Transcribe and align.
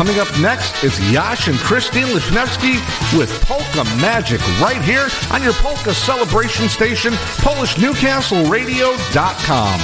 Coming 0.00 0.16
up 0.18 0.32
next, 0.40 0.82
it's 0.82 0.98
Yash 1.12 1.48
and 1.48 1.58
Christine 1.58 2.06
Lesniewski 2.06 2.80
with 3.18 3.30
Polka 3.44 3.84
Magic 4.00 4.40
right 4.58 4.80
here 4.80 5.08
on 5.30 5.42
your 5.42 5.52
Polka 5.52 5.92
celebration 5.92 6.70
station, 6.70 7.12
PolishNewcastleRadio.com. 7.44 9.80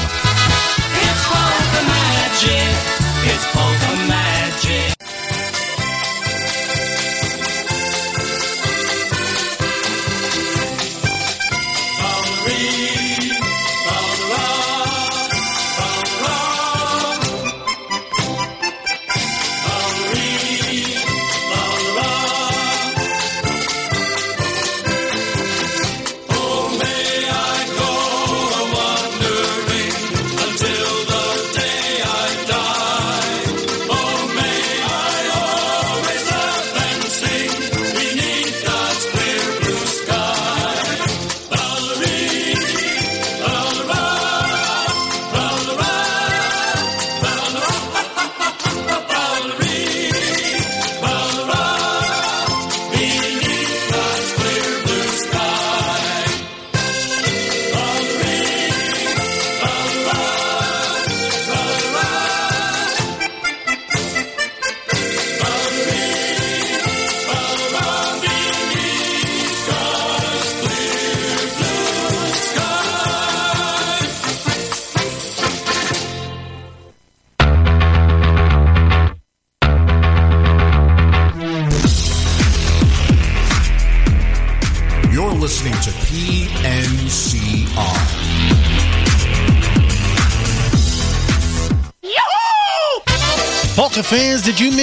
It's 1.05 1.23
polka 1.29 1.83
magic. 1.85 2.73
It's 3.29 3.45
polka 3.53 3.76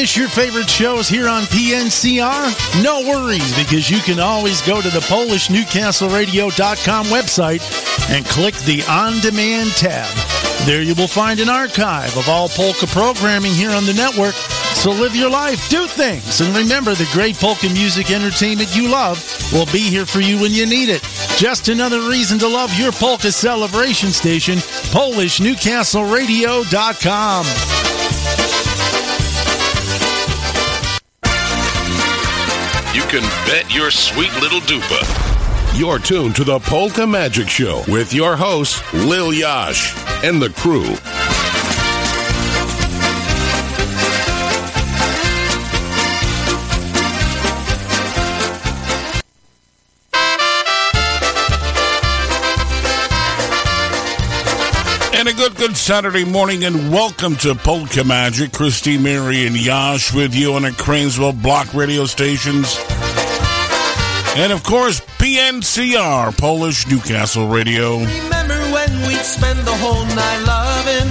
miss 0.04 0.18
your 0.18 0.28
favorite 0.28 0.70
shows 0.70 1.08
here 1.08 1.30
on 1.30 1.44
PNCR? 1.44 2.84
No 2.84 3.00
worries, 3.08 3.58
because 3.58 3.90
you 3.90 4.00
can 4.00 4.20
always 4.20 4.62
go 4.64 4.82
to 4.82 4.90
the 4.90 5.00
PolishNewcastleRadio.com 5.00 7.06
website 7.06 7.62
and 8.14 8.26
click 8.26 8.54
the 8.66 8.84
On 8.90 9.18
Demand 9.22 9.70
tab. 9.78 10.14
There 10.66 10.82
you 10.82 10.94
will 10.96 11.08
find 11.08 11.40
an 11.40 11.48
archive 11.48 12.18
of 12.18 12.28
all 12.28 12.50
polka 12.50 12.86
programming 12.88 13.54
here 13.54 13.70
on 13.70 13.86
the 13.86 13.94
network. 13.94 14.36
So 14.76 14.92
live 14.92 15.16
your 15.16 15.30
life, 15.30 15.70
do 15.70 15.88
things, 15.88 16.42
and 16.42 16.54
remember 16.54 16.96
the 16.96 17.10
great 17.14 17.38
polka 17.38 17.70
music 17.70 18.12
entertainment 18.12 18.76
you 18.76 18.90
love 18.90 19.26
will 19.54 19.68
be 19.68 19.80
here 19.80 20.06
for 20.06 20.20
you 20.20 20.38
when 20.38 20.52
you 20.52 20.66
need 20.66 20.90
it. 20.90 21.02
Just 21.38 21.70
another 21.70 22.10
reason 22.10 22.38
to 22.40 22.48
love 22.50 22.78
your 22.78 22.92
polka 22.92 23.32
celebration 23.32 24.10
station, 24.10 24.58
PolishNewcastleRadio.com. 24.92 27.73
can 33.14 33.22
bet 33.46 33.72
your 33.72 33.92
sweet 33.92 34.34
little 34.42 34.60
dupa. 34.62 35.78
You're 35.78 36.00
tuned 36.00 36.36
to 36.38 36.44
the 36.44 36.58
Polka 36.58 37.06
Magic 37.06 37.48
Show 37.48 37.84
with 37.88 38.12
your 38.12 38.36
host, 38.36 38.82
Lil 38.92 39.32
Yash, 39.32 39.96
and 40.24 40.42
the 40.42 40.50
crew. 40.50 40.96
Good, 55.68 55.78
Saturday 55.78 56.26
morning, 56.26 56.66
and 56.66 56.92
welcome 56.92 57.38
to 57.38 57.56
Polka 57.56 58.04
Magic. 58.04 58.52
Christy, 58.52 58.98
Mary, 58.98 59.48
and 59.48 59.56
Yash 59.56 60.14
with 60.14 60.36
you 60.36 60.56
on 60.56 60.64
the 60.64 60.72
Cranesville 60.72 61.42
Block 61.42 61.74
radio 61.74 62.06
stations. 62.06 62.76
And 64.36 64.52
of 64.52 64.62
course, 64.64 65.00
PNCR, 65.00 66.38
Polish 66.38 66.86
Newcastle 66.88 67.48
Radio. 67.48 68.00
Remember 68.00 68.60
when 68.76 68.92
we'd 69.08 69.24
spend 69.24 69.60
the 69.60 69.76
whole 69.80 70.04
night 70.04 70.44
loving? 70.44 71.10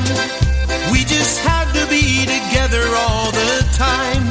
We 0.92 1.00
just 1.08 1.40
had 1.40 1.72
to 1.72 1.88
be 1.88 2.28
together 2.28 2.84
all 3.08 3.30
the 3.32 3.64
time. 3.72 4.28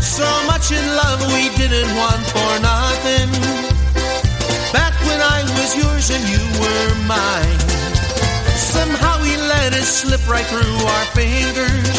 So 0.00 0.24
much 0.46 0.72
in 0.72 0.86
love 0.96 1.20
we 1.36 1.52
didn't 1.60 1.94
want 2.00 2.24
for 2.32 2.52
nothing. 2.64 3.28
Back 4.72 4.94
when 5.04 5.20
I 5.20 5.42
was 5.60 5.76
yours 5.76 6.08
and 6.16 6.24
you 6.32 6.40
were 6.62 7.06
mine. 7.06 7.97
Somehow 8.78 9.20
we 9.22 9.36
let 9.36 9.74
it 9.74 9.82
slip 9.82 10.22
right 10.28 10.46
through 10.46 10.78
our 10.94 11.06
fingers. 11.18 11.98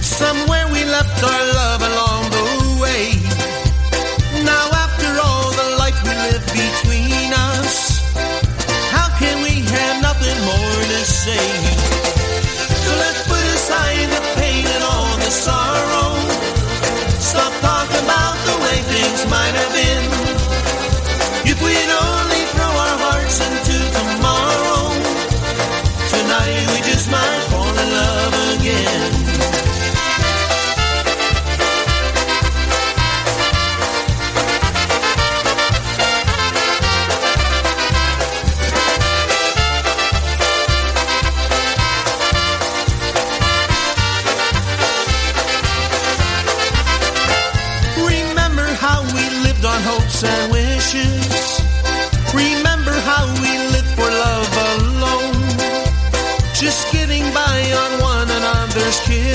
Somewhere 0.00 0.66
we 0.70 0.84
left 0.84 1.18
our 1.30 1.44
love 1.60 1.82
along 1.90 2.22
the 2.30 2.46
way. 2.82 3.04
Now 4.46 4.66
after 4.84 5.10
all 5.26 5.50
the 5.60 5.68
life 5.82 5.98
we 6.06 6.14
live 6.26 6.46
between 6.54 7.30
us, 7.50 7.98
how 8.94 9.08
can 9.18 9.42
we 9.42 9.54
have 9.74 9.96
nothing 10.00 10.38
more 10.50 10.80
to 10.94 11.00
say? 11.02 11.46
So 12.84 12.90
let's 13.02 13.22
put 13.26 13.44
aside 13.58 14.08
the 14.16 14.22
pain 14.38 14.64
and 14.74 14.84
all 14.84 15.16
the 15.18 15.32
sorrow. 15.46 16.14
Stop 17.18 17.67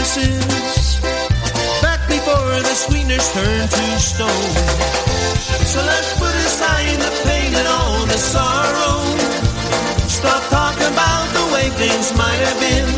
kisses. 0.03 0.99
Back 1.81 2.01
before 2.07 2.59
the 2.59 2.75
sweetness 2.75 3.31
turned 3.33 3.71
to 3.71 3.83
stone. 3.99 4.51
So 5.71 5.79
let's 5.79 6.11
put 6.19 6.35
aside 6.47 6.97
the 6.99 7.11
pain 7.23 7.51
and 7.55 7.67
all 7.67 8.05
the 8.05 8.19
sorrow. 8.19 8.99
Stop 10.19 10.43
talking 10.51 10.91
about 10.95 11.25
the 11.37 11.45
way 11.53 11.65
things 11.81 12.07
might 12.19 12.41
have 12.47 12.59
been. 12.59 12.89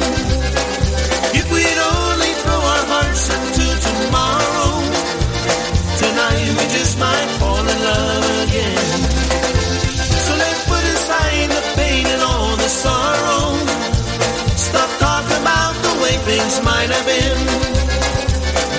If 1.39 1.45
we'd 1.53 1.79
only 1.93 2.33
throw 2.41 2.61
our 2.73 2.85
hearts 2.93 3.25
into 3.37 3.65
tomorrow. 3.87 4.73
Tonight 6.01 6.49
we 6.57 6.65
just 6.73 6.97
might 6.99 7.29
fall 7.39 7.65
in 7.73 7.79
love 7.89 8.34
things 16.25 16.59
might 16.63 16.89
have 16.89 17.05
been. 17.05 17.37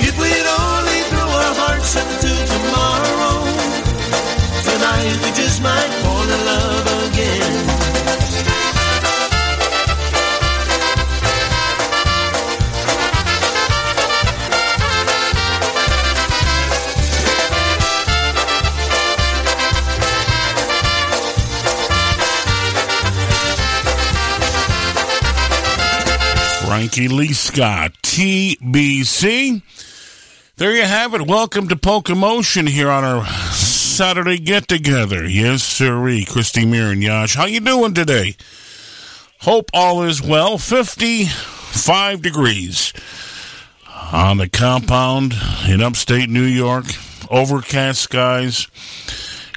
If 0.02 0.18
we'd 0.18 0.48
only 0.66 1.00
throw 1.10 1.28
our 1.30 1.54
hearts 1.62 1.94
into 1.94 2.32
tomorrow. 2.52 3.38
Tonight 4.66 5.16
we 5.22 5.30
just 5.30 5.62
might 5.62 5.92
Frankie 26.76 27.08
Lee 27.08 27.32
Scott, 27.32 27.92
TBC. 28.02 29.62
There 30.56 30.76
you 30.76 30.82
have 30.82 31.14
it. 31.14 31.26
Welcome 31.26 31.68
to 31.68 31.76
Polka 31.76 32.14
Motion 32.14 32.66
here 32.66 32.90
on 32.90 33.02
our 33.02 33.24
Saturday 33.24 34.36
get 34.36 34.68
together. 34.68 35.26
Yes, 35.26 35.62
sirree. 35.62 36.26
Christy 36.26 36.66
Mir 36.66 36.92
Yash. 36.92 37.34
How 37.34 37.46
you 37.46 37.60
doing 37.60 37.94
today? 37.94 38.36
Hope 39.40 39.70
all 39.72 40.02
is 40.02 40.20
well. 40.20 40.58
55 40.58 42.20
degrees 42.20 42.92
on 44.12 44.36
the 44.36 44.48
compound 44.50 45.34
in 45.66 45.80
upstate 45.80 46.28
New 46.28 46.42
York. 46.42 46.84
Overcast 47.30 48.02
skies. 48.02 48.68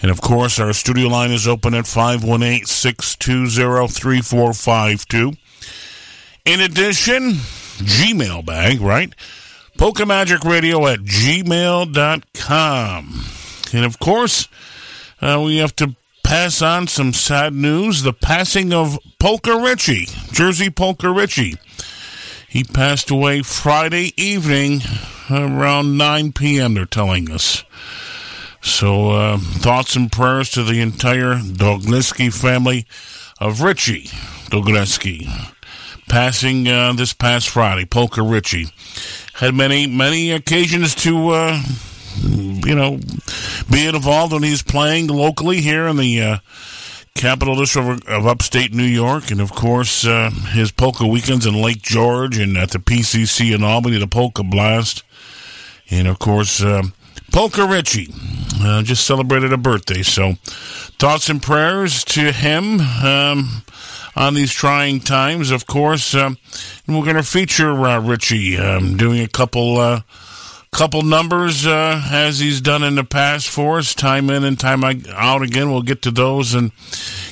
And 0.02 0.10
of 0.10 0.22
course, 0.22 0.58
our 0.58 0.72
studio 0.72 1.10
line 1.10 1.32
is 1.32 1.50
open 1.50 1.74
at 1.74 1.86
518 1.86 2.64
620 2.66 3.90
3452. 3.90 5.34
In 6.50 6.62
addition, 6.62 7.34
Gmail 7.34 8.44
bag, 8.44 8.82
right? 8.82 9.14
PolkaMagicRadio 9.78 10.92
at 10.92 11.02
gmail.com. 11.02 11.94
And 13.72 13.86
of 13.86 14.00
course, 14.00 14.48
uh, 15.22 15.40
we 15.46 15.58
have 15.58 15.76
to 15.76 15.96
pass 16.24 16.64
on 16.64 16.88
some 16.88 17.14
sad 17.14 17.54
news 17.54 18.02
the 18.02 18.14
passing 18.14 18.74
of 18.74 18.98
Polka 19.20 19.58
Richie, 19.58 20.08
Jersey 20.32 20.72
Polka 20.72 21.12
Richie. 21.12 21.58
He 22.48 22.64
passed 22.64 23.12
away 23.12 23.44
Friday 23.44 24.14
evening 24.18 24.82
around 25.30 26.00
9 26.00 26.34
p.m., 26.34 26.74
they're 26.74 26.86
telling 26.86 27.30
us. 27.30 27.64
So, 28.60 29.12
uh, 29.12 29.38
thoughts 29.38 29.96
and 29.96 30.12
prayers 30.12 30.50
to 30.54 30.64
the 30.64 30.82
entire 30.82 31.36
Dogneski 31.36 32.34
family 32.34 32.88
of 33.40 33.62
Richie 33.62 34.10
Dogneski, 34.50 35.28
passing 36.10 36.68
uh, 36.68 36.92
this 36.94 37.14
past 37.14 37.48
Friday. 37.48 37.86
Polka 37.86 38.22
Richie 38.22 38.68
had 39.36 39.54
many, 39.54 39.88
many 39.88 40.32
occasions 40.32 40.96
to, 40.96 41.30
uh, 41.30 41.62
you 42.22 42.76
know, 42.76 43.00
be 43.72 43.88
involved 43.88 44.34
when 44.34 44.44
he's 44.44 44.64
playing 44.64 45.08
locally 45.08 45.62
here 45.62 45.88
in 45.88 45.96
the 45.96 46.22
uh, 46.22 46.38
capital 47.16 47.56
district 47.56 48.08
of, 48.08 48.28
upstate 48.28 48.74
New 48.74 48.84
York, 48.84 49.32
and 49.32 49.40
of 49.40 49.54
course 49.54 50.06
uh, 50.06 50.32
his 50.52 50.72
polka 50.72 51.06
weekends 51.06 51.46
in 51.46 51.54
Lake 51.54 51.82
George 51.82 52.38
and 52.38 52.58
at 52.58 52.72
the 52.72 52.80
PCC 52.80 53.54
in 53.54 53.64
Albany, 53.64 53.98
the 53.98 54.08
Polka 54.08 54.44
Blast, 54.44 55.04
and 55.90 56.08
of 56.08 56.20
course. 56.20 56.62
Uh, 56.62 56.84
Polka 57.32 57.64
Richie 57.64 58.12
uh, 58.60 58.82
just 58.82 59.06
celebrated 59.06 59.54
a 59.54 59.58
birthday, 59.58 60.02
so 60.02 60.34
thoughts 60.98 61.30
and 61.30 61.44
prayers 61.44 62.04
to 62.06 62.32
him 62.32 62.80
um, 62.80 63.62
on 64.16 64.34
these 64.34 64.52
trying 64.52 65.00
times. 65.00 65.52
Of 65.52 65.66
course, 65.66 66.16
uh, 66.16 66.32
we're 66.88 67.04
going 67.04 67.16
to 67.16 67.24
feature 67.24 67.72
uh, 67.72 68.00
Richie 68.00 68.58
um, 68.58 68.98
doing 68.98 69.22
a 69.22 69.28
couple 69.28 69.78
uh, 69.78 70.02
couple 70.72 71.02
numbers 71.02 71.66
uh, 71.66 72.02
as 72.12 72.40
he's 72.40 72.62
done 72.62 72.84
in 72.84 72.96
the 72.96 73.04
past 73.04 73.50
for 73.50 73.80
us, 73.80 73.96
time 73.96 74.30
in 74.30 74.44
and 74.44 74.60
time 74.60 74.84
out 74.84 75.42
again. 75.42 75.72
We'll 75.72 75.82
get 75.82 76.04
to 76.04 76.12
those 76.12 76.54
and 76.54 76.72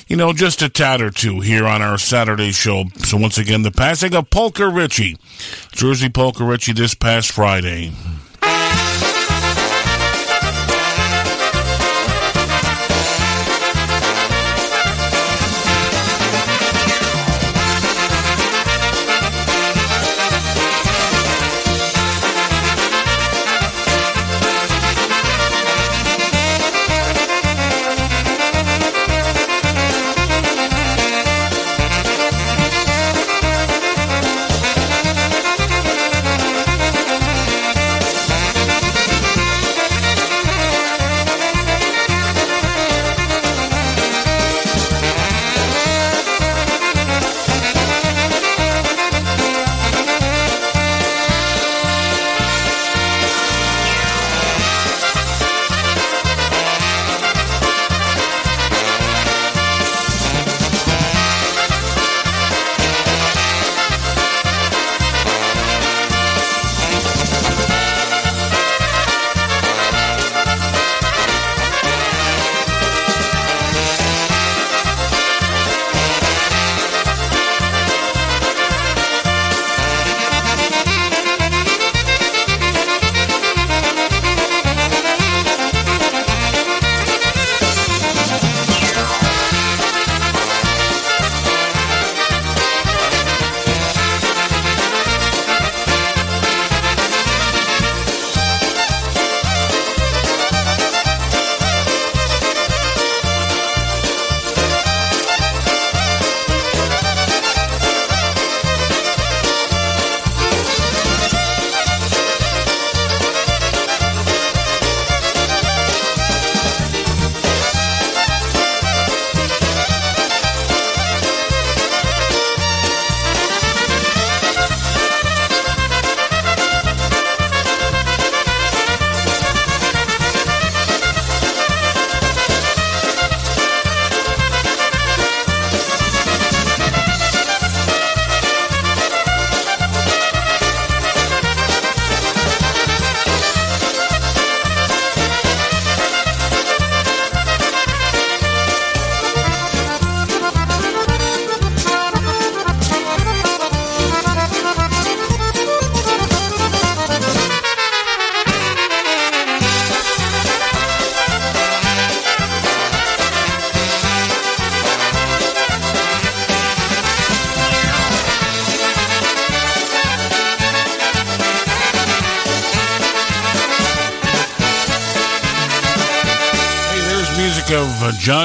you 0.08 0.16
know 0.16 0.32
just 0.32 0.62
a 0.62 0.68
tad 0.68 1.00
or 1.00 1.10
two 1.10 1.40
here 1.40 1.66
on 1.66 1.82
our 1.82 1.98
Saturday 1.98 2.52
show. 2.52 2.84
So 3.04 3.16
once 3.16 3.38
again, 3.38 3.62
the 3.62 3.70
passing 3.70 4.14
of 4.14 4.30
Polka 4.30 4.68
Richie, 4.68 5.18
Jersey 5.72 6.08
Polka 6.08 6.44
Richie, 6.44 6.72
this 6.72 6.94
past 6.94 7.32
Friday. 7.32 7.92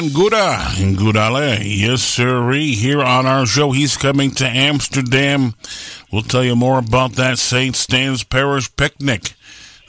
John 0.03 0.09
Gura 0.09 0.95
Gurale. 0.97 1.61
Yes, 1.63 2.01
sirree. 2.01 2.73
Here 2.73 3.01
on 3.01 3.25
our 3.25 3.45
show, 3.45 3.71
he's 3.71 3.95
coming 3.95 4.31
to 4.31 4.45
Amsterdam. 4.45 5.53
We'll 6.11 6.23
tell 6.23 6.43
you 6.43 6.55
more 6.55 6.79
about 6.79 7.13
that 7.13 7.39
St. 7.39 7.75
Stan's 7.75 8.23
Parish 8.23 8.75
picnic 8.75 9.33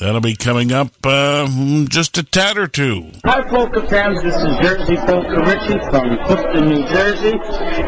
That'll 0.00 0.20
be 0.20 0.34
coming 0.34 0.72
up 0.72 0.90
uh, 1.04 1.46
just 1.88 2.18
a 2.18 2.24
tad 2.24 2.58
or 2.58 2.66
two. 2.66 3.12
Hi, 3.24 3.42
Polka 3.48 3.86
fans. 3.88 4.20
This 4.24 4.34
is 4.34 4.58
Jersey 4.60 4.96
Polka 4.96 5.38
Richie 5.46 5.78
from 5.88 6.18
Clifton, 6.26 6.66
New 6.66 6.82
Jersey. 6.88 7.38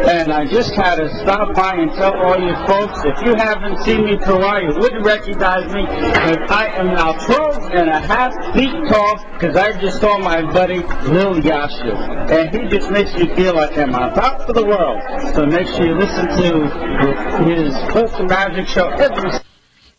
And 0.09 0.33
I 0.33 0.47
just 0.47 0.73
had 0.77 0.97
to 0.97 1.13
stop 1.23 1.53
by 1.57 1.75
and 1.75 1.91
tell 1.93 2.15
all 2.15 2.39
you 2.39 2.55
folks, 2.65 3.05
if 3.05 3.27
you 3.27 3.35
haven't 3.35 3.83
seen 3.83 4.05
me 4.05 4.17
for 4.25 4.33
a 4.33 4.39
while, 4.39 4.63
you 4.63 4.79
wouldn't 4.79 5.05
recognize 5.05 5.67
me. 5.75 5.83
I 5.85 6.69
am 6.79 6.95
now 6.95 7.13
12 7.27 7.56
and 7.73 7.89
a 7.89 8.01
half 8.01 8.33
feet 8.55 8.73
tall 8.89 9.17
because 9.35 9.57
I 9.57 9.79
just 9.81 10.01
saw 10.01 10.19
my 10.19 10.43
buddy 10.53 10.79
Lil 10.79 11.41
Yashu. 11.41 12.31
And 12.31 12.55
he 12.55 12.69
just 12.69 12.91
makes 12.91 13.15
me 13.15 13.35
feel 13.35 13.55
like 13.55 13.77
I'm 13.77 13.95
on 13.95 14.15
top 14.15 14.49
of 14.49 14.55
the 14.55 14.65
world. 14.65 15.03
So 15.35 15.47
make 15.47 15.67
sure 15.67 15.87
you 15.87 15.99
listen 15.99 16.27
to 16.27 17.45
his 17.45 17.73
Polka 17.93 18.25
Magic 18.25 18.67
Show 18.69 18.89
every 18.89 19.31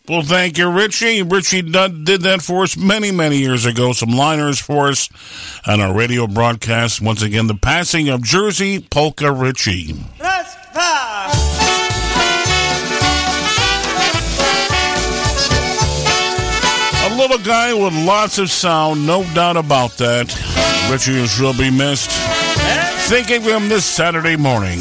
well, 0.09 0.21
thank 0.21 0.57
you, 0.57 0.71
Richie. 0.71 1.21
Richie 1.21 1.63
did 1.63 2.21
that 2.21 2.41
for 2.41 2.63
us 2.63 2.77
many, 2.77 3.11
many 3.11 3.39
years 3.39 3.65
ago. 3.65 3.91
Some 3.91 4.11
liners 4.11 4.57
for 4.57 4.87
us 4.87 5.09
on 5.67 5.81
our 5.81 5.93
radio 5.93 6.27
broadcast. 6.27 7.01
Once 7.01 7.21
again, 7.21 7.47
the 7.47 7.55
passing 7.55 8.07
of 8.07 8.23
Jersey 8.23 8.79
Polka 8.79 9.29
Richie. 9.33 9.95
A 17.29 17.37
guy 17.39 17.73
with 17.73 17.93
lots 17.93 18.39
of 18.39 18.49
sound, 18.49 19.05
no 19.05 19.23
doubt 19.33 19.57
about 19.57 19.91
that. 19.97 20.33
Richie 20.89 21.21
will 21.43 21.53
be 21.53 21.69
missed. 21.69 22.09
Thinking 23.09 23.37
of 23.37 23.43
him 23.43 23.69
this 23.69 23.85
Saturday 23.85 24.37
morning. 24.37 24.79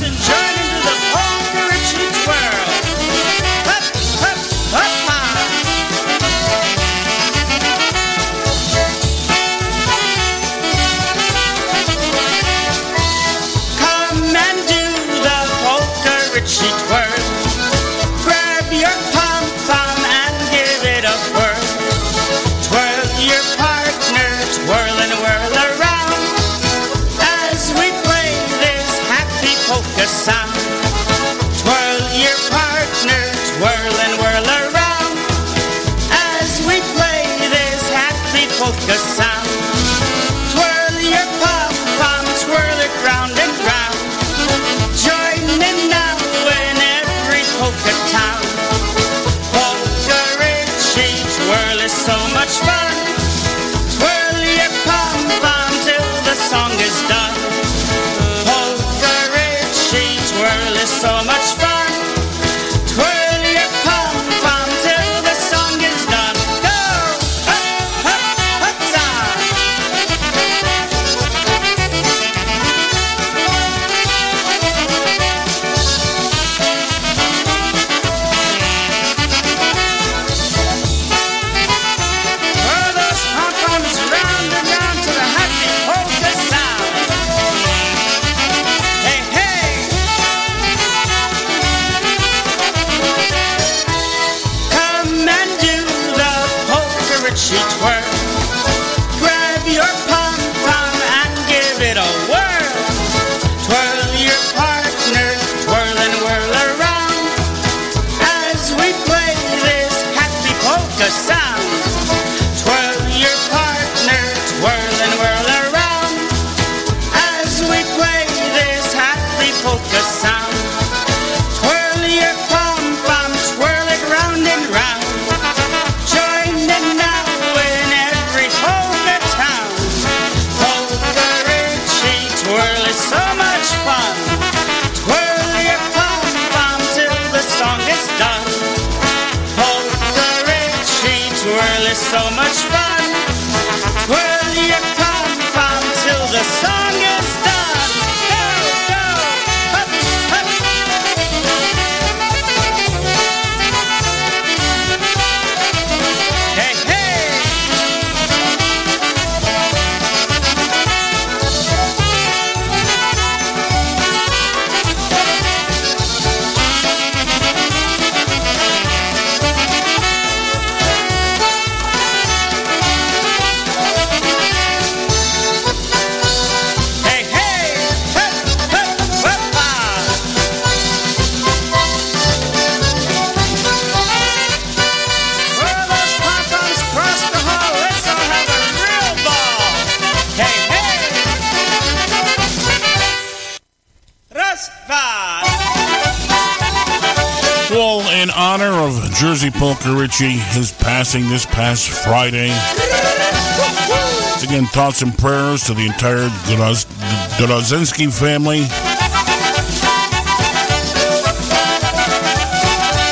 Thoughts 204.87 205.03
and 205.03 205.19
prayers 205.19 205.65
to 205.65 205.75
the 205.75 205.83
entire 205.83 206.31
Dorozinski 206.47 208.07
family. 208.07 208.63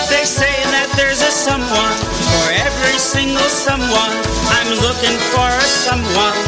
They 0.07 0.23
say 0.23 0.55
that 0.71 0.87
there's 0.95 1.19
a 1.19 1.35
someone 1.35 1.99
for 2.31 2.47
every 2.63 2.95
single 2.95 3.51
someone. 3.51 4.15
I'm 4.55 4.71
looking 4.87 5.19
for 5.35 5.51
a 5.51 5.67
someone 5.67 6.39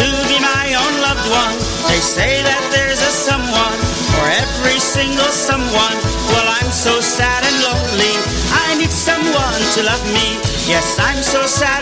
to 0.00 0.06
be 0.32 0.40
my 0.40 0.72
own 0.72 0.94
loved 1.04 1.28
one. 1.28 1.56
They 1.92 2.00
say 2.00 2.40
that 2.40 2.64
there's 2.72 3.04
a 3.04 3.12
someone 3.12 3.76
for 4.16 4.24
every 4.24 4.80
single 4.80 5.32
someone. 5.36 5.96
Well, 6.32 6.48
I'm 6.48 6.72
so 6.72 6.96
sad 7.04 7.44
and 7.44 7.60
lonely 7.60 8.16
I 8.56 8.80
need 8.80 8.88
someone 8.88 9.60
to 9.76 9.80
love 9.84 10.04
me. 10.16 10.40
Yes, 10.64 10.96
I'm 10.96 11.20
so 11.20 11.44
sad 11.44 11.81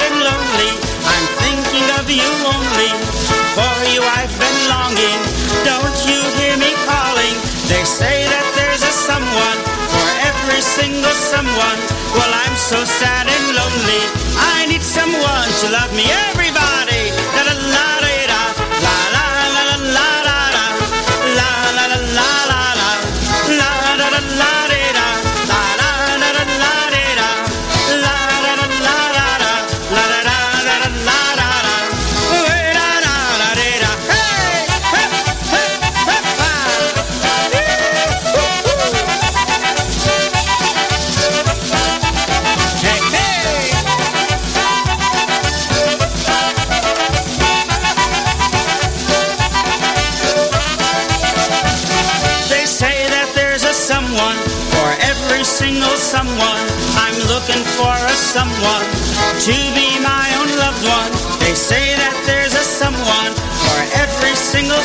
you 2.10 2.32
only. 2.42 2.90
For 3.54 3.74
you 3.94 4.02
I've 4.02 4.34
been 4.42 4.58
longing. 4.66 5.20
Don't 5.62 5.98
you 6.10 6.18
hear 6.38 6.56
me 6.58 6.74
calling? 6.86 7.34
They 7.70 7.84
say 7.86 8.26
that 8.26 8.46
there's 8.58 8.82
a 8.82 8.90
someone 8.90 9.58
for 9.94 10.08
every 10.26 10.62
single 10.62 11.14
someone. 11.14 11.78
Well, 12.18 12.32
I'm 12.44 12.56
so 12.56 12.82
sad 12.84 13.30
and 13.30 13.46
lonely. 13.54 14.02
I 14.56 14.66
need 14.66 14.82
someone 14.82 15.48
to 15.62 15.66
love 15.70 15.92
me. 15.94 16.04
Everybody, 16.30 16.69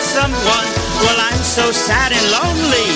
someone. 0.06 0.70
Well, 1.02 1.18
I'm 1.18 1.42
so 1.42 1.66
sad 1.74 2.14
and 2.14 2.28
lonely. 2.30 2.90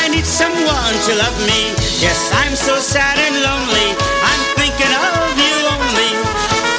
I 0.00 0.08
need 0.08 0.24
someone 0.24 0.94
to 1.06 1.12
love 1.20 1.36
me. 1.44 1.76
Yes, 2.00 2.32
I'm 2.40 2.56
so 2.56 2.80
sad 2.80 3.20
and 3.20 3.36
lonely. 3.44 3.88
I'm 4.24 4.42
thinking 4.56 4.92
of 5.12 5.28
you 5.36 5.56
only. 5.76 6.12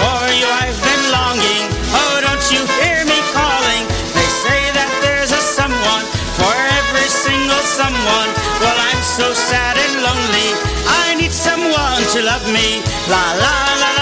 For 0.02 0.22
you 0.34 0.48
I've 0.64 0.80
been 0.82 1.04
longing. 1.14 1.64
Oh, 1.94 2.16
don't 2.26 2.46
you 2.50 2.62
hear 2.82 3.00
me 3.06 3.20
calling? 3.38 3.84
They 4.18 4.30
say 4.44 4.62
that 4.74 4.90
there's 5.06 5.32
a 5.32 5.42
someone 5.42 6.06
for 6.40 6.54
every 6.82 7.10
single 7.10 7.64
someone. 7.80 8.30
Well, 8.62 8.80
I'm 8.90 9.04
so 9.06 9.28
sad 9.34 9.78
and 9.78 9.96
lonely. 10.02 10.50
I 11.06 11.16
need 11.16 11.32
someone 11.32 12.02
to 12.14 12.20
love 12.26 12.46
me. 12.50 12.82
La 13.08 13.26
la 13.38 13.58
la 13.82 13.95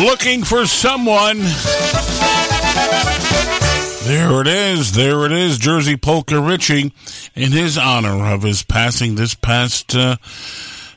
Looking 0.00 0.44
for 0.44 0.64
someone. 0.66 1.40
There 4.04 4.40
it 4.40 4.46
is. 4.46 4.92
There 4.92 5.26
it 5.26 5.32
is. 5.32 5.58
Jersey 5.58 5.96
Polka 5.98 6.40
Richie 6.40 6.92
in 7.34 7.52
his 7.52 7.76
honor 7.76 8.32
of 8.32 8.42
his 8.42 8.62
passing 8.62 9.14
this 9.14 9.34
past 9.34 9.94
uh, 9.94 10.16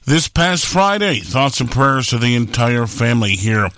this 0.05 0.27
past 0.27 0.65
Friday. 0.65 1.19
Thoughts 1.19 1.61
and 1.61 1.71
prayers 1.71 2.07
to 2.07 2.17
the 2.17 2.35
entire 2.35 2.87
family 2.87 3.31
here 3.31 3.69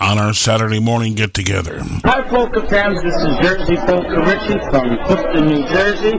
on 0.00 0.18
our 0.18 0.34
Saturday 0.34 0.80
morning 0.80 1.14
get 1.14 1.34
together. 1.34 1.80
Hi, 2.04 2.22
Polka 2.28 2.66
fans. 2.68 3.02
This 3.02 3.14
is 3.14 3.38
Jersey 3.40 3.76
Polka 3.76 4.20
Richie 4.26 4.58
from 4.70 4.98
Clifton, 5.06 5.46
New 5.46 5.68
Jersey. 5.68 6.18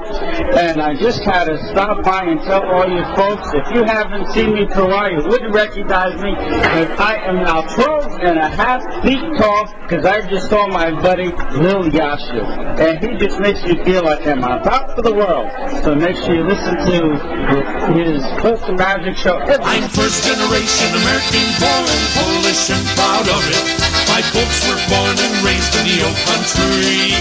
And 0.57 0.81
I 0.81 0.95
just 0.95 1.23
had 1.23 1.45
to 1.45 1.57
stop 1.71 2.03
by 2.03 2.23
and 2.23 2.39
tell 2.41 2.63
all 2.63 2.87
you 2.87 3.03
folks, 3.15 3.49
if 3.53 3.75
you 3.75 3.83
haven't 3.83 4.31
seen 4.31 4.53
me 4.53 4.67
for 4.67 4.81
a 4.81 4.87
while, 4.87 5.11
you 5.11 5.23
wouldn't 5.27 5.53
recognize 5.53 6.21
me. 6.21 6.33
But 6.35 6.99
I 6.99 7.15
am 7.27 7.43
now 7.43 7.61
12 7.61 8.19
and 8.21 8.39
a 8.39 8.49
half 8.49 8.81
feet 9.03 9.23
tall 9.37 9.65
because 9.81 10.05
I 10.05 10.27
just 10.29 10.49
saw 10.49 10.67
my 10.67 10.91
buddy 11.01 11.25
Lil 11.25 11.83
Yashu. 11.91 12.79
And 12.79 12.99
he 12.99 13.17
just 13.17 13.39
makes 13.39 13.61
me 13.63 13.83
feel 13.83 14.03
like 14.03 14.25
I'm 14.25 14.43
on 14.43 14.63
top 14.63 14.97
of 14.97 15.03
the 15.03 15.13
world. 15.13 15.49
So 15.83 15.95
make 15.95 16.15
sure 16.15 16.35
you 16.35 16.43
listen 16.43 16.75
to 16.75 17.93
his 17.93 18.23
Polka 18.41 18.73
Magic 18.73 19.17
Show. 19.17 19.48
I'm 19.57 19.89
first 19.89 20.21
generation 20.21 20.93
American 20.93 21.47
born, 21.57 21.85
and 21.89 22.05
Polish 22.13 22.69
and 22.69 22.85
proud 22.93 23.25
of 23.33 23.41
it. 23.49 23.65
My 24.05 24.21
folks 24.29 24.61
were 24.69 24.77
born 24.85 25.17
and 25.17 25.33
raised 25.41 25.73
in 25.73 25.89
the 25.89 26.05
old 26.05 26.19
country. 26.29 27.17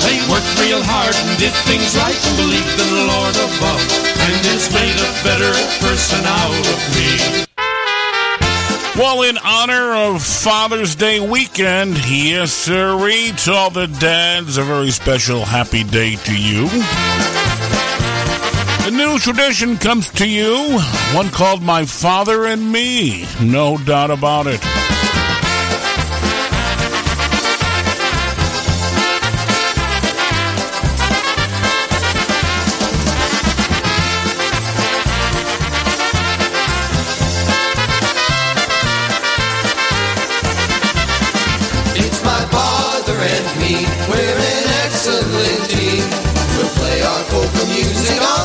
They 0.00 0.16
worked 0.32 0.48
real 0.64 0.80
hard 0.80 1.12
and 1.12 1.36
did 1.36 1.52
things 1.68 1.92
right 2.00 2.16
and 2.16 2.36
believed 2.40 2.76
in 2.80 2.88
the 2.88 3.04
Lord 3.04 3.36
above. 3.36 3.84
And 4.16 4.32
it's 4.48 4.72
made 4.72 4.96
a 4.96 5.12
better 5.20 5.52
person 5.84 6.24
out 6.24 6.64
of 6.72 6.80
me. 6.96 7.44
Well, 8.96 9.22
in 9.28 9.36
honor 9.44 9.92
of 10.08 10.22
Father's 10.22 10.94
Day 10.94 11.20
weekend, 11.20 11.98
yes, 12.08 12.52
sir, 12.52 12.96
to 13.44 13.52
all 13.52 13.68
the 13.68 13.88
dads, 14.00 14.56
a 14.56 14.62
very 14.62 14.90
special 14.90 15.44
happy 15.44 15.84
day 15.84 16.16
to 16.16 16.32
you. 16.32 16.68
A 18.86 18.90
new 18.90 19.18
tradition 19.18 19.78
comes 19.78 20.10
to 20.10 20.28
you, 20.28 20.78
one 21.14 21.30
called 21.30 21.62
My 21.62 21.86
Father 21.86 22.44
and 22.44 22.70
Me. 22.70 23.26
No 23.40 23.78
doubt 23.78 24.10
about 24.10 24.46
it. 24.46 24.60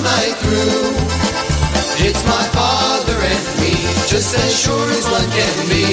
Night 0.09 0.35
through. 0.41 0.89
It's 2.01 2.23
my 2.25 2.45
father 2.55 3.17
and 3.31 3.43
me, 3.61 3.75
just 4.07 4.31
as 4.33 4.51
sure 4.55 4.89
as 4.97 5.05
one 5.11 5.29
can 5.37 5.55
be. 5.69 5.85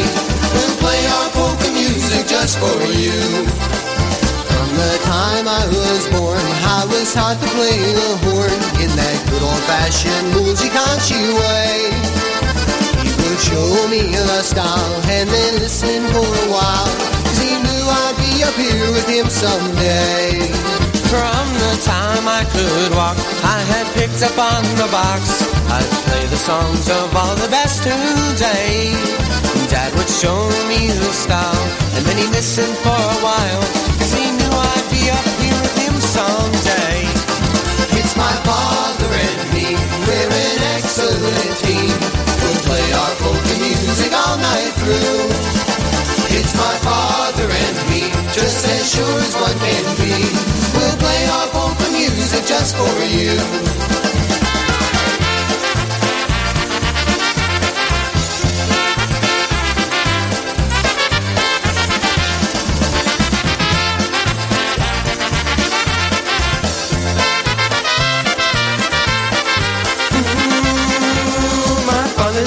We'll 0.55 0.77
play 0.85 1.03
our 1.17 1.29
polka 1.37 1.69
music 1.75 2.25
just 2.31 2.55
for 2.63 2.79
you. 3.03 3.19
From 4.53 4.69
the 4.81 4.95
time 5.05 5.47
I 5.61 5.65
was 5.67 6.03
born, 6.15 6.47
I 6.79 6.87
was 6.93 7.13
taught 7.13 7.39
to 7.43 7.49
play 7.59 7.79
the 8.01 8.11
horn 8.25 8.59
in 8.83 8.91
that 9.01 9.19
good 9.29 9.43
old-fashioned 9.43 10.29
musikanci 10.37 11.23
way. 11.43 11.75
He 13.03 13.11
would 13.21 13.41
show 13.51 13.71
me 13.93 14.03
the 14.15 14.43
style 14.43 14.97
and 15.17 15.29
then 15.29 15.53
listen 15.65 16.01
for 16.15 16.29
a 16.45 16.49
while. 16.55 16.93
Cause 17.27 17.41
he 17.43 17.53
knew 17.65 17.85
I'd 18.01 18.17
be 18.23 18.33
up 18.49 18.57
here 18.65 18.89
with 18.97 19.09
him 19.11 19.29
someday. 19.29 20.86
From 21.07 21.47
the 21.63 21.75
time 21.87 22.27
I 22.27 22.43
could 22.51 22.91
walk, 22.99 23.15
I 23.47 23.59
had 23.71 23.87
picked 23.95 24.23
up 24.27 24.35
on 24.35 24.63
the 24.75 24.91
box. 24.91 25.39
I'd 25.71 25.87
play 26.11 26.27
the 26.27 26.37
songs 26.37 26.91
of 26.91 27.15
all 27.15 27.35
the 27.37 27.47
best 27.47 27.87
today. 27.87 28.91
Dad 29.71 29.95
would 29.95 30.11
show 30.11 30.51
me 30.67 30.91
the 30.91 31.13
style, 31.15 31.67
and 31.95 32.03
then 32.07 32.19
he'd 32.19 32.35
listen 32.35 32.67
for 32.83 32.99
a 32.99 33.19
while. 33.23 33.63
Cause 34.03 34.13
he 34.19 34.27
knew 34.35 34.51
I'd 34.51 34.89
be 34.91 35.07
up 35.07 35.27
here 35.39 35.59
with 35.63 35.77
him 35.79 35.97
someday. 36.03 36.99
It's 37.99 38.15
my 38.19 38.35
father 38.43 39.07
and 39.07 39.39
me, 39.55 39.79
we're 40.11 40.27
an 40.27 40.59
excellent 40.75 41.55
team. 41.63 41.95
We'll 42.43 42.63
play 42.67 42.87
our 42.99 43.15
polka 43.23 43.55
music 43.63 44.11
all 44.11 44.37
night 44.43 44.75
through. 44.83 45.67
It's 46.29 46.55
my 46.57 46.77
father 46.83 47.49
and 47.49 47.77
me, 47.91 48.11
just 48.35 48.67
as 48.67 48.91
sure 48.93 49.19
as 49.21 49.35
one 49.35 49.59
can 49.59 49.85
be. 50.01 50.15
We'll 50.75 50.97
play 50.99 51.27
our 51.27 51.49
polka 51.55 51.91
music 51.93 52.45
just 52.47 52.75
for 52.77 53.05
you. 53.05 54.06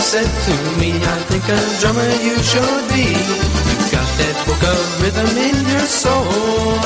Said 0.09 0.25
to 0.25 0.55
me, 0.81 0.89
I 0.89 1.17
think 1.29 1.45
a 1.45 1.59
drummer 1.77 2.09
you 2.25 2.33
should 2.41 2.85
be. 2.89 3.13
You 3.13 3.77
got 3.93 4.09
that 4.17 4.37
book 4.49 4.63
of 4.65 4.81
rhythm 5.05 5.29
in 5.37 5.53
your 5.69 5.85
soul. 5.85 6.81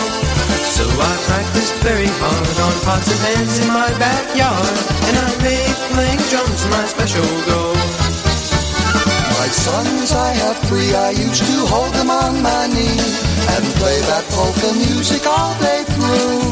So 0.76 0.84
I 0.84 1.14
practiced 1.32 1.72
very 1.88 2.12
hard 2.20 2.58
on 2.68 2.76
pots 2.84 3.08
and 3.08 3.20
pans 3.24 3.64
in 3.64 3.72
my 3.72 3.88
backyard, 3.96 4.76
and 5.08 5.16
I 5.16 5.30
made 5.40 5.78
playing 5.96 6.20
drums 6.28 6.68
my 6.68 6.84
special 6.84 7.24
goal. 7.48 7.80
My 9.40 9.48
sons 9.56 10.12
I 10.12 10.36
have 10.44 10.60
three, 10.68 10.92
I 10.92 11.16
used 11.16 11.48
to 11.48 11.64
hold 11.72 11.96
them 11.96 12.12
on 12.12 12.44
my 12.44 12.68
knee 12.76 13.00
and 13.56 13.64
play 13.80 14.04
that 14.12 14.28
polka 14.36 14.76
music 14.84 15.24
all 15.24 15.56
day 15.64 15.88
through. 15.96 16.44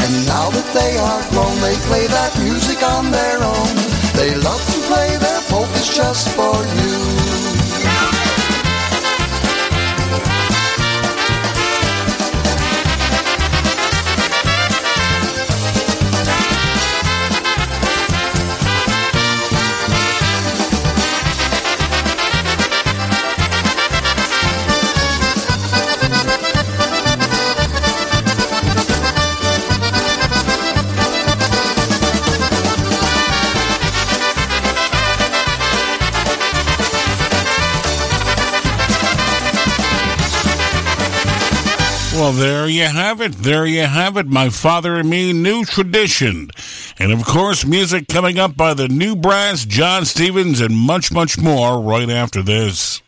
And 0.00 0.12
now 0.24 0.48
that 0.48 0.68
they 0.72 0.96
are 0.96 1.22
grown, 1.28 1.60
they 1.60 1.76
play 1.92 2.08
that 2.08 2.32
music 2.40 2.80
on 2.80 3.12
their 3.12 3.44
own. 3.44 3.92
They 4.16 4.32
love 4.40 4.71
play 4.92 5.16
their 5.16 5.40
polkas 5.48 5.88
just 5.96 6.28
for 6.36 6.56
you. 6.76 7.21
Well, 42.32 42.40
there 42.40 42.66
you 42.66 42.84
have 42.84 43.20
it. 43.20 43.32
There 43.32 43.66
you 43.66 43.82
have 43.82 44.16
it. 44.16 44.26
My 44.26 44.48
father 44.48 44.94
and 44.94 45.10
me, 45.10 45.34
new 45.34 45.66
tradition. 45.66 46.48
And 46.98 47.12
of 47.12 47.26
course, 47.26 47.66
music 47.66 48.08
coming 48.08 48.38
up 48.38 48.56
by 48.56 48.72
the 48.72 48.88
new 48.88 49.14
brass, 49.14 49.66
John 49.66 50.06
Stevens, 50.06 50.62
and 50.62 50.74
much, 50.74 51.12
much 51.12 51.36
more 51.36 51.78
right 51.78 52.08
after 52.08 52.40
this. 52.40 53.02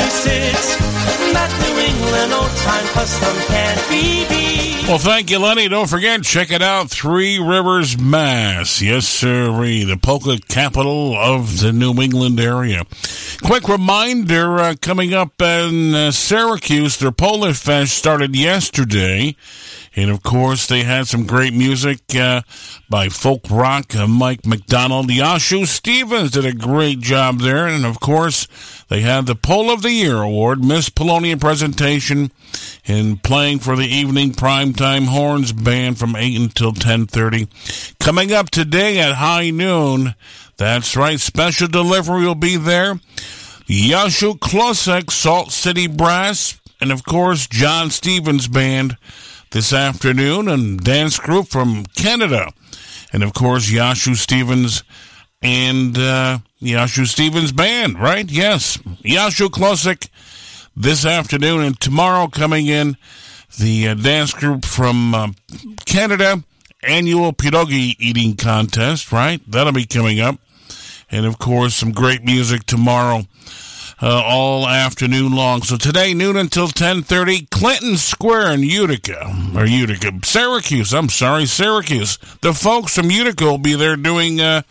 Well, 4.88 4.98
thank 4.98 5.30
you, 5.30 5.38
Lenny. 5.38 5.68
Don't 5.68 5.88
forget, 5.88 6.22
check 6.22 6.50
it 6.50 6.62
out. 6.62 6.88
Three 6.88 7.38
Rivers, 7.38 7.98
Mass. 7.98 8.80
Yes, 8.80 9.06
sirree. 9.06 9.84
The 9.84 9.98
polka 9.98 10.38
capital 10.48 11.14
of 11.14 11.60
the 11.60 11.72
New 11.72 12.00
England 12.00 12.40
area. 12.40 12.84
Quick 13.42 13.68
reminder, 13.68 14.58
uh, 14.58 14.74
coming 14.80 15.12
up 15.12 15.40
in 15.42 15.94
uh, 15.94 16.10
Syracuse, 16.10 16.98
their 16.98 17.12
Polish 17.12 17.58
Fest 17.58 17.96
started 17.96 18.34
yesterday. 18.34 19.36
And 19.96 20.10
of 20.10 20.22
course, 20.22 20.66
they 20.66 20.82
had 20.82 21.06
some 21.06 21.26
great 21.26 21.54
music 21.54 22.00
uh, 22.16 22.42
by 22.88 23.08
folk 23.08 23.42
rock 23.48 23.94
uh, 23.94 24.08
Mike 24.08 24.44
McDonald. 24.44 25.08
Yashu 25.08 25.66
Stevens 25.66 26.32
did 26.32 26.44
a 26.44 26.52
great 26.52 26.98
job 26.98 27.40
there. 27.40 27.68
And 27.68 27.86
of 27.86 28.00
course, 28.00 28.48
they 28.88 29.02
had 29.02 29.26
the 29.26 29.36
Pole 29.36 29.70
of 29.70 29.82
the 29.82 29.92
Year 29.92 30.20
award, 30.20 30.64
Miss 30.64 30.88
Polonia 30.88 31.36
presentation, 31.36 32.32
and 32.86 33.22
playing 33.22 33.60
for 33.60 33.76
the 33.76 33.86
evening 33.86 34.32
primetime 34.32 35.06
horns 35.06 35.52
band 35.52 35.98
from 35.98 36.16
8 36.16 36.40
until 36.40 36.72
10.30. 36.72 37.98
Coming 38.00 38.32
up 38.32 38.50
today 38.50 38.98
at 38.98 39.14
high 39.14 39.50
noon, 39.50 40.14
that's 40.56 40.96
right, 40.96 41.20
special 41.20 41.68
delivery 41.68 42.24
will 42.24 42.34
be 42.34 42.56
there. 42.56 42.94
Yashu 43.66 44.38
Klosek, 44.38 45.10
Salt 45.10 45.50
City 45.50 45.86
Brass, 45.86 46.60
and 46.80 46.92
of 46.92 47.04
course, 47.04 47.46
John 47.46 47.90
Stevens 47.90 48.46
Band 48.46 48.98
this 49.54 49.72
afternoon, 49.72 50.48
and 50.48 50.82
dance 50.82 51.16
group 51.16 51.46
from 51.46 51.86
Canada. 51.94 52.52
And 53.12 53.22
of 53.22 53.34
course, 53.34 53.70
Yashu 53.70 54.16
Stevens 54.16 54.82
and 55.40 55.96
uh, 55.96 56.38
Yashu 56.60 57.06
Stevens 57.06 57.52
Band, 57.52 58.00
right? 58.00 58.28
Yes. 58.28 58.78
Yashu 59.04 59.50
Klosik 59.50 60.08
this 60.76 61.06
afternoon, 61.06 61.62
and 61.62 61.78
tomorrow 61.78 62.26
coming 62.26 62.66
in, 62.66 62.96
the 63.56 63.86
uh, 63.86 63.94
dance 63.94 64.34
group 64.34 64.64
from 64.64 65.14
uh, 65.14 65.28
Canada, 65.86 66.42
annual 66.82 67.32
pierogi 67.32 67.94
eating 68.00 68.34
contest, 68.34 69.12
right? 69.12 69.40
That'll 69.46 69.72
be 69.72 69.86
coming 69.86 70.18
up. 70.18 70.34
And 71.12 71.26
of 71.26 71.38
course, 71.38 71.76
some 71.76 71.92
great 71.92 72.24
music 72.24 72.64
tomorrow 72.64 73.22
uh, 74.02 74.22
all 74.24 74.68
afternoon 74.68 75.32
long. 75.32 75.62
So 75.62 75.76
today, 75.76 76.14
noon 76.14 76.36
until 76.36 76.68
10.30, 76.68 77.50
Clinton 77.50 77.96
Square 77.96 78.52
in 78.52 78.62
Utica, 78.62 79.32
or 79.54 79.66
Utica, 79.66 80.12
Syracuse, 80.22 80.92
I'm 80.92 81.08
sorry, 81.08 81.46
Syracuse. 81.46 82.18
The 82.40 82.52
folks 82.52 82.94
from 82.94 83.10
Utica 83.10 83.44
will 83.44 83.58
be 83.58 83.74
there 83.74 83.96
doing 83.96 84.40
uh, 84.40 84.62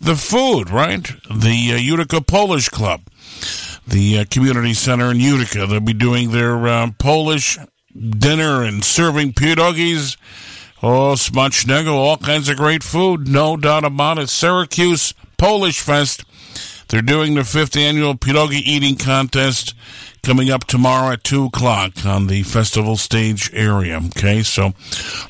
the 0.00 0.16
food, 0.16 0.70
right? 0.70 1.04
The 1.30 1.72
uh, 1.72 1.76
Utica 1.76 2.20
Polish 2.20 2.68
Club, 2.68 3.02
the 3.86 4.18
uh, 4.18 4.24
community 4.30 4.74
center 4.74 5.10
in 5.10 5.20
Utica. 5.20 5.66
They'll 5.66 5.80
be 5.80 5.92
doing 5.92 6.30
their 6.30 6.66
uh, 6.66 6.90
Polish 6.98 7.58
dinner 7.94 8.62
and 8.62 8.84
serving 8.84 9.32
pierogies, 9.32 10.16
oh, 10.82 11.14
smacznego, 11.14 11.92
all 11.92 12.16
kinds 12.16 12.48
of 12.48 12.56
great 12.56 12.82
food, 12.82 13.28
no 13.28 13.56
doubt 13.56 13.84
about 13.84 14.18
it. 14.18 14.28
Syracuse 14.28 15.12
Polish 15.36 15.80
Fest. 15.80 16.24
They're 16.90 17.02
doing 17.02 17.34
their 17.34 17.44
fifth 17.44 17.76
annual 17.76 18.16
pierogi 18.16 18.60
eating 18.64 18.96
contest 18.96 19.74
coming 20.24 20.50
up 20.50 20.64
tomorrow 20.64 21.12
at 21.12 21.22
2 21.22 21.44
o'clock 21.46 22.04
on 22.04 22.26
the 22.26 22.42
festival 22.42 22.96
stage 22.96 23.48
area. 23.54 24.00
Okay, 24.08 24.42
so 24.42 24.72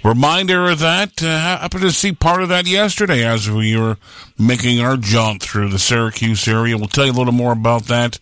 reminder 0.02 0.70
of 0.70 0.78
that. 0.78 1.22
Uh, 1.22 1.58
happened 1.58 1.82
to 1.82 1.92
see 1.92 2.12
part 2.12 2.42
of 2.42 2.48
that 2.48 2.66
yesterday 2.66 3.24
as 3.24 3.50
we 3.50 3.76
were 3.76 3.98
making 4.38 4.80
our 4.80 4.96
jaunt 4.96 5.42
through 5.42 5.68
the 5.68 5.78
Syracuse 5.78 6.48
area. 6.48 6.78
We'll 6.78 6.88
tell 6.88 7.04
you 7.04 7.12
a 7.12 7.18
little 7.18 7.32
more 7.32 7.52
about 7.52 7.84
that. 7.84 8.18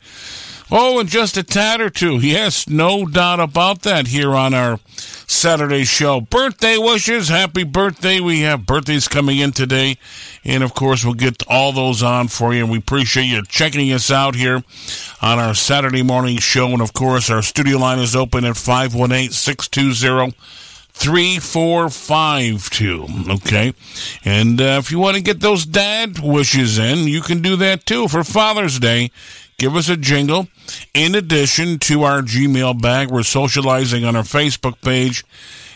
Oh, 0.71 1.01
in 1.01 1.07
just 1.07 1.39
a 1.39 1.43
tad 1.43 1.81
or 1.81 1.89
two. 1.89 2.19
Yes, 2.19 2.69
no 2.69 3.07
doubt 3.07 3.41
about 3.41 3.81
that 3.83 4.09
here 4.09 4.35
on 4.35 4.53
our 4.53 4.79
Saturday 5.27 5.85
show. 5.85 6.21
Birthday 6.21 6.77
wishes. 6.77 7.31
Happy 7.31 7.65
birthday. 7.65 8.21
We 8.21 8.41
have 8.41 8.67
birthdays 8.67 9.09
coming 9.09 9.39
in 9.39 9.53
today. 9.53 9.97
And 10.45 10.63
of 10.63 10.75
course, 10.75 11.07
we'll 11.07 11.15
get 11.15 11.43
all 11.49 11.73
those 11.73 12.03
on 12.03 12.29
for 12.29 12.53
you. 12.53 12.65
And 12.65 12.71
we 12.71 12.77
appreciate 12.79 13.25
you 13.25 13.43
checking 13.45 13.91
us 13.95 14.11
out 14.11 14.35
here 14.35 14.63
on 15.23 15.39
our 15.39 15.55
Saturday 15.55 16.03
morning 16.03 16.37
show. 16.37 16.69
And 16.69 16.83
of 16.83 16.93
course, 16.93 17.31
our 17.31 17.41
studio 17.41 17.79
line 17.79 17.99
is 17.99 18.15
open 18.15 18.45
at 18.45 18.59
518 18.59 19.31
620 19.31 20.37
3452. 20.93 23.07
Okay. 23.31 23.73
And 24.25 24.61
uh, 24.61 24.81
if 24.81 24.91
you 24.91 24.99
want 24.99 25.17
to 25.17 25.23
get 25.23 25.41
those 25.41 25.65
dad 25.65 26.19
wishes 26.19 26.79
in, 26.79 27.09
you 27.09 27.23
can 27.23 27.41
do 27.41 27.57
that 27.57 27.87
too 27.87 28.07
for 28.09 28.23
Father's 28.23 28.79
Day. 28.79 29.11
Give 29.59 29.75
us 29.75 29.89
a 29.89 29.97
jingle. 29.97 30.47
In 30.95 31.17
addition 31.17 31.81
to 31.81 32.05
our 32.05 32.23
Gmail 32.23 32.81
bag, 32.81 33.11
we're 33.11 33.25
socializing 33.25 34.05
on 34.05 34.15
our 34.15 34.23
Facebook 34.23 34.81
page 34.83 35.25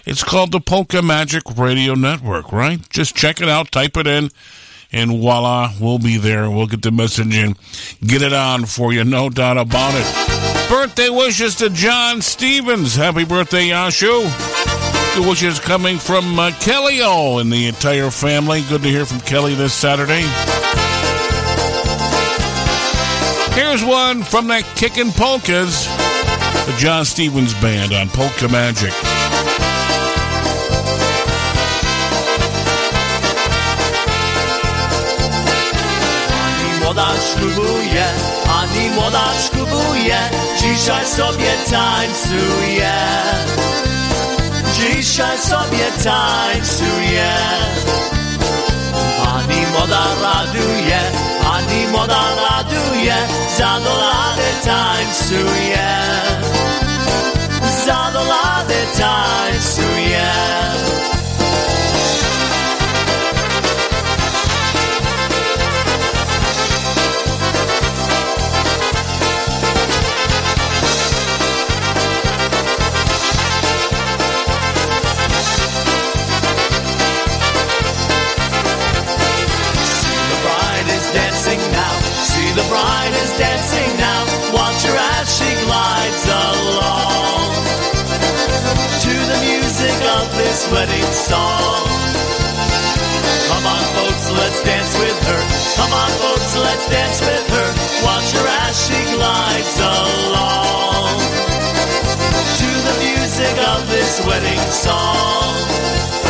It's 0.06 0.22
called 0.22 0.52
the 0.52 0.60
Polka 0.60 1.02
Magic 1.02 1.42
Radio 1.56 1.94
Network, 1.94 2.52
right? 2.52 2.78
Just 2.90 3.16
check 3.16 3.40
it 3.40 3.48
out, 3.48 3.72
type 3.72 3.96
it 3.96 4.06
in, 4.06 4.30
and 4.92 5.10
voila, 5.10 5.72
we'll 5.80 5.98
be 5.98 6.16
there. 6.16 6.48
We'll 6.50 6.66
get 6.68 6.82
the 6.82 6.90
message 6.92 7.36
and 7.36 7.56
get 8.06 8.22
it 8.22 8.32
on 8.32 8.66
for 8.66 8.92
you, 8.92 9.02
no 9.04 9.30
doubt 9.30 9.58
about 9.58 9.94
it. 9.96 10.68
Birthday 10.68 11.08
wishes 11.08 11.56
to 11.56 11.68
John 11.70 12.22
Stevens. 12.22 12.94
Happy 12.94 13.24
birthday, 13.24 13.68
Yashu. 13.70 15.16
Good 15.16 15.28
wishes 15.28 15.58
coming 15.60 15.98
from 15.98 16.38
uh, 16.38 16.52
Kelly 16.60 17.00
O 17.02 17.38
and 17.38 17.52
the 17.52 17.66
entire 17.66 18.10
family. 18.10 18.62
Good 18.68 18.82
to 18.82 18.88
hear 18.88 19.04
from 19.06 19.20
Kelly 19.20 19.54
this 19.54 19.74
Saturday. 19.74 20.22
Here's 23.54 23.84
one 23.84 24.22
from 24.22 24.46
the 24.46 24.64
Kickin' 24.76 25.12
Polkas, 25.12 25.86
the 26.66 26.74
John 26.78 27.04
Stevens 27.04 27.54
Band 27.54 27.92
on 27.92 28.08
Polka 28.08 28.48
Magic. 28.48 28.92
młoda 36.94 37.12
ślubuje, 37.32 38.04
ani 38.60 38.90
młoda 38.90 39.24
ślubuje, 39.50 40.18
dzisiaj 40.60 41.06
sobie 41.06 41.52
tańcuje. 41.70 42.92
Dzisiaj 44.74 45.38
sobie 45.38 45.86
tańcuje. 46.04 47.32
Ani 49.36 49.66
młoda 49.72 50.04
raduje, 50.22 51.00
ani 51.54 51.86
młoda 51.86 52.22
raduje, 52.44 53.16
zadolany 53.58 54.50
tańcuje. 54.64 55.88
Zadolany 57.86 58.80
tańcuje. 58.98 60.32
Glides 85.72 86.24
along 86.28 87.48
to 89.00 89.14
the 89.32 89.38
music 89.40 89.96
of 90.20 90.24
this 90.36 90.68
wedding 90.70 91.08
song. 91.16 91.88
Come 93.48 93.64
on, 93.64 93.84
folks, 93.96 94.26
let's 94.36 94.60
dance 94.68 94.92
with 95.00 95.18
her. 95.30 95.42
Come 95.80 95.92
on, 95.96 96.10
folks, 96.20 96.52
let's 96.60 96.86
dance 96.92 97.20
with 97.24 97.46
her. 97.56 97.68
Watch 98.04 98.28
her 98.36 98.46
as 98.68 98.74
she 98.84 98.98
glides 99.16 99.76
along 99.80 101.16
to 102.60 102.70
the 102.88 102.96
music 103.08 103.56
of 103.72 103.80
this 103.88 104.20
wedding 104.28 104.60
song. 104.68 106.21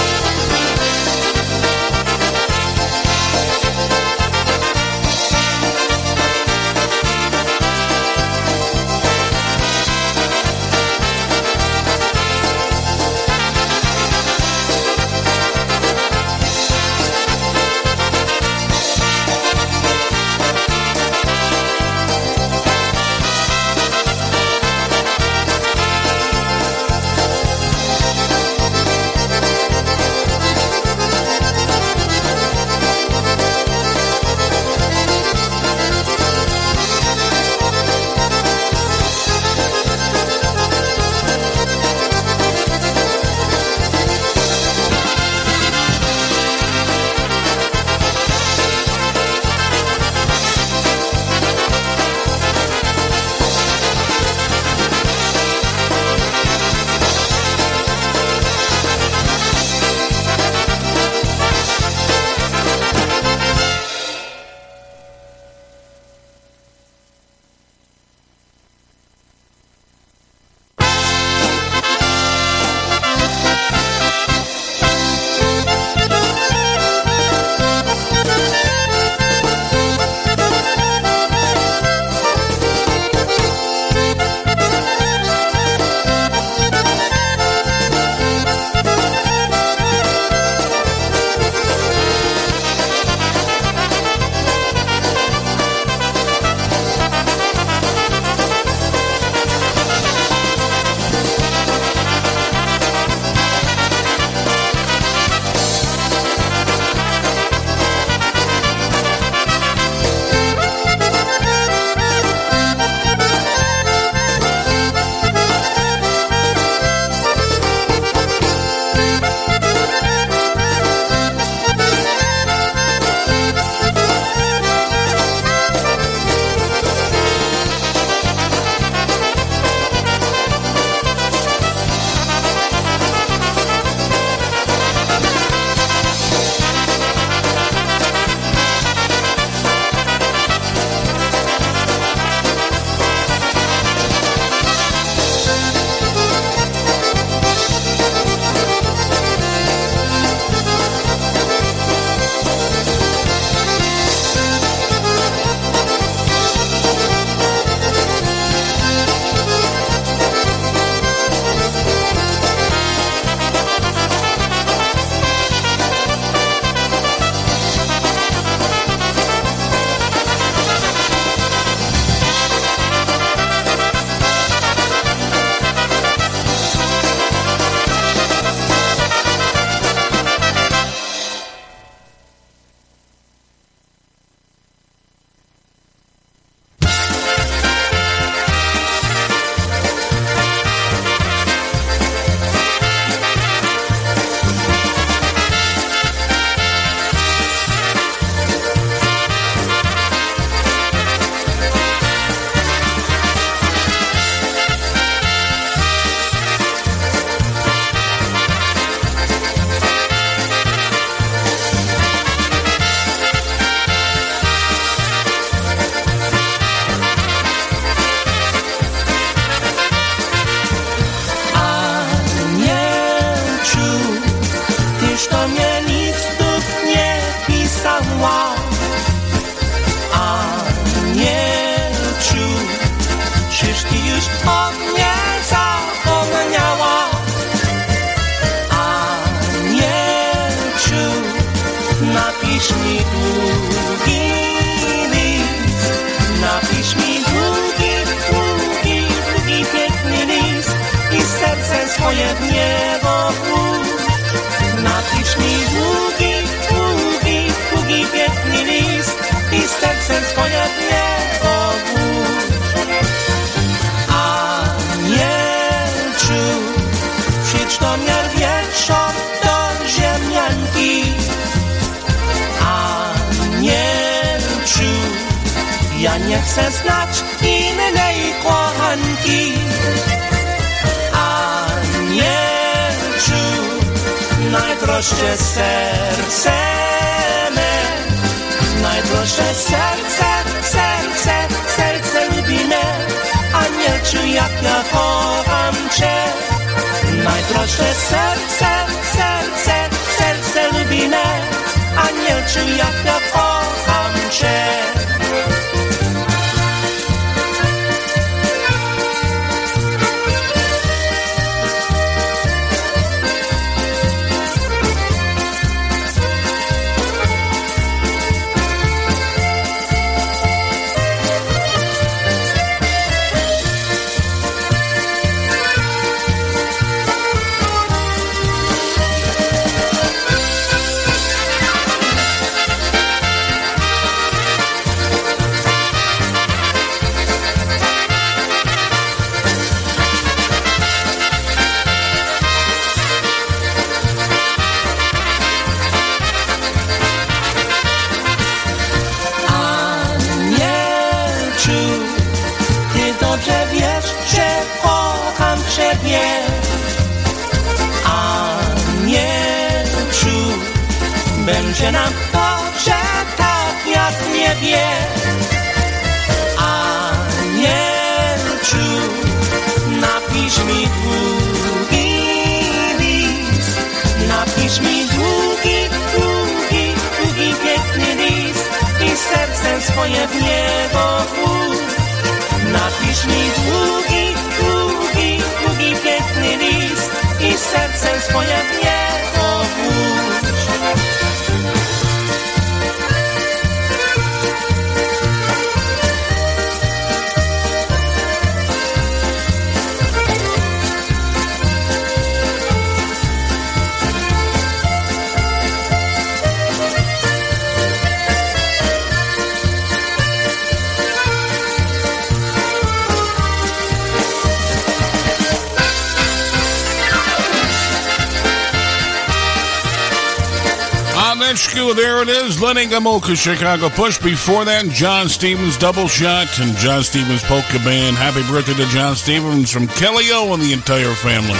Gomulka, 422.73 423.37
Chicago 423.37 423.91
Push. 423.91 424.19
Before 424.19 424.65
that, 424.65 424.87
John 424.87 425.29
Stevens 425.29 425.77
Double 425.77 426.09
Shot 426.09 426.49
and 426.59 426.75
John 426.77 427.03
Stevens 427.03 427.43
Polka 427.45 427.79
Band. 427.85 428.17
Happy 428.17 428.41
birthday 428.51 428.73
to 428.73 428.87
John 428.91 429.15
Stevens 429.15 429.71
from 429.71 429.87
Kelly 429.89 430.25
O 430.33 430.55
and 430.55 430.63
the 430.63 430.73
entire 430.73 431.15
family. 431.15 431.59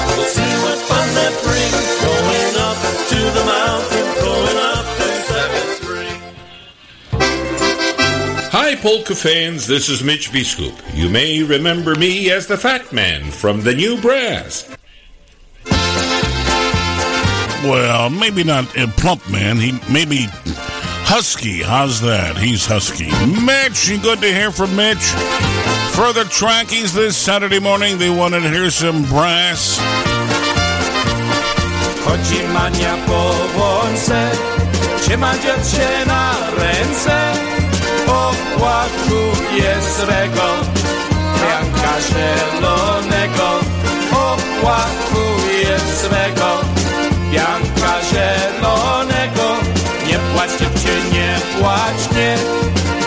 going 4.21 4.57
up 4.57 4.87
to 4.97 5.09
Seven 5.27 5.67
Springs. 5.77 6.23
Hi, 8.53 8.77
polka 8.77 9.15
fans. 9.15 9.67
This 9.67 9.89
is 9.89 10.03
Mitch 10.03 10.31
Biskup. 10.31 10.75
You 10.95 11.09
may 11.09 11.43
remember 11.43 11.95
me 11.95 12.31
as 12.31 12.47
the 12.47 12.57
Fat 12.57 12.93
Man 12.93 13.31
from 13.31 13.63
the 13.63 13.75
New 13.75 14.01
Brass. 14.01 14.69
Well, 17.65 18.11
maybe 18.11 18.43
not 18.43 18.77
a 18.77 18.89
plump 18.89 19.29
man. 19.31 19.57
He 19.57 19.73
maybe 19.93 20.27
husky. 21.05 21.63
How's 21.63 22.01
that? 22.01 22.37
He's 22.37 22.67
husky. 22.67 23.07
Mitch, 23.45 24.03
good 24.03 24.21
to 24.21 24.27
hear 24.27 24.51
from 24.51 24.75
Mitch. 24.75 25.13
Further 25.95 26.25
trackies 26.25 26.93
this 26.93 27.17
Saturday 27.17 27.61
morning. 27.61 27.99
They 27.99 28.11
wanted 28.11 28.41
to 28.41 28.49
hear 28.49 28.71
some 28.71 29.05
brass. 29.05 29.79
Chodzi 32.05 32.43
mania 32.55 32.95
po 33.07 33.31
łące, 33.59 34.31
trzyma 35.01 35.33
dziewczę 35.33 36.07
na 36.07 36.31
ręce. 36.59 37.33
O 38.07 38.33
płaku 38.59 39.21
jest 39.57 40.01
regol, 40.01 40.59
pianka 41.39 41.95
zielonego. 42.09 43.49
O 44.13 44.37
płaku 44.61 45.25
jest 45.63 46.03
regol, 46.13 46.59
pianka 47.33 47.95
zielonego. 48.11 49.57
Nie 50.07 50.19
płacz 50.19 50.51
dziewczę, 50.51 50.95
nie 51.13 51.61
płacz, 51.61 52.17
nie, 52.17 52.37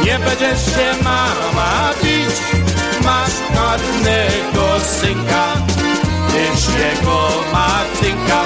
nie 0.05 0.19
będziesz 0.19 0.65
się 0.65 1.03
mama 1.03 1.89
bić. 2.03 2.35
Masz 3.03 3.35
ładnego 3.55 4.79
synka, 4.79 5.45
pysznego 6.51 7.29
Martynka, 7.53 8.41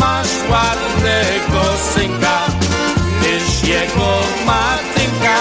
masz 0.00 0.28
ładnego 0.50 1.76
synka, 1.94 2.40
jego 3.68 4.20
Martynka. 4.46 5.36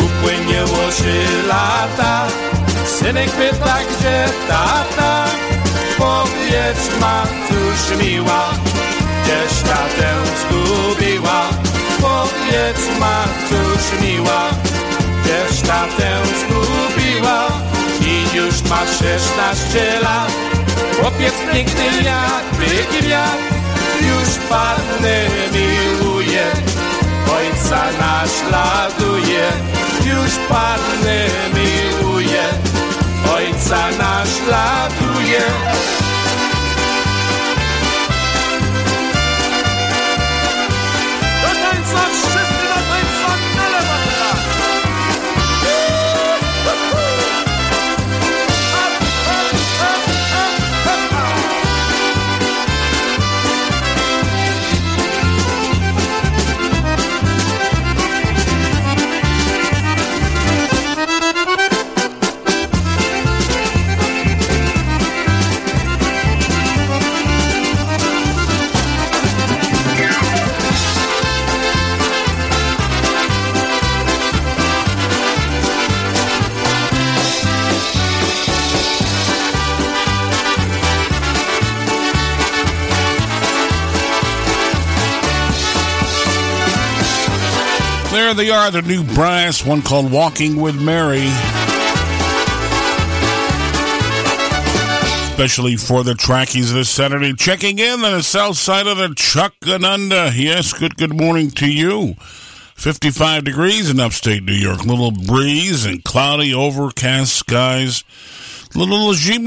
Upłynęło 0.00 0.92
się 0.92 1.46
lata 1.48 2.49
synek 3.00 3.30
pyta, 3.30 3.76
gdzie 3.90 4.24
tata. 4.48 5.24
Powiedz 5.98 7.00
ma, 7.00 7.22
cóż 7.48 7.98
miła, 7.98 8.50
gdzieś 9.22 9.62
tatę 9.68 10.08
zgubiła. 10.40 11.40
Powiedz 12.00 12.98
ma, 13.00 13.24
cóż 13.48 14.00
miła, 14.02 14.42
gdzieś 15.22 15.60
tatę 15.60 16.10
zgubiła. 16.40 17.48
I 18.00 18.36
już 18.36 18.62
ma 18.62 18.80
szesnaście 18.86 20.00
lat, 20.02 20.32
chłopiec 21.00 21.34
piękny 21.52 22.02
jak 22.02 22.44
byki 22.58 23.08
wiatr. 23.08 23.50
Już 24.00 24.48
pannę 24.50 25.16
miłuje, 25.52 26.46
ojca 27.36 27.82
naśladuje, 28.00 29.44
już 30.04 30.32
pannę 30.48 31.26
miłuje, 31.54 32.42
ojca 33.34 33.90
naśladuje. 33.90 35.40
There 88.30 88.44
they 88.46 88.50
are, 88.50 88.70
the 88.70 88.82
new 88.82 89.02
brass, 89.02 89.66
one 89.66 89.82
called 89.82 90.12
Walking 90.12 90.60
with 90.60 90.80
Mary. 90.80 91.26
Especially 95.32 95.74
for 95.74 96.04
the 96.04 96.14
trackies 96.16 96.72
this 96.72 96.88
Saturday. 96.88 97.34
Checking 97.34 97.80
in 97.80 98.04
on 98.04 98.12
the 98.12 98.22
south 98.22 98.56
side 98.56 98.86
of 98.86 98.98
the 98.98 99.08
Chuctanunda. 99.08 100.30
Yes, 100.32 100.72
good 100.72 100.96
good 100.96 101.12
morning 101.12 101.50
to 101.50 101.68
you. 101.68 102.14
55 102.76 103.42
degrees 103.42 103.90
in 103.90 103.98
upstate 103.98 104.44
New 104.44 104.52
York. 104.52 104.84
Little 104.84 105.10
breeze 105.10 105.84
and 105.84 106.04
cloudy, 106.04 106.54
overcast 106.54 107.34
skies. 107.34 108.04
Little. 108.74 109.14
You 109.14 109.44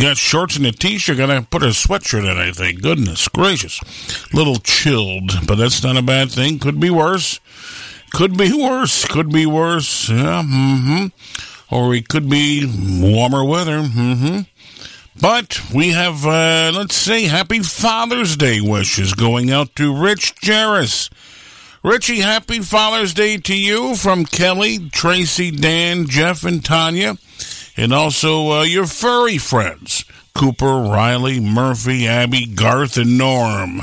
got 0.00 0.16
shorts 0.16 0.56
and 0.56 0.66
a 0.66 0.72
t-shirt. 0.72 1.18
Gotta 1.18 1.46
put 1.50 1.62
a 1.62 1.66
sweatshirt 1.66 2.30
in, 2.30 2.38
I 2.38 2.52
think. 2.52 2.80
Goodness 2.82 3.28
gracious. 3.28 3.80
Little 4.32 4.56
chilled, 4.56 5.46
but 5.46 5.56
that's 5.56 5.82
not 5.82 5.96
a 5.96 6.02
bad 6.02 6.30
thing. 6.30 6.58
Could 6.58 6.80
be 6.80 6.90
worse. 6.90 7.40
Could 8.12 8.36
be 8.36 8.52
worse. 8.52 9.04
Could 9.04 9.30
be 9.30 9.44
worse. 9.46 10.08
Yeah. 10.08 10.42
Mm-hmm. 10.42 11.74
Or 11.74 11.94
it 11.94 12.08
could 12.08 12.30
be 12.30 12.64
warmer 13.00 13.44
weather. 13.44 13.80
Mm-hmm. 13.80 14.40
But 15.20 15.60
we 15.72 15.90
have, 15.90 16.26
uh, 16.26 16.72
let's 16.74 16.96
say, 16.96 17.24
happy 17.24 17.60
Father's 17.60 18.36
Day 18.36 18.60
wishes 18.60 19.14
going 19.14 19.50
out 19.50 19.74
to 19.76 19.94
Rich 19.94 20.36
Jarris. 20.36 21.10
Richie, 21.84 22.20
happy 22.20 22.60
Father's 22.60 23.12
Day 23.14 23.36
to 23.36 23.56
you 23.56 23.94
from 23.94 24.24
Kelly, 24.24 24.88
Tracy, 24.90 25.50
Dan, 25.50 26.06
Jeff, 26.06 26.42
and 26.42 26.64
Tanya, 26.64 27.16
and 27.76 27.92
also 27.92 28.50
uh, 28.50 28.62
your 28.62 28.86
furry 28.86 29.38
friends 29.38 30.04
Cooper, 30.34 30.80
Riley, 30.80 31.38
Murphy, 31.38 32.08
Abby, 32.08 32.46
Garth, 32.46 32.96
and 32.96 33.16
Norm. 33.16 33.82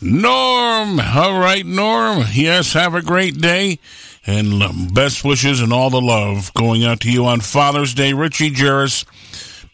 Norm! 0.00 1.00
All 1.00 1.38
right, 1.38 1.64
Norm. 1.66 2.24
Yes, 2.32 2.74
have 2.74 2.94
a 2.94 3.02
great 3.02 3.40
day. 3.40 3.78
And 4.26 4.94
best 4.94 5.24
wishes 5.24 5.60
and 5.60 5.72
all 5.72 5.90
the 5.90 6.00
love 6.00 6.52
going 6.54 6.84
out 6.84 7.00
to 7.00 7.10
you 7.10 7.26
on 7.26 7.40
Father's 7.40 7.92
Day. 7.92 8.12
Richie 8.12 8.50
Jarris, 8.50 9.04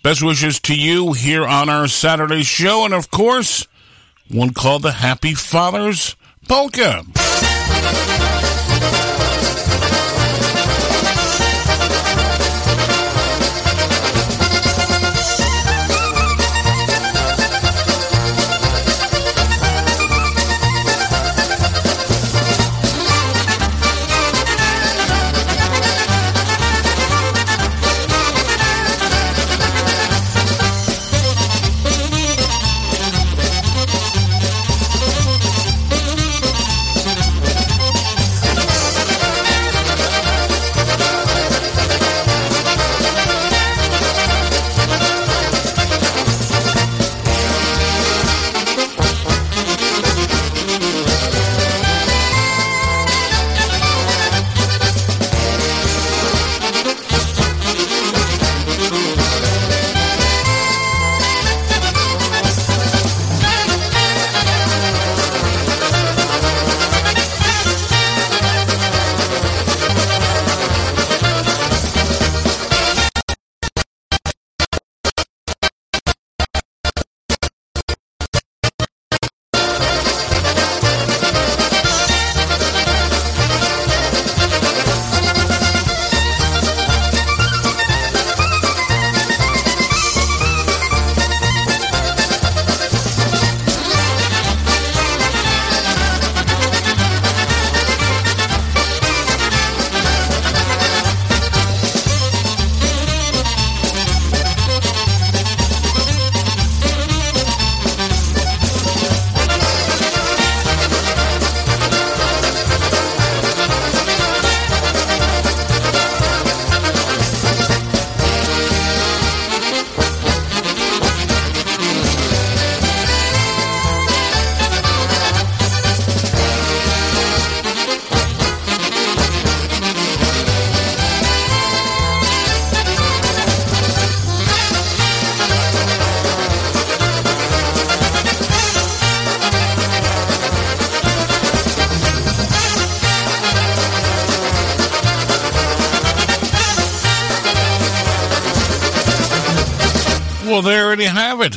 best 0.02 0.22
wishes 0.22 0.58
to 0.60 0.74
you 0.74 1.12
here 1.12 1.44
on 1.44 1.68
our 1.68 1.86
Saturday 1.86 2.42
show. 2.42 2.84
And 2.84 2.94
of 2.94 3.10
course, 3.10 3.66
one 4.28 4.52
called 4.52 4.82
the 4.82 4.92
Happy 4.92 5.34
Fathers 5.34 6.16
Polka. 6.48 7.02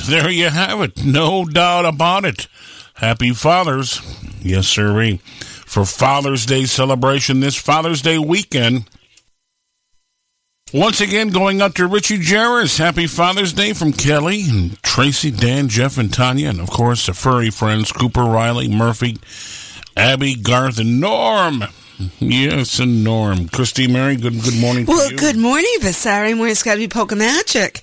There 0.06 0.30
you 0.30 0.50
have 0.50 0.82
it. 0.82 1.04
No 1.04 1.46
doubt 1.46 1.86
about 1.86 2.26
it. 2.26 2.48
Happy 2.96 3.32
Fathers. 3.32 4.02
Yes, 4.42 4.68
sirree. 4.68 5.18
For 5.66 5.86
Father's 5.86 6.46
Day 6.46 6.66
celebration 6.66 7.40
this 7.40 7.56
Father's 7.56 8.02
Day 8.02 8.18
weekend. 8.18 8.90
Once 10.74 11.02
again, 11.02 11.30
going 11.30 11.62
up 11.62 11.76
to 11.76 11.86
Richie 11.88 12.18
Jarris. 12.18 12.80
Happy 12.80 13.06
Father's 13.08 13.54
Day 13.54 13.74
from 13.74 13.94
Kelly 13.94 14.44
and 14.50 14.82
Tracy, 14.82 15.30
Dan, 15.32 15.68
Jeff, 15.70 15.98
and 15.98 16.12
Tanya. 16.12 16.50
And 16.50 16.60
of 16.60 16.70
course, 16.70 17.06
the 17.06 17.14
furry 17.14 17.50
friends 17.52 17.92
Cooper, 17.92 18.24
Riley, 18.24 18.68
Murphy, 18.68 19.18
Abby, 19.96 20.36
Garth, 20.36 20.80
and 20.80 21.00
Norm. 21.00 21.64
Yes, 22.20 22.80
and 22.80 23.04
Norm. 23.04 23.48
Christy 23.50 23.88
Mary, 23.88 24.16
good 24.16 24.42
good 24.42 24.60
morning 24.60 24.86
Well, 24.88 25.12
you. 25.12 25.18
good 25.18 25.38
morning, 25.38 25.72
but 25.82 25.94
Saturday 25.94 26.34
morning's 26.34 26.64
got 26.64 26.74
to 26.74 26.80
be 26.80 26.88
Polka 26.88 27.16
Magic. 27.16 27.83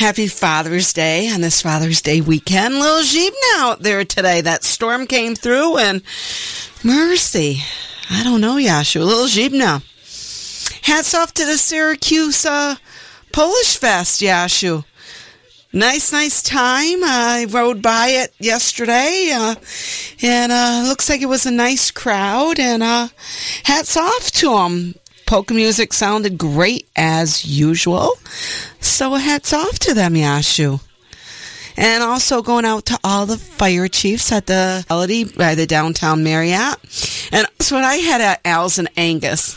Happy 0.00 0.28
Father's 0.28 0.94
Day 0.94 1.30
on 1.30 1.42
this 1.42 1.60
Father's 1.60 2.00
Day 2.00 2.22
weekend. 2.22 2.78
Little 2.78 3.02
Jeebna 3.02 3.58
out 3.58 3.82
there 3.82 4.02
today. 4.02 4.40
That 4.40 4.64
storm 4.64 5.06
came 5.06 5.34
through 5.34 5.76
and 5.76 6.00
mercy. 6.82 7.58
I 8.08 8.24
don't 8.24 8.40
know, 8.40 8.54
Yashu. 8.54 9.04
Little 9.04 9.26
Jeebna. 9.26 9.82
Hats 10.86 11.12
off 11.14 11.34
to 11.34 11.44
the 11.44 11.58
Syracuse 11.58 12.46
uh, 12.46 12.76
Polish 13.30 13.76
Fest, 13.76 14.22
Yashu. 14.22 14.86
Nice, 15.74 16.12
nice 16.12 16.42
time. 16.42 17.04
I 17.04 17.46
rode 17.50 17.82
by 17.82 18.06
it 18.06 18.32
yesterday, 18.38 19.32
uh, 19.34 19.54
and 20.22 20.50
uh, 20.50 20.86
looks 20.88 21.10
like 21.10 21.20
it 21.20 21.26
was 21.26 21.44
a 21.44 21.50
nice 21.50 21.90
crowd. 21.90 22.58
And 22.58 22.82
uh, 22.82 23.08
hats 23.64 23.98
off 23.98 24.30
to 24.30 24.54
them. 24.54 24.94
Polka 25.30 25.54
music 25.54 25.92
sounded 25.92 26.36
great 26.36 26.88
as 26.96 27.44
usual, 27.44 28.14
so 28.80 29.14
hats 29.14 29.52
off 29.52 29.78
to 29.78 29.94
them, 29.94 30.14
Yashu. 30.14 30.80
And 31.76 32.02
also 32.02 32.42
going 32.42 32.64
out 32.64 32.86
to 32.86 32.98
all 33.04 33.26
the 33.26 33.38
fire 33.38 33.86
chiefs 33.86 34.32
at 34.32 34.48
the 34.48 34.84
holiday 34.88 35.22
by 35.22 35.54
the 35.54 35.68
downtown 35.68 36.24
Marriott. 36.24 36.78
And 37.30 37.46
that's 37.46 37.70
what 37.70 37.84
I 37.84 37.94
had 37.94 38.20
at 38.20 38.40
Al's 38.44 38.80
and 38.80 38.88
Angus. 38.96 39.56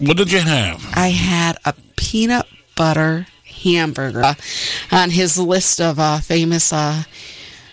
What 0.00 0.18
did 0.18 0.30
you 0.30 0.40
have? 0.40 0.86
I 0.94 1.08
had 1.08 1.56
a 1.64 1.72
peanut 1.96 2.44
butter 2.76 3.26
hamburger 3.46 4.36
on 4.92 5.08
his 5.08 5.38
list 5.38 5.80
of 5.80 5.98
uh, 5.98 6.18
famous 6.18 6.74
uh, 6.74 7.04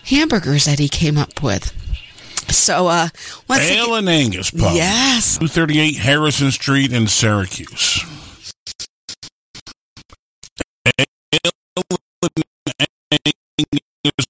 hamburgers 0.04 0.64
that 0.64 0.78
he 0.78 0.88
came 0.88 1.18
up 1.18 1.42
with. 1.42 1.74
So, 2.48 2.86
uh, 2.86 3.08
once 3.48 3.62
Ale 3.62 3.94
and 3.96 4.08
Angus 4.08 4.50
Pub. 4.50 4.74
Yes. 4.74 5.38
238 5.38 5.96
Harrison 5.96 6.50
Street 6.50 6.92
in 6.92 7.06
Syracuse. 7.06 8.04
Ale 10.86 11.48
and 12.78 12.88
Angus 13.26 14.26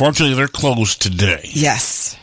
unfortunately, 0.00 0.34
they're 0.34 0.48
closed 0.48 1.02
today. 1.02 1.40
Yes. 1.52 2.16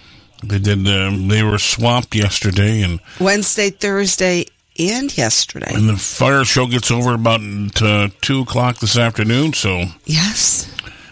They 0.44 0.58
did. 0.58 0.88
Um, 0.88 1.28
they 1.28 1.44
were 1.44 1.60
swamped 1.60 2.16
yesterday, 2.16 2.82
and 2.82 3.00
Wednesday, 3.20 3.70
Thursday, 3.70 4.46
and 4.80 5.16
yesterday. 5.16 5.72
and 5.74 5.88
the 5.88 5.96
fire 5.98 6.44
show 6.44 6.66
gets 6.66 6.90
over 6.90 7.14
about 7.14 7.42
uh, 7.82 8.10
two 8.22 8.42
o'clock 8.42 8.78
this 8.80 8.98
afternoon. 8.98 9.54
So 9.54 9.86
Yes. 10.06 10.72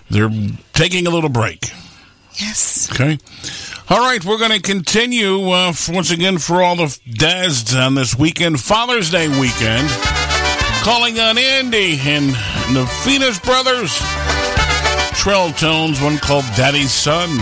they're 0.10 0.32
taking 0.74 1.06
a 1.06 1.12
little 1.12 1.30
break. 1.30 1.70
Yes. 2.40 2.90
Okay. 2.92 3.18
All 3.90 4.00
right, 4.00 4.24
we're 4.26 4.40
going 4.40 4.52
to 4.52 4.62
continue 4.62 5.50
uh, 5.52 5.72
once 5.90 6.10
again 6.12 6.40
for 6.40 6.64
all 6.64 6.76
the 6.76 7.00
dads 7.14 7.76
on 7.76 7.94
this 7.94 8.18
weekend, 8.18 8.60
Father's 8.60 9.12
Day 9.12 9.28
weekend. 9.40 9.88
Calling 10.82 11.20
on 11.20 11.38
Andy 11.38 11.98
and 12.02 12.30
the 12.76 12.92
Venus 13.04 13.40
Brothers. 13.40 14.00
Trell 15.26 15.50
Tones, 15.58 16.00
one 16.06 16.20
called 16.20 16.46
Daddy's 16.54 16.94
Son. 16.94 17.34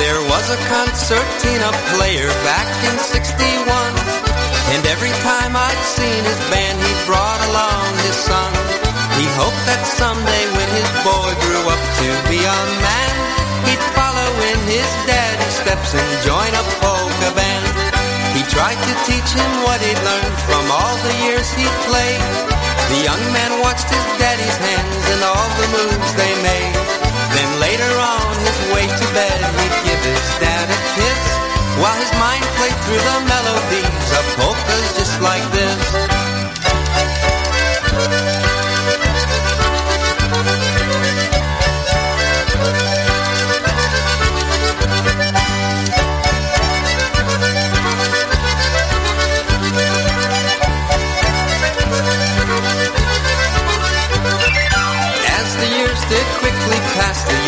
There 0.00 0.24
was 0.24 0.46
a 0.48 0.56
concertina 0.72 1.68
player 1.92 2.32
back 2.48 2.64
in 2.88 2.96
61. 2.96 3.68
And 4.72 4.88
every 4.88 5.12
time 5.20 5.52
I'd 5.52 5.82
seen 5.84 6.24
his 6.24 6.40
band, 6.48 6.80
he 6.80 6.94
brought 7.04 7.42
along 7.52 7.92
his 8.08 8.16
son. 8.24 8.50
He 9.20 9.28
hoped 9.36 9.64
that 9.68 9.84
someday 9.84 10.44
when 10.56 10.68
his 10.80 10.88
boy 11.04 11.28
grew 11.44 11.64
up 11.68 11.82
to 12.00 12.08
be 12.32 12.40
a 12.40 12.60
man, 12.88 13.14
he'd 13.68 13.84
follow 13.92 14.30
in 14.48 14.60
his 14.64 14.88
daddy's 15.04 15.60
steps 15.60 15.92
and 15.92 16.08
join 16.24 16.56
a 16.56 16.64
polka 16.80 17.36
band. 17.36 17.77
Tried 18.68 18.84
to 18.84 18.96
teach 19.08 19.30
him 19.32 19.52
what 19.64 19.80
he'd 19.80 19.96
learned 20.04 20.38
from 20.44 20.68
all 20.68 20.96
the 21.00 21.14
years 21.24 21.48
he'd 21.56 21.76
played. 21.88 22.20
The 22.92 23.00
young 23.00 23.24
man 23.32 23.64
watched 23.64 23.88
his 23.88 24.04
daddy's 24.20 24.58
hands 24.60 25.04
and 25.08 25.24
all 25.24 25.48
the 25.56 25.68
moves 25.72 26.12
they 26.20 26.28
made. 26.44 26.76
Then 27.32 27.48
later 27.64 27.88
on 27.96 28.28
his 28.44 28.58
way 28.68 28.84
to 28.84 29.06
bed, 29.16 29.40
he'd 29.56 29.76
give 29.88 30.02
his 30.04 30.26
dad 30.44 30.68
a 30.68 30.80
kiss 31.00 31.22
while 31.80 31.96
his 31.96 32.12
mind 32.20 32.44
played 32.60 32.76
through 32.84 33.00
the 33.08 33.18
melodies 33.24 34.08
of 34.20 34.24
polkas 34.36 34.86
just 35.00 35.16
like 35.24 35.46
this. 35.56 36.37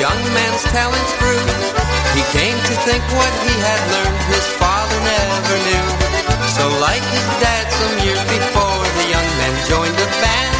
Young 0.00 0.24
man's 0.32 0.64
talents 0.72 1.12
grew. 1.20 1.44
He 2.16 2.24
came 2.32 2.56
to 2.56 2.74
think 2.88 3.04
what 3.12 3.32
he 3.44 3.52
had 3.60 3.80
learned 3.92 4.20
his 4.32 4.46
father 4.56 4.96
never 4.96 5.56
knew. 5.68 5.88
So 6.56 6.64
like 6.80 7.04
his 7.12 7.28
dad 7.36 7.68
some 7.68 7.96
years 8.08 8.22
before, 8.24 8.80
the 8.96 9.06
young 9.12 9.28
man 9.36 9.54
joined 9.68 9.98
a 10.00 10.08
band. 10.24 10.52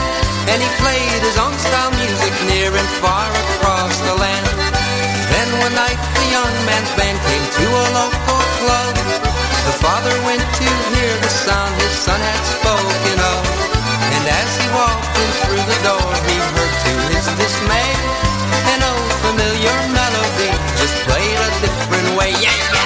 And 0.44 0.60
he 0.60 0.70
played 0.76 1.20
his 1.24 1.40
own 1.40 1.56
style 1.56 1.88
music 1.96 2.34
near 2.52 2.68
and 2.68 2.90
far 3.00 3.32
across 3.32 3.96
the 4.04 4.14
land. 4.20 4.44
Then 5.32 5.48
one 5.64 5.72
night 5.72 6.00
the 6.20 6.26
young 6.36 6.54
man's 6.68 6.92
band 7.00 7.16
came 7.24 7.46
to 7.64 7.64
a 7.64 7.86
local 7.96 8.44
club. 8.60 8.92
The 8.92 9.76
father 9.80 10.14
went 10.28 10.44
to 10.44 10.68
hear 10.92 11.12
the 11.16 11.32
sound 11.32 11.72
his 11.80 11.96
son 11.96 12.20
had 12.20 12.42
spoken 12.60 13.16
of. 13.16 13.42
And 14.04 14.24
as 14.36 14.50
he 14.60 14.66
walked 14.76 15.16
in 15.16 15.30
through 15.40 15.64
the 15.64 15.80
door, 15.88 16.08
he 16.28 16.36
heard 16.36 16.74
to 16.84 16.92
his 17.08 17.24
dismay 17.40 18.29
为。 22.20 22.79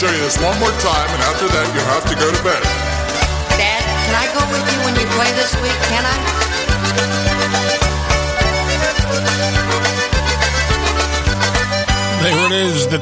Show 0.00 0.10
you 0.10 0.20
this 0.20 0.38
one 0.38 0.58
more 0.58 0.72
time, 0.80 1.10
and 1.12 1.22
after 1.28 1.46
that, 1.52 1.68
you 1.76 1.80
have 1.92 2.00
to 2.08 2.16
go 2.16 2.32
to 2.32 2.42
bed. 2.42 2.62
Dad, 3.60 3.84
can 3.84 4.16
I 4.16 4.24
go 4.32 4.40
with 4.48 4.64
you 4.72 4.80
when 4.80 4.96
you 4.96 5.04
play 5.12 5.28
this 5.36 5.52
week? 5.60 5.76
Can 5.92 6.06
I? 6.08 6.16
There 12.22 12.46
it 12.46 12.52
is, 12.64 12.86
the 12.88 12.96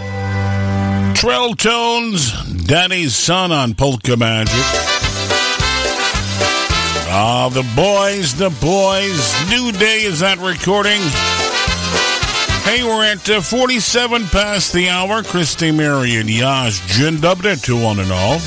Trell 1.15 1.57
Tones, 1.57 2.33
Daddy's 2.67 3.15
Son 3.15 3.53
on 3.53 3.75
Polka 3.75 4.17
Magic. 4.17 4.55
Ah, 7.11 7.49
the 7.53 7.63
boys, 7.77 8.35
the 8.35 8.51
boys. 8.61 9.49
New 9.49 9.71
Day 9.71 10.03
is 10.03 10.19
that 10.19 10.39
recording. 10.39 11.01
Hey, 12.69 12.85
we're 12.85 13.03
at 13.03 13.31
uh, 13.31 13.41
47 13.41 14.27
past 14.27 14.75
the 14.75 14.91
hour. 14.91 15.23
Christy, 15.23 15.71
Mary, 15.71 16.17
and 16.17 16.29
Yash, 16.29 16.87
Jin 16.87 17.17
Dubda 17.17 17.59
to 17.65 17.83
one 17.83 17.99
and 17.99 18.13
all. 18.13 18.39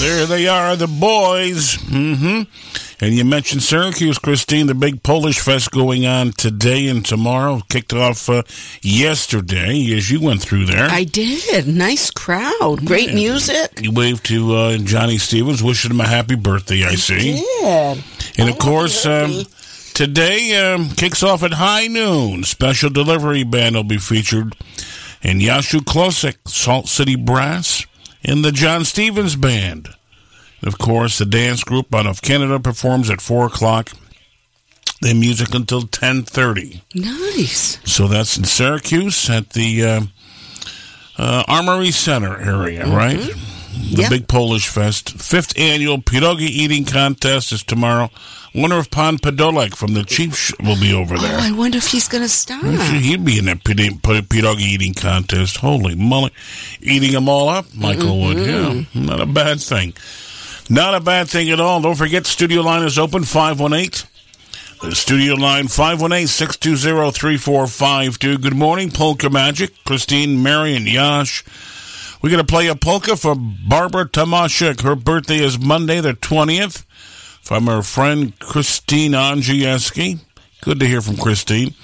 There 0.00 0.24
they 0.24 0.48
are, 0.48 0.76
the 0.76 0.86
boys. 0.88 1.74
hmm 1.74 2.42
And 3.00 3.14
you 3.14 3.24
mentioned 3.24 3.62
Syracuse, 3.62 4.18
Christine, 4.18 4.66
the 4.66 4.74
big 4.74 5.02
Polish 5.02 5.40
Fest 5.40 5.70
going 5.72 6.06
on 6.06 6.32
today 6.32 6.88
and 6.88 7.04
tomorrow. 7.04 7.60
Kicked 7.68 7.92
off 7.92 8.30
uh, 8.30 8.42
yesterday 8.80 9.94
as 9.94 10.10
you 10.10 10.18
went 10.20 10.40
through 10.40 10.64
there. 10.64 10.88
I 10.88 11.04
did. 11.04 11.68
Nice 11.68 12.10
crowd. 12.10 12.86
Great 12.86 13.12
music. 13.12 13.80
You 13.82 13.92
waved 13.92 14.24
to 14.26 14.54
uh, 14.54 14.76
Johnny 14.78 15.18
Stevens, 15.18 15.62
wishing 15.62 15.90
him 15.90 16.00
a 16.00 16.06
happy 16.08 16.34
birthday, 16.34 16.84
I 16.84 16.94
see. 16.94 17.44
Yeah. 17.60 17.96
And 18.38 18.48
of 18.48 18.58
course, 18.58 19.04
um, 19.04 19.42
today 19.92 20.56
um, 20.56 20.88
kicks 20.88 21.22
off 21.22 21.42
at 21.42 21.52
high 21.52 21.88
noon. 21.88 22.44
Special 22.44 22.88
delivery 22.88 23.44
band 23.44 23.76
will 23.76 23.84
be 23.84 23.98
featured. 23.98 24.54
And 25.22 25.40
Yashu 25.40 25.80
Klosik, 25.80 26.36
Salt 26.48 26.88
City 26.88 27.16
Brass, 27.16 27.86
and 28.24 28.44
the 28.44 28.52
John 28.52 28.84
Stevens 28.84 29.36
Band. 29.36 29.88
And 30.60 30.68
of 30.68 30.78
course, 30.78 31.18
the 31.18 31.26
dance 31.26 31.64
group 31.64 31.94
out 31.94 32.06
of 32.06 32.22
Canada 32.22 32.58
performs 32.60 33.10
at 33.10 33.20
4 33.20 33.46
o'clock. 33.46 33.90
Their 35.02 35.14
music 35.14 35.54
until 35.54 35.82
10.30. 35.82 36.82
Nice. 36.94 37.78
So 37.90 38.06
that's 38.06 38.36
in 38.36 38.44
Syracuse 38.44 39.30
at 39.30 39.50
the 39.50 39.82
uh, 39.82 40.00
uh, 41.16 41.44
Armory 41.48 41.90
Center 41.90 42.38
area, 42.38 42.86
right? 42.86 43.18
The 43.70 43.76
Mm-hmm. 43.80 44.00
Yep. 44.00 44.10
big 44.10 44.26
Polish 44.28 44.68
Fest. 44.68 45.10
Fifth 45.10 45.56
annual 45.58 45.98
pierogi 45.98 46.48
eating 46.48 46.84
contest 46.84 47.52
is 47.52 47.62
tomorrow. 47.62 48.10
Wonder 48.54 48.78
if 48.78 48.90
Pan 48.90 49.16
Podolek 49.18 49.76
from 49.76 49.94
the 49.94 50.02
Chief 50.02 50.50
will 50.60 50.78
be 50.80 50.92
over 50.92 51.16
there. 51.16 51.36
Oh, 51.36 51.40
I 51.40 51.52
wonder 51.52 51.78
if 51.78 51.86
he's 51.86 52.08
going 52.08 52.24
to 52.24 52.28
stop. 52.28 52.64
He'd 52.64 53.24
be 53.24 53.38
in 53.38 53.44
that 53.44 53.62
pierogi 53.62 54.60
eating 54.62 54.94
contest. 54.94 55.58
Holy 55.58 55.94
moly. 55.94 56.32
Eating 56.80 57.12
them 57.12 57.28
all 57.28 57.48
up, 57.48 57.66
Michael 57.74 58.18
would. 58.22 58.38
Yeah, 58.38 58.82
not 58.94 59.20
a 59.20 59.26
bad 59.26 59.60
thing. 59.60 59.92
Not 60.68 60.94
a 60.96 61.00
bad 61.00 61.28
thing 61.28 61.48
at 61.50 61.60
all. 61.60 61.80
Don't 61.80 61.94
forget, 61.96 62.26
studio 62.26 62.62
line 62.62 62.82
is 62.84 62.98
open 62.98 63.22
518. 63.24 64.08
The 64.82 64.94
studio 64.96 65.34
line 65.34 65.66
518-620-3452. 65.66 68.40
Good 68.40 68.56
morning, 68.56 68.90
Polka 68.90 69.28
Magic. 69.30 69.72
Christine, 69.84 70.42
Mary, 70.42 70.74
and 70.74 70.86
Yash. 70.88 71.44
We're 72.22 72.30
going 72.30 72.44
to 72.44 72.52
play 72.52 72.66
a 72.66 72.74
polka 72.74 73.16
for 73.16 73.34
Barbara 73.34 74.06
Tomaszek. 74.06 74.82
Her 74.82 74.94
birthday 74.94 75.38
is 75.38 75.58
Monday, 75.58 76.00
the 76.00 76.12
20th. 76.12 76.84
From 77.42 77.66
her 77.66 77.82
friend 77.82 78.38
Christine 78.38 79.12
Angielski. 79.12 80.20
Good 80.60 80.78
to 80.80 80.86
hear 80.86 81.00
from 81.00 81.16
Christine. 81.16 81.74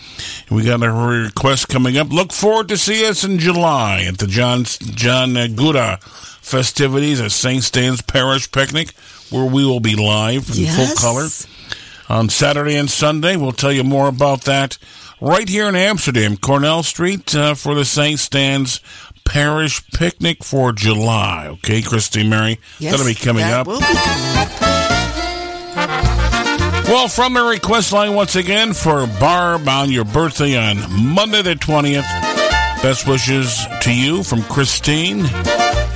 We 0.51 0.64
got 0.64 0.82
a 0.82 0.93
request 0.93 1.68
coming 1.68 1.97
up. 1.97 2.11
Look 2.11 2.32
forward 2.32 2.68
to 2.68 2.76
see 2.76 3.09
us 3.09 3.24
in 3.24 3.39
July 3.39 4.03
at 4.03 4.18
the 4.18 4.26
John 4.26 4.64
John 4.64 5.30
Gura 5.34 5.99
festivities 6.47 7.20
at 7.20 7.32
St. 7.32 7.62
Stan's 7.62 8.03
Parish 8.03 8.53
Picnic, 8.53 8.93
where 9.30 9.47
we 9.47 9.64
will 9.64 9.80
be 9.80 9.97
live 9.97 10.51
in 10.51 10.66
full 10.66 10.95
color. 10.97 11.26
on 12.11 12.28
Saturday 12.28 12.76
and 12.76 12.91
Sunday. 12.91 13.37
We'll 13.37 13.53
tell 13.53 13.72
you 13.72 13.82
more 13.82 14.09
about 14.09 14.43
that 14.43 14.76
right 15.20 15.49
here 15.49 15.68
in 15.68 15.74
Amsterdam, 15.74 16.37
Cornell 16.37 16.82
Street, 16.82 17.34
uh, 17.34 17.55
for 17.55 17.74
the 17.74 17.84
St. 17.84 18.18
Stan's 18.18 18.80
Parish 19.27 19.87
Picnic 19.91 20.43
for 20.43 20.72
July. 20.72 21.49
Okay, 21.49 21.83
Christy 21.83 22.27
Mary, 22.27 22.59
Yes, 22.79 22.93
that'll 22.93 23.07
be 23.07 23.14
coming 23.14 23.45
up. 23.45 23.66
be 23.66 23.72
Well, 26.89 27.09
from 27.09 27.35
the 27.35 27.43
request 27.43 27.93
line 27.93 28.14
once 28.14 28.37
again 28.37 28.72
for 28.72 29.07
Barb 29.18 29.68
on 29.68 29.91
your 29.91 30.05
birthday 30.05 30.57
on 30.57 30.77
Monday 31.14 31.43
the 31.43 31.55
20th. 31.55 32.03
Best 32.83 33.09
wishes 33.09 33.66
to 33.83 33.93
you 33.93 34.22
from 34.22 34.43
Christine 34.45 35.27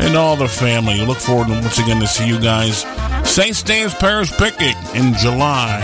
and 0.01 0.17
all 0.17 0.35
the 0.35 0.49
family. 0.49 1.01
Look 1.07 1.19
forward 1.19 1.49
once 1.49 1.79
again 1.79 2.01
to 2.01 2.09
see 2.09 2.27
you 2.27 2.41
guys. 2.41 2.85
St. 3.25 3.55
Stan's 3.55 3.95
Parish 3.95 4.33
Picnic 4.33 4.75
in 4.95 5.15
July. 5.15 5.79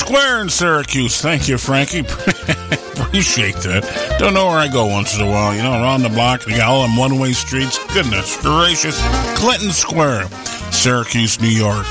Square 0.00 0.40
in 0.40 0.48
Syracuse. 0.48 1.20
Thank 1.20 1.46
you, 1.46 1.58
Frankie. 1.58 1.98
Appreciate 2.00 3.56
that. 3.56 4.16
Don't 4.18 4.32
know 4.32 4.46
where 4.46 4.56
I 4.56 4.66
go 4.66 4.86
once 4.86 5.14
in 5.14 5.20
a 5.20 5.30
while. 5.30 5.54
You 5.54 5.62
know, 5.62 5.72
around 5.72 6.02
the 6.02 6.08
block, 6.08 6.42
they 6.44 6.52
got 6.52 6.70
all 6.70 6.82
them 6.82 6.96
one 6.96 7.18
way 7.18 7.32
streets. 7.32 7.78
Goodness 7.92 8.40
gracious. 8.40 8.98
Clinton 9.36 9.70
Square, 9.70 10.24
Syracuse, 10.72 11.38
New 11.38 11.48
York. 11.48 11.86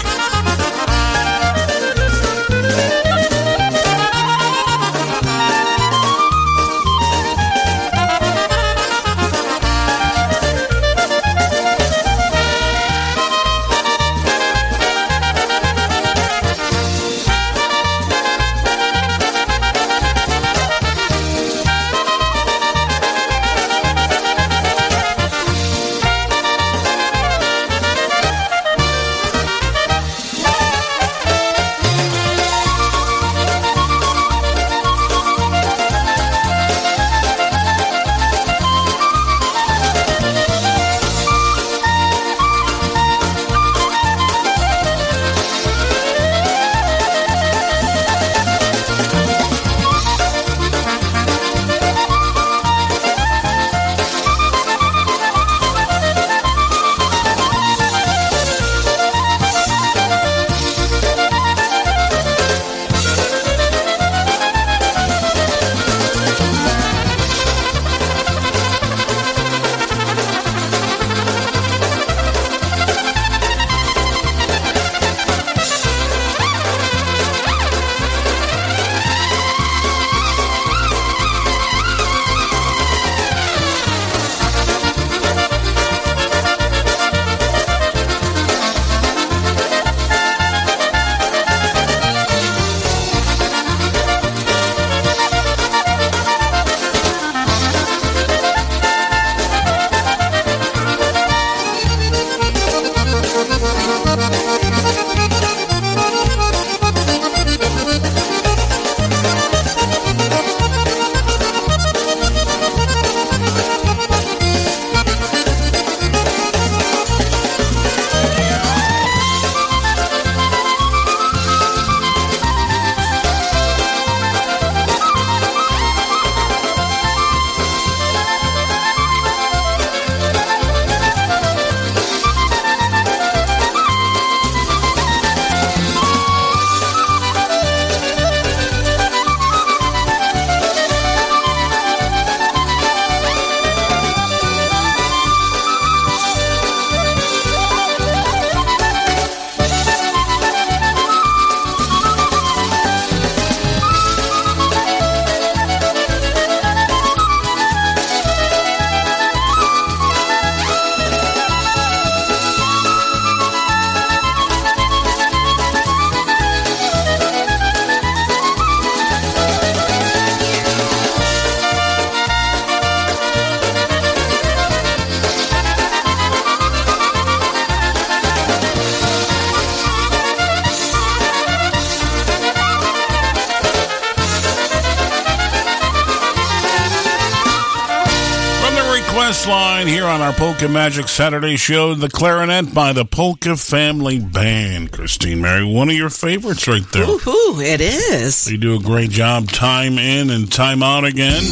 Polka 190.49 190.67
Magic 190.67 191.07
Saturday 191.07 191.57
show, 191.57 191.93
the 191.93 192.09
clarinet 192.09 192.73
by 192.73 192.91
the 192.91 193.05
Polka 193.05 193.55
Family 193.55 194.17
Band. 194.19 194.91
Christine 194.91 195.41
Mary, 195.41 195.63
one 195.63 195.89
of 195.89 195.95
your 195.95 196.09
favorites 196.09 196.67
right 196.67 196.81
there. 196.91 197.03
Ooh, 197.03 197.61
it 197.61 197.79
is. 197.81 198.45
They 198.45 198.57
do 198.57 198.75
a 198.75 198.79
great 198.79 199.11
job 199.11 199.47
time 199.49 199.99
in 199.99 200.31
and 200.31 200.51
time 200.51 200.81
out 200.81 201.05
again. 201.05 201.43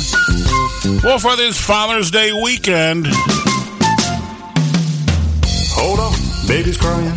Well, 1.04 1.20
for 1.20 1.36
this 1.36 1.64
Father's 1.64 2.10
Day 2.10 2.32
weekend, 2.44 3.06
Hold 5.76 6.00
on, 6.00 6.48
baby's 6.48 6.78
crying. 6.78 7.14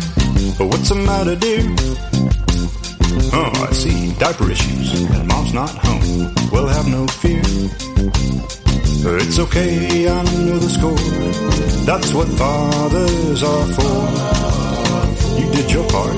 But 0.59 0.67
what's 0.67 0.89
the 0.89 1.01
matter, 1.03 1.35
dear? 1.35 1.63
Oh, 3.33 3.67
I 3.67 3.73
see. 3.73 4.13
Diaper 4.19 4.51
issues. 4.51 5.09
And 5.09 5.27
mom's 5.27 5.51
not 5.51 5.71
home. 5.71 6.31
Well, 6.51 6.67
have 6.67 6.87
no 6.87 7.07
fear. 7.07 7.41
It's 9.03 9.39
okay, 9.39 10.07
I 10.07 10.23
know 10.23 10.59
the 10.59 10.69
score. 10.69 10.95
That's 11.85 12.13
what 12.13 12.27
fathers 12.37 13.43
are 13.43 13.67
for. 13.77 14.07
You 15.39 15.51
did 15.51 15.71
your 15.71 15.87
part. 15.89 16.15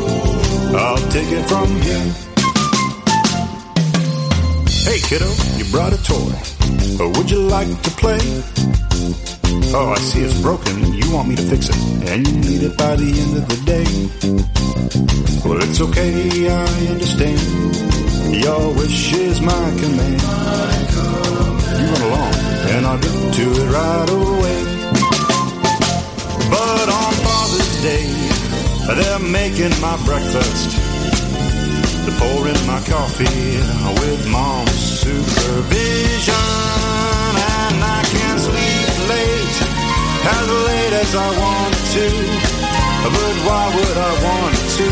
I'll 0.75 0.97
take 1.09 1.31
it 1.31 1.47
from 1.47 1.67
here. 1.81 2.13
Hey, 4.83 4.99
kiddo, 4.99 5.29
you 5.57 5.65
brought 5.71 5.93
a 5.93 6.03
toy. 6.03 6.33
Oh, 6.99 7.11
would 7.15 7.31
you 7.31 7.39
like 7.39 7.69
to 7.83 7.89
play? 7.91 8.19
Oh, 9.73 9.93
I 9.95 9.99
see 9.99 10.21
it's 10.21 10.41
broken. 10.41 10.93
You 10.93 11.11
want 11.13 11.29
me 11.29 11.35
to 11.37 11.43
fix 11.43 11.69
it, 11.69 11.77
and 12.09 12.27
you 12.27 12.33
need 12.33 12.63
it 12.63 12.77
by 12.77 12.95
the 12.97 13.09
end 13.23 13.37
of 13.37 13.47
the 13.47 13.57
day. 13.65 13.87
Well, 15.47 15.61
it's 15.63 15.79
okay, 15.79 16.49
I 16.49 16.87
understand. 16.91 17.39
Your 18.43 18.73
wish 18.75 19.13
is 19.13 19.39
my 19.41 19.71
command. 19.79 20.21
You 21.79 21.85
run 21.89 22.01
along, 22.01 22.52
and 22.71 22.85
I'll 22.85 22.97
get 22.97 23.33
to 23.33 23.45
it 23.61 23.69
right 23.69 24.09
away. 24.09 24.61
But 26.49 26.87
on 26.89 27.13
Father's 27.25 27.75
Day, 27.81 28.07
they're 28.87 29.19
making 29.19 29.73
my 29.81 29.97
breakfast. 30.05 30.69
They're 32.05 32.19
pouring 32.19 32.61
my 32.67 32.81
coffee 32.87 33.57
with 33.99 34.27
mom's 34.29 34.71
supervision, 35.03 36.33
and 37.59 37.77
I 37.83 38.01
can't 38.15 38.39
sleep 38.39 38.87
late, 39.11 39.57
as 40.37 40.47
late 40.67 40.93
as 41.03 41.11
I 41.15 41.29
want 41.43 41.75
to. 41.95 42.07
But 43.03 43.35
why 43.47 43.63
would 43.75 43.97
I 43.97 44.13
want 44.27 44.55
to 44.77 44.87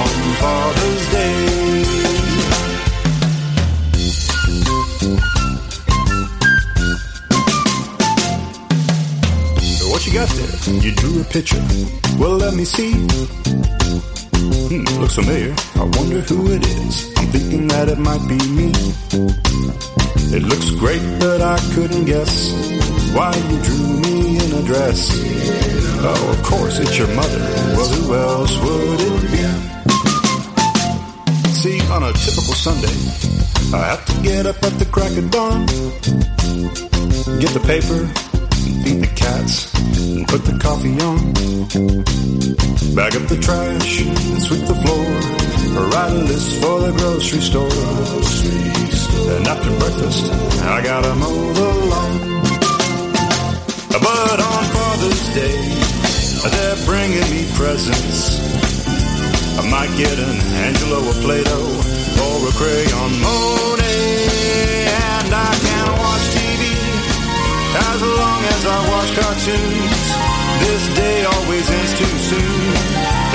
on 0.00 0.12
Father's 0.40 1.08
Day? 1.10 1.71
What 10.02 10.12
you 10.12 10.18
got 10.18 10.30
there? 10.30 10.74
You 10.82 10.94
drew 10.96 11.20
a 11.20 11.24
picture. 11.24 11.62
Well, 12.18 12.34
let 12.34 12.54
me 12.54 12.64
see. 12.64 12.90
Hmm, 14.66 14.82
looks 15.00 15.14
familiar. 15.14 15.54
I 15.76 15.84
wonder 15.94 16.20
who 16.22 16.50
it 16.50 16.66
is. 16.66 17.14
I'm 17.18 17.28
thinking 17.28 17.68
that 17.68 17.88
it 17.88 17.98
might 18.00 18.26
be 18.26 18.34
me. 18.50 18.72
It 20.34 20.42
looks 20.42 20.72
great, 20.72 21.00
but 21.20 21.40
I 21.40 21.56
couldn't 21.74 22.06
guess 22.06 22.50
why 23.14 23.30
you 23.30 23.62
drew 23.62 24.00
me 24.02 24.42
in 24.42 24.52
a 24.58 24.62
dress. 24.66 25.08
Oh, 26.02 26.34
of 26.34 26.42
course, 26.42 26.80
it's 26.80 26.98
your 26.98 27.06
mother. 27.14 27.38
Well, 27.78 27.88
who 27.88 28.14
else 28.16 28.58
would 28.58 29.00
it 29.06 29.30
be? 29.30 29.46
See, 31.62 31.78
on 31.92 32.02
a 32.02 32.12
typical 32.12 32.58
Sunday, 32.58 32.90
I 33.72 33.86
have 33.86 34.04
to 34.06 34.20
get 34.20 34.46
up 34.46 34.60
at 34.64 34.76
the 34.80 34.86
crack 34.90 35.16
of 35.16 35.30
dawn, 35.30 35.66
get 37.38 37.54
the 37.54 37.60
paper, 37.60 38.31
feed 38.82 39.00
the 39.02 39.12
cats, 39.14 39.72
and 40.16 40.26
put 40.28 40.44
the 40.44 40.58
coffee 40.58 40.98
on. 41.00 41.32
Bag 42.94 43.16
up 43.16 43.26
the 43.28 43.38
trash, 43.40 44.02
and 44.02 44.42
sweep 44.42 44.64
the 44.66 44.74
floor, 44.82 45.06
write 45.90 46.12
a 46.12 46.22
list 46.30 46.60
for 46.60 46.80
the 46.80 46.92
grocery 46.98 47.40
store. 47.40 47.70
And 49.34 49.46
after 49.46 49.70
breakfast, 49.78 50.24
I 50.62 50.82
gotta 50.82 51.14
mow 51.14 51.52
the 51.52 51.68
lawn. 51.90 52.14
But 54.06 54.38
on 54.50 54.64
Father's 54.76 55.24
Day, 55.34 55.58
they're 56.52 56.80
bringing 56.86 57.28
me 57.30 57.42
presents. 57.54 58.40
I 59.58 59.60
might 59.70 59.92
get 59.96 60.18
an 60.18 60.36
Angelo, 60.66 60.98
a 60.98 61.14
Play-Doh, 61.24 61.70
or 62.24 62.48
a 62.48 62.52
crayon 62.58 63.12
Monet, 63.20 64.86
and 64.90 65.32
I 65.32 65.52
can 65.64 65.86
watch 65.86 66.01
TV 66.01 66.01
as 67.74 68.02
long 68.02 68.40
as 68.44 68.66
I 68.66 68.78
watch 68.92 69.10
cartoons. 69.16 70.04
This 70.64 70.84
day 70.94 71.24
always 71.24 71.70
ends 71.70 71.92
too 71.98 72.16
soon. 72.30 72.62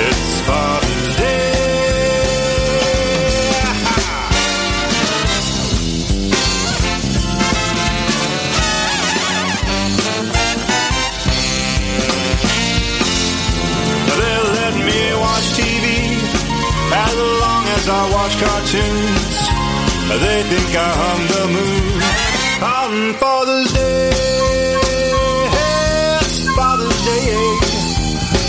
It's 0.08 0.40
Father's 0.46 1.16
Day. 1.16 1.58
They 14.18 14.38
let 14.58 14.74
me 14.88 15.00
watch 15.24 15.46
TV 15.58 15.86
as 17.06 17.14
long 17.42 17.64
as 17.76 17.84
I 17.88 18.02
watch 18.16 18.34
cartoons. 18.44 19.36
They 20.22 20.38
think 20.50 20.70
I 20.76 20.90
hum 21.00 21.20
the 21.34 21.44
moon 21.54 21.77
on 22.88 23.12
Father's 23.14 23.72
Day. 23.72 24.10
It's 26.20 26.56
Father's 26.56 27.04
Day. 27.04 27.58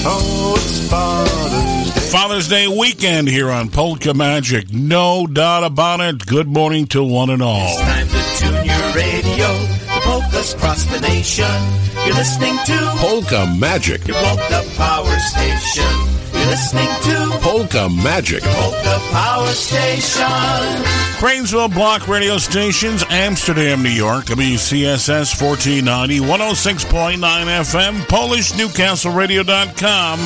Oh, 0.05 0.53
it's 0.55 0.89
Father's 0.89 1.93
Day. 1.93 1.99
Father's 2.09 2.47
Day 2.47 2.67
weekend 2.67 3.27
here 3.27 3.51
on 3.51 3.69
Polka 3.69 4.13
Magic. 4.13 4.71
No 4.71 5.27
doubt 5.27 5.65
about 5.65 5.99
it. 5.99 6.25
Good 6.25 6.47
morning 6.47 6.87
to 6.87 7.03
one 7.03 7.29
and 7.29 7.41
all. 7.41 7.59
It's 7.61 7.81
time 7.81 8.07
to 8.07 8.21
tune 8.39 8.65
your 8.65 8.93
radio. 8.93 9.47
The 9.47 10.01
polkas 10.03 10.53
cross 10.53 10.85
the 10.85 11.01
nation. 11.01 11.45
You're 12.05 12.15
listening 12.15 12.57
to 12.65 12.77
Polka 12.99 13.53
Magic. 13.59 14.07
your 14.07 14.15
polka 14.17 14.63
power 14.77 15.19
station. 15.19 16.08
You're 16.49 16.57
listening 16.57 16.89
to 17.03 17.37
Polka 17.41 17.87
Magic. 17.89 18.41
polka 18.41 18.99
power 19.11 19.45
station. 19.49 20.23
Cranesville 21.19 21.71
Block 21.71 22.07
Radio 22.07 22.39
Stations, 22.39 23.03
Amsterdam, 23.07 23.83
New 23.83 23.89
York, 23.89 24.25
WCSS 24.25 25.39
1490, 25.39 26.21
106.9 26.21 27.19
FM, 27.19 27.97
PolishNewcastleRadio.com. 28.07 30.19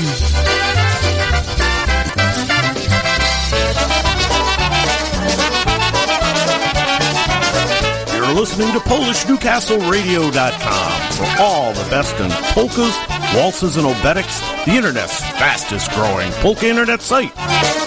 You're 8.13 8.34
listening 8.34 8.71
to 8.71 8.80
PolishNewcastleRadio.com 8.80 11.11
for 11.13 11.28
all 11.41 11.74
the 11.74 11.84
best 11.89 12.15
in 12.19 12.30
polkas, 12.53 12.95
waltzes, 13.36 13.77
and 13.77 13.86
obereks, 13.86 14.41
the 14.65 14.71
internet's 14.71 15.19
fastest 15.19 15.91
growing 15.91 16.31
polka 16.34 16.67
internet 16.67 17.01
site. 17.01 17.82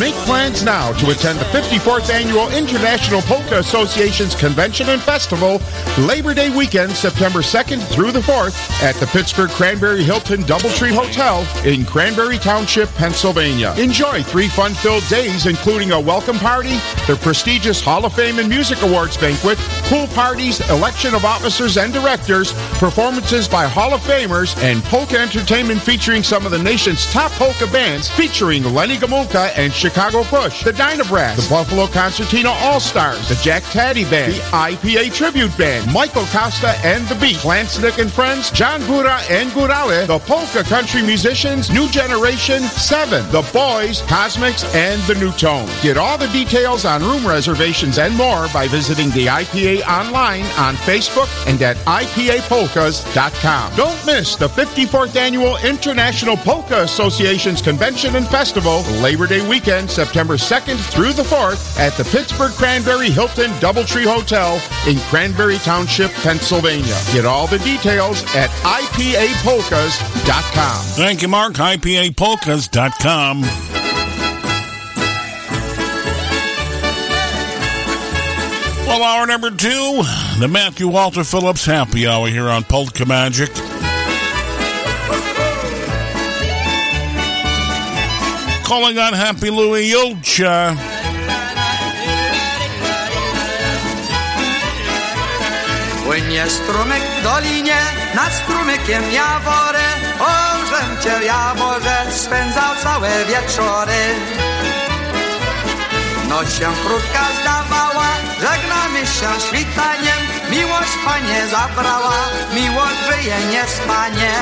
Make 0.00 0.14
plans 0.26 0.64
now 0.64 0.92
to 0.94 1.10
attend 1.10 1.38
the 1.38 1.44
54th 1.44 2.10
Annual 2.10 2.50
International 2.50 3.20
Polka 3.22 3.60
Association's 3.60 4.34
Convention 4.34 4.88
and 4.88 5.00
Festival 5.00 5.60
Labor 5.96 6.34
Day 6.34 6.50
weekend, 6.50 6.90
September 6.90 7.38
2nd 7.38 7.80
through 7.86 8.10
the 8.10 8.18
4th 8.18 8.56
at 8.82 8.96
the 8.96 9.06
Pittsburgh 9.06 9.50
Cranberry 9.50 10.02
Hilton 10.02 10.42
Doubletree 10.42 10.90
Hotel 10.90 11.46
in 11.64 11.84
Cranberry 11.84 12.38
Township, 12.38 12.88
Pennsylvania. 12.94 13.74
Enjoy 13.78 14.24
three 14.24 14.48
fun-filled 14.48 15.06
days, 15.06 15.46
including 15.46 15.92
a 15.92 16.00
welcome 16.00 16.38
party, 16.38 16.74
the 17.06 17.16
prestigious 17.22 17.80
Hall 17.80 18.04
of 18.04 18.14
Fame 18.14 18.40
and 18.40 18.48
Music 18.48 18.82
Awards 18.82 19.16
banquet, 19.16 19.58
pool 19.84 20.08
parties, 20.08 20.58
election 20.68 21.14
of 21.14 21.24
officers 21.24 21.76
and 21.76 21.92
directors, 21.92 22.52
performances 22.80 23.46
by 23.46 23.66
Hall 23.66 23.94
of 23.94 24.00
Famers, 24.00 24.60
and 24.64 24.82
polka 24.84 25.16
entertainment 25.16 25.80
featuring 25.80 26.24
some 26.24 26.44
of 26.44 26.50
the 26.50 26.58
nation's 26.58 27.06
top 27.12 27.30
polka 27.32 27.68
bands, 27.68 28.08
featuring 28.08 28.64
Lenny 28.64 28.98
Gomulka 29.28 29.52
and 29.56 29.72
Chicago 29.72 30.22
Push, 30.24 30.64
the 30.64 30.72
Dynabrass, 30.72 31.36
the 31.36 31.48
Buffalo 31.48 31.86
Concertina 31.86 32.50
All-Stars, 32.50 33.28
the 33.28 33.34
Jack 33.36 33.62
Tady 33.64 34.04
Band, 34.04 34.32
the 34.34 34.38
IPA 34.38 35.12
Tribute 35.12 35.56
Band, 35.56 35.92
Michael 35.92 36.24
Costa 36.26 36.74
and 36.84 37.06
the 37.08 37.14
Beat, 37.16 37.36
Klansnick 37.36 37.98
and 37.98 38.10
Friends, 38.10 38.50
John 38.50 38.80
Gura 38.82 39.18
and 39.30 39.50
Gurale, 39.50 40.06
the 40.06 40.18
Polka 40.20 40.62
Country 40.64 41.02
Musicians, 41.02 41.70
New 41.70 41.88
Generation, 41.88 42.62
Seven, 42.62 43.24
the 43.30 43.48
Boys, 43.52 44.02
Cosmics, 44.02 44.64
and 44.74 45.00
the 45.02 45.14
New 45.14 45.32
Tone. 45.32 45.68
Get 45.82 45.96
all 45.96 46.18
the 46.18 46.28
details 46.28 46.84
on 46.84 47.02
room 47.02 47.26
reservations 47.26 47.98
and 47.98 48.14
more 48.16 48.48
by 48.52 48.66
visiting 48.68 49.10
the 49.10 49.26
IPA 49.26 49.82
online 49.86 50.44
on 50.58 50.74
Facebook 50.76 51.28
and 51.46 51.60
at 51.62 51.76
IPAPolkas.com. 51.78 53.76
Don't 53.76 54.06
miss 54.06 54.36
the 54.36 54.48
54th 54.48 55.16
Annual 55.16 55.56
International 55.58 56.36
Polka 56.36 56.82
Association's 56.82 57.62
Convention 57.62 58.16
and 58.16 58.26
Festival, 58.28 58.82
Labor 59.18 59.34
Day 59.34 59.48
weekend, 59.48 59.90
September 59.90 60.34
2nd 60.34 60.78
through 60.92 61.12
the 61.12 61.24
4th 61.24 61.76
at 61.76 61.92
the 61.94 62.04
Pittsburgh 62.04 62.52
Cranberry 62.52 63.10
Hilton 63.10 63.50
Doubletree 63.58 64.04
Hotel 64.04 64.62
in 64.86 64.96
Cranberry 65.10 65.58
Township, 65.58 66.12
Pennsylvania. 66.12 66.96
Get 67.12 67.24
all 67.24 67.48
the 67.48 67.58
details 67.58 68.22
at 68.36 68.48
IPAPolkas.com. 68.62 70.84
Thank 70.94 71.22
you, 71.22 71.28
Mark. 71.28 71.54
IPAPolkas.com. 71.54 73.42
Well, 78.86 79.02
hour 79.02 79.26
number 79.26 79.50
two, 79.50 80.04
the 80.38 80.46
Matthew 80.48 80.86
Walter 80.86 81.24
Phillips 81.24 81.66
Happy 81.66 82.06
Hour 82.06 82.28
here 82.28 82.48
on 82.48 82.62
Polka 82.62 83.04
Magic. 83.04 83.50
Calling 88.68 88.98
on 88.98 89.14
Happy 89.14 89.50
Louie 89.50 89.88
Julcia. 89.88 90.76
Płynie 96.04 96.44
strumyk 96.50 97.02
w 97.02 97.22
dolinie, 97.22 97.80
nad 98.14 98.32
strumykiem 98.32 99.02
jawory. 99.12 99.88
Ożem 100.20 100.90
cię 101.02 101.26
jaworze 101.26 101.96
spędzał 102.10 102.76
całe 102.82 103.10
wieczory. 103.24 104.02
Noc 106.28 106.58
się 106.58 106.68
krótka 106.84 107.24
zdawała, 107.40 108.08
żegnamy 108.44 109.00
się 109.00 109.30
świtaniem. 109.46 110.20
Miłość 110.50 110.94
panie 111.04 111.46
zabrała, 111.50 112.18
miłość 112.54 112.98
żyje 113.08 113.36
niespanie. 113.50 114.32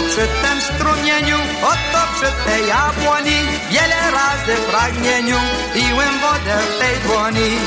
Oto 0.00 0.08
przy 0.08 0.26
tym 0.42 0.60
strumieniu, 0.60 1.36
oto 1.62 2.00
przy 2.14 2.32
tej 2.44 2.68
jabłoni, 2.68 3.38
wiele 3.70 4.10
razy 4.10 4.62
pragnieniu 4.70 5.36
piłem 5.74 6.18
wodę 6.20 6.56
w 6.70 6.78
tej 6.78 6.96
dłoni. 6.98 7.58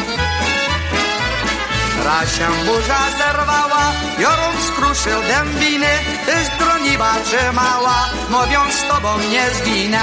Raz 2.06 2.36
się 2.36 2.48
burza 2.66 3.00
zerwała, 3.18 3.92
jorun 4.20 4.56
skruszył 4.68 5.22
dębiny, 5.22 5.94
ty 6.26 6.46
z 6.46 6.58
droniwa 6.60 7.14
trzymała, 7.26 8.10
mówiąc 8.30 8.74
z 8.74 8.88
tobą 8.88 9.18
nie 9.32 9.50
zginę. 9.50 10.02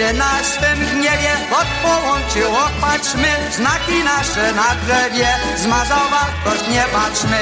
Dziś 0.00 0.06
w 0.06 0.12
jedenastym 0.12 0.78
gniewie 0.92 1.32
od 1.50 1.66
połączyło 1.82 2.58
patrzmy 2.80 3.28
Znaki 3.56 4.04
nasze 4.04 4.52
na 4.52 4.74
drzewie 4.74 5.28
zmazał 5.56 5.98
wartość, 6.10 6.68
nie 6.70 6.84
patrzmy. 6.92 7.38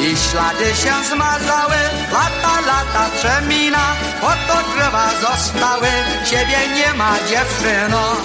I 0.00 0.16
ślady 0.16 0.64
się 0.64 0.92
zmazały, 1.14 1.76
lata, 2.12 2.60
lata 2.60 3.10
przemina 3.16 3.96
Oto 4.22 4.68
drzewa 4.74 5.10
zostały, 5.20 5.88
ciebie 6.24 6.58
nie 6.74 6.94
ma 6.94 7.14
dziewczyno 7.28 8.16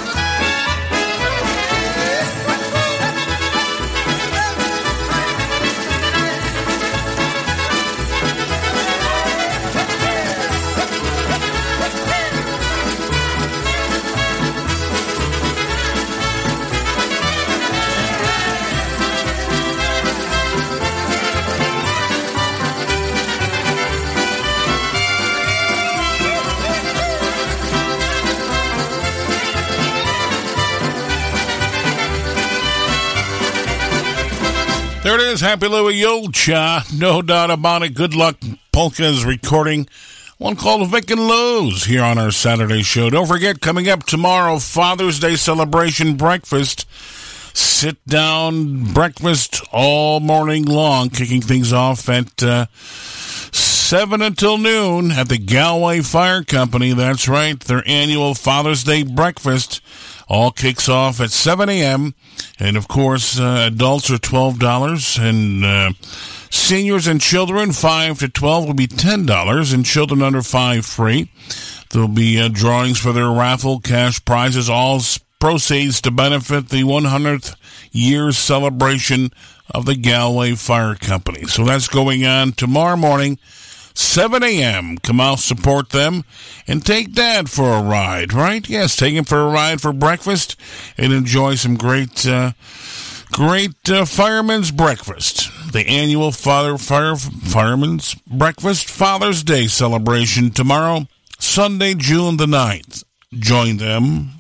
is, 35.36 35.42
Happy 35.42 35.68
Louie 35.68 36.00
Julcia. 36.00 36.98
No 36.98 37.22
doubt 37.22 37.52
about 37.52 37.84
it. 37.84 37.94
Good 37.94 38.16
luck. 38.16 38.38
Polka 38.72 39.04
is 39.04 39.26
recording 39.26 39.86
one 40.38 40.56
called 40.56 40.90
Vic 40.90 41.12
and 41.12 41.28
Lou's 41.28 41.84
here 41.84 42.04
on 42.04 42.18
our 42.18 42.32
Saturday 42.32 42.84
show. 42.84 43.10
Don't 43.10 43.28
forget, 43.28 43.60
coming 43.60 43.90
up 43.90 44.06
tomorrow, 44.06 44.60
Father's 44.60 45.20
Day 45.20 45.36
celebration 45.36 46.16
breakfast. 46.16 46.90
Sit 47.54 47.98
down 48.08 48.94
breakfast 48.94 49.62
all 49.74 50.22
morning 50.22 50.64
long, 50.64 51.10
kicking 51.10 51.42
things 51.42 51.74
off 51.74 52.08
at 52.08 52.42
uh, 52.42 52.68
7 52.72 54.22
until 54.22 54.58
noon 54.58 55.12
at 55.12 55.28
the 55.28 55.38
Galway 55.38 56.00
Fire 56.00 56.44
Company. 56.44 56.94
That's 56.94 57.28
right, 57.28 57.60
their 57.60 57.84
annual 57.86 58.36
Father's 58.36 58.86
Day 58.86 59.04
breakfast 59.04 59.82
all 60.28 60.52
kicks 60.52 60.90
off 60.90 61.22
at 61.22 61.32
7 61.32 61.70
a.m. 61.70 62.16
And 62.60 62.78
of 62.78 62.88
course, 62.88 63.40
uh, 63.40 63.70
adults 63.72 64.10
are 64.10 64.18
$12 64.18 65.20
and 65.20 65.66
uh, 65.66 65.94
seniors 66.50 67.08
and 67.08 67.22
children 67.22 67.72
5 67.72 68.20
to 68.20 68.30
12 68.30 68.66
will 68.66 68.74
be 68.74 68.88
$10 68.88 69.74
and 69.74 69.86
children 69.86 70.22
under 70.22 70.42
5 70.42 70.86
free. 70.86 71.32
There'll 71.92 72.08
be 72.08 72.40
uh, 72.40 72.50
drawings 72.50 73.00
for 73.00 73.14
their 73.14 73.30
raffle, 73.30 73.80
cash 73.80 74.24
prizes, 74.26 74.70
all 74.70 75.00
proceeds 75.40 76.02
to 76.02 76.12
benefit 76.12 76.70
the 76.70 76.84
100th 76.84 77.56
year 77.92 78.32
celebration 78.32 79.32
of 79.74 79.86
the 79.86 79.96
Galway 79.96 80.56
Fire 80.56 80.96
Company. 80.96 81.46
So 81.46 81.64
that's 81.64 81.88
going 81.88 82.26
on 82.26 82.54
tomorrow 82.54 82.98
morning. 82.98 83.40
7 83.96 84.44
a.m. 84.44 84.98
Come 84.98 85.22
out, 85.22 85.40
support 85.40 85.90
them, 85.90 86.26
and 86.68 86.86
take 86.86 87.14
Dad 87.14 87.50
for 87.50 87.72
a 87.72 87.82
ride, 87.82 88.34
right? 88.34 88.68
Yes, 88.68 88.96
take 88.96 89.14
him 89.14 89.24
for 89.24 89.40
a 89.40 89.50
ride 89.50 89.82
for 89.82 89.94
breakfast 89.94 90.56
and 90.98 91.14
enjoy 91.14 91.56
some 91.56 91.76
great, 91.76 92.28
uh, 92.28 92.52
great 93.32 93.90
uh, 93.90 94.06
fireman's 94.06 94.72
breakfast. 94.72 95.50
The 95.72 95.88
annual 95.88 96.32
Father 96.32 96.78
Fire 96.78 97.16
Fireman's 97.16 98.16
Breakfast 98.28 98.90
Father's 98.90 99.44
Day 99.44 99.68
celebration 99.68 100.52
tomorrow, 100.52 101.08
Sunday, 101.40 101.94
June 101.96 102.38
the 102.38 102.46
9th. 102.46 103.04
Join 103.34 103.78
them. 103.78 104.32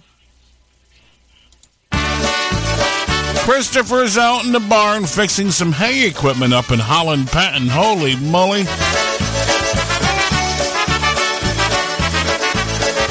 Christopher's 3.46 4.18
out 4.18 4.44
in 4.44 4.52
the 4.52 4.60
barn 4.60 5.06
fixing 5.06 5.52
some 5.52 5.72
hay 5.72 6.08
equipment 6.08 6.54
up 6.54 6.72
in 6.72 6.80
Holland 6.80 7.28
Patent. 7.28 7.70
Holy 7.70 8.16
moly. 8.16 8.66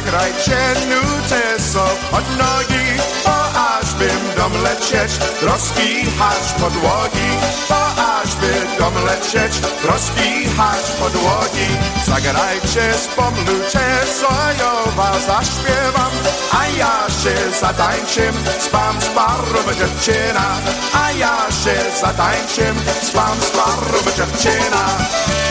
zagrajcie 0.00 0.56
nutę 0.88 1.60
so 1.72 1.84
od 2.12 2.24
nogi, 2.38 2.86
bo 3.24 3.60
aż 3.60 3.94
będą 3.94 4.62
lecieć, 4.62 5.12
rozkichać 5.42 6.52
podłogi, 6.60 7.30
bo 7.68 8.02
aż 8.02 8.34
będą 8.34 9.04
lecieć, 9.04 9.52
rozkichać 9.84 10.90
podłogi. 11.00 11.68
Zagrajcie, 12.06 12.94
spomnujcie, 12.98 13.86
co 14.20 14.28
ja 14.58 14.92
was 14.96 15.26
zaśpiewam. 15.26 16.12
A 16.52 16.66
ja 16.78 17.06
się 17.22 17.60
zatańczym, 17.60 18.34
spam 18.60 19.00
z 19.00 19.06
parą 19.06 19.62
dziewczyna 19.78 20.46
A 20.94 21.12
ja 21.12 21.36
się 21.64 22.00
zatańczym, 22.00 22.76
spam 23.02 23.40
z 23.40 23.50
parą 23.50 24.00
dziewczyna 24.16 25.49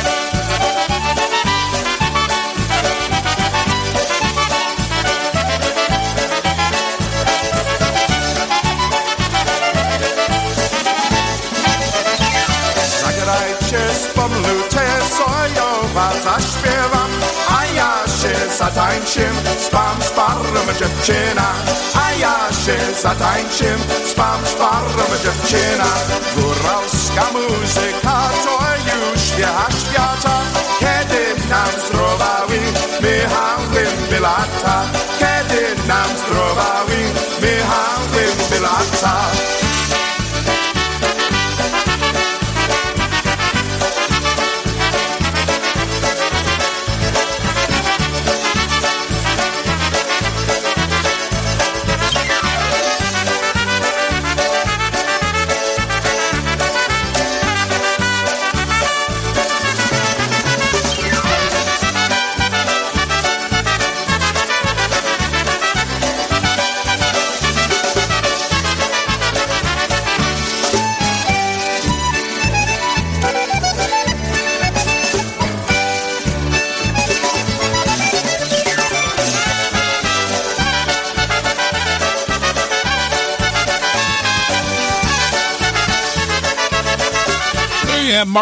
zaśpiewam 16.29 17.11
A 17.57 17.65
ja 17.65 17.93
się 18.19 18.55
zatańczym, 18.57 19.33
spam 19.59 19.97
z 20.01 20.09
parą 20.09 20.65
dziewczyna 20.79 21.47
A 22.03 22.11
ja 22.11 22.37
się 22.65 23.01
zatańczym, 23.01 23.79
spam 24.11 24.45
z 24.45 24.53
parą 24.53 25.05
dziewczyna 25.23 25.91
Góralska 26.35 27.25
muzyka 27.33 28.29
to 28.45 28.59
już 29.11 29.21
świat 29.21 29.73
świata 29.89 30.41
Kiedy 30.79 31.49
nam 31.49 31.71
zdrowały, 31.87 32.59
my 33.01 33.29
hałbym 33.33 34.21
lata 34.21 34.83
Kiedy 35.19 35.87
nam 35.87 36.09
zdrowały, 36.17 36.99
my 37.41 37.53
hałbym 37.69 38.59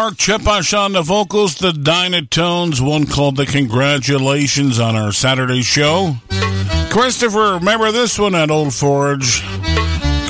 Mark 0.00 0.14
Chepash 0.14 0.78
on 0.78 0.92
the 0.92 1.02
vocals, 1.02 1.56
the 1.56 1.72
Dynatones, 1.72 2.80
one 2.80 3.04
called 3.04 3.34
the 3.36 3.44
Congratulations 3.44 4.78
on 4.78 4.94
our 4.94 5.10
Saturday 5.10 5.60
show. 5.62 6.14
Christopher, 6.88 7.54
remember 7.54 7.90
this 7.90 8.16
one 8.16 8.36
at 8.36 8.48
Old 8.48 8.72
Forge? 8.72 9.42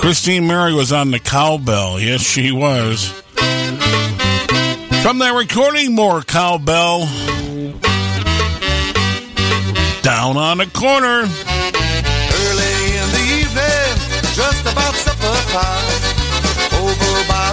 Christine 0.01 0.47
Mary 0.47 0.73
was 0.73 0.91
on 0.91 1.11
the 1.11 1.19
cowbell. 1.19 2.01
Yes, 2.01 2.23
she 2.23 2.51
was. 2.51 3.11
From 5.03 5.19
that 5.19 5.35
recording, 5.37 5.95
more 5.95 6.23
cowbell. 6.23 7.01
Down 10.01 10.39
on 10.39 10.59
the 10.59 10.71
corner. 10.73 11.29
Early 11.29 12.75
in 12.97 13.09
the 13.13 13.25
evening, 13.37 14.33
just 14.33 14.63
about 14.63 14.95
supper 14.95 15.37
time. 15.53 15.93
Over 16.73 17.29
by 17.29 17.48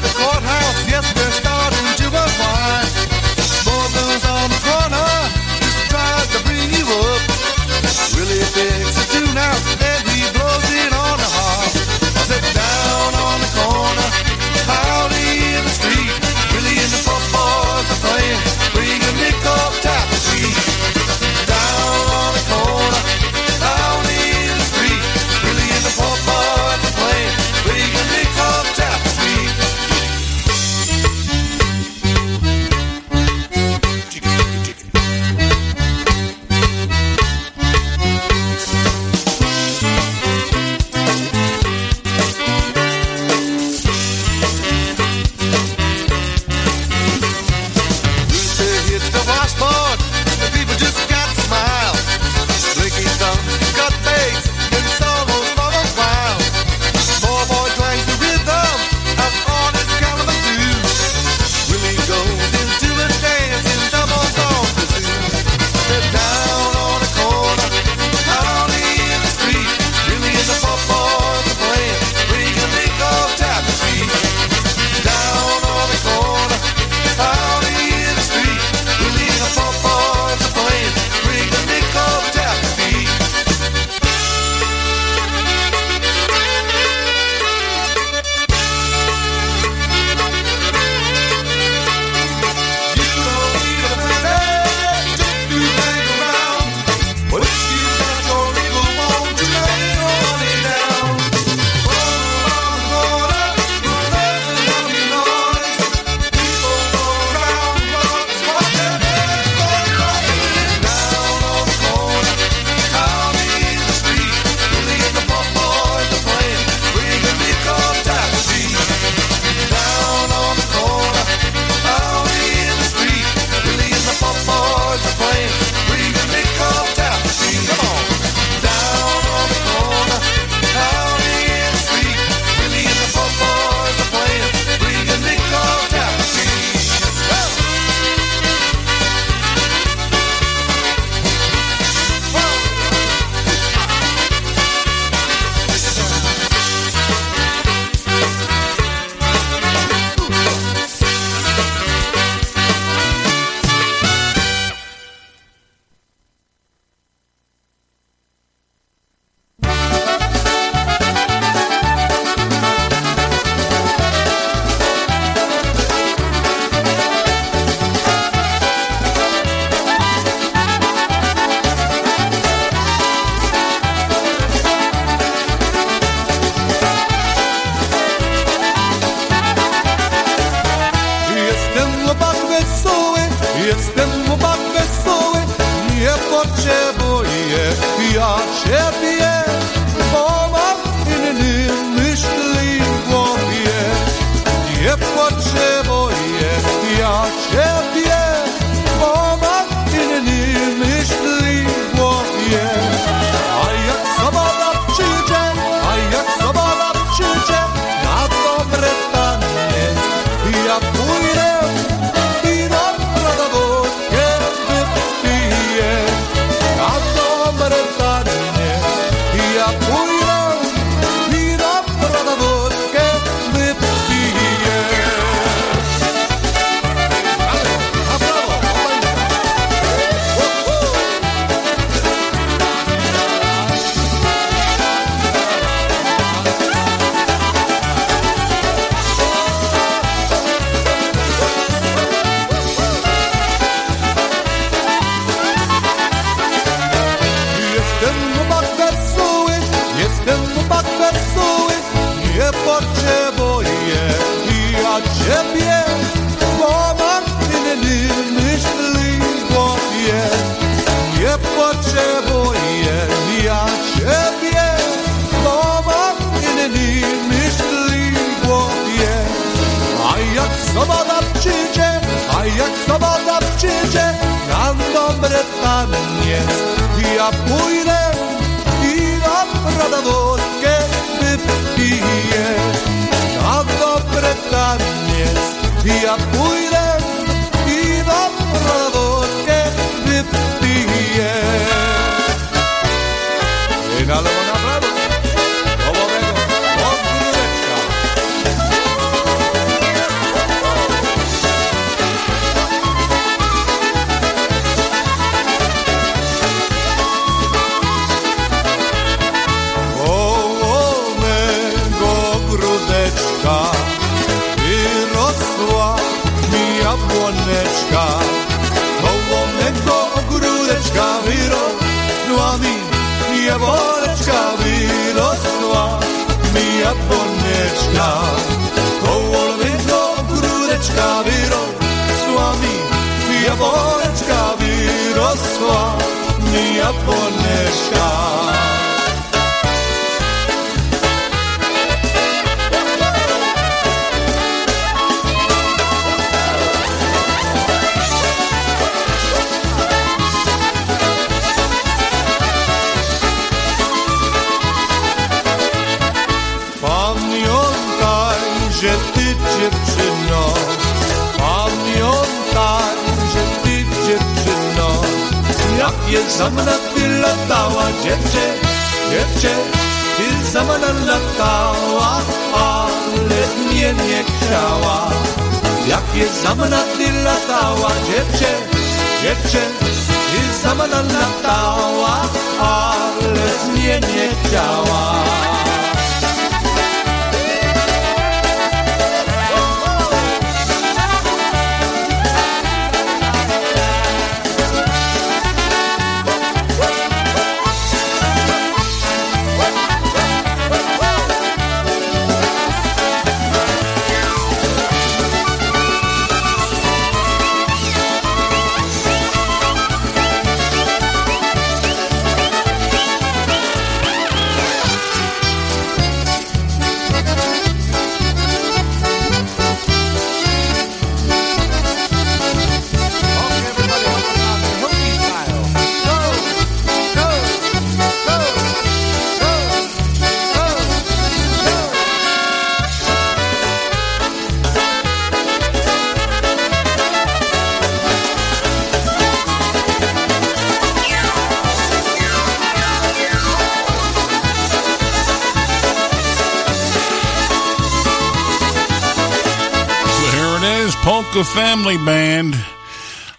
Really 8.27 8.39
picks 8.39 8.97
a 8.97 9.19
tune 9.19 9.37
out, 9.37 9.94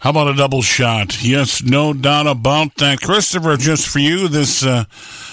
How 0.06 0.10
about 0.10 0.28
a 0.28 0.34
double 0.34 0.62
shot? 0.62 1.20
Yes, 1.20 1.64
no 1.64 1.92
doubt 1.92 2.28
about 2.28 2.76
that. 2.76 3.00
Christopher, 3.00 3.56
just 3.56 3.88
for 3.88 3.98
you 3.98 4.28
this 4.28 4.64
uh, 4.64 4.84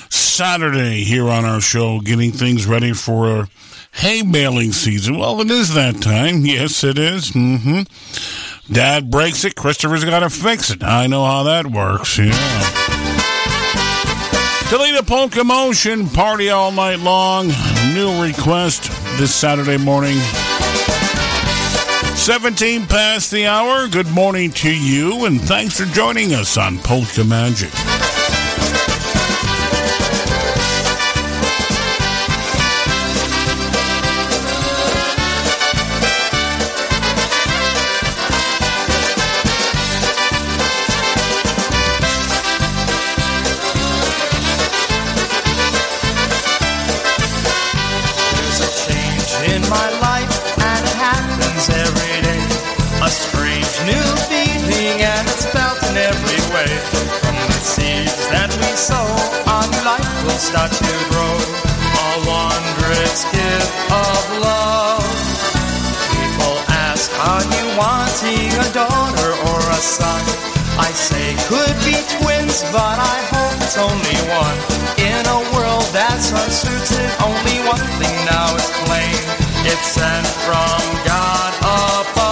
Saturday 0.10 1.04
here 1.04 1.30
on 1.30 1.46
our 1.46 1.62
show, 1.62 2.00
getting 2.00 2.32
things 2.32 2.66
ready 2.66 2.92
for 2.92 3.50
hay 3.92 4.24
baling 4.24 4.72
season. 4.72 5.20
Well, 5.20 5.42
it 5.42 5.52
is 5.52 5.76
that 5.76 6.02
time. 6.02 6.44
Yes, 6.44 6.84
it 6.84 6.98
is. 6.98 7.34
Mm-hmm. 7.34 8.74
Dad 8.74 9.12
breaks 9.12 9.46
it. 9.46 9.56
Christopher's 9.56 10.06
got 10.06 10.22
to 10.22 10.32
fix 10.32 10.72
it. 10.72 10.82
I 10.82 11.06
know 11.06 11.24
how 11.24 11.44
that 11.44 11.68
works. 11.68 12.18
Yeah. 12.18 12.32
Toledo 14.72 15.04
Polka 15.04 15.44
Motion, 15.44 16.10
party 16.10 16.50
all 16.50 16.72
night 16.72 16.98
long. 16.98 17.50
New 17.94 18.24
request 18.24 18.90
this 19.20 19.36
Saturday 19.36 19.78
morning. 19.78 20.18
17 22.24 22.86
past 22.86 23.32
the 23.32 23.46
hour. 23.48 23.90
Good 23.90 24.08
morning 24.08 24.50
to 24.52 24.74
you, 24.74 25.26
and 25.26 25.42
thanks 25.42 25.78
for 25.78 25.84
joining 25.94 26.34
us 26.34 26.58
on 26.58 26.80
Polka 26.80 27.26
Magic. 27.26 27.93
Life 60.54 60.70
will 60.70 60.70
start 60.70 60.72
to 60.72 60.94
grow. 61.10 61.36
A 61.94 62.12
wondrous 62.28 63.26
gift 63.32 63.74
of 63.92 64.24
love. 64.42 65.04
People 66.12 66.56
ask, 66.70 67.12
Are 67.20 67.44
you 67.44 67.66
wanting 67.78 68.52
a 68.54 68.74
daughter 68.74 69.32
or 69.50 69.60
a 69.60 69.82
son? 69.82 70.22
I 70.80 70.92
say, 70.92 71.36
could 71.48 71.76
be 71.86 71.96
twins, 72.18 72.64
but 72.72 72.98
I 72.98 73.18
hope 73.30 73.62
it's 73.62 73.78
only 73.78 74.20
one. 74.34 74.58
In 74.98 75.24
a 75.26 75.40
world 75.54 75.86
that's 75.94 76.32
uncertain, 76.32 77.10
only 77.22 77.58
one 77.70 77.86
thing 78.02 78.18
now 78.26 78.56
is 78.56 78.70
plain. 78.86 79.22
It's 79.66 79.88
sent 79.94 80.28
from 80.46 80.82
God 81.06 81.54
above. 81.62 82.23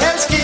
What 0.00 0.28
God 0.30 0.41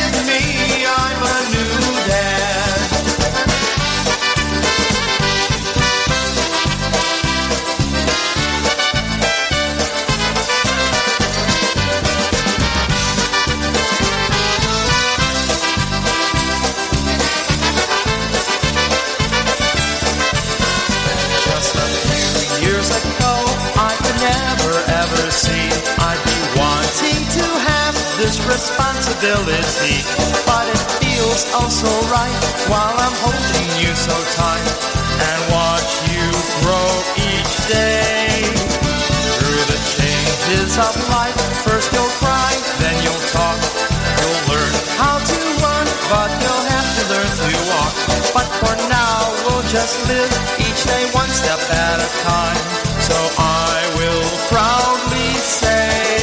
possibility, 29.28 30.00
but 30.48 30.64
it 30.72 30.80
feels 31.04 31.44
oh 31.52 31.68
so 31.68 31.90
right 32.08 32.40
while 32.72 32.96
I'm 32.96 33.16
holding 33.20 33.70
you 33.76 33.92
so 33.92 34.16
tight 34.32 34.68
and 35.20 35.38
watch 35.52 35.90
you 36.08 36.24
grow 36.64 36.88
each 37.28 37.54
day. 37.68 38.40
Through 39.36 39.64
the 39.68 39.80
changes 40.00 40.80
of 40.80 40.92
life, 41.12 41.36
first 41.60 41.92
you'll 41.92 42.14
cry, 42.24 42.52
then 42.80 42.96
you'll 43.04 43.26
talk. 43.28 43.60
You'll 44.16 44.42
learn 44.48 44.72
how 44.96 45.20
to 45.20 45.38
run, 45.60 45.86
but 46.08 46.30
you'll 46.40 46.66
have 46.72 46.88
to 46.96 47.02
learn 47.12 47.28
to 47.28 47.52
walk. 47.68 47.94
But 48.32 48.48
for 48.64 48.74
now, 48.88 49.28
we'll 49.44 49.66
just 49.68 50.08
live 50.08 50.32
each 50.56 50.80
day 50.88 51.04
one 51.12 51.28
step 51.28 51.60
at 51.68 52.00
a 52.00 52.10
time. 52.24 52.64
So 53.04 53.18
I 53.36 53.76
will 53.96 54.24
proudly 54.48 55.36
say 55.36 56.17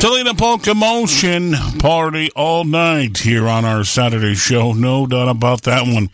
Toledo 0.00 0.32
Polka 0.32 0.74
Motion 0.74 1.52
party 1.78 2.30
all 2.34 2.64
night 2.64 3.18
here 3.18 3.46
on 3.46 3.66
our 3.66 3.84
Saturday 3.84 4.34
show. 4.34 4.72
No 4.72 5.06
doubt 5.06 5.28
about 5.28 5.60
that 5.64 5.82
one. 5.82 6.08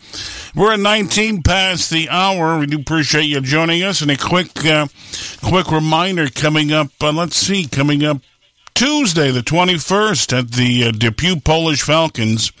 We're 0.53 0.73
at 0.73 0.81
19 0.81 1.41
past 1.41 1.89
the 1.89 2.09
hour. 2.09 2.59
We 2.59 2.65
do 2.65 2.79
appreciate 2.79 3.23
you 3.27 3.39
joining 3.39 3.83
us. 3.83 4.01
And 4.01 4.11
a 4.11 4.17
quick, 4.17 4.65
uh, 4.65 4.87
quick 5.41 5.71
reminder 5.71 6.27
coming 6.29 6.73
up. 6.73 6.89
Uh, 6.99 7.13
let's 7.13 7.37
see, 7.37 7.65
coming 7.65 8.03
up 8.03 8.17
Tuesday, 8.75 9.31
the 9.31 9.39
21st, 9.39 10.37
at 10.37 10.51
the 10.51 10.83
uh, 10.83 10.91
Depew 10.91 11.39
Polish 11.39 11.81
Falcons. 11.81 12.51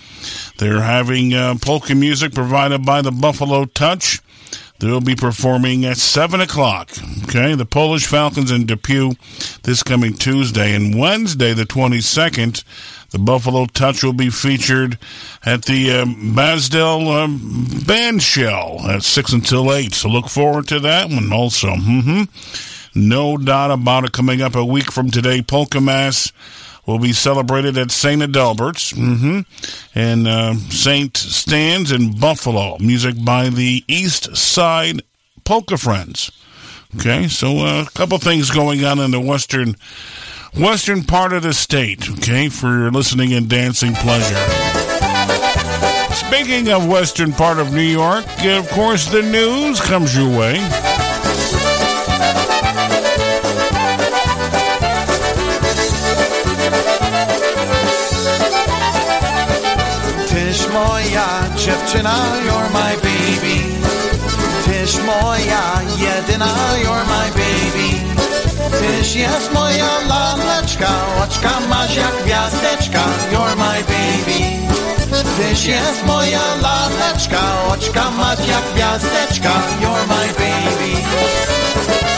They're 0.59 0.81
having 0.81 1.33
uh, 1.33 1.55
polka 1.61 1.93
music 1.93 2.33
provided 2.33 2.85
by 2.85 3.01
the 3.01 3.11
Buffalo 3.11 3.65
Touch. 3.65 4.21
They'll 4.79 5.01
be 5.01 5.15
performing 5.15 5.85
at 5.85 5.97
7 5.97 6.39
o'clock. 6.39 6.91
Okay, 7.23 7.55
the 7.55 7.65
Polish 7.65 8.05
Falcons 8.05 8.51
in 8.51 8.65
Depew 8.67 9.13
this 9.63 9.81
coming 9.81 10.13
Tuesday. 10.13 10.75
And 10.75 10.97
Wednesday, 10.97 11.53
the 11.53 11.63
22nd, 11.65 12.63
the 13.09 13.17
Buffalo 13.19 13.65
Touch 13.65 14.03
will 14.03 14.13
be 14.13 14.29
featured 14.29 14.99
at 15.45 15.65
the 15.65 15.91
um, 15.91 16.35
Basdale 16.35 17.09
um, 17.09 17.67
Band 17.87 18.21
Shell 18.21 18.81
at 18.87 19.01
6 19.03 19.33
until 19.33 19.73
8. 19.73 19.93
So 19.93 20.09
look 20.09 20.29
forward 20.29 20.67
to 20.67 20.79
that 20.81 21.09
one 21.09 21.33
also. 21.33 21.69
hmm 21.75 22.23
No 22.93 23.37
doubt 23.37 23.71
about 23.71 24.05
it. 24.05 24.11
Coming 24.11 24.41
up 24.41 24.55
a 24.55 24.65
week 24.65 24.91
from 24.91 25.09
today, 25.09 25.41
Polka 25.41 25.81
Mass 25.81 26.31
will 26.87 26.97
be 26.99 27.13
celebrated 27.13 27.77
at 27.77 27.91
St. 27.91 28.21
Adalbert's 28.21 28.91
hmm 28.91 29.41
and 29.93 30.27
uh, 30.27 30.55
St. 30.55 31.15
Stan's 31.15 31.91
in 31.91 32.17
Buffalo. 32.17 32.77
Music 32.79 33.15
by 33.23 33.49
the 33.49 33.83
East 33.87 34.35
Side 34.35 35.03
Polka 35.43 35.77
Friends. 35.77 36.31
Okay, 36.95 37.27
so 37.27 37.59
uh, 37.59 37.83
a 37.85 37.91
couple 37.91 38.17
things 38.17 38.49
going 38.49 38.83
on 38.85 38.99
in 38.99 39.11
the 39.11 39.19
western 39.19 39.75
western 40.57 41.03
part 41.03 41.33
of 41.33 41.43
the 41.43 41.53
state. 41.53 42.09
Okay, 42.09 42.49
for 42.49 42.67
your 42.67 42.91
listening 42.91 43.33
and 43.33 43.49
dancing 43.49 43.93
pleasure. 43.93 44.35
Speaking 46.13 46.69
of 46.71 46.87
western 46.87 47.31
part 47.31 47.59
of 47.59 47.73
New 47.73 47.81
York, 47.81 48.25
of 48.45 48.69
course, 48.69 49.07
the 49.11 49.21
news 49.21 49.79
comes 49.81 50.15
your 50.15 50.29
way. 50.29 50.55
Moja 60.77 61.27
dziewczyna, 61.55 62.15
you're 62.45 62.69
my 62.73 62.95
baby. 63.03 63.57
Tyś 64.65 64.97
moja 64.97 65.61
jedyna, 65.97 66.53
you're 66.83 67.05
my 67.13 67.29
baby. 67.39 67.89
Tyś 68.79 69.15
jest 69.15 69.53
moja 69.53 69.89
laleczka, 70.09 70.89
oczka 71.23 71.49
masz 71.69 71.95
jak 71.95 72.23
gwiazdeczka, 72.23 73.03
you're 73.31 73.55
my 73.55 73.83
baby. 73.83 74.39
Tyś 75.37 75.65
jest 75.65 76.05
moja 76.05 76.41
laleczka, 76.61 77.39
oczka 77.73 78.11
masz 78.11 78.47
jak 78.47 78.63
gwiazdeczka, 78.75 79.51
you're 79.81 80.07
my 80.07 80.27
baby. 80.27 82.16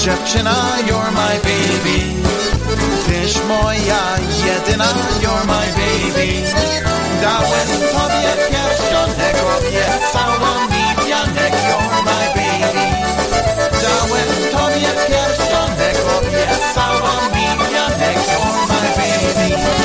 Dziewczyna, 0.00 0.56
you're 0.86 1.10
my 1.10 1.36
baby. 1.44 1.98
Tyś 3.06 3.40
moja 3.48 4.02
jedyna, 4.44 4.88
you're 5.22 5.44
my 5.46 5.66
baby. 5.76 6.28
Dałem 7.22 7.68
tobie 7.92 8.32
pierścionek, 8.50 9.36
obiecała 9.56 10.52
mi 10.70 11.08
wianek, 11.08 11.52
you're 11.68 12.02
my 12.04 12.22
baby. 12.34 12.86
Dałem 13.82 14.30
tobie 14.52 14.90
pierścionek, 15.08 15.96
obiecała 16.18 17.14
mi 17.34 17.72
wianek, 17.72 18.16
you're 18.16 18.66
my 18.68 18.80
baby. 18.96 19.79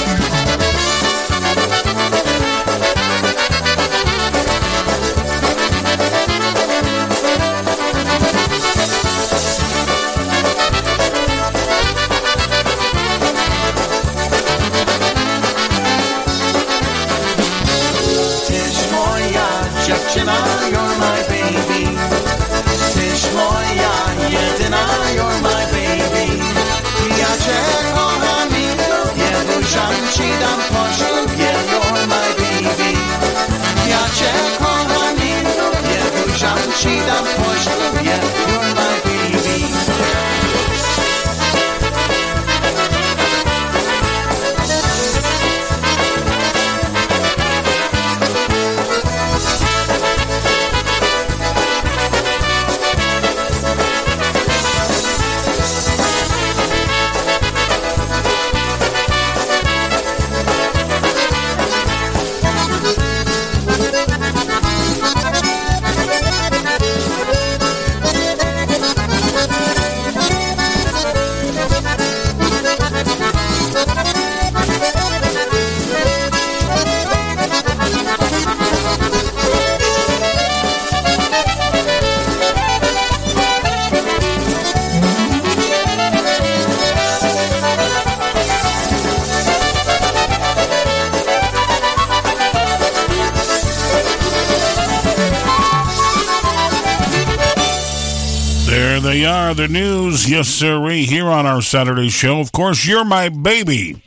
The 99.55 99.67
news. 99.67 100.29
Yes, 100.29 100.47
sir. 100.47 100.85
Here 100.89 101.27
on 101.27 101.45
our 101.45 101.61
Saturday 101.61 102.09
show. 102.09 102.39
Of 102.39 102.51
course, 102.51 102.85
You're 102.85 103.05
My 103.05 103.29
Baby, 103.29 104.01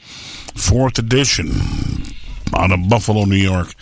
fourth 0.54 0.98
edition, 0.98 1.50
out 2.54 2.70
of 2.70 2.88
Buffalo, 2.88 3.24
New 3.24 3.36
York. 3.36 3.74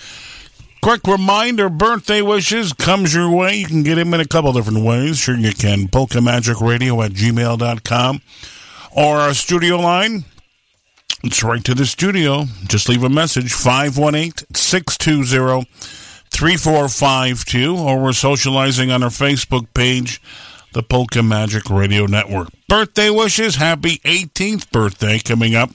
Quick 0.80 1.06
reminder 1.06 1.68
birthday 1.68 2.22
wishes 2.22 2.72
comes 2.72 3.12
your 3.12 3.30
way. 3.30 3.56
You 3.56 3.66
can 3.66 3.82
get 3.82 3.98
him 3.98 4.14
in 4.14 4.20
a 4.20 4.26
couple 4.26 4.52
different 4.52 4.84
ways. 4.84 5.18
Sure, 5.18 5.36
you 5.36 5.52
can. 5.52 5.88
Polka 5.88 6.20
Magic 6.20 6.60
Radio 6.60 7.02
at 7.02 7.12
gmail.com 7.12 8.20
or 8.93 9.16
our 9.16 9.34
studio 9.34 9.78
line. 9.78 10.24
It's 11.24 11.43
right 11.43 11.64
to 11.64 11.74
the 11.74 11.86
studio. 11.86 12.44
Just 12.66 12.88
leave 12.88 13.02
a 13.02 13.09
message 13.09 13.52
518 13.52 14.55
620 14.55 15.66
3452 16.30 17.76
or 17.76 17.98
we're 18.01 18.12
socializing 18.12 18.90
on 18.93 19.02
our 19.02 19.09
Facebook 19.09 19.66
page, 19.74 20.20
the 20.72 20.82
Polka 20.82 21.22
Magic 21.22 21.70
Radio 21.70 22.06
Network. 22.06 22.48
Birthday 22.68 23.10
wishes. 23.10 23.56
Happy 23.56 23.98
18th 23.98 24.70
birthday 24.70 25.18
coming 25.18 25.55
up 25.55 25.70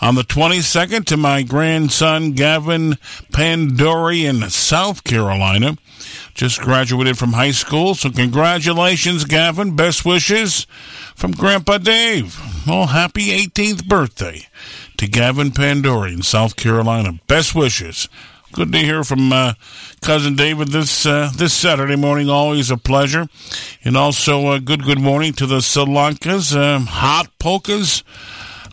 on 0.00 0.14
the 0.14 0.22
22nd 0.22 1.04
to 1.06 1.16
my 1.16 1.42
grandson 1.42 2.32
Gavin 2.32 2.92
Pandori 3.32 4.24
in 4.28 4.48
South 4.50 5.04
Carolina. 5.04 5.76
Just 6.34 6.60
graduated 6.60 7.18
from 7.18 7.32
high 7.32 7.50
school, 7.50 7.94
so 7.94 8.10
congratulations, 8.10 9.24
Gavin. 9.24 9.74
Best 9.74 10.04
wishes 10.04 10.66
from 11.16 11.32
Grandpa 11.32 11.78
Dave. 11.78 12.38
Well, 12.66 12.86
happy 12.86 13.30
18th 13.46 13.86
birthday 13.86 14.46
to 14.98 15.08
Gavin 15.08 15.50
Pandori 15.50 16.12
in 16.12 16.22
South 16.22 16.54
Carolina. 16.54 17.18
Best 17.26 17.54
wishes. 17.56 18.08
Good 18.52 18.72
to 18.72 18.78
hear 18.78 19.04
from 19.04 19.30
uh, 19.30 19.52
cousin 20.00 20.34
David 20.34 20.68
this 20.68 21.04
uh, 21.04 21.30
this 21.36 21.52
Saturday 21.52 21.96
morning. 21.96 22.30
Always 22.30 22.70
a 22.70 22.78
pleasure, 22.78 23.28
and 23.84 23.94
also 23.94 24.46
a 24.46 24.54
uh, 24.54 24.58
good 24.58 24.84
good 24.84 25.00
morning 25.00 25.34
to 25.34 25.46
the 25.46 25.58
Solankas, 25.58 26.56
um, 26.56 26.86
hot 26.86 27.26
polkas 27.38 28.02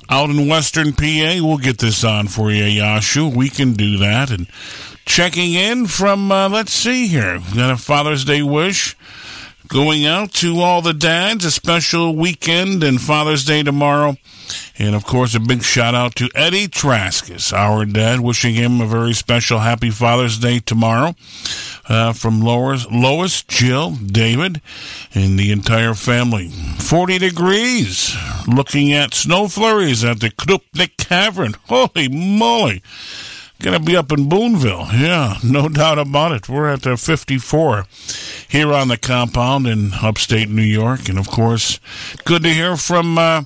out 0.10 0.30
in 0.30 0.48
Western 0.48 0.94
PA. 0.94 1.40
We'll 1.42 1.58
get 1.58 1.80
this 1.80 2.06
on 2.06 2.30
for 2.30 2.52
you, 2.52 2.64
Yashu. 2.64 3.36
We 3.36 3.50
can 3.50 3.74
do 3.74 3.98
that. 3.98 4.32
And 4.32 4.48
checking 5.06 5.54
in 5.54 5.88
from 5.88 6.32
uh, 6.32 6.48
let's 6.48 6.72
see 6.72 7.08
here. 7.08 7.40
Got 7.54 7.72
a 7.72 7.78
Father's 7.78 8.24
Day 8.24 8.42
wish 8.42 8.96
going 9.68 10.06
out 10.06 10.32
to 10.36 10.62
all 10.62 10.82
the 10.82 10.94
dads. 10.94 11.44
A 11.44 11.52
special 11.52 12.16
weekend 12.16 12.82
and 12.82 13.02
Father's 13.02 13.44
Day 13.44 13.62
tomorrow 13.62 14.16
and 14.78 14.96
of 14.96 15.06
course, 15.06 15.36
a 15.36 15.40
big 15.40 15.64
shout 15.64 15.96
out 15.96 16.16
to 16.16 16.30
Eddie 16.36 16.68
Traskus, 16.68 17.54
our 17.54 17.86
dad, 17.86 18.20
wishing 18.20 18.56
him 18.56 18.82
a 18.82 18.88
very 18.88 19.14
special 19.14 19.60
happy 19.60 19.90
Father's 19.90 20.38
Day 20.38 20.60
tomorrow. 20.60 21.16
Uh, 21.88 22.14
from 22.14 22.42
Lois, 22.42 22.88
Lois, 22.90 23.44
Jill, 23.44 23.92
David, 23.92 24.60
and 25.14 25.38
the 25.38 25.52
entire 25.52 25.94
family. 25.94 26.50
40 26.50 27.20
degrees. 27.20 28.16
Looking 28.48 28.92
at 28.92 29.14
snow 29.14 29.48
flurries 29.48 30.04
at 30.04 30.20
the 30.20 30.32
Krupnik 30.32 30.98
Cavern. 30.98 31.54
Holy 31.68 32.08
moly. 32.10 32.82
Gonna 33.62 33.80
be 33.80 33.96
up 33.96 34.12
in 34.12 34.28
Boonville. 34.28 34.88
Yeah, 34.94 35.38
no 35.44 35.70
doubt 35.70 35.98
about 35.98 36.34
it. 36.34 36.50
We're 36.50 36.70
at 36.70 36.82
the 36.82 36.98
54 36.98 37.86
here 38.50 38.74
on 38.74 38.90
the 38.90 38.98
compound 38.98 39.66
in 39.66 39.94
upstate 39.94 40.50
New 40.50 40.62
York. 40.62 41.08
And 41.08 41.18
of 41.18 41.30
course, 41.30 41.80
good 42.26 42.44
to 42.44 42.50
hear 42.50 42.76
from, 42.78 43.18
uh, 43.18 43.44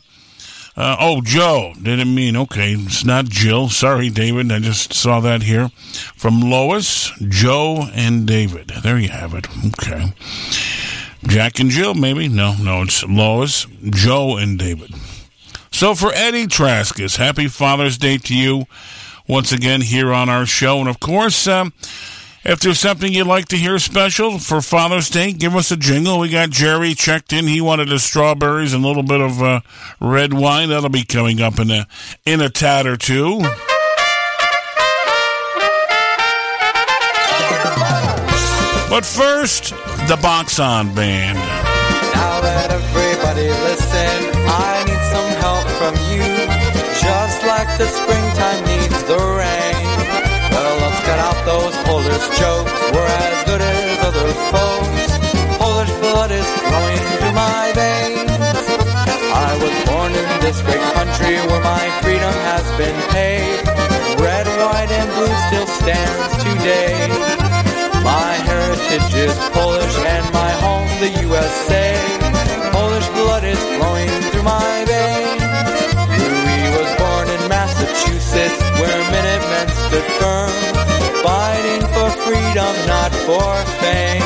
uh, 0.79 0.95
oh, 0.99 1.21
Joe. 1.21 1.73
Didn't 1.81 2.15
mean, 2.15 2.37
okay, 2.37 2.71
it's 2.71 3.03
not 3.03 3.25
Jill. 3.25 3.69
Sorry, 3.69 4.09
David. 4.09 4.51
I 4.51 4.59
just 4.59 4.93
saw 4.93 5.19
that 5.19 5.43
here. 5.43 5.69
From 6.15 6.39
Lois, 6.39 7.11
Joe, 7.27 7.87
and 7.93 8.25
David. 8.25 8.71
There 8.81 8.97
you 8.97 9.09
have 9.09 9.33
it. 9.33 9.47
Okay. 9.67 10.13
Jack 11.27 11.59
and 11.59 11.69
Jill, 11.69 11.95
maybe? 11.95 12.29
No, 12.29 12.55
no, 12.55 12.83
it's 12.83 13.03
Lois, 13.03 13.67
Joe, 13.89 14.37
and 14.37 14.57
David. 14.57 14.91
So 15.69 15.95
for 15.95 16.11
Eddie 16.13 16.47
Traskus, 16.47 17.17
happy 17.17 17.47
Father's 17.47 17.97
Day 17.97 18.17
to 18.17 18.35
you 18.35 18.65
once 19.27 19.51
again 19.51 19.81
here 19.81 20.13
on 20.13 20.29
our 20.29 20.45
show. 20.45 20.79
And 20.79 20.87
of 20.87 20.99
course, 20.99 21.45
um, 21.45 21.73
if 22.43 22.59
there's 22.59 22.79
something 22.79 23.11
you'd 23.11 23.27
like 23.27 23.47
to 23.49 23.57
hear 23.57 23.79
special 23.79 24.39
for 24.39 24.61
Father's 24.61 25.09
Day, 25.09 25.33
give 25.33 25.55
us 25.55 25.71
a 25.71 25.77
jingle. 25.77 26.19
We 26.19 26.29
got 26.29 26.49
Jerry 26.49 26.93
checked 26.93 27.33
in. 27.33 27.47
He 27.47 27.61
wanted 27.61 27.89
the 27.89 27.99
strawberries 27.99 28.73
and 28.73 28.83
a 28.83 28.87
little 28.87 29.03
bit 29.03 29.21
of 29.21 29.41
uh, 29.41 29.61
red 29.99 30.33
wine. 30.33 30.69
That'll 30.69 30.89
be 30.89 31.03
coming 31.03 31.41
up 31.41 31.59
in 31.59 31.69
a 31.69 31.87
in 32.25 32.41
a 32.41 32.49
tat 32.49 32.87
or 32.87 32.97
two. 32.97 33.41
But 38.89 39.05
first, 39.05 39.69
the 40.09 40.17
Box 40.19 40.59
On 40.59 40.93
Band. 40.95 41.37
Now 41.37 42.41
that 42.41 42.71
everybody 42.71 43.47
listen, 43.69 44.33
I 44.49 44.81
need 44.89 45.03
some 45.13 45.29
help 45.37 45.69
from 45.77 45.93
you. 46.09 46.25
Just 46.97 47.45
like 47.45 47.69
the 47.77 47.85
springtime 47.85 48.18
jokes. 52.39 52.71
We're 52.93 53.05
as 53.05 53.43
good 53.45 53.61
as 53.61 53.99
other 54.07 54.29
folks. 54.53 55.09
Polish 55.57 55.93
blood 56.01 56.31
is 56.31 56.47
flowing 56.65 57.03
through 57.17 57.35
my 57.35 57.71
veins. 57.75 58.31
I 59.33 59.51
was 59.61 59.75
born 59.89 60.11
in 60.13 60.27
this 60.41 60.61
great 60.61 60.85
country 60.97 61.35
where 61.49 61.63
my 61.63 61.85
freedom 62.01 62.33
has 62.49 62.65
been 62.77 62.99
paid. 63.11 63.61
Red, 64.19 64.47
white, 64.63 64.91
and 64.91 65.09
blue 65.15 65.35
still 65.47 65.67
stands 65.67 66.43
today. 66.43 67.07
My 68.03 68.33
heritage 68.49 69.13
is 69.13 69.35
Polish 69.53 69.97
and 69.97 70.25
my 70.33 70.51
home 70.63 70.89
the 70.99 71.09
USA. 71.27 72.28
Freedom, 82.29 82.75
not 82.85 83.11
for 83.25 83.49
fame. 83.81 84.21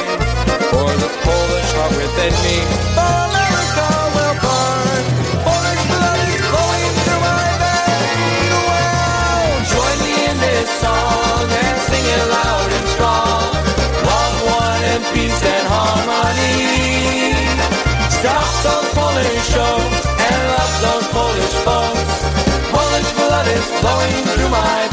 For 0.71 0.91
the 1.03 1.11
Polish 1.23 1.69
heart 1.75 1.93
within 1.95 2.34
me, 2.43 2.57
America 2.99 3.88
will 4.15 4.35
burn. 4.43 5.03
Polish 5.47 5.84
blood 5.88 6.19
is 6.35 6.43
flowing 6.51 6.93
through 7.03 7.21
my 7.23 7.47
veins. 7.63 8.59
Well, 8.67 9.51
join 9.71 9.97
me 10.03 10.15
in 10.31 10.38
this 10.43 10.69
song 10.84 11.47
and 11.63 11.77
sing 11.88 12.05
it 12.17 12.25
loud 12.35 12.69
and 12.77 12.88
strong. 12.95 13.45
Love 14.11 14.38
one 14.51 14.84
and 14.93 15.03
peace 15.15 15.41
and 15.55 15.65
harmony. 15.71 16.59
Stop 18.19 18.51
those 18.67 18.89
Polish 18.99 19.43
shows 19.55 19.95
and 20.27 20.39
love 20.51 20.73
those 20.85 21.07
Polish 21.15 21.55
folks. 21.67 22.15
Polish 22.67 23.11
blood 23.15 23.47
is 23.47 23.65
flowing 23.80 24.23
through 24.35 24.51
my 24.51 24.93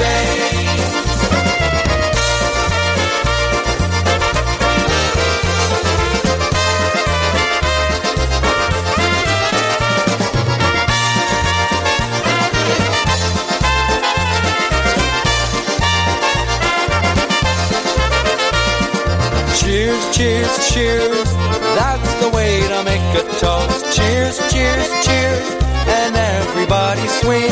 Cheers, 19.90 20.16
cheers, 20.16 20.72
cheers. 20.72 21.28
That's 21.74 22.14
the 22.22 22.30
way 22.30 22.60
to 22.60 22.84
make 22.84 23.02
a 23.18 23.26
toast. 23.42 23.82
Cheers, 23.96 24.38
cheers, 24.52 24.86
cheers. 25.04 25.46
And 25.90 26.14
everybody 26.14 27.04
swing. 27.18 27.50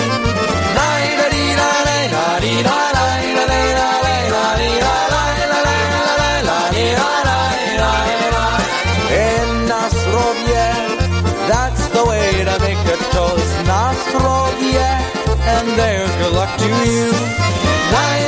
And 9.10 9.66
na 9.66 9.88
zdrowie, 9.90 10.70
that's 11.50 11.88
the 11.88 12.04
way 12.06 12.44
to 12.46 12.54
make 12.62 12.86
a 12.86 12.98
toast. 13.10 13.54
Na 13.66 13.92
zdrowie, 14.06 14.78
and 15.42 15.68
there's 15.76 16.14
good 16.22 16.34
luck 16.34 16.56
to 16.58 16.68
you. 16.86 17.10
Hey, 17.90 18.18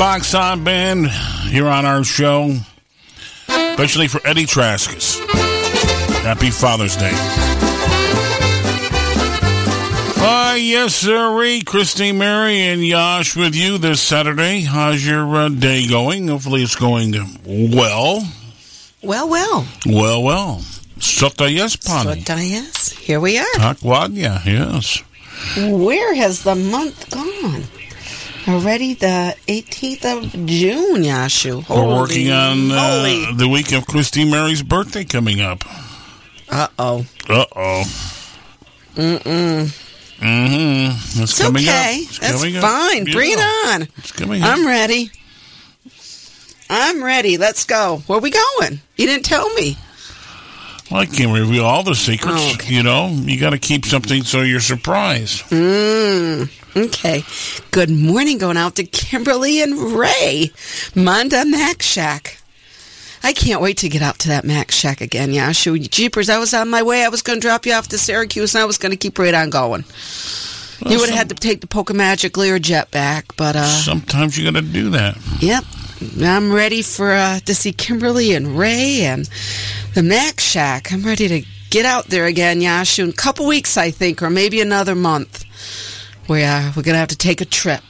Box 0.00 0.34
On 0.34 0.64
Band 0.64 1.08
here 1.50 1.68
on 1.68 1.84
our 1.84 2.02
show, 2.04 2.56
especially 3.46 4.08
for 4.08 4.26
Eddie 4.26 4.46
Traskus. 4.46 5.20
Happy 6.22 6.48
Father's 6.48 6.96
Day. 6.96 7.10
Uh, 10.22 10.54
yes, 10.58 10.94
sir. 10.94 11.60
Christy, 11.66 12.12
Mary, 12.12 12.62
and 12.62 12.82
Yash 12.82 13.36
with 13.36 13.54
you 13.54 13.76
this 13.76 14.00
Saturday. 14.00 14.62
How's 14.62 15.06
your 15.06 15.36
uh, 15.36 15.48
day 15.50 15.86
going? 15.86 16.28
Hopefully 16.28 16.62
it's 16.62 16.76
going 16.76 17.12
well. 17.44 18.26
Well, 19.02 19.28
well. 19.28 19.66
Well, 19.84 20.22
well. 20.22 20.56
Sota 20.96 21.52
yes, 21.52 21.76
Pani. 21.76 22.22
Sota 22.22 22.38
yes. 22.38 22.92
Here 22.92 23.20
we 23.20 23.36
are. 23.36 23.44
Takwadya, 23.56 24.46
yes. 24.46 25.02
Where 25.70 26.14
has 26.14 26.42
the 26.42 26.54
month 26.54 27.10
gone? 27.10 27.64
Already 28.48 28.94
the 28.94 29.36
18th 29.48 30.04
of 30.04 30.46
June, 30.46 31.02
Yashu. 31.02 31.62
Holy 31.64 31.86
We're 31.86 31.94
working 32.00 32.30
on 32.30 32.70
uh, 32.70 33.32
the 33.36 33.48
week 33.48 33.72
of 33.72 33.86
Christy 33.86 34.28
Mary's 34.28 34.62
birthday 34.62 35.04
coming 35.04 35.40
up. 35.40 35.62
Uh-oh. 36.48 37.04
Uh-oh. 37.28 37.82
Mm-mm. 38.96 39.66
Mm-hmm. 40.18 40.90
It's, 40.90 41.18
It's 41.20 41.38
coming 41.42 41.62
okay. 41.62 41.96
up. 41.96 42.00
It's 42.08 42.18
That's 42.18 42.32
coming 42.38 42.56
up. 42.56 42.62
fine. 42.62 43.04
Bring 43.04 43.32
it 43.32 43.38
on. 43.38 43.82
It's 43.98 44.12
coming 44.12 44.42
up. 44.42 44.48
I'm 44.48 44.66
ready. 44.66 45.10
I'm 46.68 47.04
ready. 47.04 47.36
Let's 47.36 47.64
go. 47.64 48.02
Where 48.06 48.18
we 48.20 48.30
going? 48.30 48.80
You 48.96 49.06
didn't 49.06 49.24
tell 49.26 49.48
me. 49.54 49.76
Well, 50.90 51.00
I 51.00 51.06
can't 51.06 51.32
reveal 51.32 51.64
all 51.64 51.82
the 51.84 51.94
secrets. 51.94 52.36
Oh, 52.38 52.56
You 52.66 52.82
know, 52.82 53.08
you 53.08 53.38
got 53.38 53.50
to 53.50 53.58
keep 53.58 53.84
something 53.84 54.24
so 54.24 54.40
you're 54.42 54.60
surprised. 54.60 55.42
Mm, 55.50 56.50
okay. 56.76 57.24
Good 57.70 57.90
morning 57.90 58.38
going 58.38 58.56
out 58.56 58.76
to 58.76 58.84
Kimberly 58.84 59.62
and 59.62 59.76
Ray. 59.92 60.50
Manda 60.94 61.44
Mac 61.44 61.82
Shack. 61.82 62.38
I 63.22 63.32
can't 63.32 63.60
wait 63.60 63.76
to 63.78 63.88
get 63.88 64.00
out 64.02 64.18
to 64.20 64.28
that 64.28 64.44
Mac 64.44 64.70
Shack 64.70 65.00
again, 65.00 65.30
Yashu. 65.30 65.90
Jeepers, 65.90 66.30
I 66.30 66.38
was 66.38 66.54
on 66.54 66.70
my 66.70 66.82
way. 66.82 67.04
I 67.04 67.08
was 67.08 67.20
going 67.22 67.38
to 67.38 67.46
drop 67.46 67.66
you 67.66 67.72
off 67.74 67.88
to 67.88 67.98
Syracuse 67.98 68.54
and 68.54 68.62
I 68.62 68.64
was 68.64 68.78
going 68.78 68.92
to 68.92 68.96
keep 68.96 69.18
right 69.18 69.34
on 69.34 69.50
going. 69.50 69.84
you 70.86 70.98
would 70.98 71.10
have 71.10 71.18
had 71.18 71.28
to 71.28 71.34
take 71.34 71.60
the 71.60 71.66
Polka 71.66 71.92
Magic 71.92 72.32
Learjet 72.34 72.90
back, 72.90 73.36
but 73.36 73.56
uh 73.56 73.66
Sometimes 73.66 74.38
you 74.38 74.50
got 74.50 74.58
to 74.58 74.66
do 74.66 74.90
that. 74.90 75.18
Yep. 75.40 75.64
I'm 76.22 76.50
ready 76.50 76.80
for 76.80 77.12
uh, 77.12 77.40
to 77.40 77.54
see 77.54 77.72
Kimberly 77.74 78.32
and 78.32 78.58
Ray 78.58 79.02
and 79.02 79.28
the 79.94 80.02
Mac 80.02 80.40
Shack. 80.40 80.90
I'm 80.90 81.02
ready 81.02 81.28
to 81.28 81.42
get 81.68 81.84
out 81.84 82.06
there 82.06 82.24
again, 82.24 82.60
Yashu. 82.60 83.04
In 83.04 83.10
a 83.10 83.12
couple 83.12 83.46
weeks, 83.46 83.76
I 83.76 83.90
think, 83.90 84.22
or 84.22 84.30
maybe 84.30 84.62
another 84.62 84.94
month. 84.94 85.44
We 86.30 86.44
uh, 86.44 86.70
we're 86.76 86.84
gonna 86.84 86.98
have 86.98 87.08
to 87.08 87.18
take 87.18 87.40
a 87.40 87.44
trip. 87.44 87.82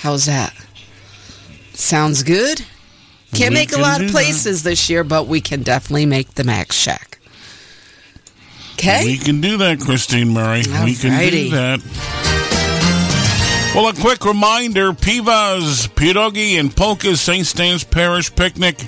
How's 0.00 0.26
that? 0.26 0.54
Sounds 1.72 2.22
good. 2.22 2.64
Can't 3.32 3.50
We 3.50 3.56
make 3.56 3.72
a 3.72 3.78
lot 3.78 4.00
of 4.00 4.06
that. 4.06 4.12
places 4.12 4.62
this 4.62 4.88
year, 4.88 5.02
but 5.02 5.26
we 5.26 5.40
can 5.40 5.64
definitely 5.64 6.06
make 6.06 6.34
the 6.34 6.44
Max 6.44 6.76
Shack. 6.76 7.18
Okay. 8.74 9.04
We 9.04 9.18
can 9.18 9.40
do 9.40 9.56
that, 9.56 9.80
Christine 9.80 10.28
Murray. 10.28 10.62
We 10.84 10.94
can 10.94 11.28
do 11.28 11.50
that. 11.50 11.80
Well, 13.74 13.88
a 13.88 13.94
quick 13.94 14.24
reminder 14.24 14.92
Pivas, 14.92 15.88
Pierogi, 15.88 16.60
and 16.60 16.70
Polka's 16.70 17.20
St. 17.20 17.44
Stan's 17.44 17.82
Parish 17.82 18.32
Picnic, 18.32 18.78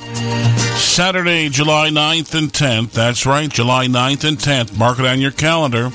Saturday, 0.77 1.49
July 1.49 1.91
9th 1.91 2.33
and 2.39 2.53
10th. 2.53 2.93
That's 2.93 3.27
right, 3.27 3.51
July 3.51 3.89
9th 3.89 4.23
and 4.23 4.39
10th. 4.39 4.79
Mark 4.79 5.01
it 5.01 5.05
on 5.07 5.21
your 5.21 5.33
calendar. 5.33 5.91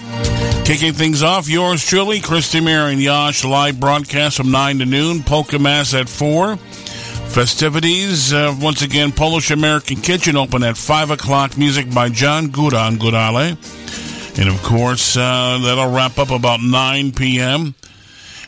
Kicking 0.65 0.93
things 0.93 1.21
off, 1.23 1.49
yours 1.49 1.85
truly, 1.85 2.19
Christy 2.19 2.61
Mary 2.61 2.93
and 2.93 3.01
Yash, 3.01 3.43
live 3.43 3.79
broadcast 3.79 4.37
from 4.37 4.51
9 4.51 4.79
to 4.79 4.85
noon, 4.85 5.21
Polka 5.21 5.59
Mass 5.59 5.93
at 5.93 6.07
4. 6.07 6.55
Festivities, 6.55 8.31
uh, 8.33 8.55
once 8.59 8.81
again, 8.81 9.11
Polish 9.11 9.51
American 9.51 9.97
Kitchen 9.97 10.37
open 10.37 10.63
at 10.63 10.77
5 10.77 11.11
o'clock. 11.11 11.57
Music 11.57 11.93
by 11.93 12.09
John 12.09 12.47
Gudan 12.47 12.97
Gudale. 12.97 13.57
And 14.39 14.49
of 14.49 14.61
course, 14.63 15.17
uh, 15.17 15.59
that'll 15.63 15.91
wrap 15.91 16.17
up 16.17 16.31
about 16.31 16.61
9 16.61 17.11
p.m. 17.11 17.75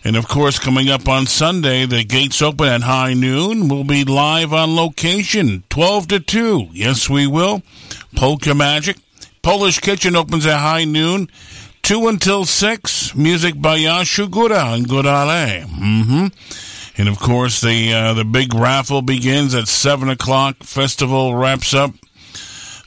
And 0.04 0.16
of 0.16 0.28
course, 0.28 0.60
coming 0.60 0.90
up 0.90 1.08
on 1.08 1.26
Sunday, 1.26 1.86
the 1.86 2.04
gates 2.04 2.42
open 2.42 2.68
at 2.68 2.82
high 2.84 3.14
noon. 3.14 3.68
We'll 3.68 3.84
be 3.84 4.04
live 4.04 4.54
on 4.54 4.76
location, 4.76 5.64
12 5.70 6.08
to 6.10 6.20
2. 6.20 6.68
Yes, 6.72 7.10
we 7.10 7.26
will. 7.28 7.64
Polka 8.16 8.54
Magic. 8.54 8.98
Polish 9.42 9.80
Kitchen 9.80 10.16
opens 10.16 10.46
at 10.46 10.60
high 10.60 10.86
noon, 10.86 11.30
2 11.86 12.08
until 12.08 12.46
6. 12.46 13.14
Music 13.14 13.62
by 13.62 13.78
Yashu 13.78 14.26
Gura 14.26 14.74
and 14.74 14.88
Gurale. 14.88 15.66
Mm-hmm. 15.66 16.28
And 16.98 17.08
of 17.08 17.20
course, 17.20 17.62
the 17.62 17.94
uh, 17.94 18.14
the 18.16 18.26
big 18.26 18.56
raffle 18.56 19.04
begins 19.04 19.54
at 19.54 19.68
7 19.68 20.10
o'clock. 20.10 20.64
Festival 20.64 21.36
wraps 21.36 21.76
up. 21.76 21.92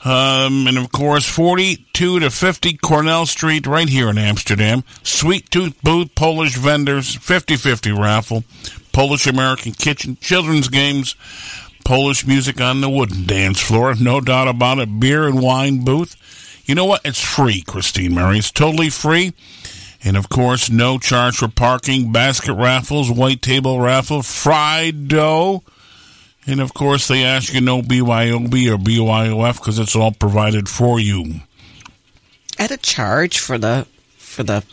Um, 0.03 0.67
and 0.67 0.77
of 0.77 0.91
course, 0.91 1.25
42 1.25 2.19
to 2.19 2.29
50 2.29 2.73
Cornell 2.75 3.25
Street, 3.25 3.65
right 3.65 3.87
here 3.87 4.09
in 4.09 4.17
Amsterdam. 4.17 4.83
Sweet 5.01 5.49
Tooth 5.49 5.81
Booth, 5.81 6.13
Polish 6.15 6.57
vendors, 6.57 7.15
50 7.15 7.55
50 7.55 7.93
raffle, 7.93 8.43
Polish 8.91 9.27
American 9.27 9.71
kitchen, 9.71 10.17
children's 10.19 10.67
games, 10.67 11.15
Polish 11.85 12.27
music 12.27 12.59
on 12.59 12.81
the 12.81 12.89
wooden 12.89 13.25
dance 13.25 13.61
floor, 13.61 13.95
no 13.95 14.19
doubt 14.19 14.49
about 14.49 14.79
it. 14.79 14.99
Beer 14.99 15.25
and 15.25 15.41
wine 15.41 15.85
booth. 15.85 16.17
You 16.69 16.75
know 16.75 16.85
what? 16.85 17.01
It's 17.03 17.19
free, 17.19 17.63
Christine 17.63 18.13
Murray. 18.13 18.37
It's 18.37 18.51
totally 18.51 18.91
free. 18.91 19.33
And 20.03 20.15
of 20.15 20.29
course, 20.29 20.69
no 20.69 20.99
charge 20.99 21.37
for 21.37 21.47
parking, 21.47 22.11
basket 22.11 22.53
raffles, 22.53 23.09
white 23.09 23.41
table 23.41 23.81
raffle, 23.81 24.21
fried 24.21 25.07
dough. 25.07 25.63
And 26.45 26.61
of 26.61 26.75
course, 26.75 27.07
they 27.07 27.23
ask 27.23 27.55
you 27.55 27.61
no 27.61 27.81
BYOB 27.81 28.53
or 28.71 28.77
BYOF 28.77 29.55
because 29.55 29.79
it's 29.79 29.95
all 29.95 30.11
provided 30.11 30.69
for 30.69 30.99
you. 30.99 31.41
at 32.59 32.69
a 32.69 32.77
charge 32.77 33.39
for 33.39 33.57
the 33.57 33.87
for 34.19 34.43
the 34.43 34.63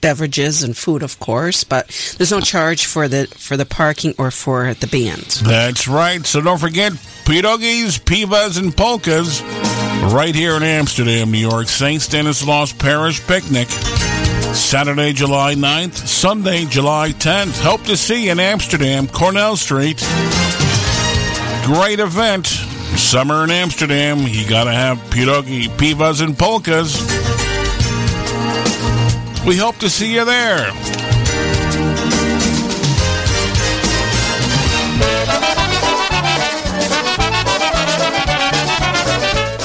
beverages 0.00 0.62
and 0.62 0.76
food, 0.76 1.02
of 1.02 1.18
course, 1.20 1.64
but 1.64 1.88
there's 2.16 2.30
no 2.30 2.40
charge 2.40 2.86
for 2.86 3.08
the 3.08 3.26
for 3.36 3.56
the 3.56 3.66
parking 3.66 4.14
or 4.18 4.30
for 4.30 4.74
the 4.74 4.86
bands. 4.86 5.40
That's 5.42 5.88
right. 5.88 6.24
So 6.24 6.40
don't 6.40 6.58
forget 6.58 6.92
pierogies, 7.24 8.00
pivas, 8.00 8.58
and 8.58 8.76
polkas 8.76 9.42
right 10.12 10.34
here 10.34 10.56
in 10.56 10.62
Amsterdam, 10.62 11.30
New 11.30 11.38
York. 11.38 11.68
St. 11.68 12.00
Stanislaus 12.00 12.72
Parish 12.72 13.24
Picnic. 13.26 13.68
Saturday, 14.54 15.12
July 15.12 15.54
9th, 15.54 16.06
Sunday, 16.06 16.64
July 16.64 17.10
10th. 17.10 17.60
Hope 17.60 17.82
to 17.84 17.96
see 17.96 18.24
you 18.24 18.32
in 18.32 18.40
Amsterdam, 18.40 19.06
Cornell 19.06 19.56
Street. 19.56 19.98
Great 21.64 22.00
event. 22.00 22.46
Summer 22.96 23.44
in 23.44 23.50
Amsterdam. 23.50 24.20
You 24.20 24.48
gotta 24.48 24.72
have 24.72 24.98
pierogi, 25.10 25.68
pivas, 25.68 26.22
and 26.22 26.38
polkas. 26.38 27.45
We 29.46 29.56
hope 29.56 29.76
to 29.76 29.88
see 29.88 30.12
you 30.12 30.24
there. 30.24 30.72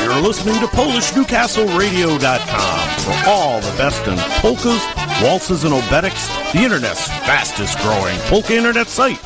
You're 0.04 0.22
listening 0.22 0.60
to 0.60 0.68
PolishNewcastleRadio.com 0.68 3.00
for 3.00 3.16
all 3.28 3.60
the 3.60 3.76
best 3.76 4.08
in 4.08 4.20
polkas, 4.42 4.86
waltzes, 5.24 5.64
and 5.64 5.74
obereks, 5.74 6.28
the 6.54 6.60
internet's 6.60 7.08
fastest 7.08 7.80
growing 7.80 8.20
polka 8.28 8.56
internet 8.56 8.88
site. 8.88 9.18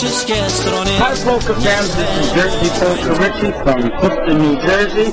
Hi, 0.00 1.12
Polka 1.24 1.58
fans. 1.58 1.92
This 1.96 2.10
is 2.22 2.30
Jersey 2.32 2.70
Polka 2.78 3.18
Richie 3.18 3.50
from 3.64 3.90
Clifton, 3.98 4.38
New 4.38 4.54
Jersey. 4.62 5.12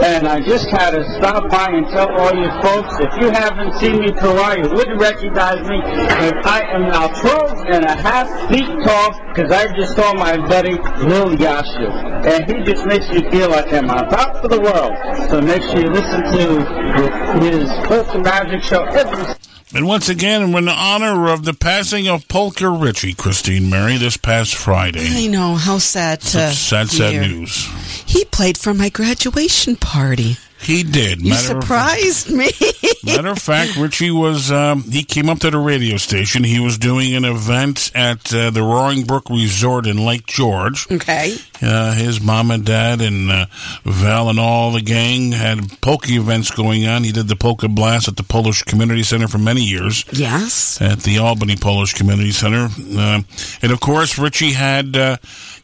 And 0.00 0.26
I 0.26 0.40
just 0.40 0.70
had 0.70 0.92
to 0.92 1.04
stop 1.18 1.50
by 1.50 1.68
and 1.68 1.86
tell 1.88 2.08
all 2.18 2.34
you 2.34 2.48
folks, 2.62 2.96
if 3.00 3.12
you 3.20 3.28
haven't 3.28 3.78
seen 3.78 4.00
me 4.00 4.10
while, 4.22 4.56
you 4.56 4.70
wouldn't 4.70 4.98
recognize 4.98 5.60
me. 5.68 5.82
But 5.82 6.46
I 6.46 6.62
am 6.72 6.88
now 6.88 7.08
12 7.08 7.66
and 7.72 7.84
a 7.84 7.94
half 7.94 8.48
feet 8.48 8.72
tall 8.86 9.12
because 9.34 9.52
I 9.52 9.76
just 9.76 9.96
saw 9.96 10.14
my 10.14 10.38
buddy 10.48 10.80
Lil 11.04 11.36
Yashu. 11.36 11.92
And 12.24 12.50
he 12.50 12.64
just 12.64 12.86
makes 12.86 13.10
me 13.10 13.28
feel 13.30 13.50
like 13.50 13.70
I'm 13.70 13.90
on 13.90 14.08
top 14.08 14.42
of 14.42 14.50
the 14.50 14.60
world. 14.62 14.94
So 15.28 15.42
make 15.42 15.60
sure 15.60 15.78
you 15.78 15.90
listen 15.90 16.22
to 16.22 17.44
his 17.44 17.68
Polka 17.86 18.18
Magic 18.18 18.62
Show 18.62 18.84
every 18.84 19.34
And 19.74 19.86
once 19.86 20.10
again, 20.10 20.52
we're 20.52 20.58
in 20.58 20.68
honor 20.68 21.28
of 21.28 21.44
the 21.44 21.54
passing 21.54 22.06
of 22.06 22.28
Polka 22.28 22.68
Ritchie, 22.68 23.14
Christine 23.14 23.70
Mary, 23.70 23.96
this 23.96 24.18
past 24.18 24.54
Friday. 24.54 25.24
I 25.24 25.26
know 25.28 25.54
how 25.54 25.78
sad 25.78 26.20
to 26.20 26.50
Sad, 26.50 26.90
sad 26.90 27.14
news. 27.22 27.66
He 28.04 28.26
played 28.26 28.58
for 28.58 28.74
my 28.74 28.90
graduation 28.90 29.76
party. 29.76 30.36
He 30.62 30.82
did. 30.84 31.20
You 31.22 31.30
Matter 31.30 31.58
of- 31.58 31.62
surprised 31.64 32.30
me. 32.30 32.50
Matter 33.04 33.28
of 33.30 33.38
fact, 33.40 33.76
Richie 33.76 34.12
was, 34.12 34.52
um, 34.52 34.82
he 34.84 35.02
came 35.02 35.28
up 35.28 35.40
to 35.40 35.50
the 35.50 35.58
radio 35.58 35.96
station. 35.96 36.44
He 36.44 36.60
was 36.60 36.78
doing 36.78 37.14
an 37.16 37.24
event 37.24 37.90
at 37.96 38.32
uh, 38.32 38.50
the 38.50 38.62
Roaring 38.62 39.02
Brook 39.02 39.28
Resort 39.28 39.86
in 39.88 40.04
Lake 40.06 40.26
George. 40.26 40.86
Okay. 40.90 41.34
Uh, 41.60 41.94
his 41.94 42.20
mom 42.20 42.50
and 42.52 42.64
dad 42.64 43.00
and 43.00 43.30
uh, 43.30 43.46
Val 43.84 44.28
and 44.30 44.38
all 44.38 44.70
the 44.70 44.80
gang 44.82 45.32
had 45.32 45.58
polka 45.80 46.12
events 46.12 46.52
going 46.52 46.86
on. 46.86 47.02
He 47.02 47.10
did 47.12 47.26
the 47.26 47.36
polka 47.36 47.68
blast 47.68 48.06
at 48.06 48.16
the 48.16 48.22
Polish 48.22 48.62
Community 48.62 49.02
Center 49.02 49.26
for 49.26 49.38
many 49.38 49.62
years. 49.62 50.04
Yes. 50.12 50.80
At 50.80 51.00
the 51.00 51.18
Albany 51.18 51.56
Polish 51.56 51.94
Community 51.94 52.30
Center. 52.32 52.68
Uh, 52.96 53.22
and 53.62 53.72
of 53.72 53.80
course, 53.80 54.16
Richie 54.18 54.52
had 54.52 54.96
uh, 54.96 55.16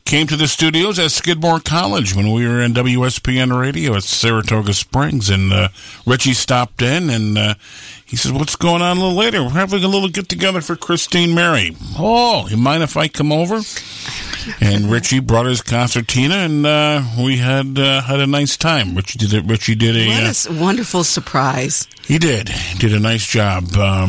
came 0.09 0.27
to 0.27 0.37
the 0.37 0.49
studios 0.49 0.99
at 0.99 1.11
Skidmore 1.11 1.61
College 1.61 2.17
when 2.17 2.33
we 2.33 2.49
were 2.49 2.63
in 2.63 2.73
WSPN 2.73 3.61
radio 3.61 3.95
at 3.95 4.05
Saratoga 4.05 4.73
Springs. 4.73 5.29
And 5.29 5.53
uh, 5.53 5.69
Richie 6.07 6.33
stopped 6.33 6.81
in 6.81 7.11
and 7.11 7.37
uh, 7.37 7.55
he 8.07 8.17
says, 8.17 8.33
What's 8.33 8.57
going 8.57 8.81
on 8.81 8.97
a 8.97 9.01
little 9.01 9.15
later? 9.15 9.43
We're 9.43 9.51
having 9.51 9.85
a 9.85 9.89
little 9.89 10.09
get 10.09 10.31
together 10.31 10.63
for 10.63 10.77
Christine 10.77 11.35
Mary. 11.35 11.77
Oh, 11.99 12.49
you 12.49 12.57
mind 12.57 12.83
if 12.83 12.97
I 12.97 13.09
come 13.09 13.31
over? 13.31 13.61
and 14.63 14.91
Richie 14.91 15.21
brought 15.21 15.45
his 15.45 15.61
concertina, 15.61 16.37
and 16.37 16.65
uh, 16.65 17.03
we 17.23 17.37
had 17.37 17.79
uh, 17.79 18.01
had 18.01 18.21
a 18.21 18.27
nice 18.27 18.57
time. 18.57 18.95
Richie 18.95 19.19
did 19.19 19.35
it. 19.35 19.45
Richie 19.45 19.75
did 19.75 19.95
a. 19.95 20.09
What 20.09 20.47
a 20.47 20.51
uh, 20.51 20.59
wonderful 20.59 21.05
surprise. 21.05 21.87
he 22.07 22.17
did. 22.17 22.49
He 22.49 22.79
did 22.79 22.95
a 22.95 23.01
nice 23.01 23.27
job. 23.27 23.75
Um, 23.75 24.09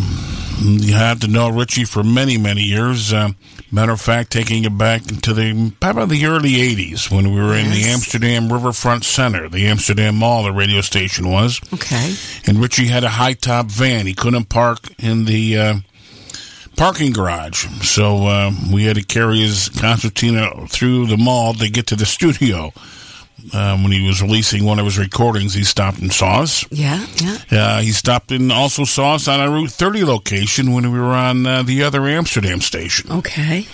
you 0.62 0.94
had 0.94 1.20
to 1.22 1.28
know 1.28 1.50
Richie 1.50 1.84
for 1.84 2.04
many, 2.04 2.38
many 2.38 2.62
years. 2.62 3.14
Matter 3.72 3.92
of 3.92 4.02
fact, 4.02 4.32
taking 4.32 4.64
it 4.64 4.76
back 4.78 5.04
to 5.04 5.34
the 5.34 5.72
probably 5.80 6.20
the 6.20 6.26
early 6.26 6.54
'80s 6.54 7.12
when 7.12 7.34
we 7.34 7.40
were 7.40 7.56
in 7.56 7.70
the 7.70 7.84
Amsterdam 7.86 8.52
Riverfront 8.52 9.04
Center, 9.06 9.48
the 9.48 9.68
Amsterdam 9.68 10.16
Mall. 10.16 10.44
The 10.44 10.52
radio 10.52 10.82
station 10.82 11.30
was. 11.30 11.62
Okay. 11.74 12.16
And 12.48 12.58
Richie 12.60 12.88
had 12.88 13.04
a 13.04 13.10
high 13.10 13.34
top 13.34 13.68
van. 13.68 14.08
He 14.08 14.16
couldn't 14.16 14.50
park 14.50 14.80
in 14.98 15.26
the 15.26 15.58
uh, 15.58 15.76
parking 16.78 17.14
garage, 17.14 17.68
so 17.84 18.26
uh, 18.26 18.52
we 18.74 18.86
had 18.86 18.96
to 18.96 19.04
carry 19.04 19.40
his 19.40 19.70
concertina 19.70 20.68
through 20.68 21.06
the 21.06 21.18
mall 21.18 21.54
to 21.54 21.70
get 21.70 21.88
to 21.88 21.96
the 21.96 22.06
studio. 22.06 22.72
Um, 23.54 23.84
when 23.84 23.92
he 23.92 24.06
was 24.06 24.22
releasing 24.22 24.64
one 24.64 24.80
of 24.80 24.86
his 24.86 24.98
recordings, 24.98 25.54
he 25.54 25.64
stopped 25.64 26.00
and 26.00 26.12
saw 26.14 26.42
us. 26.42 26.66
Yeah, 26.72 27.06
yeah. 27.16 27.38
Uh, 27.52 27.82
he 27.82 27.92
stopped 27.92 28.32
and 28.32 28.52
also 28.52 28.84
saw 28.84 29.16
us 29.16 29.28
on 29.28 29.40
a 29.40 29.50
Route 29.50 29.72
30 29.72 30.04
location 30.04 30.72
when 30.74 30.92
we 30.92 31.00
were 31.00 31.14
on 31.14 31.46
uh, 31.46 31.64
the 31.64 31.84
other 31.84 32.08
Amsterdam 32.08 32.62
station. 32.62 33.12
Okay. 33.12 33.66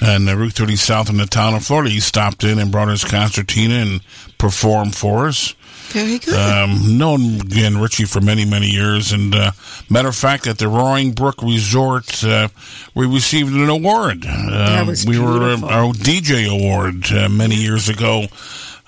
And 0.00 0.28
uh, 0.28 0.36
Route 0.36 0.52
30 0.52 0.76
south 0.76 1.10
in 1.10 1.16
the 1.16 1.26
town 1.26 1.54
of 1.54 1.64
Florida, 1.64 1.90
he 1.90 2.00
stopped 2.00 2.44
in 2.44 2.58
and 2.58 2.72
brought 2.72 2.88
his 2.88 3.04
concertina 3.04 3.74
and 3.74 4.00
performed 4.38 4.94
for 4.94 5.28
us. 5.28 5.54
Very 5.96 6.18
good. 6.18 6.34
Um, 6.34 6.98
known 6.98 7.40
again 7.40 7.78
Richie 7.78 8.04
for 8.04 8.20
many 8.20 8.44
many 8.44 8.66
years, 8.66 9.12
and 9.12 9.34
uh, 9.34 9.52
matter 9.88 10.08
of 10.08 10.14
fact, 10.14 10.46
at 10.46 10.58
the 10.58 10.68
Roaring 10.68 11.12
Brook 11.12 11.40
Resort, 11.40 12.22
uh, 12.22 12.48
we 12.94 13.06
received 13.06 13.54
an 13.54 13.70
award. 13.70 14.26
Uh, 14.28 14.84
was 14.86 15.06
we 15.06 15.18
were 15.18 15.38
beautiful. 15.38 15.68
our 15.70 15.94
DJ 15.94 16.46
award 16.52 17.10
uh, 17.10 17.30
many 17.30 17.54
years 17.54 17.88
ago. 17.88 18.26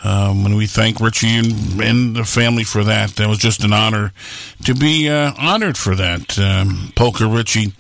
Um, 0.05 0.47
and 0.47 0.57
we 0.57 0.69
thank 0.69 1.01
Richie 1.01 1.37
and, 1.39 1.81
and 1.81 2.15
the 2.15 2.25
family 2.25 2.63
for 2.63 2.85
that. 2.85 3.11
That 3.17 3.29
was 3.29 3.39
just 3.39 3.65
an 3.65 3.73
honor 3.73 4.13
to 4.65 4.75
be 4.75 5.09
uh, 5.09 5.33
honored 5.37 5.77
for 5.77 5.97
that. 5.97 6.39
Um, 6.39 6.93
Polka 6.95 7.27
Richie 7.27 7.73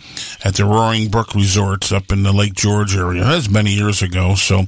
at 0.45 0.55
the 0.55 0.65
Roaring 0.65 1.11
Brook 1.11 1.35
Resorts 1.35 1.93
up 1.93 2.11
in 2.11 2.24
the 2.24 2.32
Lake 2.32 2.55
George 2.55 2.97
area. 2.97 3.23
That 3.23 3.36
was 3.36 3.49
many 3.49 3.70
years 3.70 4.03
ago. 4.03 4.35
So, 4.35 4.65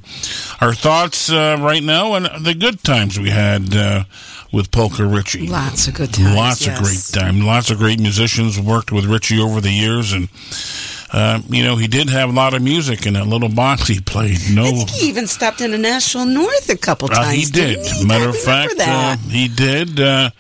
our 0.60 0.72
thoughts 0.72 1.30
uh, 1.30 1.56
right 1.60 1.82
now 1.82 2.14
and 2.14 2.44
the 2.44 2.54
good 2.54 2.84
times 2.84 3.18
we 3.18 3.30
had 3.30 3.74
uh, 3.74 4.04
with 4.52 4.70
Polka 4.70 5.04
Richie. 5.04 5.48
Lots 5.48 5.88
of 5.88 5.94
good 5.94 6.14
times. 6.14 6.36
Lots 6.36 6.66
yes. 6.66 6.78
of 6.78 6.84
great 6.84 7.22
time. 7.22 7.40
Lots 7.40 7.70
of 7.70 7.78
great 7.78 8.00
musicians 8.00 8.60
worked 8.60 8.92
with 8.92 9.06
Richie 9.06 9.40
over 9.40 9.60
the 9.60 9.70
years, 9.70 10.12
and 10.12 10.28
uh, 11.12 11.40
you 11.48 11.64
know 11.64 11.76
he 11.76 11.86
did 11.88 12.08
have 12.10 12.28
a 12.28 12.32
lot 12.32 12.54
of 12.54 12.62
music 12.62 13.06
in 13.06 13.14
that 13.14 13.26
little 13.26 13.48
box 13.48 13.88
he 13.88 14.00
played. 14.00 14.38
No, 14.52 14.64
I 14.64 14.70
think 14.70 14.90
he 14.90 15.08
even 15.08 15.26
stopped 15.26 15.60
in 15.60 15.70
the 15.72 15.78
National 15.78 16.26
North 16.26 16.68
a 16.68 16.76
couple 16.76 17.08
times. 17.08 17.26
uh, 17.26 17.30
he 17.30 17.44
did. 17.44 17.86
he? 17.86 18.04
Matter 18.06 18.28
of 18.28 18.36
fact, 18.38 18.74
uh, 18.78 19.16
he 19.28 19.48
did. 19.48 19.98
Uh, 20.00 20.30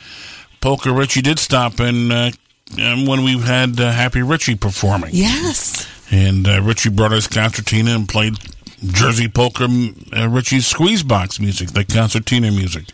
Polka 0.60 0.92
Richie 0.92 1.22
did 1.22 1.38
stop 1.38 1.80
in 1.80 2.12
uh, 2.12 2.30
um, 2.80 3.06
when 3.06 3.24
we 3.24 3.38
had 3.38 3.80
uh, 3.80 3.90
Happy 3.90 4.22
Richie 4.22 4.54
performing. 4.56 5.10
yes. 5.12 5.86
And 6.12 6.46
uh, 6.48 6.60
Richie 6.62 6.90
brought 6.90 7.12
his 7.12 7.26
concertina 7.28 7.92
and 7.94 8.08
played 8.08 8.34
Jersey 8.84 9.28
Polka 9.28 9.68
uh, 10.16 10.28
Richie's 10.28 10.66
squeeze 10.66 11.02
box 11.02 11.38
music, 11.38 11.70
the 11.70 11.84
concertina 11.84 12.50
music. 12.50 12.86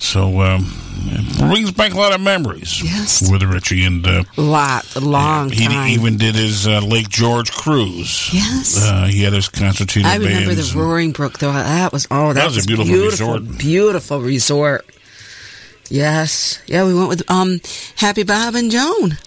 So 0.00 0.40
um, 0.40 0.66
it 1.06 1.38
brings 1.38 1.70
back 1.72 1.92
a 1.92 1.96
lot 1.98 2.14
of 2.14 2.20
memories 2.22 2.82
Yes. 2.82 3.30
with 3.30 3.42
Richie. 3.42 3.84
And 3.84 4.04
uh, 4.06 4.24
Lot, 4.36 4.96
a 4.96 5.00
long 5.00 5.50
he 5.50 5.66
time. 5.66 5.88
even 5.90 6.16
did 6.16 6.34
his 6.34 6.66
uh, 6.66 6.80
Lake 6.80 7.08
George 7.10 7.52
cruise. 7.52 8.30
Yes. 8.32 8.78
Uh, 8.82 9.04
he 9.04 9.22
had 9.22 9.34
his 9.34 9.48
concertina 9.50 10.08
I 10.08 10.16
remember 10.16 10.54
the 10.54 10.72
Roaring 10.74 11.12
Brook, 11.12 11.38
though. 11.38 11.52
That 11.52 11.92
was 11.92 12.08
oh, 12.10 12.28
that, 12.32 12.40
That 12.40 12.46
was 12.46 12.64
a 12.64 12.66
beautiful 12.66 12.94
resort. 12.94 13.58
Beautiful 13.58 14.20
resort. 14.20 14.86
Yes, 15.90 16.62
yeah. 16.66 16.86
We 16.86 16.94
went 16.94 17.08
with 17.08 17.30
um, 17.30 17.60
Happy 17.96 18.22
Bob 18.22 18.54
and 18.54 18.70
Joan. 18.70 19.18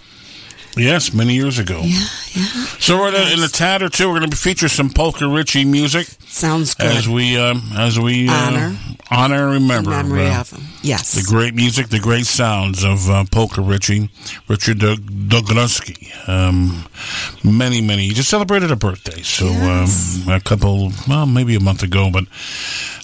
Yes, 0.76 1.14
many 1.14 1.36
years 1.36 1.60
ago. 1.60 1.82
Yeah, 1.84 2.08
yeah. 2.34 2.46
So 2.80 2.98
we're 3.00 3.12
gonna, 3.12 3.32
in 3.34 3.40
a 3.44 3.48
tad 3.48 3.82
or 3.82 3.90
two, 3.90 4.08
we're 4.08 4.20
going 4.20 4.30
to 4.30 4.36
be 4.36 4.36
feature 4.36 4.68
some 4.70 4.90
polka 4.90 5.28
Richie 5.28 5.66
music. 5.66 6.08
Sounds 6.28 6.74
good. 6.74 6.88
As 6.96 7.08
we 7.08 7.38
um, 7.38 7.62
as 7.76 8.00
we 8.00 8.28
uh, 8.28 8.34
Honor. 8.34 8.78
honor 9.12 9.44
and 9.46 9.54
remember 9.54 9.92
the 9.92 9.98
Memory 10.04 10.28
uh, 10.28 10.42
of 10.42 10.50
him. 10.52 10.64
Yes. 10.82 11.14
the 11.14 11.24
great 11.24 11.54
music, 11.54 11.90
the 11.90 12.00
great 12.00 12.26
sounds 12.26 12.84
of 12.84 13.10
uh, 13.10 13.26
polka 13.32 13.62
Richie, 13.62 14.10
Richard 14.48 14.80
Dog- 14.80 15.52
Um, 16.28 16.86
many, 17.44 17.82
many. 17.82 18.08
He 18.08 18.14
just 18.14 18.30
celebrated 18.30 18.72
a 18.72 18.76
birthday, 18.76 19.22
so 19.22 19.48
um, 19.48 19.88
a 20.28 20.40
couple, 20.44 20.92
well, 21.08 21.26
maybe 21.26 21.56
a 21.56 21.60
month 21.60 21.84
ago. 21.84 22.10
But 22.12 22.26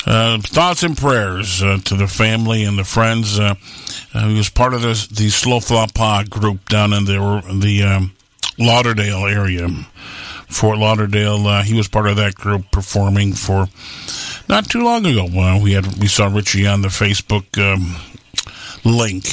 uh, 0.06 0.39
thoughts 0.41 0.84
and 0.84 0.97
prayers 0.97 1.61
uh, 1.61 1.77
to 1.85 1.95
the 1.95 2.07
family 2.07 2.64
and 2.64 2.77
the 2.77 2.84
friends. 2.84 3.39
Uh, 3.39 3.56
uh, 4.14 4.27
he 4.27 4.35
was 4.38 4.49
part 4.49 4.73
of 4.73 4.81
the 4.81 5.07
the 5.11 5.30
Slow 5.30 5.60
Flop 5.60 5.93
Pod 5.93 6.30
group 6.30 6.68
down 6.68 6.93
in 6.93 7.06
the 7.06 7.43
the 7.60 7.84
um, 7.84 8.11
Lauderdale 8.57 9.26
area. 9.26 9.68
Fort 10.48 10.78
Lauderdale. 10.80 11.48
Uh, 11.48 11.64
he 11.64 11.74
was 11.76 11.88
part 11.88 12.07
of 12.07 12.18
that 12.18 12.36
group 12.36 12.72
performing 12.72 13.34
for 13.34 13.68
not 14.48 14.70
too 14.70 14.84
long 14.84 15.06
ago. 15.06 15.28
Well, 15.32 15.61
we 15.61 15.74
had 15.74 15.86
we 15.99 16.07
saw 16.07 16.28
Richie 16.28 16.68
on 16.68 16.82
the 16.82 16.88
Facebook 16.88 17.57
um, 17.57 17.95
link. 18.84 19.26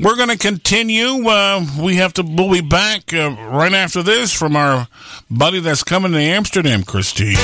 We're 0.00 0.16
going 0.16 0.30
to 0.30 0.38
continue. 0.38 1.28
Uh, 1.28 1.64
we 1.80 1.96
have 1.96 2.14
to. 2.14 2.22
We'll 2.22 2.50
be 2.50 2.62
back 2.62 3.12
uh, 3.12 3.30
right 3.30 3.72
after 3.72 4.02
this 4.02 4.32
from 4.32 4.56
our 4.56 4.88
buddy 5.30 5.60
that's 5.60 5.84
coming 5.84 6.12
to 6.12 6.18
Amsterdam, 6.18 6.82
Christine. 6.82 7.36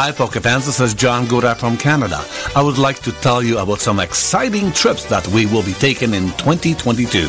Hi, 0.00 0.12
fans. 0.12 0.64
This 0.64 0.78
is 0.78 0.94
John 0.94 1.26
Gura 1.26 1.56
from 1.56 1.76
Canada. 1.76 2.24
I 2.54 2.62
would 2.62 2.78
like 2.78 3.00
to 3.00 3.10
tell 3.10 3.42
you 3.42 3.58
about 3.58 3.80
some 3.80 3.98
exciting 3.98 4.70
trips 4.70 5.04
that 5.06 5.26
we 5.26 5.46
will 5.46 5.64
be 5.64 5.72
taking 5.72 6.14
in 6.14 6.30
2022. 6.38 7.22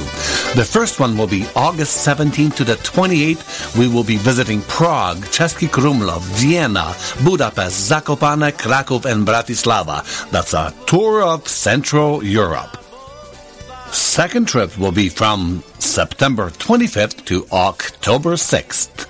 The 0.53 0.69
first 0.71 0.99
one 0.99 1.17
will 1.17 1.25
be 1.25 1.47
August 1.55 2.05
17th 2.07 2.57
to 2.57 2.63
the 2.63 2.75
28th. 2.75 3.75
We 3.75 3.87
will 3.87 4.03
be 4.03 4.17
visiting 4.17 4.61
Prague, 4.61 5.17
Český 5.31 5.67
Krumlov, 5.67 6.21
Vienna, 6.37 6.93
Budapest, 7.23 7.89
Zakopane, 7.89 8.55
Krakow, 8.55 9.01
and 9.09 9.25
Bratislava. 9.25 10.05
That's 10.29 10.53
a 10.53 10.71
tour 10.85 11.23
of 11.23 11.47
Central 11.47 12.23
Europe. 12.23 12.77
Second 13.91 14.47
trip 14.47 14.77
will 14.77 14.91
be 14.91 15.09
from 15.09 15.63
September 15.79 16.51
25th 16.51 17.25
to 17.25 17.47
October 17.51 18.33
6th. 18.33 19.09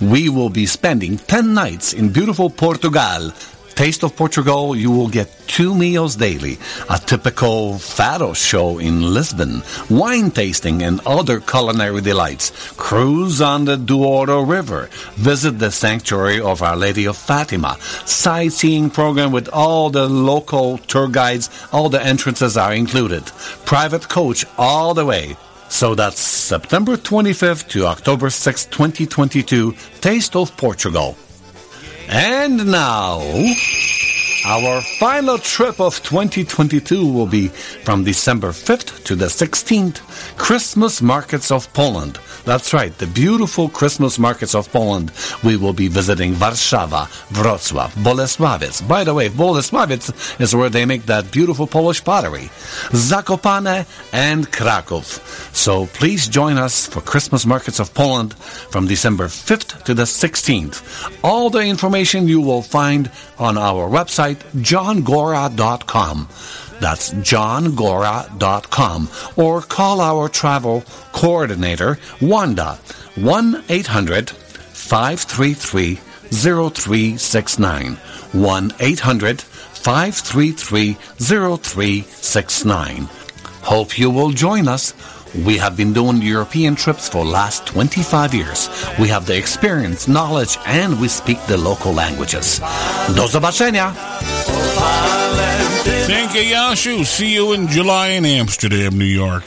We 0.00 0.28
will 0.28 0.50
be 0.50 0.66
spending 0.66 1.18
10 1.18 1.54
nights 1.54 1.92
in 1.92 2.10
beautiful 2.12 2.50
Portugal. 2.50 3.32
Taste 3.76 4.02
of 4.04 4.16
Portugal, 4.16 4.74
you 4.74 4.90
will 4.90 5.08
get 5.08 5.28
two 5.46 5.74
meals 5.74 6.16
daily, 6.16 6.58
a 6.88 6.98
typical 6.98 7.74
fado 7.74 8.34
show 8.34 8.78
in 8.78 9.12
Lisbon, 9.12 9.62
wine 9.90 10.30
tasting 10.30 10.82
and 10.82 10.98
other 11.04 11.40
culinary 11.40 12.00
delights, 12.00 12.72
cruise 12.78 13.42
on 13.42 13.66
the 13.66 13.76
Douro 13.76 14.40
River, 14.40 14.88
visit 15.16 15.58
the 15.58 15.70
sanctuary 15.70 16.40
of 16.40 16.62
Our 16.62 16.74
Lady 16.74 17.04
of 17.04 17.18
Fatima, 17.18 17.76
sightseeing 18.06 18.88
program 18.88 19.30
with 19.30 19.50
all 19.52 19.90
the 19.90 20.08
local 20.08 20.78
tour 20.78 21.08
guides, 21.08 21.50
all 21.70 21.90
the 21.90 22.02
entrances 22.02 22.56
are 22.56 22.72
included, 22.72 23.26
private 23.66 24.08
coach 24.08 24.46
all 24.56 24.94
the 24.94 25.04
way. 25.04 25.36
So 25.68 25.94
that's 25.94 26.20
September 26.20 26.96
25th 26.96 27.68
to 27.68 27.86
October 27.86 28.28
6th, 28.28 28.70
2022, 28.70 29.74
Taste 30.00 30.36
of 30.36 30.56
Portugal. 30.56 31.16
And 32.08 32.70
now, 32.70 33.20
Our 34.48 34.80
final 34.80 35.38
trip 35.38 35.80
of 35.80 36.00
2022 36.04 37.04
will 37.12 37.26
be 37.26 37.48
from 37.48 38.04
December 38.04 38.50
5th 38.50 39.02
to 39.02 39.16
the 39.16 39.26
16th, 39.26 39.98
Christmas 40.38 41.02
Markets 41.02 41.50
of 41.50 41.66
Poland. 41.72 42.20
That's 42.44 42.72
right, 42.72 42.96
the 42.96 43.08
beautiful 43.08 43.68
Christmas 43.68 44.20
Markets 44.20 44.54
of 44.54 44.70
Poland. 44.70 45.10
We 45.42 45.56
will 45.56 45.72
be 45.72 45.88
visiting 45.88 46.34
Warszawa, 46.34 47.08
Wrocław, 47.32 47.90
Bolesławiec. 48.04 48.86
By 48.86 49.02
the 49.02 49.14
way, 49.14 49.28
Bolesławiec 49.30 50.40
is 50.40 50.54
where 50.54 50.70
they 50.70 50.86
make 50.86 51.06
that 51.06 51.32
beautiful 51.32 51.66
Polish 51.66 52.04
pottery. 52.04 52.48
Zakopane 52.92 53.84
and 54.12 54.46
Kraków. 54.52 55.18
So 55.56 55.86
please 55.86 56.28
join 56.28 56.56
us 56.56 56.86
for 56.86 57.00
Christmas 57.00 57.46
Markets 57.46 57.80
of 57.80 57.92
Poland 57.94 58.34
from 58.70 58.86
December 58.86 59.26
5th 59.26 59.82
to 59.82 59.92
the 59.92 60.04
16th. 60.04 60.84
All 61.24 61.50
the 61.50 61.66
information 61.66 62.28
you 62.28 62.40
will 62.40 62.62
find 62.62 63.10
on 63.40 63.58
our 63.58 63.88
website, 63.88 64.35
johngora.com. 64.40 66.28
That's 66.80 67.12
johngora.com. 67.12 69.08
Or 69.36 69.62
call 69.62 70.00
our 70.00 70.28
travel 70.28 70.82
coordinator, 71.12 71.98
Wanda, 72.20 72.78
1 73.16 73.64
800 73.68 74.30
533 74.30 75.98
0369. 76.30 77.96
1 78.32 78.72
800 78.78 79.40
533 79.40 80.94
0369. 80.94 83.08
Hope 83.62 83.98
you 83.98 84.10
will 84.10 84.30
join 84.30 84.68
us. 84.68 84.92
We 85.34 85.58
have 85.58 85.76
been 85.76 85.92
doing 85.92 86.22
European 86.22 86.76
trips 86.76 87.08
for 87.08 87.24
last 87.24 87.66
25 87.66 88.32
years. 88.32 88.68
We 88.98 89.08
have 89.08 89.26
the 89.26 89.36
experience, 89.36 90.08
knowledge, 90.08 90.56
and 90.66 91.00
we 91.00 91.08
speak 91.08 91.38
the 91.46 91.58
local 91.58 91.92
languages. 91.92 92.58
Do 93.14 93.26
zobaczenia! 93.26 93.92
Thank 96.06 96.34
you, 96.34 96.54
Yashu. 96.54 97.04
See 97.04 97.34
you 97.34 97.52
in 97.52 97.68
July 97.68 98.08
in 98.08 98.24
Amsterdam, 98.24 98.96
New 98.96 99.04
York. 99.04 99.44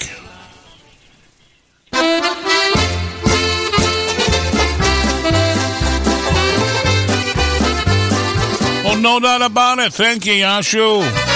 Oh, 8.85 8.99
no 9.01 9.19
doubt 9.19 9.41
about 9.41 9.79
it. 9.79 9.93
Thank 9.93 10.25
you, 10.25 10.33
Yashu. 10.33 11.28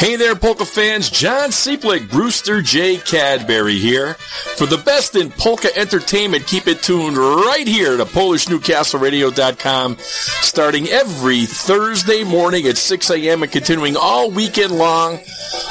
Hey 0.00 0.16
there, 0.16 0.34
polka 0.34 0.64
fans. 0.64 1.10
John 1.10 1.50
Seeplick, 1.50 2.08
Brewster 2.08 2.62
J. 2.62 2.96
Cadbury 2.96 3.76
here. 3.76 4.14
For 4.56 4.64
the 4.64 4.78
best 4.78 5.14
in 5.14 5.30
polka 5.30 5.68
entertainment, 5.76 6.46
keep 6.46 6.66
it 6.66 6.82
tuned 6.82 7.18
right 7.18 7.68
here 7.68 7.98
to 7.98 8.06
PolishNewcastleRadio.com, 8.06 9.96
starting 9.98 10.88
every 10.88 11.44
Thursday 11.44 12.24
morning 12.24 12.66
at 12.66 12.78
6 12.78 13.10
a.m. 13.10 13.42
and 13.42 13.52
continuing 13.52 13.94
all 13.94 14.30
weekend 14.30 14.72
long 14.72 15.18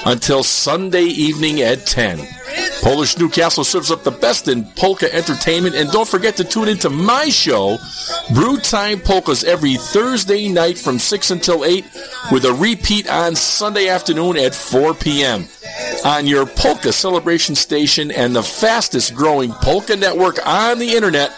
until 0.05 0.43
Sunday 0.43 1.05
evening 1.05 1.61
at 1.61 1.87
10. 1.87 2.19
Polish 2.81 3.17
Newcastle 3.17 3.63
serves 3.63 3.91
up 3.91 4.03
the 4.03 4.11
best 4.11 4.47
in 4.47 4.63
polka 4.75 5.13
entertainment, 5.13 5.75
and 5.75 5.91
don't 5.91 6.07
forget 6.07 6.37
to 6.37 6.43
tune 6.43 6.69
into 6.69 6.89
my 6.89 7.29
show, 7.29 7.77
Brew 8.33 8.57
Time 8.57 8.99
Polkas, 9.01 9.43
every 9.43 9.75
Thursday 9.75 10.47
night 10.47 10.77
from 10.77 10.97
6 10.97 11.31
until 11.31 11.65
8, 11.65 11.83
with 12.31 12.45
a 12.45 12.53
repeat 12.53 13.09
on 13.09 13.35
Sunday 13.35 13.89
afternoon 13.89 14.18
at 14.19 14.53
4 14.53 14.93
p.m. 14.95 15.47
On 16.05 16.27
your 16.27 16.45
polka 16.45 16.91
celebration 16.91 17.55
station 17.55 18.11
and 18.11 18.35
the 18.35 18.43
fastest 18.43 19.15
growing 19.15 19.51
polka 19.51 19.95
network 19.95 20.45
on 20.45 20.77
the 20.79 20.93
internet, 20.95 21.31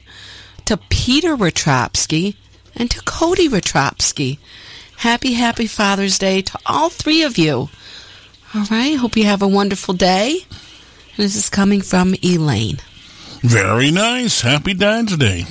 to 0.65 0.77
Peter 0.89 1.35
Retropsky, 1.37 2.35
and 2.75 2.89
to 2.89 3.01
Cody 3.03 3.47
Retropsky. 3.47 4.39
Happy, 4.97 5.33
happy 5.33 5.67
Father's 5.67 6.17
Day 6.17 6.41
to 6.41 6.57
all 6.65 6.89
three 6.89 7.23
of 7.23 7.37
you. 7.37 7.69
All 8.53 8.65
right. 8.69 8.95
Hope 8.97 9.15
you 9.17 9.25
have 9.25 9.41
a 9.41 9.47
wonderful 9.47 9.93
day. 9.93 10.39
And 10.49 11.17
this 11.17 11.35
is 11.35 11.49
coming 11.49 11.81
from 11.81 12.15
Elaine. 12.23 12.77
Very 13.41 13.91
nice. 13.91 14.41
Happy 14.41 14.73
Dad's 14.73 15.17
Day. 15.17 15.45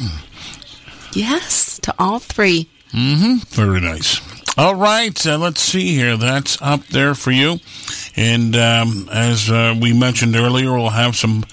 Yes, 1.12 1.78
to 1.80 1.94
all 1.98 2.18
three. 2.18 2.68
Mm-hmm. 2.92 3.38
Very 3.48 3.80
nice. 3.80 4.20
All 4.60 4.74
right, 4.74 5.26
uh, 5.26 5.38
let's 5.38 5.62
see 5.62 5.94
here. 5.94 6.18
That's 6.18 6.60
up 6.60 6.84
there 6.88 7.14
for 7.14 7.30
you. 7.30 7.60
And 8.14 8.54
um, 8.54 9.08
as 9.10 9.50
uh, 9.50 9.74
we 9.80 9.94
mentioned 9.94 10.36
earlier, 10.36 10.70
we'll 10.74 10.90
have 10.90 11.16
some 11.16 11.46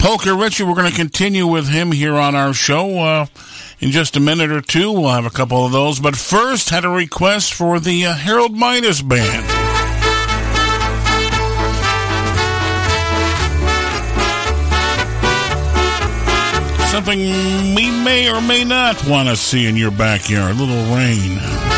Polka 0.00 0.34
Richie. 0.34 0.64
We're 0.64 0.74
going 0.74 0.90
to 0.90 0.96
continue 0.96 1.46
with 1.46 1.68
him 1.68 1.92
here 1.92 2.14
on 2.14 2.34
our 2.34 2.52
show 2.52 2.98
uh, 2.98 3.26
in 3.78 3.92
just 3.92 4.16
a 4.16 4.20
minute 4.20 4.50
or 4.50 4.60
two. 4.60 4.90
We'll 4.90 5.12
have 5.12 5.26
a 5.26 5.30
couple 5.30 5.64
of 5.64 5.70
those. 5.70 6.00
But 6.00 6.16
first, 6.16 6.70
had 6.70 6.84
a 6.84 6.88
request 6.88 7.54
for 7.54 7.78
the 7.78 8.06
uh, 8.06 8.14
Harold 8.14 8.52
Midas 8.52 9.00
Band. 9.00 9.46
Something 16.90 17.20
we 17.76 17.92
may 18.02 18.28
or 18.28 18.40
may 18.40 18.64
not 18.64 19.06
want 19.06 19.28
to 19.28 19.36
see 19.36 19.68
in 19.68 19.76
your 19.76 19.92
backyard. 19.92 20.56
A 20.56 20.58
little 20.58 20.96
rain. 20.96 21.73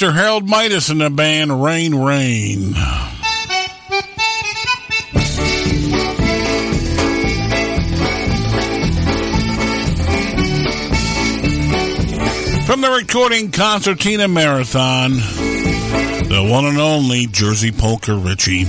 Mr. 0.00 0.14
Harold 0.14 0.48
Midas 0.48 0.88
and 0.88 1.02
the 1.02 1.10
band 1.10 1.62
Rain 1.62 1.94
Rain. 1.94 2.72
From 12.64 12.80
the 12.80 12.90
recording 12.98 13.50
Concertina 13.50 14.26
Marathon, 14.26 15.10
the 15.10 16.48
one 16.50 16.64
and 16.64 16.78
only 16.78 17.26
Jersey 17.26 17.70
Polka 17.70 18.14
Richie. 18.14 18.64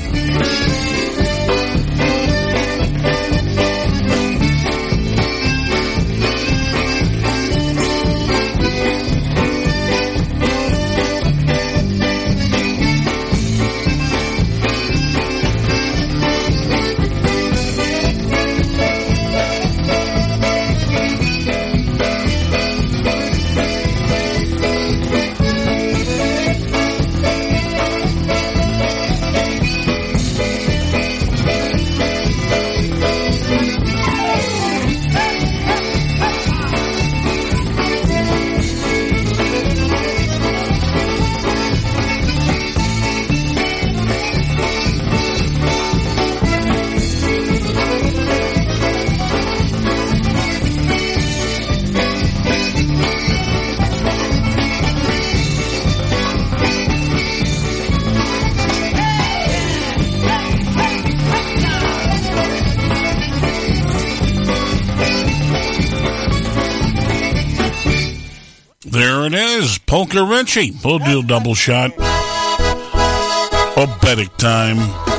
Richie. 70.41 70.73
We'll 70.83 70.97
do 70.97 71.19
a 71.19 71.23
double 71.23 71.53
shot. 71.53 71.91
Oh, 71.99 73.85
Oberek 74.01 74.35
time. 74.37 75.10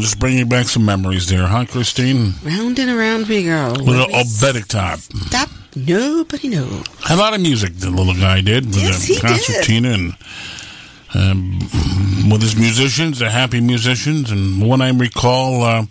Just 0.00 0.18
bringing 0.18 0.48
back 0.48 0.66
some 0.66 0.84
memories 0.84 1.28
there, 1.28 1.46
huh, 1.46 1.64
Christine? 1.66 2.34
Round 2.44 2.78
and 2.78 2.90
around 2.90 3.26
we 3.28 3.44
go. 3.44 3.74
Little 3.78 4.06
oberek 4.06 4.66
time. 4.68 4.98
Stop. 4.98 5.48
Nobody 5.76 6.48
knows. 6.48 6.84
A 7.10 7.16
lot 7.16 7.34
of 7.34 7.40
music 7.40 7.74
the 7.76 7.90
little 7.90 8.14
guy 8.14 8.40
did 8.40 8.66
with 8.66 8.76
Yes, 8.76 9.00
the 9.06 9.14
he 9.14 9.20
did. 9.20 9.22
concertina 9.22 9.88
and 9.90 10.12
um, 11.14 11.58
with 12.30 12.42
his 12.42 12.56
musicians, 12.56 13.18
the 13.20 13.30
happy 13.30 13.60
musicians, 13.60 14.30
and 14.30 14.60
one 14.66 14.80
I 14.82 14.90
recall 14.90 15.62
uh, 15.62 15.84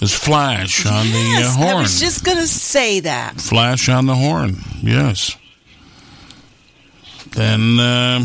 is 0.00 0.14
Flash 0.14 0.86
on 0.86 1.06
the 1.06 1.12
uh, 1.12 1.40
Yes, 1.40 1.56
I 1.58 1.74
was 1.74 2.00
just 2.00 2.24
going 2.24 2.38
to 2.38 2.46
say 2.46 3.00
that. 3.00 3.40
Flash 3.40 3.88
on 3.88 4.06
the 4.06 4.14
horn, 4.14 4.56
yes. 4.82 5.36
Then 7.32 7.78
uh, 7.78 8.20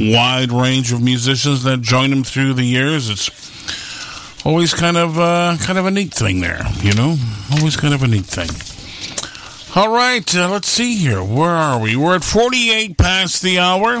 wide 0.00 0.52
range 0.52 0.92
of 0.92 1.02
musicians 1.02 1.62
that 1.64 1.80
joined 1.80 2.12
him 2.12 2.24
through 2.24 2.54
the 2.54 2.64
years. 2.64 3.08
It's 3.08 3.28
always 4.46 4.72
kind 4.72 4.96
of 4.96 5.18
uh, 5.18 5.56
kind 5.60 5.78
of 5.78 5.86
a 5.86 5.90
neat 5.90 6.14
thing 6.14 6.40
there, 6.40 6.62
you 6.80 6.94
know. 6.94 7.16
Always 7.58 7.76
kind 7.76 7.92
of 7.92 8.02
a 8.02 8.06
neat 8.06 8.24
thing. 8.24 8.48
All 9.74 9.92
right, 9.92 10.34
uh, 10.34 10.48
let's 10.48 10.68
see 10.68 10.96
here. 10.96 11.22
Where 11.22 11.50
are 11.50 11.80
we? 11.80 11.96
We're 11.96 12.16
at 12.16 12.24
forty-eight 12.24 12.96
past 12.96 13.42
the 13.42 13.58
hour. 13.58 14.00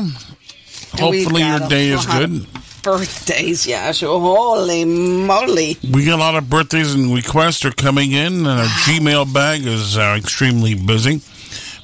Hopefully, 0.92 1.42
your 1.42 1.68
day 1.68 1.88
is 1.88 2.06
good. 2.06 2.46
Birthdays, 2.82 3.66
yeah. 3.66 3.90
So 3.90 4.20
holy 4.20 4.84
moly. 4.84 5.76
We 5.92 6.06
got 6.06 6.14
a 6.14 6.22
lot 6.22 6.36
of 6.36 6.48
birthdays 6.48 6.94
and 6.94 7.12
requests 7.12 7.64
are 7.64 7.72
coming 7.72 8.12
in, 8.12 8.46
and 8.46 8.46
our 8.46 8.64
Gmail 8.64 9.34
bag 9.34 9.66
is 9.66 9.98
uh, 9.98 10.14
extremely 10.16 10.74
busy. 10.74 11.20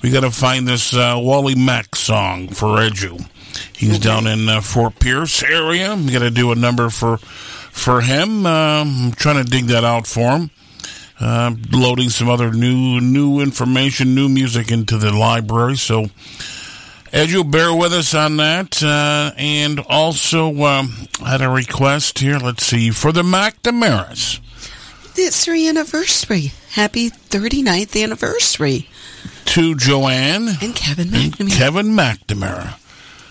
We 0.02 0.10
got 0.10 0.20
to 0.20 0.30
find 0.30 0.66
this 0.66 0.94
uh, 0.94 1.16
Wally 1.18 1.56
Mack 1.56 1.96
song 1.96 2.48
for 2.48 2.78
Edu. 2.78 3.28
He's 3.76 3.98
down 3.98 4.26
in 4.26 4.48
uh, 4.48 4.60
Fort 4.60 4.98
Pierce 4.98 5.42
area. 5.42 5.94
We 5.96 6.12
got 6.12 6.20
to 6.20 6.30
do 6.30 6.52
a 6.52 6.54
number 6.54 6.88
for 6.88 7.18
for 7.72 8.02
him. 8.02 8.46
Um, 8.46 9.06
I'm 9.06 9.12
trying 9.12 9.42
to 9.44 9.50
dig 9.50 9.64
that 9.66 9.82
out 9.84 10.06
for 10.06 10.30
him. 10.32 10.50
Uh, 11.18 11.54
loading 11.70 12.10
some 12.10 12.28
other 12.28 12.52
new 12.52 13.00
new 13.00 13.40
information, 13.40 14.14
new 14.14 14.28
music 14.28 14.70
into 14.70 14.98
the 14.98 15.12
library. 15.12 15.76
So, 15.76 16.06
Edu, 17.12 17.48
bear 17.48 17.74
with 17.74 17.92
us 17.92 18.14
on 18.14 18.36
that. 18.38 18.82
Uh, 18.82 19.30
and 19.36 19.80
also 19.88 20.64
um, 20.64 20.92
had 21.24 21.40
a 21.40 21.48
request 21.48 22.18
here. 22.18 22.38
Let's 22.38 22.64
see 22.64 22.90
for 22.90 23.12
the 23.12 23.22
McNamaras. 23.22 24.40
It's 25.14 25.44
their 25.44 25.54
anniversary. 25.54 26.52
happy 26.70 27.10
39th 27.10 28.02
anniversary. 28.02 28.88
To 29.46 29.74
Joanne 29.76 30.48
and 30.60 30.74
Kevin 30.74 31.14
and 31.14 31.50
Kevin 31.50 31.88
McNamara. 31.88 32.78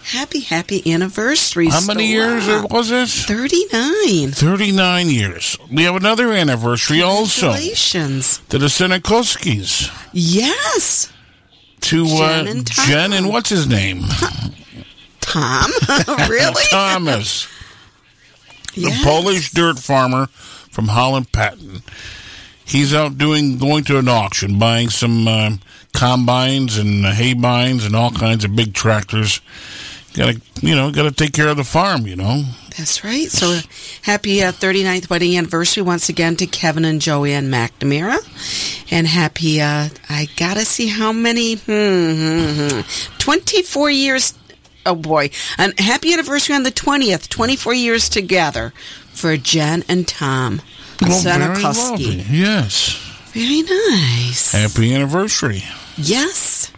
Happy, 0.04 0.40
happy 0.42 0.94
anniversary. 0.94 1.68
How 1.68 1.86
many 1.86 2.08
years 2.08 2.48
was 2.70 2.90
this? 2.90 3.26
39. 3.26 4.32
39 4.32 5.10
years. 5.10 5.58
We 5.72 5.84
have 5.84 5.96
another 5.96 6.32
anniversary 6.34 7.02
also. 7.02 7.48
Congratulations. 7.48 8.40
To 8.50 8.58
the 8.58 8.66
Sinakoskis. 8.68 9.92
Yes. 10.12 11.12
To 11.82 12.06
Jen 12.06 12.48
uh, 12.48 12.52
and 12.52 12.68
Tom. 12.68 12.86
Jen 12.88 13.14
and 13.14 13.30
what's 13.30 13.50
his 13.50 13.68
name? 13.68 14.04
Tom? 15.22 15.72
really? 16.30 16.64
Thomas. 16.70 17.48
Yes. 18.74 19.00
The 19.00 19.04
Polish 19.04 19.52
dirt 19.52 19.80
farmer 19.80 20.28
from 20.72 20.88
Holland 20.88 21.32
Patent. 21.32 21.84
He's 22.66 22.94
out 22.94 23.18
doing 23.18 23.58
going 23.58 23.84
to 23.86 23.98
an 23.98 24.08
auction, 24.08 24.58
buying 24.58 24.90
some 24.90 25.28
uh, 25.28 25.52
combines 25.94 26.78
and 26.78 27.06
uh, 27.06 27.12
hay 27.12 27.34
bines 27.34 27.86
and 27.86 27.96
all 27.96 28.12
kinds 28.12 28.46
of 28.46 28.56
big 28.56 28.74
tractors. 28.74 29.42
Got 30.14 30.36
to, 30.36 30.42
you 30.62 30.76
know, 30.76 30.92
got 30.92 31.04
to 31.04 31.12
take 31.12 31.34
care 31.34 31.48
of 31.48 31.58
the 31.58 31.64
farm. 31.64 32.06
You 32.06 32.16
know. 32.16 32.44
That's 32.78 33.04
right. 33.04 33.30
So 33.30 33.60
happy 34.02 34.42
uh, 34.44 34.52
39th 34.52 35.10
wedding 35.10 35.38
anniversary 35.38 35.84
once 35.84 36.10
again 36.10 36.36
to 36.38 36.46
Kevin 36.46 36.86
and 36.86 37.02
Joanne 37.02 37.50
McNamara. 37.50 38.18
And 38.92 39.08
happy, 39.08 39.62
uh, 39.62 39.90
I 40.10 40.28
gotta 40.38 40.66
see 40.66 40.88
how 40.88 41.12
many, 41.12 41.56
hmm, 41.56 41.70
hmm, 41.72 42.82
hmm, 42.82 43.18
24 43.20 43.92
years, 43.92 44.34
oh 44.86 44.96
boy. 44.96 45.32
And 45.58 45.78
happy 45.80 46.14
anniversary 46.14 46.56
on 46.56 46.64
the 46.64 46.72
20th, 46.72 47.28
24 47.30 47.74
years 47.74 48.10
together 48.10 48.74
for 49.12 49.36
Jen 49.38 49.84
and 49.88 50.08
Tom 50.08 50.62
Well, 51.02 51.22
very 51.22 51.62
lovely. 51.62 52.26
Yes. 52.30 52.98
Very 53.34 53.62
nice. 53.64 54.52
Happy 54.52 54.94
anniversary. 54.94 55.64
Yes. 55.98 56.72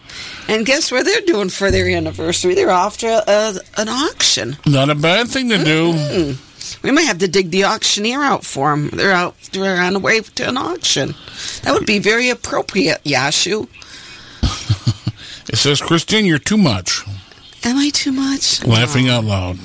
And 0.48 0.66
guess 0.66 0.92
what 0.92 1.04
they're 1.04 1.20
doing 1.22 1.48
for 1.48 1.70
their 1.70 1.88
anniversary? 1.88 2.54
They're 2.54 2.70
off 2.70 2.98
to 2.98 3.08
uh, 3.26 3.54
an 3.78 3.88
auction. 3.88 4.56
Not 4.66 4.90
a 4.90 4.94
bad 4.94 5.28
thing 5.28 5.48
to 5.48 5.58
do. 5.58 5.92
Mm. 5.92 6.82
We 6.82 6.90
might 6.90 7.02
have 7.02 7.18
to 7.18 7.28
dig 7.28 7.50
the 7.50 7.64
auctioneer 7.64 8.20
out 8.22 8.44
for 8.44 8.70
them. 8.70 8.90
They're 8.90 9.12
out. 9.12 9.36
They're 9.52 9.80
on 9.80 9.94
the 9.94 9.98
way 9.98 10.20
to 10.20 10.48
an 10.48 10.56
auction. 10.56 11.14
That 11.62 11.72
would 11.72 11.86
be 11.86 11.98
very 11.98 12.30
appropriate, 12.30 13.02
Yashu. 13.04 13.68
It 15.48 15.56
says, 15.56 15.80
Christine, 15.80 16.24
you're 16.24 16.38
too 16.38 16.56
much. 16.56 17.02
Am 17.64 17.76
I 17.76 17.90
too 17.90 18.12
much? 18.12 18.64
Laughing 18.64 19.08
out 19.08 19.24
loud 19.24 19.58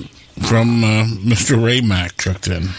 from 0.48 0.84
uh, 0.84 1.06
Mr. 1.06 1.62
Ray 1.62 1.82
Mack 1.82 2.18
checked 2.18 2.48
in. 2.48 2.70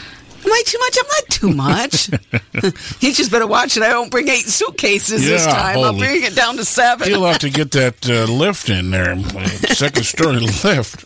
Am 0.51 0.55
I 0.55 0.62
too 0.66 0.78
much? 0.81 0.97
I'm 1.01 1.06
not 1.06 1.28
too 1.28 1.55
much. 1.55 2.10
you 3.01 3.12
just 3.12 3.31
better 3.31 3.47
watch 3.47 3.77
it. 3.77 3.85
I 3.85 3.90
don't 3.90 4.10
bring 4.10 4.28
eight 4.28 4.47
suitcases 4.47 5.24
this 5.24 5.47
time. 5.47 5.78
I'll 5.78 5.97
bring 5.97 6.24
it 6.24 6.35
down 6.35 6.56
to 6.56 6.64
seven. 6.64 7.06
He'll 7.09 7.24
have 7.24 7.39
to 7.40 7.51
get 7.51 7.70
that 7.72 8.09
uh, 8.10 8.24
lift 8.24 8.68
in 8.68 8.90
there, 8.90 9.12
uh, 9.12 9.47
second 9.74 10.05
story 10.05 10.40
lift. 10.64 11.05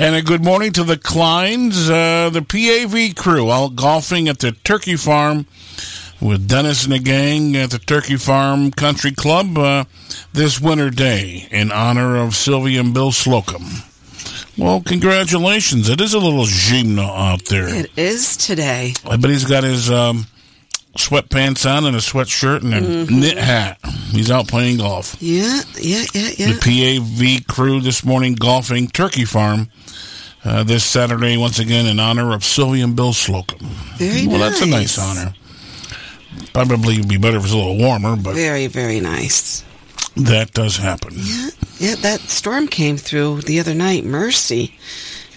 And 0.00 0.14
a 0.14 0.22
good 0.22 0.42
morning 0.42 0.72
to 0.72 0.84
the 0.84 0.96
Kleins, 0.96 1.90
uh, 1.90 2.30
the 2.30 2.40
PAV 2.40 3.14
crew, 3.22 3.50
out 3.50 3.76
golfing 3.76 4.26
at 4.26 4.38
the 4.38 4.52
Turkey 4.52 4.96
Farm 4.96 5.46
with 6.18 6.48
Dennis 6.48 6.84
and 6.84 6.94
the 6.94 6.98
gang 6.98 7.56
at 7.56 7.70
the 7.70 7.78
Turkey 7.78 8.16
Farm 8.16 8.70
Country 8.70 9.12
Club 9.12 9.58
uh, 9.58 9.84
this 10.32 10.58
winter 10.58 10.88
day 10.88 11.46
in 11.50 11.70
honor 11.70 12.16
of 12.16 12.34
Sylvia 12.34 12.80
and 12.80 12.94
Bill 12.94 13.12
Slocum. 13.12 13.82
Well, 14.58 14.80
congratulations. 14.80 15.88
It 15.88 16.00
is 16.00 16.14
a 16.14 16.18
little 16.18 16.44
gymno 16.44 17.06
out 17.08 17.44
there. 17.46 17.68
It 17.68 17.90
is 17.96 18.36
today. 18.36 18.94
But 19.04 19.24
he's 19.28 19.44
got 19.44 19.64
his 19.64 19.90
um, 19.90 20.26
sweatpants 20.96 21.70
on 21.70 21.84
and 21.84 21.94
a 21.94 22.00
sweatshirt 22.00 22.62
and 22.62 22.72
a 22.74 22.80
Mhm. 22.80 23.10
knit 23.10 23.36
hat. 23.38 23.78
He's 24.12 24.30
out 24.30 24.48
playing 24.48 24.78
golf. 24.78 25.16
Yeah, 25.20 25.60
yeah, 25.78 26.04
yeah, 26.14 26.30
yeah. 26.38 26.52
The 26.52 26.58
PAV 26.60 27.46
crew 27.46 27.80
this 27.82 28.02
morning 28.02 28.34
golfing 28.34 28.88
Turkey 28.88 29.26
Farm 29.26 29.68
uh, 30.44 30.62
this 30.62 30.84
Saturday, 30.84 31.36
once 31.36 31.58
again, 31.58 31.86
in 31.86 31.98
honor 32.00 32.32
of 32.32 32.42
Sylvia 32.44 32.84
and 32.84 32.96
Bill 32.96 33.12
Slocum. 33.12 33.58
Very 33.98 34.26
well, 34.26 34.38
that's 34.38 34.62
a 34.62 34.66
nice 34.66 34.96
nice. 34.96 34.98
honor. 35.18 35.34
Probably 36.54 36.98
would 36.98 37.08
be 37.08 37.18
better 37.18 37.36
if 37.36 37.42
it 37.42 37.46
was 37.46 37.52
a 37.52 37.56
little 37.56 37.76
warmer, 37.76 38.16
but 38.16 38.34
Very, 38.34 38.66
very 38.68 39.00
nice. 39.00 39.64
That 40.16 40.52
does 40.52 40.78
happen. 40.78 41.12
Yeah, 41.14 41.50
yeah, 41.78 41.94
that 41.96 42.20
storm 42.20 42.68
came 42.68 42.96
through 42.96 43.42
the 43.42 43.60
other 43.60 43.74
night, 43.74 44.04
Mercy, 44.04 44.78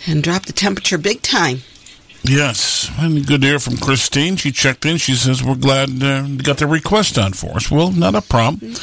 and 0.08 0.24
dropped 0.24 0.48
the 0.48 0.54
temperature 0.54 0.98
big 0.98 1.22
time. 1.22 1.60
Yes, 2.24 2.92
and 2.98 3.26
good 3.26 3.42
to 3.42 3.48
hear 3.48 3.60
from 3.60 3.78
Christine. 3.78 4.36
She 4.36 4.52
checked 4.52 4.86
in. 4.86 4.98
She 4.98 5.14
says 5.16 5.44
we're 5.44 5.56
glad 5.56 6.04
uh, 6.04 6.28
got 6.44 6.58
the 6.58 6.68
request 6.68 7.18
on 7.18 7.34
for 7.34 7.52
us. 7.56 7.72
Well, 7.72 7.92
not 7.92 8.16
a 8.16 8.22
problem. 8.22 8.74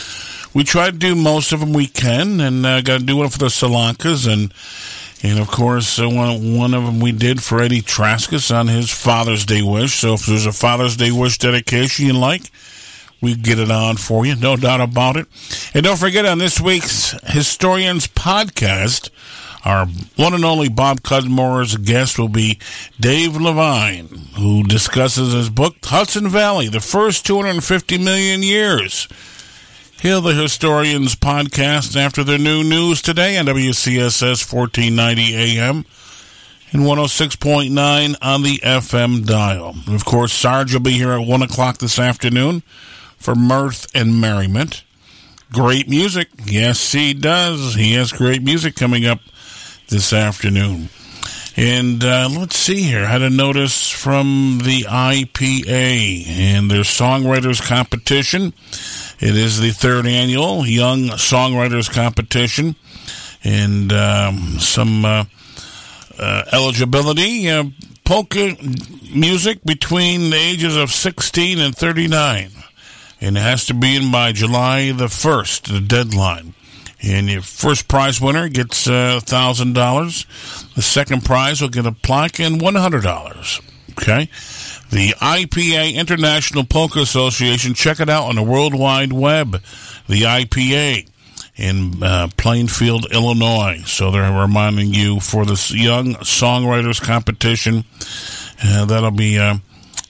We 0.54 0.64
try 0.64 0.90
to 0.90 0.96
do 0.96 1.14
most 1.14 1.52
of 1.52 1.60
them 1.60 1.74
we 1.74 1.86
can, 1.86 2.40
and 2.40 2.64
uh, 2.64 2.80
got 2.80 3.00
to 3.00 3.04
do 3.04 3.16
one 3.18 3.28
for 3.28 3.38
the 3.38 3.46
Solankas, 3.46 4.30
and 4.30 4.54
and 5.22 5.38
of 5.38 5.48
course 5.48 5.98
uh, 6.00 6.08
one 6.08 6.56
one 6.56 6.72
of 6.72 6.84
them 6.84 6.98
we 6.98 7.12
did 7.12 7.42
for 7.42 7.60
Eddie 7.60 7.82
Traskus 7.82 8.54
on 8.54 8.68
his 8.68 8.90
Father's 8.90 9.44
Day 9.44 9.62
wish. 9.62 9.94
So 9.94 10.14
if 10.14 10.24
there's 10.24 10.46
a 10.46 10.52
Father's 10.52 10.96
Day 10.96 11.10
wish 11.10 11.36
dedication 11.38 12.06
you 12.06 12.14
like, 12.14 12.50
we 13.20 13.34
get 13.34 13.58
it 13.58 13.70
on 13.70 13.96
for 13.96 14.26
you, 14.26 14.36
no 14.36 14.56
doubt 14.56 14.80
about 14.80 15.16
it. 15.16 15.26
And 15.74 15.84
don't 15.84 15.98
forget 15.98 16.26
on 16.26 16.38
this 16.38 16.60
week's 16.60 17.12
Historians 17.24 18.06
podcast. 18.06 19.10
Our 19.64 19.86
one 20.14 20.32
and 20.32 20.44
only 20.44 20.68
Bob 20.68 21.02
Cudmore's 21.02 21.76
guest 21.76 22.20
will 22.20 22.28
be 22.28 22.60
Dave 23.00 23.36
Levine, 23.36 24.06
who 24.36 24.62
discusses 24.62 25.32
his 25.32 25.50
book 25.50 25.74
Hudson 25.82 26.28
Valley, 26.28 26.68
the 26.68 26.78
first 26.78 27.26
250 27.26 27.98
million 27.98 28.44
years. 28.44 29.08
Hear 30.00 30.20
the 30.20 30.34
Historians 30.34 31.16
podcast 31.16 31.96
after 31.96 32.22
their 32.22 32.38
new 32.38 32.62
news 32.62 33.02
today 33.02 33.38
on 33.38 33.46
WCSS 33.46 34.52
1490 34.52 35.34
AM 35.34 35.84
and 36.70 36.82
106.9 36.82 38.16
on 38.22 38.42
the 38.42 38.58
FM 38.58 39.24
dial. 39.26 39.74
Of 39.88 40.04
course, 40.04 40.32
Sarge 40.32 40.74
will 40.74 40.80
be 40.80 40.92
here 40.92 41.12
at 41.12 41.26
1 41.26 41.42
o'clock 41.42 41.78
this 41.78 41.98
afternoon 41.98 42.62
for 43.18 43.34
mirth 43.34 43.86
and 43.94 44.20
merriment. 44.20 44.84
Great 45.52 45.88
music. 45.88 46.28
Yes, 46.44 46.92
he 46.92 47.14
does. 47.14 47.74
He 47.74 47.94
has 47.94 48.12
great 48.12 48.42
music 48.42 48.74
coming 48.74 49.06
up 49.06 49.20
this 49.88 50.12
afternoon. 50.12 50.88
And 51.56 52.04
uh, 52.04 52.28
let's 52.30 52.56
see 52.56 52.82
here. 52.82 53.04
I 53.04 53.06
had 53.06 53.22
a 53.22 53.30
notice 53.30 53.88
from 53.88 54.60
the 54.62 54.82
IPA 54.82 56.26
and 56.28 56.70
their 56.70 56.82
songwriters 56.82 57.66
competition. 57.66 58.52
It 59.20 59.34
is 59.34 59.58
the 59.58 59.70
third 59.70 60.06
annual 60.06 60.66
Young 60.66 61.04
Songwriters 61.04 61.90
Competition, 61.90 62.76
and 63.42 63.90
um, 63.90 64.58
some 64.58 65.06
uh, 65.06 65.24
uh, 66.18 66.42
eligibility: 66.52 67.48
uh, 67.48 67.64
polka 68.04 68.54
music 69.14 69.64
between 69.64 70.28
the 70.28 70.36
ages 70.36 70.76
of 70.76 70.90
16 70.90 71.58
and 71.58 71.74
39, 71.74 72.50
and 73.20 73.36
it 73.36 73.40
has 73.40 73.66
to 73.66 73.74
be 73.74 73.96
in 73.96 74.10
by 74.12 74.32
July 74.32 74.92
the 74.92 75.08
first, 75.08 75.66
the 75.72 75.80
deadline. 75.80 76.54
And 77.02 77.28
your 77.28 77.42
first 77.42 77.88
prize 77.88 78.20
winner 78.20 78.48
gets 78.48 78.88
uh, 78.88 79.20
thousand 79.22 79.74
dollars. 79.74 80.26
The 80.74 80.82
second 80.82 81.24
prize 81.24 81.60
will 81.60 81.68
get 81.68 81.86
a 81.86 81.92
plaque 81.92 82.40
and 82.40 82.60
one 82.60 82.74
hundred 82.74 83.02
dollars. 83.02 83.60
Okay, 83.92 84.28
the 84.90 85.14
IPA 85.20 85.94
International 85.94 86.64
Polka 86.64 87.00
Association. 87.00 87.74
Check 87.74 88.00
it 88.00 88.08
out 88.08 88.28
on 88.28 88.36
the 88.36 88.42
World 88.42 88.74
Wide 88.74 89.12
Web. 89.12 89.62
The 90.08 90.22
IPA 90.22 91.08
in 91.56 92.02
uh, 92.02 92.28
Plainfield, 92.36 93.06
Illinois. 93.12 93.82
So 93.86 94.10
they're 94.10 94.32
reminding 94.32 94.92
you 94.92 95.20
for 95.20 95.44
this 95.44 95.72
Young 95.72 96.14
Songwriters 96.16 97.00
Competition. 97.02 97.84
Uh, 98.62 98.84
that'll 98.84 99.10
be 99.10 99.38
uh, 99.38 99.56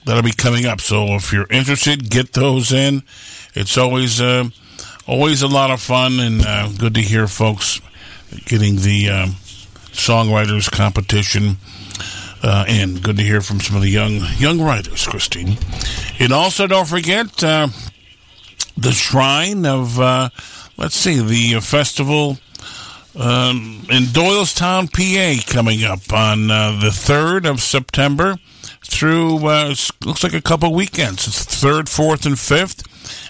that'll 0.07 0.23
be 0.23 0.31
coming 0.31 0.65
up. 0.65 0.81
So 0.81 1.15
if 1.15 1.31
you're 1.31 1.47
interested, 1.51 2.09
get 2.09 2.33
those 2.33 2.71
in. 2.71 3.03
It's 3.53 3.77
always 3.77 4.19
uh, 4.21 4.45
always 5.05 5.41
a 5.41 5.47
lot 5.47 5.69
of 5.69 5.81
fun 5.81 6.19
and 6.19 6.41
uh, 6.45 6.69
good 6.77 6.95
to 6.95 7.01
hear 7.01 7.27
folks 7.27 7.81
getting 8.45 8.77
the 8.77 9.09
um, 9.09 9.29
songwriters 9.91 10.71
competition 10.71 11.57
uh, 12.41 12.65
in. 12.67 12.99
Good 12.99 13.17
to 13.17 13.23
hear 13.23 13.41
from 13.41 13.59
some 13.59 13.75
of 13.75 13.81
the 13.81 13.89
young 13.89 14.21
young 14.37 14.61
writers, 14.61 15.05
Christine. 15.05 15.57
And 16.19 16.31
also, 16.31 16.67
don't 16.67 16.87
forget 16.87 17.43
uh, 17.43 17.67
the 18.77 18.93
shrine 18.93 19.65
of 19.65 19.99
uh, 19.99 20.29
let's 20.77 20.95
see 20.95 21.19
the 21.19 21.59
festival. 21.61 22.37
Um, 23.15 23.87
in 23.89 24.03
Doylestown, 24.03 24.93
PA, 24.93 25.51
coming 25.51 25.83
up 25.83 26.13
on 26.13 26.51
uh, 26.51 26.79
the 26.79 26.89
3rd 26.89 27.49
of 27.49 27.61
September 27.61 28.37
through, 28.87 29.45
uh, 29.47 29.75
looks 30.05 30.23
like 30.23 30.33
a 30.33 30.41
couple 30.41 30.73
weekends. 30.73 31.27
It's 31.27 31.45
3rd, 31.45 31.85
4th, 31.85 32.25
and 32.25 32.35
5th, 32.35 32.85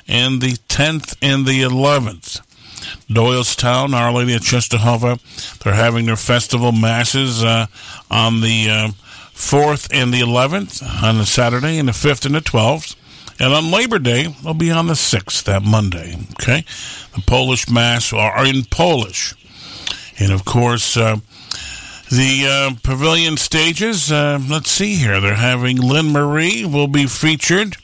and 0.07 0.41
the 0.41 0.53
10th 0.69 1.15
and 1.21 1.45
the 1.45 1.61
11th. 1.63 2.41
Doylestown, 3.09 3.93
Our 3.93 4.11
Lady 4.13 4.35
of 4.35 4.41
Czestochowa, 4.41 5.59
they're 5.59 5.73
having 5.73 6.05
their 6.05 6.15
festival 6.15 6.71
masses 6.71 7.43
uh, 7.43 7.67
on 8.09 8.41
the 8.41 8.69
uh, 8.69 8.87
4th 9.33 9.89
and 9.93 10.13
the 10.13 10.21
11th, 10.21 11.03
on 11.03 11.17
the 11.17 11.25
Saturday, 11.25 11.77
and 11.77 11.87
the 11.87 11.93
5th 11.93 12.25
and 12.25 12.35
the 12.35 12.39
12th. 12.39 12.95
And 13.39 13.53
on 13.53 13.71
Labor 13.71 13.99
Day, 13.99 14.27
they'll 14.43 14.53
be 14.53 14.71
on 14.71 14.87
the 14.87 14.93
6th, 14.93 15.43
that 15.43 15.63
Monday. 15.63 16.17
Okay? 16.33 16.65
The 17.15 17.21
Polish 17.21 17.69
Mass 17.69 18.11
are 18.11 18.45
in 18.45 18.63
Polish. 18.63 19.35
And 20.19 20.31
of 20.31 20.43
course, 20.43 20.97
uh, 20.97 21.17
the 22.09 22.47
uh, 22.47 22.75
pavilion 22.83 23.37
stages, 23.37 24.11
uh, 24.11 24.39
let's 24.49 24.71
see 24.71 24.95
here. 24.95 25.19
They're 25.19 25.35
having 25.35 25.77
Lynn 25.77 26.11
Marie 26.11 26.65
will 26.65 26.87
be 26.87 27.05
featured. 27.05 27.77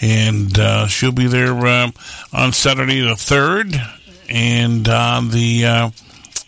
And 0.00 0.58
uh, 0.58 0.88
she'll 0.88 1.12
be 1.12 1.26
there 1.26 1.56
uh, 1.56 1.90
on 2.32 2.52
Saturday 2.52 3.00
the 3.00 3.14
3rd 3.14 3.80
and 4.28 4.86
on 4.88 5.30
the 5.30 5.64
uh, 5.64 5.90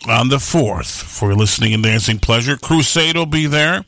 on 0.07 0.29
the 0.29 0.37
4th 0.37 1.01
for 1.01 1.33
listening 1.33 1.73
and 1.73 1.83
dancing 1.83 2.19
pleasure. 2.19 2.57
Crusade 2.57 3.17
will 3.17 3.25
be 3.25 3.47
there. 3.47 3.85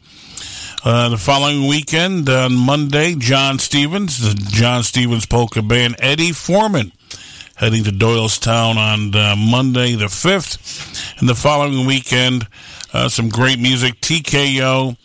Uh, 0.84 1.10
the 1.10 1.18
following 1.18 1.68
weekend, 1.68 2.28
on 2.28 2.56
Monday, 2.56 3.14
John 3.14 3.60
Stevens, 3.60 4.20
the 4.20 4.34
John 4.50 4.82
Stevens 4.82 5.28
Polka 5.28 5.62
Band, 5.62 5.96
Eddie 6.00 6.32
Forman, 6.32 6.92
heading 7.56 7.84
to 7.84 7.92
Doylestown 7.92 8.78
on 8.78 9.16
uh, 9.16 9.36
Monday 9.36 9.94
the 9.94 10.06
5th. 10.06 11.20
And 11.20 11.30
the 11.30 11.36
following 11.36 11.86
weekend, 11.86 12.48
uh, 12.94 13.10
some 13.10 13.30
great 13.30 13.60
music. 13.60 14.00
TKO, 14.02 14.98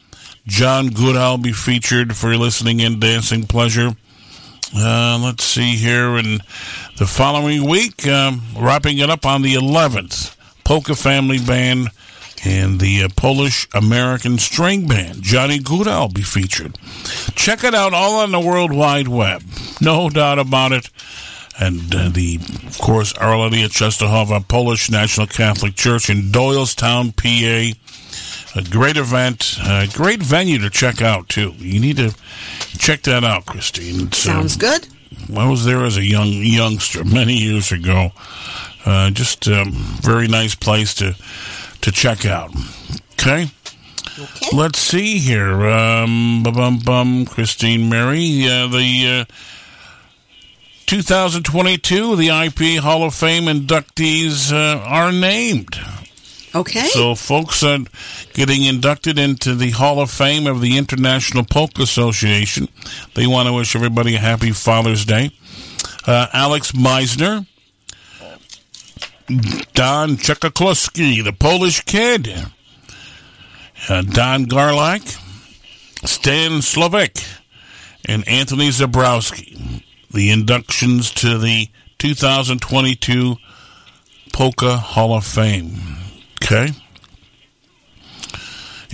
John 0.46 0.88
Goodall 0.88 1.38
be 1.38 1.52
featured 1.52 2.16
for 2.16 2.36
listening 2.36 2.80
and 2.82 3.00
dancing 3.00 3.44
pleasure. 3.46 3.90
Uh, 4.76 5.18
let's 5.22 5.44
see 5.44 5.76
here. 5.76 6.16
And 6.16 6.40
the 6.98 7.06
following 7.06 7.68
week, 7.68 8.06
um, 8.06 8.42
wrapping 8.56 8.98
it 8.98 9.10
up 9.10 9.24
on 9.24 9.42
the 9.42 9.54
11th, 9.54 10.36
Polka 10.64 10.94
Family 10.94 11.38
Band 11.38 11.88
and 12.44 12.80
the 12.80 13.04
uh, 13.04 13.08
Polish 13.16 13.66
American 13.74 14.38
String 14.38 14.86
Band, 14.86 15.22
Johnny 15.22 15.58
Goodall, 15.58 16.08
be 16.08 16.22
featured. 16.22 16.78
Check 17.34 17.64
it 17.64 17.74
out 17.74 17.94
all 17.94 18.16
on 18.20 18.30
the 18.32 18.40
World 18.40 18.72
Wide 18.72 19.08
Web. 19.08 19.42
No 19.80 20.10
doubt 20.10 20.38
about 20.38 20.72
it. 20.72 20.90
And 21.58 21.94
uh, 21.94 22.10
the, 22.10 22.38
of 22.66 22.78
course, 22.78 23.14
Our 23.14 23.38
Lady 23.38 23.64
of 23.64 23.70
Czestochowa 23.70 24.46
Polish 24.46 24.90
National 24.90 25.26
Catholic 25.26 25.74
Church 25.74 26.10
in 26.10 26.30
Doylestown, 26.30 27.16
PA. 27.16 27.78
A 28.58 28.62
great 28.70 28.96
event, 28.96 29.58
a 29.66 29.86
great 29.92 30.22
venue 30.22 30.58
to 30.58 30.70
check 30.70 31.02
out 31.02 31.28
too. 31.28 31.52
You 31.58 31.78
need 31.78 31.96
to 31.98 32.14
check 32.78 33.02
that 33.02 33.22
out, 33.24 33.44
Christine. 33.44 34.06
It's, 34.06 34.18
Sounds 34.18 34.54
um, 34.54 34.60
good. 34.60 34.88
I 35.36 35.48
was 35.48 35.64
there 35.64 35.84
as 35.84 35.96
a 35.96 36.04
young 36.04 36.28
youngster 36.28 37.04
many 37.04 37.34
years 37.34 37.72
ago. 37.72 38.12
Uh, 38.84 39.10
just 39.10 39.46
a 39.46 39.64
very 39.66 40.28
nice 40.28 40.54
place 40.54 40.94
to 40.94 41.14
to 41.82 41.92
check 41.92 42.24
out. 42.24 42.54
Okay. 43.12 43.48
Okay. 44.18 44.56
Let's 44.56 44.78
see 44.78 45.18
here. 45.18 45.66
Um, 45.66 46.42
bum, 46.42 46.54
bum, 46.54 46.78
bum, 46.78 47.26
Christine 47.26 47.90
Mary, 47.90 48.48
uh, 48.48 48.66
the 48.68 49.26
uh, 49.28 49.34
2022, 50.86 52.16
the 52.16 52.28
IP 52.28 52.82
Hall 52.82 53.02
of 53.02 53.14
Fame 53.14 53.44
inductees 53.44 54.52
uh, 54.52 54.78
are 54.78 55.12
named. 55.12 55.78
Okay. 56.54 56.86
So, 56.86 57.14
folks 57.14 57.62
are 57.62 57.80
getting 58.32 58.62
inducted 58.62 59.18
into 59.18 59.54
the 59.54 59.70
Hall 59.70 60.00
of 60.00 60.10
Fame 60.10 60.46
of 60.46 60.60
the 60.60 60.78
International 60.78 61.44
Polka 61.44 61.82
Association. 61.82 62.68
They 63.14 63.26
want 63.26 63.48
to 63.48 63.52
wish 63.52 63.76
everybody 63.76 64.14
a 64.14 64.18
happy 64.18 64.52
Father's 64.52 65.04
Day. 65.04 65.32
Uh, 66.06 66.28
Alex 66.32 66.72
Meixner, 66.72 67.44
Don 69.74 70.16
Czekakowski, 70.16 71.22
the 71.22 71.32
Polish 71.32 71.80
kid, 71.82 72.28
uh, 73.88 74.02
Don 74.02 74.46
Garlak, 74.46 75.02
Stan 76.06 76.62
Slovak, 76.62 77.16
and 78.06 78.26
Anthony 78.28 78.68
Zabrowski. 78.68 79.82
The 80.16 80.30
inductions 80.30 81.12
to 81.12 81.36
the 81.36 81.68
2022 81.98 83.36
Polka 84.32 84.78
Hall 84.78 85.12
of 85.14 85.26
Fame. 85.26 85.76
Okay. 86.42 86.70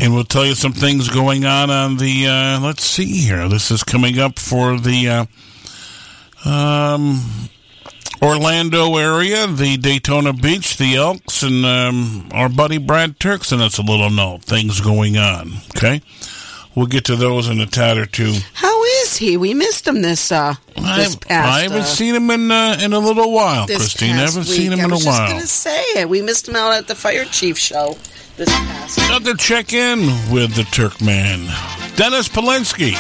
And 0.01 0.15
we'll 0.15 0.25
tell 0.25 0.45
you 0.45 0.57
some 0.57 0.73
things 0.73 1.09
going 1.09 1.45
on 1.45 1.71
on 1.71 1.99
the, 1.99 2.27
uh, 2.27 2.61
let's 2.61 2.83
see 2.83 3.19
here. 3.19 3.49
This 3.49 3.71
is 3.71 3.85
coming 3.85 4.19
up 4.19 4.41
for 4.41 4.81
the 4.81 5.29
uh, 6.45 6.49
um, 6.51 7.21
Orlando 8.21 8.97
area, 8.97 9.47
the 9.47 9.77
Daytona 9.77 10.33
Beach, 10.33 10.77
the 10.77 10.97
Elks, 10.97 11.45
and 11.45 11.65
um, 11.65 12.31
our 12.33 12.49
buddy 12.49 12.79
Brad 12.79 13.21
Turks. 13.21 13.53
And 13.53 13.61
that's 13.61 13.79
a 13.79 13.83
little 13.83 14.11
note. 14.11 14.43
Things 14.43 14.81
going 14.81 15.19
on. 15.19 15.53
Okay. 15.77 16.03
We'll 16.75 16.87
get 16.87 17.05
to 17.07 17.17
those 17.17 17.49
in 17.49 17.61
a 17.61 17.67
tad 17.67 17.99
or 17.99 18.07
two. 18.07 18.35
How 18.55 18.83
is 19.03 19.17
he? 19.19 19.37
We 19.37 19.53
missed 19.55 19.87
him 19.87 20.01
this 20.03 20.33
uh 20.33 20.55
this 20.75 21.17
past. 21.17 21.49
I 21.49 21.61
haven't 21.63 21.81
uh, 21.81 21.85
seen 21.85 22.15
him 22.15 22.31
in 22.31 22.51
uh, 22.51 22.79
in 22.81 22.93
a 22.93 22.99
little 22.99 23.31
while, 23.33 23.67
Christine. 23.67 24.13
I 24.17 24.21
haven't 24.21 24.45
seen 24.45 24.71
week. 24.71 24.79
him 24.79 24.85
in 24.87 24.91
I 24.93 24.95
a 24.95 24.97
was 24.97 25.07
while. 25.07 25.19
just 25.19 25.33
gonna 25.33 25.47
say 25.47 25.83
it. 26.01 26.09
We 26.09 26.23
missed 26.23 26.49
him 26.49 26.57
out 26.57 26.73
at 26.73 26.87
the 26.89 26.95
fire 26.95 27.25
chief 27.27 27.59
show 27.59 27.99
this 28.37 28.49
past. 28.49 28.99
Another 28.99 29.35
check 29.35 29.73
in 29.75 29.99
with 30.33 30.55
the 30.55 30.63
Turkman, 30.63 31.47
Dennis 31.97 32.29
Polinsky. 32.29 32.93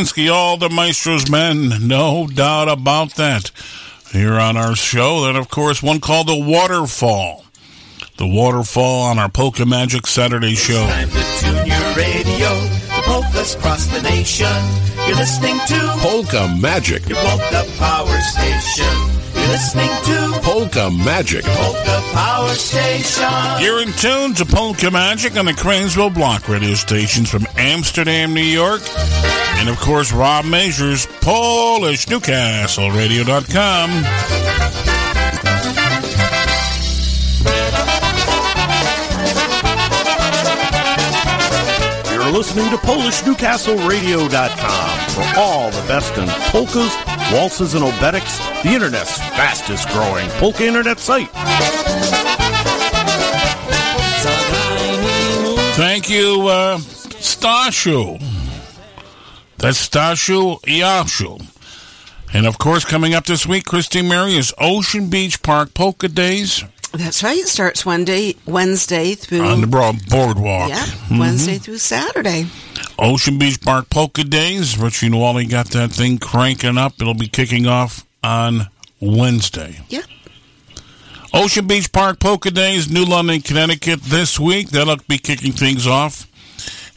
Dennis 0.00 0.12
Polinsky, 0.12 0.32
all 0.32 0.56
the 0.56 0.70
Maestro's 0.70 1.30
men. 1.30 1.86
No 1.86 2.26
doubt 2.26 2.70
about 2.70 3.16
that. 3.16 3.50
Here 4.12 4.32
on 4.34 4.56
our 4.56 4.74
show. 4.74 5.26
Then, 5.26 5.36
of 5.36 5.50
course, 5.50 5.82
one 5.82 6.00
called 6.00 6.28
The 6.28 6.38
Waterfall. 6.38 7.44
The 8.16 8.26
Waterfall 8.26 9.02
on 9.02 9.18
our 9.18 9.28
Polka 9.28 9.66
Magic 9.66 10.06
Saturday 10.06 10.54
show. 10.54 10.86
Time 10.86 11.10
to 11.10 11.22
tune 11.40 11.66
your 11.66 11.94
radio. 11.94 12.48
The 12.48 13.02
polkas 13.04 13.56
cross 13.56 13.86
the 13.86 14.00
nation. 14.00 14.46
You're 15.06 15.16
listening 15.16 15.58
to 15.68 15.78
Polka 16.00 16.48
Magic. 16.58 17.06
your 17.06 17.18
polka 17.18 17.66
power 17.78 18.20
station. 18.20 19.20
You're 19.34 19.48
listening 19.48 19.88
to 20.04 20.40
Polka 20.42 20.90
Magic. 20.90 21.44
polka 21.44 22.02
power 22.12 22.48
station. 22.54 23.62
You're 23.62 23.82
in 23.82 23.92
tune 23.92 24.34
to 24.34 24.46
Polka 24.46 24.90
Magic 24.90 25.36
on 25.36 25.44
the 25.44 25.52
Cranesville 25.52 26.14
Block 26.14 26.48
radio 26.48 26.74
stations 26.74 27.30
from 27.30 27.46
Amsterdam, 27.56 28.32
New 28.32 28.40
York. 28.40 28.80
And 29.60 29.68
of 29.68 29.78
course, 29.78 30.10
Rob 30.10 30.46
Majors, 30.46 31.04
Polish 31.20 32.08
Newcastle 32.08 32.90
Radio.com. 32.92 33.90
You're 42.10 42.30
listening 42.32 42.70
to 42.70 42.78
PolishNewcastleRadio.com 42.78 45.10
for 45.10 45.26
all 45.38 45.70
the 45.70 45.86
best 45.86 46.16
in 46.16 46.26
polkas, 46.50 46.96
waltzes, 47.30 47.74
and 47.74 47.84
obereks, 47.84 48.38
the 48.62 48.70
internet's 48.70 49.18
fastest 49.18 49.86
growing 49.90 50.26
polka 50.38 50.64
internet 50.64 50.98
site. 50.98 51.28
Thank 55.76 56.08
you, 56.08 56.48
uh, 56.48 56.78
Stashu. 56.78 58.29
That's 59.70 59.88
Stashu 59.88 60.60
Yashu. 60.62 61.46
And 62.34 62.44
of 62.44 62.58
course, 62.58 62.84
coming 62.84 63.14
up 63.14 63.24
this 63.26 63.46
week, 63.46 63.66
Christine 63.66 64.08
Mary 64.08 64.34
is 64.34 64.52
Ocean 64.58 65.08
Beach 65.08 65.40
Park 65.44 65.74
Polka 65.74 66.08
Days 66.08 66.64
That's 66.92 67.22
right. 67.22 67.38
It 67.38 67.46
starts 67.46 67.86
one 67.86 68.04
day, 68.04 68.34
Wednesday 68.46 69.14
through 69.14 69.46
on 69.46 69.60
the 69.60 69.68
broad 69.68 70.04
boardwalk. 70.08 70.70
yeah, 70.70 70.84
Mhm. 71.08 71.20
Wednesday 71.20 71.58
through 71.58 71.78
Saturday. 71.78 72.48
Ocean 72.98 73.38
Beach 73.38 73.60
Park 73.60 73.90
Polka 73.90 74.24
Days. 74.24 74.76
Richie 74.76 75.08
Nwally 75.08 75.48
got 75.48 75.70
that 75.70 75.92
thing 75.92 76.18
cranking 76.18 76.76
up. 76.76 76.94
It'll 77.00 77.14
be 77.14 77.28
kicking 77.28 77.68
off 77.68 78.04
on 78.24 78.66
Wednesday. 78.98 79.82
Yeah. 79.88 80.02
Ocean 81.32 81.68
Beach 81.68 81.92
Park 81.92 82.18
Polka 82.18 82.50
Days, 82.50 82.90
New 82.90 83.04
London, 83.04 83.40
Connecticut 83.40 84.02
this 84.02 84.40
week. 84.40 84.70
That'll 84.70 84.96
be 85.06 85.18
kicking 85.18 85.52
things 85.52 85.86
off. 85.86 86.26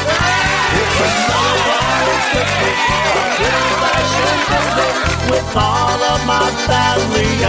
With 5.30 5.56
all 5.56 6.02
of 6.04 6.26
my 6.26 6.50
family 6.68 7.46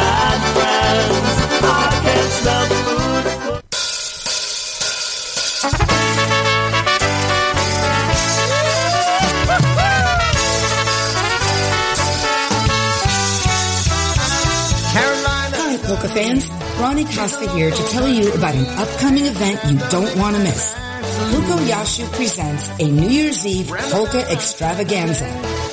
Polka 16.02 16.14
fans. 16.14 16.50
Ronnie 16.80 17.04
Costa 17.04 17.48
here 17.50 17.70
to 17.70 17.82
tell 17.90 18.08
you 18.08 18.32
about 18.34 18.56
an 18.56 18.66
upcoming 18.78 19.26
event 19.26 19.60
you 19.66 19.78
don't 19.88 20.16
want 20.18 20.34
to 20.34 20.42
miss. 20.42 20.74
Luko 21.30 21.56
Yashu 21.64 22.10
presents 22.12 22.70
a 22.80 22.90
New 22.90 23.08
Year's 23.08 23.46
Eve 23.46 23.68
polka 23.68 24.28
extravaganza. 24.28 25.26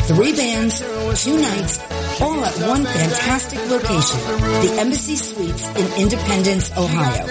Three 0.09 0.33
bands, 0.33 0.79
two 1.23 1.37
nights, 1.39 1.77
all 2.19 2.43
at 2.43 2.57
one 2.67 2.83
fantastic 2.83 3.59
location, 3.69 4.19
the 4.65 4.75
Embassy 4.79 5.15
Suites 5.15 5.69
in 5.77 6.01
Independence, 6.01 6.71
Ohio. 6.75 7.27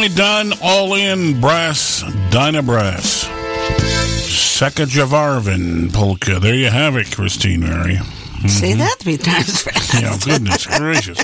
Shamelly 0.01 0.15
Dunn, 0.15 0.53
All 0.63 0.95
In 0.95 1.39
Brass, 1.39 2.03
Dyna 2.31 2.63
Brass. 2.63 3.25
Sekajavarvin 4.25 5.93
polka. 5.93 6.39
There 6.39 6.55
you 6.55 6.71
have 6.71 6.95
it, 6.97 7.11
Christine 7.11 7.59
Mary. 7.59 7.97
Say 8.47 8.73
Mhm. 8.73 8.77
that 8.79 8.97
three 8.99 9.17
times 9.17 9.61
fast. 9.63 9.93
Yeah, 9.93 10.17
goodness 10.23 10.65
gracious. 10.65 11.19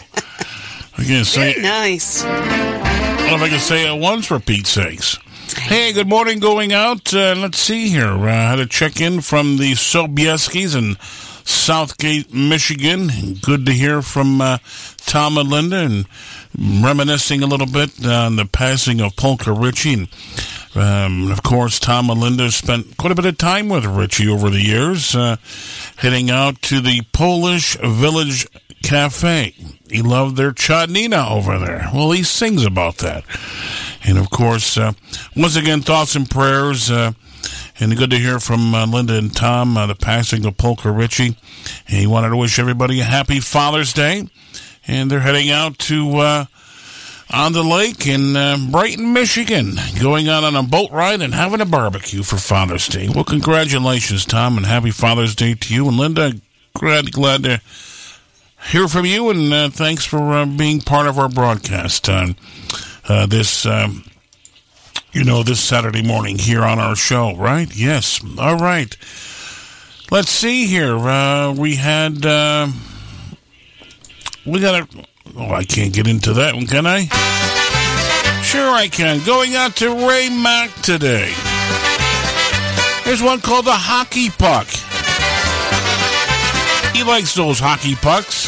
I 0.95 1.03
can 1.03 1.25
say 1.25 1.53
Very 1.53 1.63
nice. 1.63 2.23
I 2.23 3.29
don't 3.29 3.29
know 3.29 3.35
if 3.37 3.41
I 3.41 3.49
can 3.49 3.59
say 3.59 3.91
it 3.91 3.99
once 3.99 4.27
for 4.27 4.39
Pete's 4.39 4.69
sakes. 4.69 5.17
Hey, 5.57 5.91
good 5.91 6.07
morning 6.07 6.37
going 6.39 6.71
out. 6.71 7.11
Uh, 7.11 7.33
let's 7.35 7.57
see 7.57 7.89
here. 7.89 8.05
Uh, 8.11 8.25
I 8.27 8.49
had 8.51 8.59
a 8.59 8.67
check 8.67 9.01
in 9.01 9.21
from 9.21 9.57
the 9.57 9.71
Sobieskis 9.73 10.75
in 10.75 10.97
Southgate, 11.45 12.31
Michigan. 12.31 13.39
Good 13.41 13.65
to 13.65 13.71
hear 13.71 14.03
from 14.03 14.39
uh, 14.39 14.59
Tom 15.07 15.37
and 15.39 15.49
Linda 15.49 15.77
and 15.77 16.05
reminiscing 16.57 17.43
a 17.43 17.47
little 17.47 17.67
bit 17.67 18.05
on 18.05 18.35
the 18.35 18.45
passing 18.45 18.99
of 19.01 19.15
Polka 19.15 19.51
Richie. 19.51 19.93
And, 19.93 20.07
um, 20.75 21.31
of 21.31 21.43
course, 21.43 21.79
Tom 21.79 22.09
and 22.09 22.19
Linda 22.19 22.51
spent 22.51 22.97
quite 22.97 23.11
a 23.11 23.15
bit 23.15 23.25
of 23.25 23.37
time 23.37 23.69
with 23.69 23.85
Richie 23.85 24.27
over 24.27 24.49
the 24.49 24.61
years, 24.61 25.15
uh, 25.15 25.37
heading 25.97 26.29
out 26.29 26.61
to 26.63 26.81
the 26.81 27.01
Polish 27.13 27.77
Village 27.77 28.47
Cafe. 28.83 29.55
He 29.89 30.01
loved 30.01 30.35
their 30.35 30.51
chadnina 30.51 31.27
over 31.29 31.57
there. 31.59 31.89
Well, 31.93 32.11
he 32.11 32.23
sings 32.23 32.65
about 32.65 32.97
that. 32.97 33.23
And 34.03 34.17
of 34.17 34.29
course, 34.29 34.77
uh, 34.77 34.93
once 35.35 35.55
again, 35.55 35.81
thoughts 35.81 36.15
and 36.15 36.29
prayers. 36.29 36.91
Uh, 36.91 37.13
and 37.79 37.95
good 37.95 38.09
to 38.09 38.17
hear 38.17 38.39
from 38.39 38.73
uh, 38.73 38.87
Linda 38.87 39.17
and 39.17 39.35
Tom, 39.35 39.77
uh, 39.77 39.85
the 39.85 39.95
passing 39.95 40.45
of 40.45 40.57
Polka 40.57 40.91
Richie. 40.91 41.37
And 41.87 41.97
he 41.97 42.07
wanted 42.07 42.29
to 42.29 42.37
wish 42.37 42.59
everybody 42.59 42.99
a 43.01 43.03
happy 43.03 43.39
Father's 43.39 43.93
Day. 43.93 44.27
And 44.87 45.11
they're 45.11 45.19
heading 45.19 45.49
out 45.49 45.77
to 45.79 46.17
uh, 46.17 46.45
on 47.29 47.51
the 47.53 47.63
lake 47.63 48.07
in 48.07 48.35
uh, 48.35 48.57
Brighton, 48.71 49.11
Michigan, 49.11 49.75
going 49.99 50.29
out 50.29 50.43
on 50.43 50.55
a 50.55 50.63
boat 50.63 50.91
ride 50.91 51.21
and 51.21 51.33
having 51.33 51.59
a 51.59 51.65
barbecue 51.65 52.23
for 52.23 52.37
Father's 52.37 52.87
Day. 52.87 53.09
Well, 53.09 53.25
congratulations, 53.25 54.25
Tom, 54.25 54.55
and 54.55 54.65
happy 54.65 54.91
Father's 54.91 55.35
Day 55.35 55.53
to 55.55 55.73
you. 55.73 55.87
And 55.89 55.97
Linda, 55.97 56.33
glad, 56.73 57.11
glad 57.11 57.43
to 57.43 57.61
hear 58.69 58.87
from 58.87 59.05
you, 59.05 59.29
and 59.29 59.53
uh, 59.53 59.69
thanks 59.69 60.05
for 60.05 60.33
uh, 60.33 60.45
being 60.45 60.81
part 60.81 61.07
of 61.07 61.19
our 61.19 61.29
broadcast 61.29 62.07
on 62.09 62.35
uh, 63.09 63.25
this, 63.25 63.65
um, 63.65 64.05
you 65.11 65.23
know, 65.23 65.43
this 65.43 65.59
Saturday 65.59 66.03
morning 66.03 66.37
here 66.37 66.63
on 66.63 66.79
our 66.79 66.95
show, 66.95 67.35
right? 67.35 67.75
Yes. 67.75 68.21
All 68.39 68.57
right. 68.57 68.95
Let's 70.09 70.29
see 70.31 70.65
here. 70.67 70.97
Uh, 70.97 71.53
we 71.53 71.75
had, 71.75 72.25
we 74.47 74.61
got 74.61 74.81
a, 74.81 75.05
oh, 75.35 75.51
I 75.51 75.63
can't 75.65 75.93
get 75.93 76.07
into 76.07 76.33
that 76.33 76.55
one, 76.55 76.67
can 76.67 76.87
I? 76.87 77.05
Sure, 78.41 78.71
I 78.71 78.87
can. 78.87 79.23
Going 79.25 79.55
out 79.55 79.75
to 79.77 79.89
Ray 80.07 80.29
Mack 80.29 80.73
today. 80.81 81.33
There's 83.03 83.21
one 83.21 83.41
called 83.41 83.65
the 83.65 83.73
Hockey 83.73 84.29
Puck. 84.29 84.67
He 86.95 87.03
likes 87.03 87.35
those 87.35 87.59
hockey 87.59 87.95
pucks. 87.95 88.47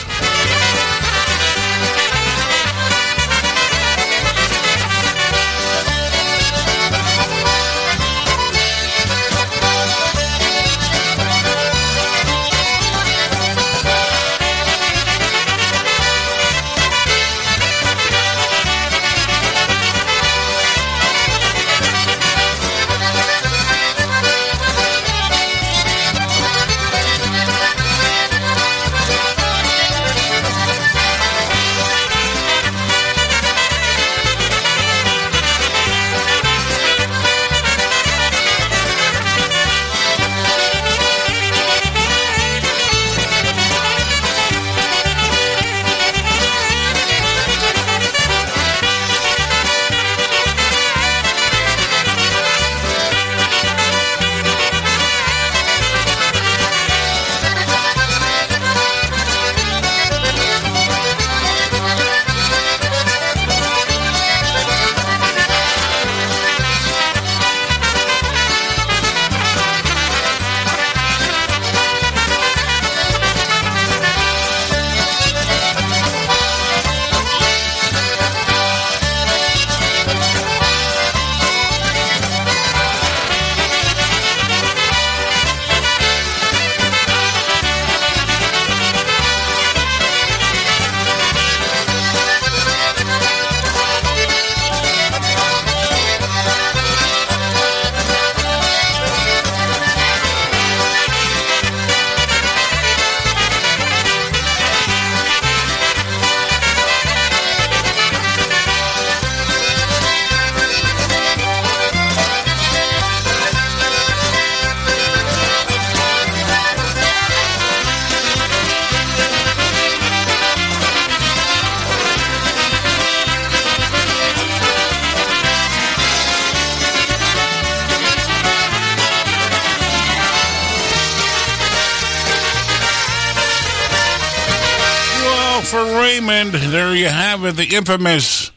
The 137.69 137.75
infamous, 137.75 138.51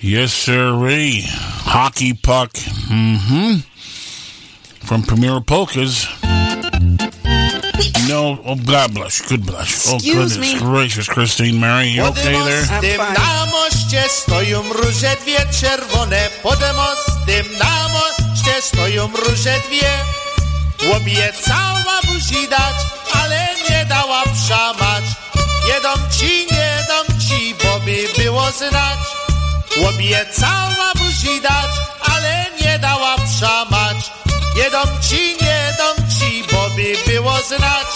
yes, 0.00 0.32
sirree, 0.32 1.22
hockey 1.26 2.14
puck. 2.14 2.52
Mm-hmm. 2.52 3.60
From 4.86 5.02
Premier 5.02 5.40
Polkas. 5.40 6.06
No, 8.06 8.38
oh, 8.44 8.56
God 8.56 8.94
bless, 8.94 9.26
good 9.28 9.46
bless. 9.46 9.90
Oh, 9.90 9.96
Excuse 9.96 10.36
goodness 10.36 10.54
me. 10.54 10.58
gracious, 10.60 11.08
Christine 11.08 11.58
Mary, 11.58 11.88
you 11.88 12.02
okay 12.02 12.32
there? 12.44 12.60
mostem 12.60 12.98
na 13.14 13.46
moście 13.46 14.02
stoją 14.08 14.62
róże 14.72 15.16
dwie 15.22 15.46
czerwone. 15.60 16.28
Pod 16.42 16.60
mostem 16.60 17.46
na 17.58 17.88
moście 17.88 18.62
stoją 18.62 19.08
róże 19.08 19.60
dwie. 19.68 19.90
Obiecała 20.96 22.00
buzi 22.06 22.48
dać, 22.48 22.76
ale 23.12 23.48
nie 23.70 23.84
dała 23.84 24.22
przamać. 24.22 25.04
Jedą 25.68 25.88
ci, 26.18 26.46
nie 26.52 26.54
dam 26.54 26.54
ci, 26.54 26.54
bo 26.56 26.73
by 27.84 28.22
było 28.22 28.50
znać. 28.50 28.98
Obiecała 29.88 30.92
buzi 30.94 31.40
dać, 31.40 31.70
ale 32.14 32.46
nie 32.60 32.78
dała 32.78 33.16
przamać. 33.16 33.96
Jedą 34.56 34.78
ci, 35.08 35.36
nie 35.42 35.74
dam 35.78 36.08
ci, 36.10 36.44
bo 36.52 36.70
by 36.76 37.12
było 37.12 37.32
znać. 37.48 37.90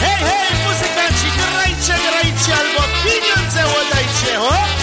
Hej, 0.00 0.16
hej, 0.16 0.58
muzykanci, 0.64 1.28
grajcie, 1.36 1.94
grajcie, 2.10 2.52
albo 2.60 2.82
pieniądze 3.04 3.64
oddajcie, 3.66 4.36
hop! 4.38 4.77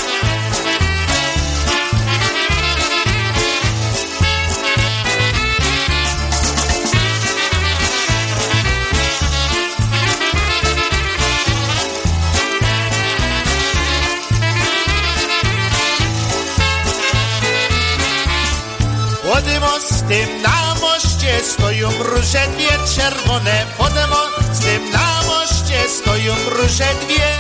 Z 19.46 20.02
tym 20.08 20.42
na 20.42 20.76
moście 20.82 21.40
stoją 21.44 21.90
róże 22.00 22.48
dwie 22.48 22.96
czerwone. 22.96 23.66
Pode 23.78 24.08
mostem 24.08 24.92
na 24.92 25.22
moście 25.28 25.90
stoją 25.90 26.36
róże 26.50 26.88
dwie. 27.06 27.32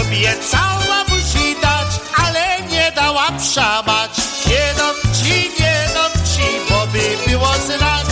Obiecała 0.00 1.04
buzi 1.08 1.56
dać, 1.62 2.00
ale 2.24 2.62
nie 2.62 2.92
dała 2.92 3.32
przamać 3.38 4.10
Nie 4.46 4.74
dam 4.78 4.94
ci, 5.14 5.50
nie 5.60 5.88
dam 5.94 6.12
ci, 6.12 6.70
bo 6.70 6.86
by 6.86 7.30
było 7.30 7.52
znać. 7.66 8.06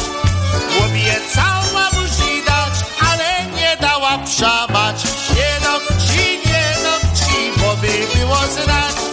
Obiecała 0.85 1.91
buzi 1.93 2.43
dać, 2.47 2.75
ale 3.11 3.47
nie 3.61 3.77
dała 3.81 4.19
przamać 4.19 5.05
Nie 5.35 5.61
dam 5.65 5.81
ci, 6.07 6.39
nie 6.47 6.77
dam 6.83 7.01
ci, 7.15 7.61
bo 7.61 7.77
by 7.77 8.19
było 8.19 8.37
znać 8.37 9.12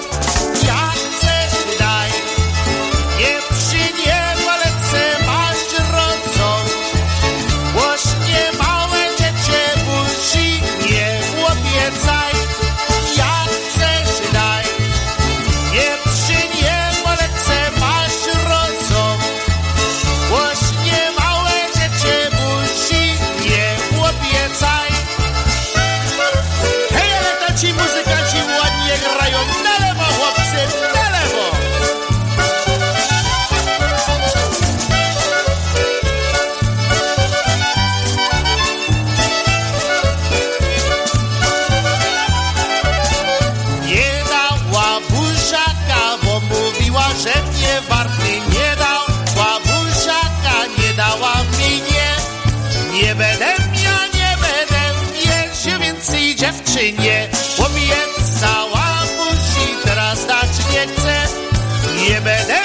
Nie 62.20 62.26
będę 62.26 62.59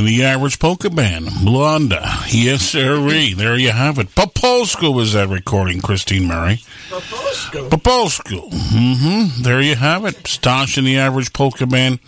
and 0.00 0.08
the 0.08 0.24
average 0.24 0.58
polka 0.58 0.88
band, 0.88 1.26
Blonda. 1.26 2.00
Yes, 2.32 2.62
sirree. 2.62 3.34
There 3.34 3.58
you 3.58 3.70
have 3.70 3.98
it. 3.98 4.08
Popolsko 4.14 4.94
was 4.94 5.12
that 5.12 5.28
recording, 5.28 5.82
Christine 5.82 6.26
Murray. 6.26 6.62
Popolsko. 6.88 7.68
Popolsko. 7.68 8.50
Mm-hmm. 8.50 9.42
There 9.42 9.60
you 9.60 9.76
have 9.76 10.06
it. 10.06 10.14
Stosh 10.22 10.78
and 10.78 10.86
the 10.86 10.96
average 10.96 11.34
polka 11.34 11.66
band. 11.66 11.98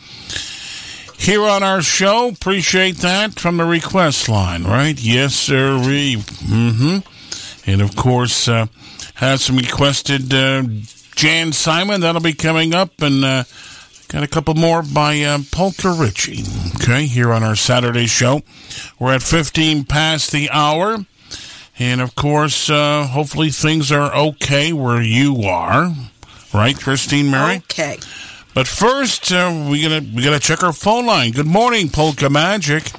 Here 1.19 1.43
on 1.43 1.63
our 1.63 1.83
show, 1.83 2.29
appreciate 2.29 2.97
that 2.99 3.39
from 3.39 3.59
the 3.59 3.67
request 3.67 4.27
line, 4.27 4.65
right? 4.65 4.99
Yes, 4.99 5.35
sirree. 5.35 6.17
Mm-hmm. 6.17 7.71
And 7.71 7.83
of 7.83 7.95
course, 7.95 8.49
uh, 8.49 8.67
had 9.17 9.41
some 9.41 9.59
requested 9.59 10.33
uh, 10.33 10.63
Jan 11.15 11.53
Simon. 11.53 12.01
That'll 12.01 12.23
be 12.23 12.33
coming 12.33 12.73
up, 12.73 13.03
and 13.03 13.23
uh, 13.23 13.45
got 14.13 14.23
a 14.23 14.29
couple 14.29 14.55
more 14.55 14.83
by 14.83 15.23
uh, 15.23 15.39
Polka 15.51 15.91
Richie. 15.91 16.45
Okay, 16.77 17.07
here 17.07 17.33
on 17.33 17.43
our 17.43 17.57
Saturday 17.57 18.07
show. 18.07 18.43
We're 18.99 19.15
at 19.15 19.23
15 19.23 19.85
past 19.85 20.31
the 20.33 20.51
hour. 20.51 20.99
And 21.79 22.01
of 22.03 22.15
course, 22.15 22.69
uh, 22.69 23.07
hopefully 23.07 23.49
things 23.51 23.91
are 23.91 24.15
okay 24.15 24.73
where 24.73 25.01
you 25.01 25.43
are. 25.45 25.95
Right, 26.53 26.79
Christine 26.79 27.31
Mary? 27.31 27.57
Okay. 27.57 27.99
But 28.55 28.69
first, 28.69 29.33
uh, 29.33 29.67
we 29.71 29.81
gotta 29.81 30.05
we 30.15 30.23
gotta 30.23 30.39
check 30.39 30.63
our 30.63 30.75
phone 30.75 31.07
line. 31.07 31.33
Good 31.33 31.47
morning, 31.47 31.89
Polka 31.89 32.29
Magic. 32.29 32.93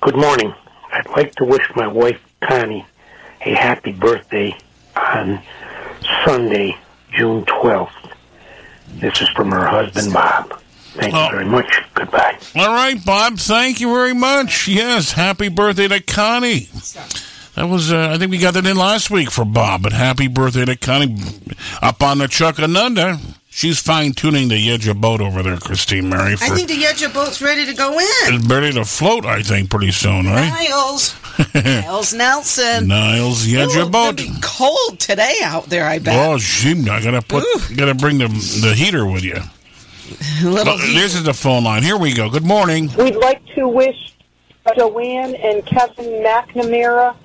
Good 0.00 0.16
morning. 0.16 0.54
I'd 0.92 1.08
like 1.16 1.34
to 1.36 1.44
wish 1.44 1.66
my 1.74 1.88
wife 1.88 2.20
Connie 2.40 2.86
a 3.40 3.54
happy 3.54 3.90
birthday 3.90 4.56
on 4.94 5.42
Sunday, 6.24 6.78
June 7.12 7.44
12th. 7.46 8.03
This 9.00 9.20
is 9.20 9.28
from 9.30 9.50
her 9.50 9.66
husband, 9.66 10.12
Bob. 10.12 10.60
Thank 10.94 11.12
you 11.12 11.30
very 11.30 11.44
much. 11.44 11.82
Goodbye. 11.94 12.38
All 12.56 12.72
right, 12.72 13.04
Bob. 13.04 13.38
Thank 13.38 13.80
you 13.80 13.92
very 13.92 14.14
much. 14.14 14.68
Yes, 14.68 15.12
happy 15.12 15.48
birthday 15.48 15.88
to 15.88 16.00
Connie. 16.00 16.68
That 17.56 17.68
was, 17.68 17.92
uh, 17.92 18.10
I 18.12 18.18
think 18.18 18.30
we 18.30 18.38
got 18.38 18.54
that 18.54 18.66
in 18.66 18.76
last 18.76 19.10
week 19.10 19.30
for 19.30 19.44
Bob, 19.44 19.82
but 19.82 19.92
happy 19.92 20.28
birthday 20.28 20.64
to 20.64 20.76
Connie 20.76 21.16
up 21.82 22.02
on 22.02 22.18
the 22.18 22.26
Chuctanunda. 22.26 23.20
She's 23.48 23.78
fine 23.80 24.12
tuning 24.12 24.48
the 24.48 24.56
Yedja 24.56 25.00
boat 25.00 25.20
over 25.20 25.40
there, 25.42 25.56
Christine 25.58 26.08
Mary. 26.08 26.36
For, 26.36 26.44
I 26.44 26.48
think 26.48 26.66
the 26.68 26.74
Yedja 26.74 27.14
boat's 27.14 27.40
ready 27.40 27.64
to 27.66 27.72
go 27.74 27.92
in. 27.92 28.04
it's 28.34 28.46
ready 28.46 28.72
to 28.72 28.84
float, 28.84 29.24
I 29.24 29.42
think, 29.42 29.70
pretty 29.70 29.92
soon, 29.92 30.26
right? 30.26 30.48
Niles. 30.70 31.14
Niles 31.54 32.12
Nelson. 32.14 32.86
Niles 32.88 33.46
Yedja 33.46 33.86
Ooh, 33.86 33.90
boat. 33.90 34.20
it'll 34.20 34.34
be 34.34 34.40
cold 34.42 35.00
today 35.00 35.36
out 35.42 35.66
there, 35.66 35.86
I 35.86 35.98
bet. 35.98 36.28
Oh, 36.28 36.38
shoot, 36.38 36.88
I 36.88 37.02
gotta 37.02 37.22
put, 37.22 37.44
gotta 37.76 37.94
bring 37.94 38.18
the 38.18 38.28
the 38.28 38.74
heater 38.74 39.06
with 39.06 39.24
you. 39.24 39.34
Little 40.42 40.76
Well, 40.76 40.78
this 40.78 41.14
is 41.14 41.24
the 41.24 41.34
phone 41.34 41.64
line. 41.64 41.82
Here 41.82 41.96
we 41.96 42.12
go. 42.12 42.28
Good 42.30 42.44
morning. 42.44 42.90
We'd 42.96 43.16
like 43.16 43.44
to 43.54 43.66
wish 43.68 44.14
Joanne 44.76 45.34
and 45.34 45.64
Kevin 45.66 46.22
McNamara 46.22 47.16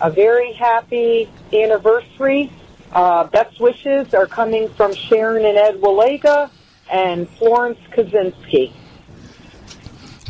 a 0.00 0.10
very 0.10 0.52
happy 0.52 1.28
anniversary. 1.52 2.50
Uh, 2.92 3.24
best 3.24 3.60
wishes 3.60 4.12
are 4.14 4.26
coming 4.26 4.68
from 4.70 4.94
Sharon 4.94 5.44
and 5.44 5.56
Ed 5.56 5.80
Walega 5.80 6.50
and 6.90 7.28
Florence 7.30 7.78
Kaczynski. 7.90 8.72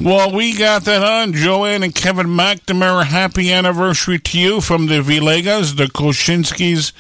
Well, 0.00 0.32
we 0.32 0.56
got 0.56 0.84
that 0.84 1.02
on. 1.02 1.34
Joanne 1.34 1.82
and 1.82 1.94
Kevin 1.94 2.26
McNamara, 2.28 3.04
happy 3.04 3.52
anniversary 3.52 4.18
to 4.18 4.38
you 4.38 4.60
from 4.60 4.86
the 4.86 5.00
Villegas, 5.00 5.76
the 5.76 5.84
Koshinskis, 5.84 6.92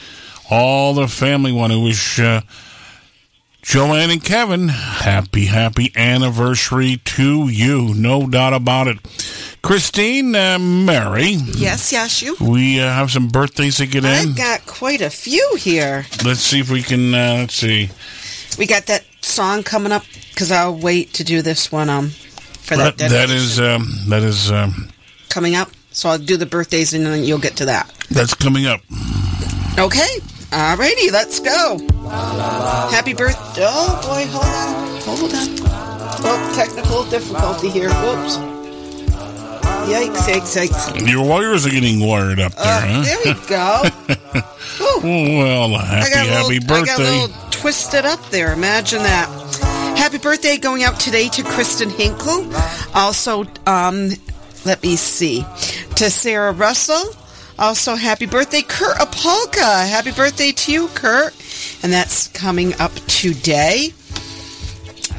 all 0.50 0.94
the 0.94 1.08
family 1.08 1.52
want 1.52 1.72
to 1.72 1.82
wish 1.82 2.20
uh, 2.20 2.42
Joanne 3.62 4.10
and 4.10 4.22
Kevin 4.22 4.68
happy, 4.68 5.46
happy 5.46 5.90
anniversary 5.96 6.98
to 7.04 7.48
you. 7.48 7.94
No 7.94 8.26
doubt 8.26 8.52
about 8.52 8.88
it. 8.88 8.98
Christine, 9.62 10.34
uh, 10.36 10.58
Mary. 10.58 11.32
Yes, 11.32 11.92
yes, 11.92 12.20
you. 12.20 12.36
We 12.40 12.80
uh, 12.80 12.92
have 12.92 13.10
some 13.10 13.28
birthdays 13.28 13.78
to 13.78 13.86
get 13.86 14.04
in. 14.04 14.10
I've 14.10 14.36
got 14.36 14.66
quite 14.66 15.00
a 15.00 15.10
few 15.10 15.56
here. 15.58 16.04
Let's 16.24 16.40
see 16.40 16.60
if 16.60 16.70
we 16.70 16.82
can, 16.82 17.14
uh, 17.14 17.36
let's 17.38 17.54
see. 17.54 17.88
We 18.58 18.66
got 18.66 18.86
that 18.86 19.04
song 19.22 19.62
coming 19.62 19.92
up 19.92 20.04
because 20.30 20.52
I'll 20.52 20.76
wait 20.76 21.14
to 21.14 21.24
do 21.24 21.40
this 21.40 21.72
one 21.72 21.88
um 21.88 22.12
for 22.62 22.76
that. 22.76 22.96
that, 22.98 23.10
that 23.10 23.30
is, 23.30 23.60
um, 23.60 23.86
that 24.08 24.22
is, 24.22 24.50
um, 24.50 24.88
coming 25.28 25.54
up. 25.54 25.70
So 25.90 26.08
I'll 26.08 26.18
do 26.18 26.36
the 26.36 26.46
birthdays 26.46 26.94
and 26.94 27.04
then 27.04 27.22
you'll 27.24 27.38
get 27.38 27.56
to 27.56 27.66
that. 27.66 27.92
that's 28.10 28.34
coming 28.34 28.66
up. 28.66 28.80
Okay. 29.78 30.08
Alrighty, 30.50 31.10
let's 31.12 31.40
go. 31.40 31.78
Happy 32.90 33.14
birthday. 33.14 33.64
Oh 33.66 34.00
boy, 34.02 34.26
hold 34.30 34.44
on. 34.44 35.00
Hold 35.18 35.32
on. 35.34 35.68
Oh, 36.24 36.52
technical 36.54 37.04
difficulty 37.04 37.68
here. 37.70 37.88
Whoops. 37.88 38.36
Yikes, 39.88 40.28
yikes, 40.28 40.68
yikes. 40.68 41.10
Your 41.10 41.26
wires 41.26 41.66
are 41.66 41.70
getting 41.70 42.06
wired 42.06 42.38
up 42.38 42.52
there, 42.54 42.64
Uh, 42.64 42.80
huh? 42.80 43.02
there 43.02 43.18
we 43.24 43.32
go. 43.48 43.82
well, 45.02 45.74
I 45.74 45.84
happy, 45.84 46.10
got 46.10 46.26
a 46.26 46.30
happy 46.30 46.58
little, 46.60 46.76
I 46.76 46.84
got 46.84 46.98
a 47.00 47.02
little 47.02 47.28
twisted 47.50 48.04
up 48.04 48.20
there. 48.30 48.52
Imagine 48.52 49.02
that. 49.02 49.28
Happy 50.02 50.18
birthday 50.18 50.56
going 50.56 50.82
out 50.82 50.98
today 50.98 51.28
to 51.28 51.44
Kristen 51.44 51.88
Hinkle. 51.88 52.52
Also, 52.92 53.44
um, 53.68 54.10
let 54.64 54.82
me 54.82 54.96
see, 54.96 55.46
to 55.94 56.10
Sarah 56.10 56.50
Russell. 56.50 57.14
Also, 57.56 57.94
happy 57.94 58.26
birthday, 58.26 58.62
Kurt 58.62 58.96
Opalka. 58.96 59.88
Happy 59.88 60.10
birthday 60.10 60.50
to 60.50 60.72
you, 60.72 60.88
Kurt. 60.88 61.32
And 61.84 61.92
that's 61.92 62.26
coming 62.26 62.74
up 62.80 62.92
today. 63.06 63.94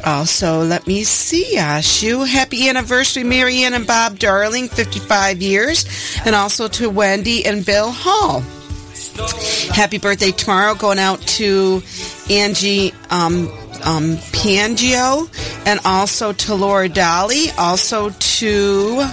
Also, 0.05 0.61
let 0.65 0.85
me 0.85 1.05
see, 1.05 1.55
Ashu. 1.55 2.27
Happy 2.27 2.67
anniversary, 2.67 3.23
Marianne 3.23 3.75
and 3.75 3.87
Bob 3.87 4.19
Darling, 4.19 4.67
55 4.67 5.41
years. 5.41 5.85
And 6.25 6.35
also 6.35 6.67
to 6.67 6.89
Wendy 6.89 7.45
and 7.45 7.65
Bill 7.65 7.89
Hall. 7.89 8.41
Happy 9.73 9.97
birthday 9.97 10.31
tomorrow 10.31 10.75
going 10.75 10.99
out 10.99 11.21
to 11.21 11.81
Angie 12.29 12.93
um, 13.11 13.47
um, 13.85 14.17
Pangio 14.31 15.29
and 15.65 15.79
also 15.85 16.33
to 16.33 16.55
Laura 16.55 16.89
Dolly, 16.89 17.49
also 17.57 18.09
to 18.09 19.05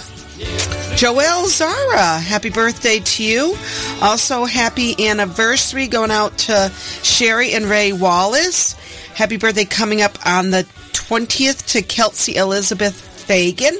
Joelle 0.96 1.46
Zara. 1.48 2.18
Happy 2.18 2.50
birthday 2.50 3.00
to 3.00 3.24
you. 3.24 3.56
Also, 4.02 4.44
happy 4.44 5.08
anniversary 5.08 5.86
going 5.86 6.10
out 6.10 6.36
to 6.38 6.70
Sherry 7.02 7.52
and 7.52 7.66
Ray 7.66 7.92
Wallace. 7.92 8.74
Happy 9.14 9.36
birthday 9.36 9.64
coming 9.64 10.02
up 10.02 10.18
on 10.26 10.50
the 10.50 10.66
20th 10.92 11.72
to 11.72 11.82
Kelsey 11.82 12.36
Elizabeth 12.36 12.94
Fagan. 12.94 13.78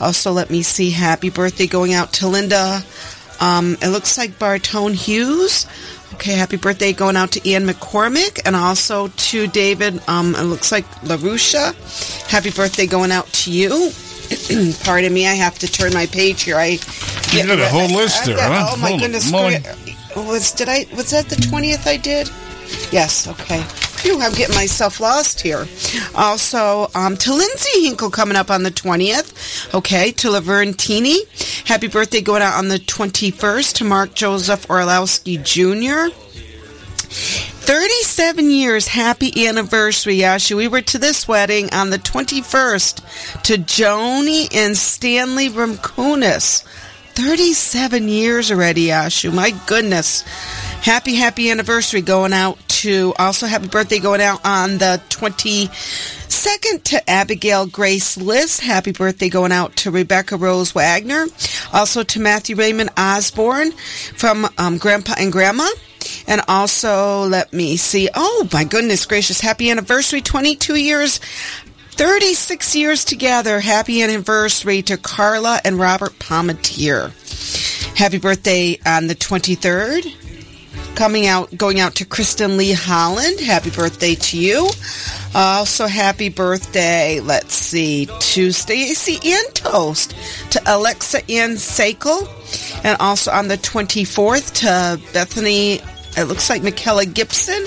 Also, 0.00 0.32
let 0.32 0.50
me 0.50 0.62
see. 0.62 0.90
Happy 0.90 1.30
birthday 1.30 1.66
going 1.66 1.94
out 1.94 2.12
to 2.14 2.28
Linda. 2.28 2.82
Um, 3.40 3.76
it 3.82 3.88
looks 3.88 4.16
like 4.16 4.38
Bartone 4.38 4.94
Hughes. 4.94 5.66
Okay, 6.14 6.32
happy 6.32 6.56
birthday 6.56 6.92
going 6.92 7.16
out 7.16 7.32
to 7.32 7.48
Ian 7.48 7.64
McCormick 7.66 8.40
and 8.46 8.54
also 8.54 9.08
to 9.08 9.46
David. 9.48 10.00
Um, 10.08 10.34
it 10.36 10.42
looks 10.44 10.70
like 10.72 10.84
LaRusha. 11.02 11.74
Happy 12.30 12.50
birthday 12.50 12.86
going 12.86 13.10
out 13.10 13.26
to 13.28 13.50
you. 13.52 13.90
Pardon 14.84 15.12
me, 15.12 15.26
I 15.26 15.34
have 15.34 15.58
to 15.58 15.66
turn 15.70 15.92
my 15.92 16.06
page 16.06 16.42
here. 16.44 16.56
I 16.56 16.78
You 17.32 17.46
got 17.46 17.58
a 17.58 17.68
whole 17.68 17.88
list 17.94 18.20
I've 18.20 18.26
there, 18.26 18.36
got- 18.36 18.52
huh? 18.52 18.72
Oh 18.72 18.76
my 18.80 18.88
Holy 18.90 19.00
goodness! 19.00 19.30
moly. 19.30 19.58
Was 20.16 20.52
did 20.52 20.68
I? 20.68 20.86
Was 20.96 21.10
that 21.10 21.28
the 21.28 21.36
twentieth? 21.36 21.86
I 21.86 21.96
did. 21.96 22.30
Yes. 22.92 23.26
Okay. 23.26 23.60
Phew, 24.04 24.20
I'm 24.20 24.34
getting 24.34 24.54
myself 24.54 25.00
lost 25.00 25.40
here. 25.40 25.66
Also, 26.14 26.90
um, 26.94 27.16
to 27.16 27.32
Lindsay 27.32 27.84
Hinkle 27.84 28.10
coming 28.10 28.36
up 28.36 28.50
on 28.50 28.62
the 28.62 28.70
20th. 28.70 29.72
Okay, 29.74 30.12
to 30.12 30.30
Laverne 30.30 30.74
Teeny. 30.74 31.24
Happy 31.64 31.88
birthday 31.88 32.20
going 32.20 32.42
out 32.42 32.58
on 32.58 32.68
the 32.68 32.78
21st 32.78 33.76
to 33.76 33.84
Mark 33.84 34.12
Joseph 34.12 34.68
Orlowski 34.68 35.38
Jr. 35.38 36.14
37 37.08 38.50
years, 38.50 38.88
happy 38.88 39.46
anniversary, 39.48 40.18
Yashu. 40.18 40.54
We 40.54 40.68
were 40.68 40.82
to 40.82 40.98
this 40.98 41.26
wedding 41.26 41.72
on 41.72 41.88
the 41.88 41.98
21st 41.98 43.42
to 43.44 43.54
Joni 43.54 44.54
and 44.54 44.76
Stanley 44.76 45.48
Ramkunis. 45.48 46.62
37 47.14 48.08
years 48.10 48.52
already, 48.52 48.88
Yashu. 48.88 49.32
My 49.32 49.52
goodness. 49.66 50.24
Happy, 50.84 51.14
happy 51.14 51.50
anniversary 51.50 52.02
going 52.02 52.34
out 52.34 52.58
to, 52.68 53.14
also 53.18 53.46
happy 53.46 53.68
birthday 53.68 53.98
going 53.98 54.20
out 54.20 54.44
on 54.44 54.76
the 54.76 55.00
22nd 55.08 56.82
to 56.82 57.10
Abigail 57.10 57.64
Grace 57.66 58.18
List. 58.18 58.60
Happy 58.60 58.92
birthday 58.92 59.30
going 59.30 59.50
out 59.50 59.74
to 59.76 59.90
Rebecca 59.90 60.36
Rose 60.36 60.74
Wagner. 60.74 61.24
Also 61.72 62.02
to 62.02 62.20
Matthew 62.20 62.56
Raymond 62.56 62.90
Osborne 62.98 63.72
from 63.72 64.46
um, 64.58 64.76
Grandpa 64.76 65.14
and 65.18 65.32
Grandma. 65.32 65.66
And 66.28 66.42
also, 66.48 67.28
let 67.28 67.54
me 67.54 67.78
see. 67.78 68.10
Oh, 68.14 68.46
my 68.52 68.64
goodness 68.64 69.06
gracious. 69.06 69.40
Happy 69.40 69.70
anniversary. 69.70 70.20
22 70.20 70.74
years. 70.74 71.18
36 71.92 72.76
years 72.76 73.06
together. 73.06 73.58
Happy 73.58 74.02
anniversary 74.02 74.82
to 74.82 74.98
Carla 74.98 75.60
and 75.64 75.78
Robert 75.78 76.12
Palmetier. 76.18 77.08
Happy 77.96 78.18
birthday 78.18 78.78
on 78.84 79.06
the 79.06 79.14
23rd. 79.14 80.23
Coming 80.94 81.26
out, 81.26 81.56
going 81.56 81.80
out 81.80 81.96
to 81.96 82.04
Kristen 82.04 82.56
Lee 82.56 82.72
Holland. 82.72 83.40
Happy 83.40 83.70
birthday 83.70 84.14
to 84.14 84.38
you. 84.38 84.70
Also, 85.34 85.88
happy 85.88 86.28
birthday, 86.28 87.18
let's 87.20 87.54
see, 87.54 88.06
to 88.20 88.52
Stacy 88.52 89.18
toast 89.54 90.14
to 90.50 90.62
Alexa 90.66 91.18
Ann 91.28 91.52
Sakel, 91.52 92.28
and 92.84 92.96
also 93.00 93.32
on 93.32 93.48
the 93.48 93.56
24th 93.56 94.54
to 94.60 95.12
Bethany, 95.12 95.80
it 96.16 96.28
looks 96.28 96.48
like 96.48 96.62
Michaela 96.62 97.06
Gibson. 97.06 97.66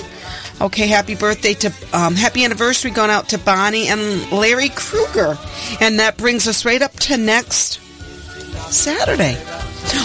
Okay, 0.60 0.86
happy 0.86 1.14
birthday 1.14 1.52
to, 1.54 1.72
um, 1.92 2.14
happy 2.14 2.44
anniversary 2.44 2.90
going 2.90 3.10
out 3.10 3.28
to 3.28 3.38
Bonnie 3.38 3.88
and 3.88 4.32
Larry 4.32 4.70
Kruger. 4.70 5.38
And 5.80 6.00
that 6.00 6.16
brings 6.16 6.48
us 6.48 6.64
right 6.64 6.80
up 6.80 6.92
to 6.94 7.16
next 7.18 7.80
Saturday. 8.72 9.36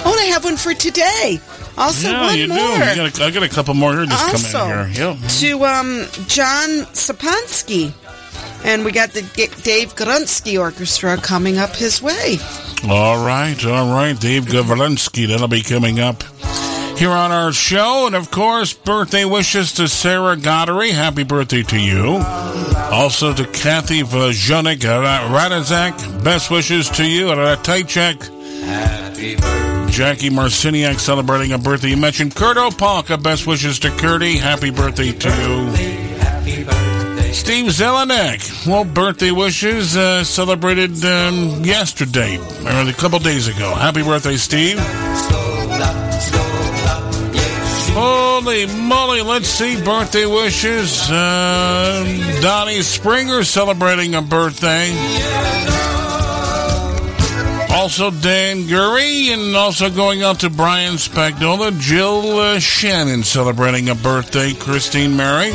Oh, 0.06 0.11
and 0.11 0.19
I 0.19 0.30
have 0.34 0.43
one 0.43 0.58
for 0.58 0.74
today. 0.74 1.40
Also, 1.77 2.10
yeah, 2.10 2.22
one 2.27 2.38
you 2.38 2.48
more. 2.48 2.58
do. 2.58 2.64
You 2.64 2.77
got 3.10 3.19
a, 3.19 3.24
I 3.26 3.32
got 3.32 3.43
a 3.43 3.50
couple 3.50 3.74
more 3.74 3.93
here 3.93 4.06
just 4.06 4.30
Also, 4.34 4.58
coming 4.60 4.85
in 4.85 4.92
here. 4.92 5.18
Yep. 5.19 5.30
to 5.40 5.66
um, 5.66 6.06
John 6.27 6.69
Sapansky. 6.93 7.93
And 8.66 8.85
we 8.85 8.92
got 8.93 9.10
the 9.11 9.22
G- 9.22 9.48
Dave 9.64 9.93
Grunsky 9.95 10.58
Orchestra 10.60 11.18
coming 11.18 11.58
up 11.58 11.76
his 11.76 12.02
way. 12.02 12.38
All 12.90 13.26
right, 13.26 13.58
all 13.66 13.93
right. 13.93 14.18
Dave 14.18 14.45
Gavalinsky, 14.45 15.27
that'll 15.27 15.50
be 15.50 15.61
coming 15.61 16.00
up 16.00 16.24
here 16.98 17.10
on 17.10 17.32
our 17.32 17.52
show. 17.52 18.06
And 18.08 18.16
of 18.16 18.32
course, 18.32 18.72
birthday 18.74 19.26
wishes 19.26 19.74
to 19.74 19.88
Sarah 19.90 20.38
Goddery. 20.38 20.92
Happy 20.92 21.24
birthday 21.24 21.64
to 21.64 21.77
you. 21.80 22.22
Also 22.92 23.34
to 23.34 23.45
Kathy 23.48 24.02
Vajonik 24.03 24.77
Radizak. 24.80 26.24
Best 26.24 26.50
wishes 26.50 26.90
to 26.92 27.06
you. 27.06 27.32
And 27.32 27.42
a 27.42 27.58
tight 27.58 27.88
check. 27.90 28.22
Happy 28.22 29.35
birthday. 29.35 29.83
Jackie 29.94 30.32
Marciniak 30.32 31.00
celebrating 31.00 31.52
a 31.52 31.60
birthday. 31.60 31.90
You 31.90 31.98
mentioned 31.98 32.34
Kurt 32.34 32.58
Opalka. 32.58 33.22
Best 33.22 33.46
wishes 33.46 33.78
to 33.80 33.92
Curdy. 33.92 34.38
Happy 34.38 34.72
birthday 34.72 35.12
to 35.12 35.30
you. 35.30 35.66
Happy 36.18 36.64
birthday. 36.64 37.32
Steve 37.32 37.66
Zelenak. 37.68 38.66
Well, 38.66 38.86
birthday 38.86 39.30
wishes 39.30 39.96
uh, 39.96 40.24
celebrated 40.24 41.06
um, 41.06 41.64
yesterday, 41.64 42.40
or 42.40 42.90
a 42.90 42.94
couple 42.94 43.20
days 43.20 43.48
ago. 43.48 43.72
Happy 43.76 44.02
birthday, 44.02 44.36
Steve. 44.38 44.80
Holy 47.94 48.66
moly, 48.66 49.22
let's 49.22 49.48
see 49.48 49.80
birthday 49.84 50.26
wishes. 50.26 51.08
Uh, 51.12 52.40
Donnie 52.42 52.82
Springer 52.82 53.44
celebrating 53.44 54.16
a 54.16 54.24
birthday. 54.24 54.90
Also, 57.74 58.11
Dan 58.11 58.68
Gurry, 58.68 59.32
and 59.34 59.56
also 59.56 59.90
going 59.90 60.22
out 60.22 60.42
to 60.42 60.50
Brian 60.50 60.93
Spagnola. 60.93 61.77
Jill 61.80 62.38
uh, 62.38 62.60
Shannon 62.60 63.24
celebrating 63.24 63.90
a 63.90 63.95
birthday. 63.95 64.53
Christine 64.53 65.18
Mary. 65.18 65.52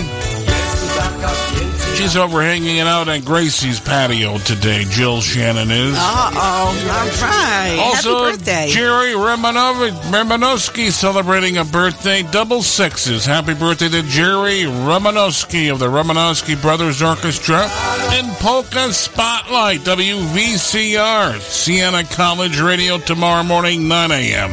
She's 1.98 2.16
over 2.16 2.40
hanging 2.42 2.78
out 2.78 3.08
at 3.08 3.22
Gracie's 3.22 3.80
patio 3.80 4.38
today. 4.38 4.84
Jill 4.88 5.20
Shannon 5.20 5.68
is. 5.70 5.96
Uh 5.98 6.30
oh. 6.32 6.38
All 6.38 7.28
right. 7.28 7.76
Also, 7.80 8.18
Happy 8.24 8.36
birthday. 8.36 8.68
Jerry 8.68 9.12
Romanov- 9.14 9.90
Romanowski 10.12 10.92
celebrating 10.92 11.56
a 11.58 11.64
birthday. 11.64 12.22
Double 12.22 12.62
sixes. 12.62 13.26
Happy 13.26 13.52
birthday 13.52 13.88
to 13.88 14.02
Jerry 14.04 14.62
Romanowski 14.62 15.72
of 15.72 15.80
the 15.80 15.88
Romanowski 15.88 16.60
Brothers 16.62 17.02
Orchestra. 17.02 17.68
And 18.12 18.28
Polka 18.38 18.92
Spotlight, 18.92 19.80
WVCR, 19.80 21.40
Siena 21.40 22.04
College 22.04 22.60
Radio 22.60 22.98
tomorrow 22.98 23.42
morning, 23.42 23.88
9 23.88 24.12
a.m. 24.12 24.50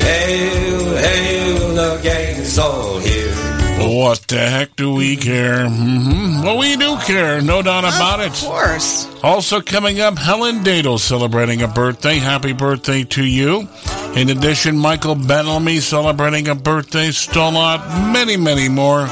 Hail, 0.00 0.96
hail, 0.96 1.74
the 1.74 2.00
gang's 2.02 2.58
all 2.58 2.98
here. 3.00 3.43
What 3.86 4.20
the 4.28 4.38
heck 4.38 4.76
do 4.76 4.94
we 4.94 5.16
care? 5.16 5.68
hmm 5.68 6.42
Well, 6.42 6.58
we 6.58 6.76
do 6.76 6.96
care, 7.06 7.42
no 7.42 7.60
doubt 7.62 7.84
about 7.84 8.20
it. 8.20 8.28
Of 8.32 8.48
course. 8.48 9.08
Also 9.22 9.60
coming 9.60 10.00
up, 10.00 10.16
Helen 10.18 10.64
Dadle 10.64 10.98
celebrating 10.98 11.62
a 11.62 11.68
birthday. 11.68 12.16
Happy 12.16 12.52
birthday 12.52 13.04
to 13.04 13.24
you. 13.24 13.68
In 14.16 14.30
addition, 14.30 14.78
Michael 14.78 15.16
Benelmy 15.16 15.80
celebrating 15.80 16.48
a 16.48 16.54
birthday. 16.54 17.08
Stollot, 17.08 18.12
many, 18.12 18.36
many 18.36 18.68
more. 18.68 19.06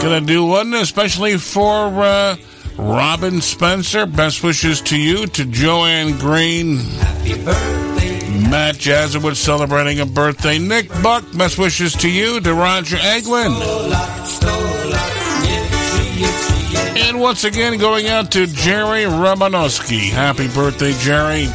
Gonna 0.00 0.20
do 0.20 0.44
one 0.44 0.74
especially 0.74 1.38
for 1.38 1.86
uh, 2.02 2.36
Robin 2.76 3.40
Spencer. 3.40 4.06
Best 4.06 4.42
wishes 4.42 4.80
to 4.82 4.98
you, 4.98 5.26
to 5.28 5.44
Joanne 5.44 6.18
Green. 6.18 6.78
Matt 8.50 8.76
Jazowitz 8.76 9.36
celebrating 9.36 10.00
a 10.00 10.06
birthday. 10.06 10.58
Nick 10.58 10.88
Buck, 11.02 11.24
best 11.36 11.58
wishes 11.58 11.94
to 11.94 12.10
you, 12.10 12.40
to 12.40 12.54
Roger 12.54 12.96
Eglin. 12.96 13.52
And 16.96 17.20
once 17.20 17.44
again, 17.44 17.78
going 17.78 18.06
out 18.06 18.30
to 18.32 18.46
Jerry 18.46 19.04
Romanowski. 19.04 20.10
Happy 20.10 20.48
birthday, 20.48 20.92
Jerry. 20.98 21.46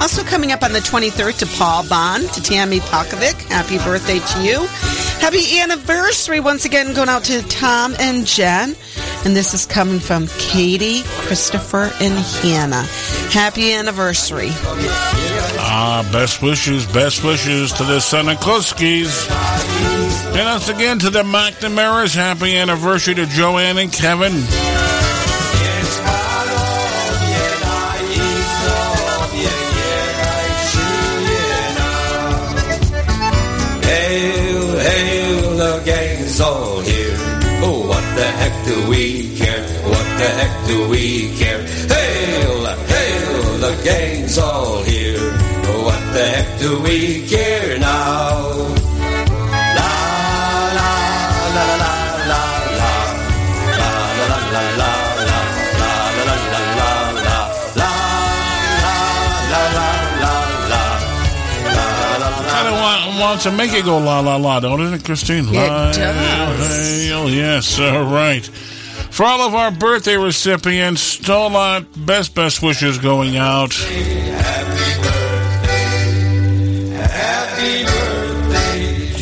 Also 0.00 0.22
coming 0.22 0.52
up 0.52 0.62
on 0.62 0.72
the 0.72 0.78
23rd 0.78 1.38
to 1.38 1.46
Paul 1.58 1.88
Bond, 1.88 2.28
to 2.32 2.42
Tammy 2.42 2.80
Pakovic. 2.80 3.34
Happy 3.48 3.78
birthday 3.78 4.18
to 4.18 4.42
you. 4.42 4.66
Happy 5.20 5.58
anniversary 5.58 6.40
once 6.40 6.64
again 6.64 6.94
going 6.94 7.08
out 7.08 7.24
to 7.24 7.42
Tom 7.48 7.96
and 7.98 8.26
Jen. 8.26 8.76
And 9.26 9.34
this 9.34 9.54
is 9.54 9.66
coming 9.66 9.98
from 9.98 10.28
Katie, 10.38 11.02
Christopher, 11.04 11.90
and 12.00 12.14
Hannah. 12.14 12.84
Happy 13.32 13.72
anniversary. 13.72 14.50
Ah, 15.58 16.08
best 16.12 16.42
wishes, 16.42 16.86
best 16.86 17.24
wishes 17.24 17.72
to 17.72 17.82
the 17.82 17.98
Senikoskis. 17.98 19.28
And 20.28 20.44
once 20.44 20.68
again 20.68 21.00
to 21.00 21.10
the 21.10 21.24
McNamara's. 21.24 22.14
Happy 22.14 22.56
anniversary 22.56 23.16
to 23.16 23.26
Joanne 23.26 23.78
and 23.78 23.92
Kevin. 23.92 24.30
Hail, 33.82 34.78
hail, 34.78 35.50
the 35.56 35.82
gang's 35.84 36.40
all 36.40 36.65
here. 36.65 36.65
What 36.65 36.65
the 38.16 38.24
heck 38.40 38.64
do 38.64 38.88
we 38.88 39.36
care? 39.36 39.62
What 39.92 40.06
the 40.20 40.28
heck 40.38 40.66
do 40.66 40.88
we 40.88 41.36
care? 41.36 41.62
Hail, 41.94 42.64
hail, 42.92 43.58
the 43.64 43.72
gang's 43.84 44.38
all 44.38 44.82
here. 44.82 45.30
What 45.86 46.02
the 46.14 46.24
heck 46.34 46.58
do 46.58 46.80
we 46.80 47.28
care 47.28 47.78
now? 47.78 48.75
Wants 63.26 63.42
to 63.42 63.50
make 63.50 63.72
it 63.72 63.84
go 63.84 63.98
la 63.98 64.20
la 64.20 64.36
la, 64.36 64.60
don't 64.60 64.80
it, 64.94 65.04
Christine? 65.04 65.52
La, 65.52 65.90
does. 65.90 67.06
hail, 67.06 67.28
yes, 67.28 67.80
all 67.80 68.04
right. 68.04 68.46
For 68.46 69.24
all 69.24 69.40
of 69.40 69.52
our 69.52 69.72
birthday 69.72 70.16
recipients, 70.16 71.00
still 71.00 71.50
lot 71.50 71.86
best 72.06 72.36
best 72.36 72.62
wishes 72.62 72.98
going 72.98 73.36
out. 73.36 73.74
Happy 73.74 74.94
birthday 77.82 79.12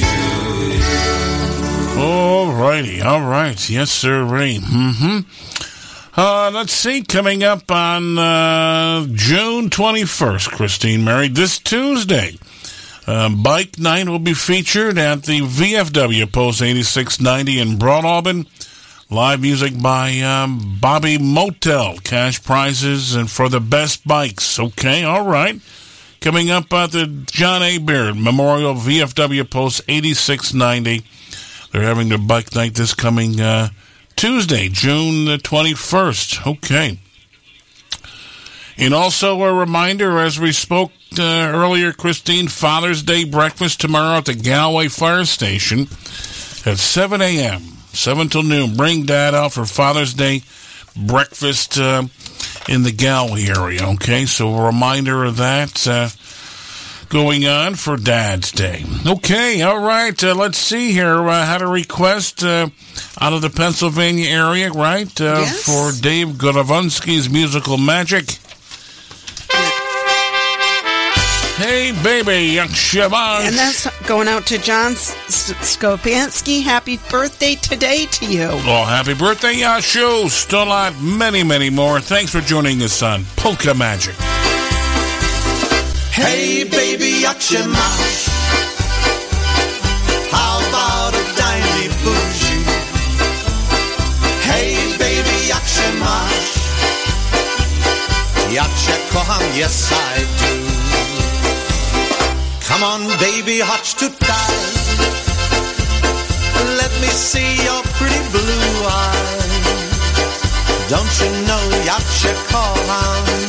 to 1.94 2.00
All 2.00 2.52
righty, 2.52 3.00
all 3.00 3.23
right, 3.23 3.70
yes, 3.70 3.91
sir, 3.91 4.23
Ray. 4.23 4.57
Mm-hmm. 4.58 5.20
Uh, 6.20 6.50
let's 6.52 6.74
see, 6.74 7.02
coming 7.02 7.42
up 7.42 7.70
on 7.70 8.18
uh, 8.18 9.07
June 9.15 9.70
21st, 9.70 10.50
Christine 10.50 11.05
Mary, 11.05 11.28
this 11.28 11.58
Tuesday. 11.58 12.36
Uh, 13.07 13.28
Bike 13.28 13.78
Night 13.78 14.08
will 14.08 14.18
be 14.18 14.33
featured 14.33 14.97
at 14.97 15.24
the 15.24 15.41
VFW 15.41 16.33
Post 16.33 16.62
8690 16.62 17.58
in 17.60 17.78
Broadalbin. 17.78 18.47
Live 19.10 19.42
music 19.42 19.81
by 19.81 20.20
um, 20.20 20.78
Bobby 20.81 21.18
Motel. 21.18 21.99
Cash 21.99 22.42
prizes 22.42 23.15
and 23.15 23.31
for 23.31 23.50
the 23.50 23.60
best 23.60 24.08
bikes. 24.08 24.58
Okay, 24.58 25.05
all 25.05 25.26
right. 25.26 25.60
Coming 26.23 26.50
up 26.50 26.73
at 26.73 26.92
the 26.92 27.07
John 27.26 27.62
A. 27.62 27.76
Beard 27.76 28.16
Memorial 28.16 28.74
VFW 28.74 29.49
Post 29.50 29.83
8690. 29.86 31.05
They're 31.70 31.83
having 31.83 32.08
their 32.08 32.16
bike 32.16 32.55
night 32.55 32.74
this 32.74 32.94
coming 32.94 33.39
uh, 33.39 33.68
Tuesday, 34.16 34.70
June 34.70 35.26
the 35.26 35.36
21st. 35.36 36.47
Okay. 36.52 36.99
And 38.78 38.94
also 38.94 39.42
a 39.42 39.52
reminder, 39.52 40.18
as 40.18 40.41
we 40.41 40.52
spoke 40.52 40.91
uh, 41.18 41.51
earlier, 41.55 41.93
Christine, 41.93 42.49
Father's 42.49 43.02
Day 43.02 43.25
breakfast 43.25 43.81
tomorrow 43.81 44.18
at 44.18 44.25
the 44.26 44.34
Galway 44.34 44.89
Fire 44.89 45.25
Station 45.25 45.83
at 46.67 46.78
7 46.78 47.20
a.m., 47.20 47.60
7 47.93 48.28
till 48.28 48.43
noon. 48.43 48.76
Bring 48.76 49.05
Dad 49.07 49.34
out 49.34 49.52
for 49.52 49.65
Father's 49.65 50.15
Day 50.15 50.43
breakfast 50.97 51.78
uh, 51.78 52.02
in 52.68 52.83
the 52.83 52.93
Galway 52.93 53.47
area, 53.47 53.83
okay? 53.94 54.26
So 54.26 54.55
a 54.55 54.67
reminder 54.67 55.25
of 55.25 55.36
that 55.39 55.86
uh, 55.86 56.09
going 57.09 57.47
on 57.47 57.75
for 57.75 57.97
Dad's 57.97 58.51
Day. 58.52 58.84
Okay, 59.07 59.62
all 59.62 59.81
right, 59.81 60.23
uh, 60.25 60.34
let's 60.34 60.59
see 60.59 60.93
here. 60.93 61.28
Uh, 61.28 61.44
had 61.47 61.62
a 61.62 61.67
request 61.67 62.43
uh, 62.43 62.68
out 63.20 63.33
of 63.33 63.43
the 63.43 63.51
Pennsylvania 63.51 64.28
area, 64.28 64.70
right? 64.70 65.20
Uh, 65.20 65.25
Yes. 65.44 65.65
For 65.65 66.01
Dave 66.02 66.28
Gorovonsky's 66.28 67.28
Musical 67.31 67.76
Magic. 67.78 68.39
Hey, 71.57 71.92
baby, 72.02 72.57
Shaban. 72.74 73.47
And 73.47 73.55
that's 73.55 73.86
going 74.08 74.26
out 74.26 74.44
to 74.47 74.58
John 74.58 74.92
S- 74.92 75.15
S- 75.28 75.52
Skopansky. 75.76 76.62
Happy 76.65 76.99
birthday 77.10 77.55
today 77.55 78.07
to 78.07 78.26
you. 78.26 78.49
Well, 78.66 78.84
happy 78.84 79.15
birthday, 79.15 79.55
Yashu. 79.55 80.28
Still 80.31 80.73
out 80.73 81.00
many, 81.00 81.44
many 81.44 81.70
more. 81.70 82.00
Thanks 82.00 82.33
for 82.33 82.41
joining 82.41 82.83
us 82.83 83.02
on 83.05 83.24
Polka 83.36 83.73
Magic. 83.73 84.16
Hey, 86.10 86.65
baby, 86.65 87.23
Yakshamash. 87.23 88.28
How 90.34 90.58
about 90.68 91.15
a 91.15 91.24
dimey 91.39 91.89
bougie? 92.02 92.65
Hey, 94.42 94.74
baby, 94.99 95.36
Yakshamash. 95.52 96.50
Yaksha 98.50 98.97
kocham, 99.12 99.57
yes 99.57 99.92
I 99.92 100.18
do. 100.58 100.64
Come 102.74 102.82
on, 102.82 103.06
baby, 103.20 103.60
hotch 103.62 103.94
to 104.02 104.10
tie. 104.18 104.58
Let 106.74 106.90
me 107.00 107.06
see 107.06 107.62
your 107.62 107.82
pretty 107.94 108.18
blue 108.34 108.74
eyes. 108.82 109.62
Don't 110.90 111.14
you 111.22 111.30
know 111.46 111.62
Yaksha 111.86 112.34
kocham? 112.50 113.44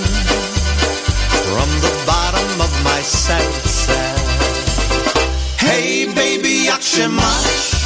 from 1.49 1.69
the 1.81 1.93
bottom 2.05 2.61
of 2.61 2.71
my 2.83 3.01
senses. 3.01 3.89
Hey, 5.57 6.05
baby, 6.05 6.69
Yakshamash. 6.69 7.81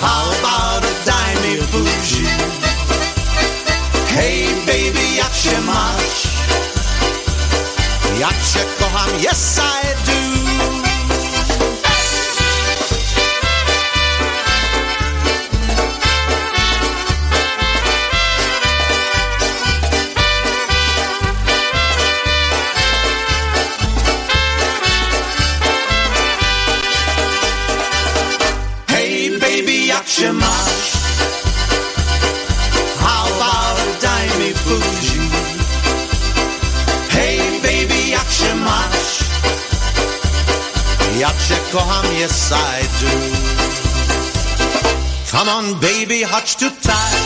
How 0.00 0.32
about 0.38 0.82
a 0.82 0.94
dimey 1.04 1.60
bougie? 1.72 2.24
Hey, 4.16 4.48
baby, 4.64 5.20
Yakshamash. 8.22 8.30
Yaksha 8.30 8.62
kocham, 8.78 9.22
yes 9.22 9.58
I 9.58 9.82
do. 10.06 10.18
Hey, 28.88 29.38
baby, 29.38 29.88
Yakshamash. 29.88 31.01
How 31.01 31.01
Yaksha 41.22 41.58
kocham, 41.72 42.06
yes 42.20 42.52
I 42.52 42.82
do. 43.00 43.12
Come 45.32 45.48
on, 45.56 45.80
baby, 45.80 46.22
hotch 46.22 46.56
to 46.56 46.68
tie. 46.88 47.20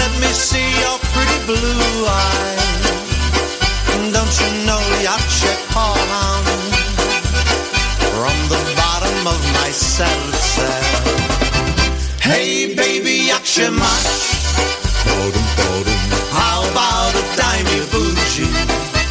Let 0.00 0.12
me 0.22 0.30
see 0.48 0.68
your 0.82 0.98
pretty 1.14 1.38
blue 1.50 2.06
eyes. 2.22 2.92
Don't 4.16 4.34
you 4.40 4.50
know 4.66 4.82
Yaksha 5.06 5.52
kocham? 5.72 6.64
from 8.14 8.38
the 8.48 8.62
bottom 8.76 9.26
of 9.26 9.40
my 9.58 9.70
senses. 9.70 10.86
Hey, 12.20 12.74
baby, 12.74 13.16
Yakshamash. 13.30 14.22
How 16.38 16.58
about 16.70 17.12
a 17.22 17.24
dimey 17.38 17.80
bougie? 17.92 19.03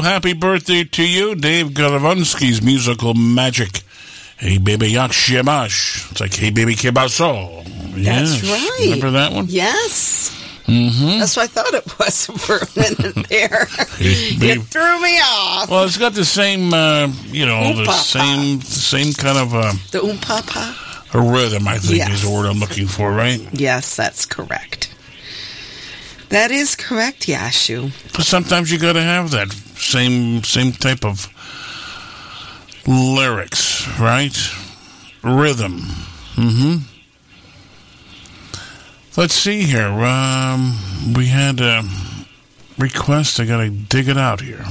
Happy 0.00 0.32
birthday 0.34 0.84
to 0.84 1.02
you. 1.06 1.34
Dave 1.34 1.68
Galavunsky's 1.68 2.60
musical 2.62 3.14
magic. 3.14 3.82
Hey, 4.36 4.58
baby, 4.58 4.88
yak 4.90 5.12
shemash. 5.12 6.10
It's 6.10 6.20
like, 6.20 6.34
hey, 6.34 6.50
baby. 6.50 6.74
That's 6.74 7.18
Yes. 7.96 8.42
right. 8.42 8.78
Remember 8.84 9.10
that 9.12 9.32
one? 9.32 9.46
Yes. 9.48 10.30
Mm-hmm. 10.66 11.18
That's 11.20 11.36
what 11.36 11.44
I 11.44 11.46
thought 11.48 11.74
it 11.74 11.98
was 11.98 12.26
for 12.26 12.56
a 12.56 12.68
minute 12.78 13.28
there. 13.28 13.66
you 13.98 14.38
babe. 14.38 14.62
threw 14.62 15.00
me 15.02 15.18
off. 15.20 15.68
Well, 15.70 15.84
it's 15.84 15.98
got 15.98 16.12
the 16.14 16.24
same, 16.24 16.72
uh, 16.72 17.08
you 17.26 17.46
know, 17.46 17.72
the 17.74 17.82
Oompa-pa. 17.82 17.92
same, 17.92 18.60
same 18.60 19.12
kind 19.12 19.38
of 19.38 19.54
uh, 19.54 19.72
The 19.90 19.98
oompapa? 20.00 21.14
a 21.14 21.20
rhythm. 21.20 21.66
I 21.68 21.78
think 21.78 21.98
Yes. 21.98 22.10
is 22.12 22.22
the 22.22 22.30
word 22.30 22.46
I'm 22.46 22.58
looking 22.58 22.86
for, 22.86 23.12
right? 23.12 23.40
Yes, 23.52 23.96
that's 23.96 24.24
correct. 24.24 24.81
That 26.32 26.50
is 26.50 26.74
correct, 26.74 27.26
Yashu. 27.26 27.92
But 28.16 28.24
sometimes 28.24 28.72
you 28.72 28.78
got 28.78 28.94
to 28.94 29.02
have 29.02 29.30
that 29.32 29.52
same, 29.52 30.42
same 30.42 30.72
type 30.72 31.04
of 31.04 31.28
lyrics, 32.86 33.86
right? 34.00 34.34
Rhythm. 35.22 35.80
Mm-hmm. 36.36 36.76
Let's 39.20 39.34
see 39.34 39.64
here. 39.64 39.88
Um, 39.88 40.78
we 41.14 41.26
had 41.26 41.60
a 41.60 41.82
request. 42.78 43.38
I 43.38 43.44
got 43.44 43.58
to 43.58 43.68
dig 43.68 44.08
it 44.08 44.16
out 44.16 44.40
here. 44.40 44.64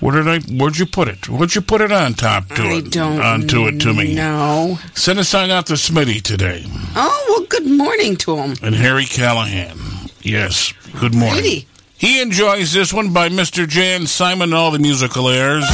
Where 0.00 0.14
did 0.22 0.28
I? 0.28 0.38
Where'd 0.50 0.78
you 0.78 0.86
put 0.86 1.08
it? 1.08 1.28
Where'd 1.28 1.54
you 1.54 1.60
put 1.60 1.82
it 1.82 1.92
on 1.92 2.14
top 2.14 2.48
to 2.48 2.62
I 2.62 2.76
it? 2.78 2.90
don't 2.90 3.20
onto 3.20 3.66
it 3.66 3.80
to 3.80 3.92
me. 3.92 4.14
know. 4.14 4.78
Send 4.94 5.18
a 5.18 5.24
sign 5.24 5.50
out 5.50 5.66
to 5.66 5.74
Smitty 5.74 6.22
today 6.22 6.64
Oh, 6.94 7.24
well, 7.28 7.46
good 7.48 7.66
morning 7.66 8.16
to 8.16 8.36
him. 8.36 8.54
and 8.62 8.74
Harry 8.74 9.04
Callahan. 9.04 9.76
Yes. 10.26 10.72
Good 10.98 11.14
morning. 11.14 11.36
Righty. 11.36 11.68
He 11.96 12.20
enjoys 12.20 12.72
this 12.72 12.92
one 12.92 13.12
by 13.12 13.28
Mr. 13.28 13.66
Jan 13.66 14.08
Simon 14.08 14.50
and 14.50 14.54
all 14.54 14.72
the 14.72 14.80
musical 14.80 15.28
airs. 15.28 15.64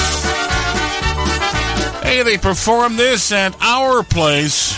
Hey, 2.03 2.23
they 2.23 2.37
performed 2.37 2.99
this 2.99 3.33
at 3.33 3.57
our 3.63 4.03
place. 4.03 4.77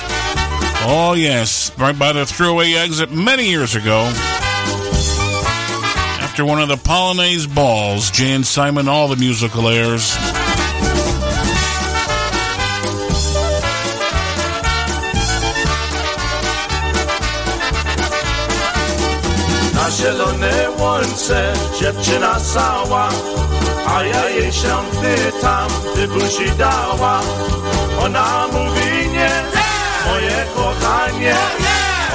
Oh, 0.86 1.14
yes, 1.16 1.76
right 1.76 1.98
by 1.98 2.12
the 2.12 2.20
thruway 2.20 2.76
exit 2.76 3.10
many 3.10 3.48
years 3.48 3.74
ago. 3.74 4.04
After 6.20 6.44
one 6.44 6.62
of 6.62 6.68
the 6.68 6.76
Polonaise 6.76 7.52
balls, 7.52 8.12
Jan 8.12 8.44
Simon, 8.44 8.86
all 8.86 9.08
the 9.08 9.16
musical 9.16 9.68
airs. 9.68 10.14
Na 19.84 19.90
zielone 19.90 20.70
łące 20.78 21.52
dziewczyna 21.80 22.40
sała, 22.40 23.08
a 23.86 24.04
ja 24.04 24.28
jej 24.28 24.52
się 24.52 24.76
pytam, 25.02 25.68
ty 25.94 26.08
buzi 26.08 26.50
dała. 26.58 27.20
Ona 28.00 28.46
mówi 28.52 29.08
nie, 29.12 29.30
moje 30.06 30.46
kochanie, 30.56 31.34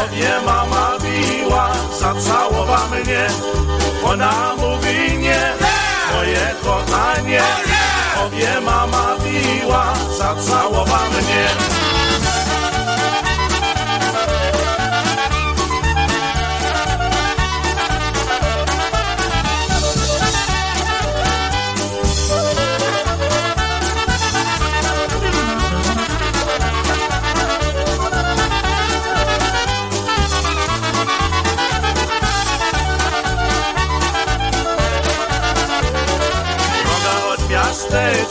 obie 0.06 0.32
mama 0.46 0.98
biła, 1.02 1.70
zacałowa 2.00 2.88
mnie. 2.88 3.28
Ona 4.04 4.34
mówi 4.58 5.18
nie, 5.18 5.54
moje 6.14 6.56
kochanie, 6.64 7.42
obie 8.26 8.62
mama 8.62 9.16
biła, 9.24 9.94
zacałowa 10.18 11.00
mnie. 11.10 11.89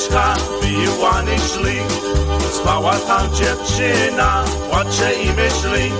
Miasteczka, 0.09 0.35
wyjłany 0.62 1.37
szli. 1.39 1.81
Spała 2.53 2.93
tam 2.93 3.35
dziewczyna, 3.35 4.45
płacze 4.70 5.15
i 5.15 5.27
myśli. 5.33 5.93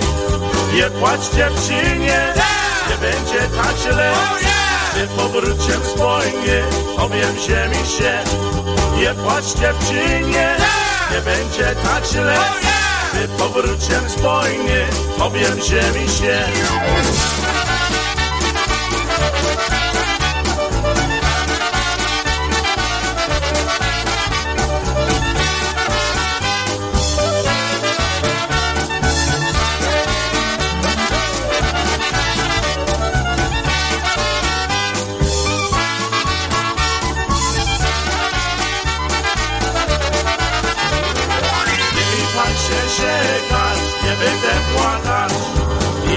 Nie 0.73 0.83
płacz 0.83 1.35
dziewczynie, 1.35 2.33
nie 2.89 2.97
będzie 2.97 3.39
tak 3.57 3.75
źle. 3.77 4.13
Ty 4.93 5.07
powróciem 5.07 5.81
spojnie, 5.95 6.63
obiem 6.97 7.37
ziemi 7.37 7.87
się. 7.97 8.19
Nie 8.97 9.13
płacz 9.13 9.45
dziewczynie, 9.45 10.55
nie 11.11 11.21
będzie 11.21 11.75
tak 11.83 12.05
źle. 12.05 12.37
Ty 13.11 13.27
powróciem 13.27 14.09
spojnie, 14.09 14.85
obiem 15.19 15.61
ziemi 15.61 16.09
się 16.09 16.39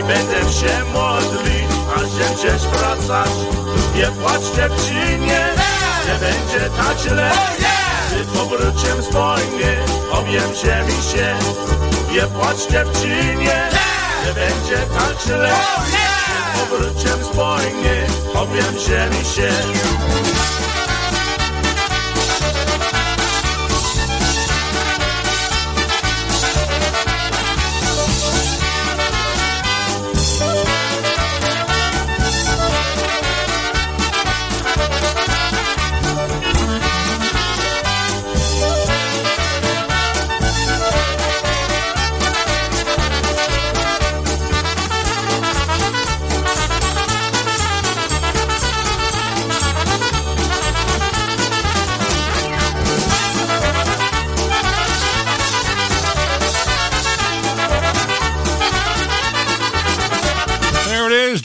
Będę 0.09 0.53
się 0.53 0.85
modlić, 0.93 1.73
aż 1.97 2.03
się 2.03 2.35
gdzieś 2.35 2.63
wracać. 2.63 3.31
Nie 3.97 4.07
płacz 4.07 4.57
dziewczynie, 4.57 5.41
nie 6.07 6.15
będzie 6.21 6.71
tak 6.77 6.99
źle. 6.99 7.31
Ty 8.11 8.39
powróciem 8.39 9.03
spojnie, 9.03 9.77
obiem 10.13 10.55
ziemi 10.55 11.03
się 11.13 11.35
Nie 12.13 12.23
płacz 12.23 12.59
dziewczynie, 12.71 13.71
nie 14.27 14.33
będzie 14.35 14.77
tak 14.77 15.27
źle. 15.27 15.53
Ty 16.27 16.61
powróciem 16.61 17.25
spojnie, 17.33 18.07
obiem 18.35 18.79
ziemi 18.79 19.25
się 19.35 19.53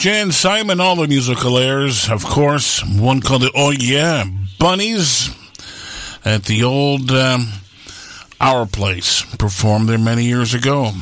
Jan 0.08 0.32
Simon, 0.32 0.80
all 0.80 0.95
the 0.95 1.06
musical 1.06 1.58
airs, 1.58 2.10
of 2.10 2.24
course. 2.24 2.82
One 2.82 3.19
called 3.19 3.42
the 3.42 3.52
Oh 3.53 3.72
Yeah, 3.72 4.24
Bunnies 4.58 5.30
at 6.24 6.45
the 6.45 6.64
old 6.64 7.11
um, 7.11 7.50
Our 8.40 8.66
Place. 8.66 9.24
Performed 9.36 9.90
there 9.90 9.98
many 9.98 10.24
years 10.24 10.53
ago. 10.53 10.94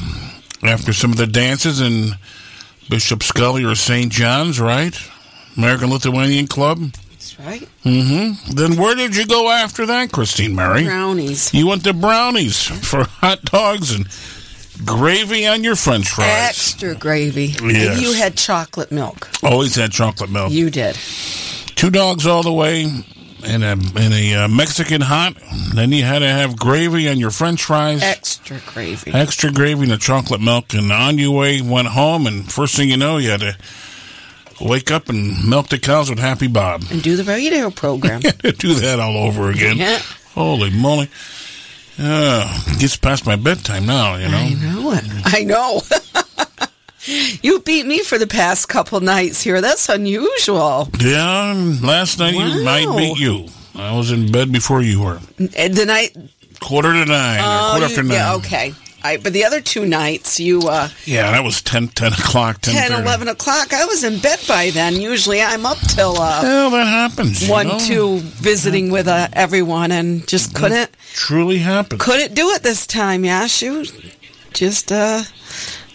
After 0.64 0.92
some 0.92 1.12
of 1.12 1.18
the 1.18 1.28
dances 1.28 1.82
in 1.82 2.14
Bishop 2.90 3.22
Scully 3.22 3.64
or 3.64 3.76
St. 3.76 4.12
John's, 4.12 4.60
right? 4.60 5.00
American 5.56 5.92
Lithuanian 5.92 6.48
Club. 6.48 6.80
That's 7.12 7.40
right. 7.40 7.70
Mm-hmm. 7.84 8.56
Then 8.56 8.76
where 8.76 8.96
did 8.96 9.16
you 9.16 9.28
go 9.28 9.52
after 9.52 9.86
that, 9.86 10.12
Christine 10.12 10.56
Mary? 10.56 10.84
Brownies. 10.84 11.54
You 11.54 11.68
went 11.68 11.84
to 11.84 11.94
Brownies 11.94 12.64
for 12.90 13.04
hot 13.04 13.44
dogs 13.44 13.94
and 13.94 14.08
gravy 14.84 15.48
on 15.48 15.64
your 15.64 15.76
French 15.76 16.10
fries. 16.10 16.28
Extra 16.28 16.96
gravy. 16.96 17.48
Yes. 17.64 17.98
And 17.98 18.02
you 18.02 18.14
had 18.14 18.36
chocolate 18.38 18.92
milk. 18.92 19.30
Always 19.44 19.76
had 19.76 19.92
chocolate 19.92 20.30
milk. 20.30 20.52
You 20.52 20.70
did. 20.70 20.96
Two 21.76 21.90
dogs 21.90 22.26
all 22.26 22.42
the 22.42 22.54
way, 22.54 22.84
and 23.44 23.64
a 23.64 23.72
and 23.72 24.14
a 24.14 24.34
uh, 24.34 24.48
Mexican 24.48 25.02
hot. 25.02 25.36
Then 25.74 25.92
you 25.92 26.04
had 26.04 26.20
to 26.20 26.28
have 26.28 26.58
gravy 26.58 27.10
on 27.10 27.20
your 27.20 27.32
French 27.32 27.64
fries. 27.64 28.02
Extra 28.02 28.60
gravy. 28.66 29.14
Extra 29.14 29.52
gravy 29.52 29.84
and 29.84 29.92
the 29.92 29.98
chocolate 29.98 30.42
milk, 30.42 30.74
and 30.74 30.92
on 30.92 31.18
your 31.18 31.32
way 31.32 31.62
went 31.62 31.90
home, 31.90 32.28
and 32.28 32.52
first 32.52 32.76
thing 32.76 32.90
you 32.90 32.98
know, 32.98 33.18
you 33.18 33.30
had 33.32 33.42
to 33.42 33.58
wake 34.62 34.92
up 34.92 35.10
and 35.10 35.48
milk 35.48 35.68
the 35.70 35.78
cows 35.80 36.10
with 36.10 36.20
Happy 36.20 36.48
Bob. 36.48 36.84
And 36.90 37.04
do 37.04 37.16
the 37.16 37.24
radio 37.24 37.70
program. 37.70 38.22
Do 38.58 38.74
that 38.76 39.00
all 39.00 39.18
over 39.18 39.50
again. 39.50 39.78
Yeah. 39.78 40.00
Holy 40.34 40.70
moly! 40.70 41.10
Uh, 41.98 42.78
gets 42.80 42.98
past 42.98 43.26
my 43.26 43.36
bedtime 43.36 43.86
now. 43.86 44.16
You 44.16 44.28
know. 44.28 44.38
I 44.38 44.54
know 44.54 44.92
it. 44.92 45.04
I 45.26 45.44
know. 45.44 45.82
you 47.42 47.60
beat 47.62 47.86
me 47.86 48.00
for 48.04 48.18
the 48.18 48.28
past 48.28 48.68
couple 48.68 49.00
nights 49.00 49.42
here. 49.42 49.62
That's 49.62 49.88
unusual. 49.90 50.90
Yeah, 51.00 51.54
last 51.82 52.20
night 52.20 52.34
you, 52.34 52.68
I 52.68 52.86
Wow. 52.86 52.98
beat 52.98 53.18
you. 53.20 53.48
I 53.76 53.96
was 53.96 54.12
in 54.12 54.32
bed 54.32 54.52
before 54.52 54.82
you 54.82 55.02
were. 55.02 55.20
And 55.58 55.74
The 55.74 55.86
night. 55.86 56.16
Quarter 56.62 56.94
to 56.94 57.06
nine, 57.06 57.40
Oh, 57.44 57.68
quarter 57.72 57.80
you- 57.80 57.86
after 57.86 58.04
nine. 58.04 58.12
yeah, 58.14 58.34
okay. 58.36 58.74
I, 59.06 59.18
but 59.18 59.34
the 59.34 59.46
other 59.46 59.62
two 59.62 59.86
nights, 59.86 60.40
you 60.40 60.62
uh, 60.68 60.90
Yeah, 61.06 61.32
that 61.32 61.44
was 61.44 61.62
10, 61.62 61.90
10 61.90 62.14
o'clock, 62.14 62.62
10, 62.62 62.74
10, 62.90 63.02
11 63.04 63.28
o'clock. 63.28 63.74
I 63.74 63.86
was 63.86 64.04
in 64.04 64.20
bed 64.20 64.40
by 64.48 64.72
then. 64.72 64.96
Usually 64.96 65.42
I'm 65.42 65.66
up 65.66 65.78
till 65.80 66.12
uh, 66.20 66.40
Well, 66.42 66.70
that 66.72 66.88
happens. 66.88 67.48
one, 67.48 67.68
know. 67.68 67.80
two, 67.80 68.20
visiting 68.20 68.90
with 68.92 69.08
uh, 69.08 69.28
everyone, 69.34 69.92
and 69.92 70.28
just 70.28 70.56
couldn't 70.56 70.90
Truly 71.14 71.60
happens. 71.60 72.02
couldn't 72.02 72.34
do 72.36 72.50
it 72.52 72.64
this 72.64 72.86
time. 72.88 73.24
Yeah, 73.26 73.48
shoot, 73.48 73.92
just 74.54 74.92
uh, 74.92 75.22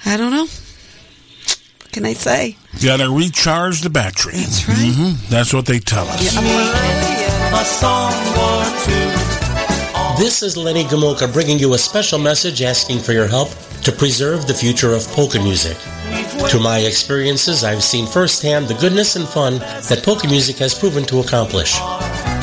I 0.07 0.17
don't 0.17 0.31
know. 0.33 0.47
What 0.47 1.93
can 1.93 2.05
I 2.07 2.13
say? 2.13 2.57
Got 2.85 2.99
to 2.99 3.11
recharge 3.11 3.81
the 3.81 3.91
battery. 3.91 4.35
That's 4.37 4.69
right. 4.69 4.93
hmm 4.95 5.13
That's 5.29 5.53
what 5.53 5.67
they 5.67 5.81
tell 5.81 6.07
us. 6.09 6.37
A 7.53 7.65
song 7.65 8.13
or 8.39 8.65
two. 8.87 9.20
This 10.21 10.43
is 10.43 10.55
Lenny 10.55 10.85
Gomulka 10.85 11.33
bringing 11.33 11.59
you 11.59 11.73
a 11.73 11.79
special 11.79 12.19
message 12.19 12.61
asking 12.61 12.99
for 12.99 13.15
your 13.15 13.27
help 13.27 13.49
to 13.85 13.91
preserve 13.91 14.47
the 14.47 14.53
future 14.53 14.93
of 14.93 15.09
polka 15.13 15.43
music. 15.43 15.79
To 16.51 16.61
my 16.61 16.81
experiences, 16.81 17.65
I've 17.65 17.83
seen 17.83 18.07
firsthand 18.07 18.69
the 18.69 18.75
goodness 18.75 19.17
and 19.17 19.27
fun 19.27 19.61
that 19.89 20.03
polka 20.05 20.29
music 20.29 20.59
has 20.59 20.79
proven 20.79 21.05
to 21.05 21.21
accomplish. 21.21 21.81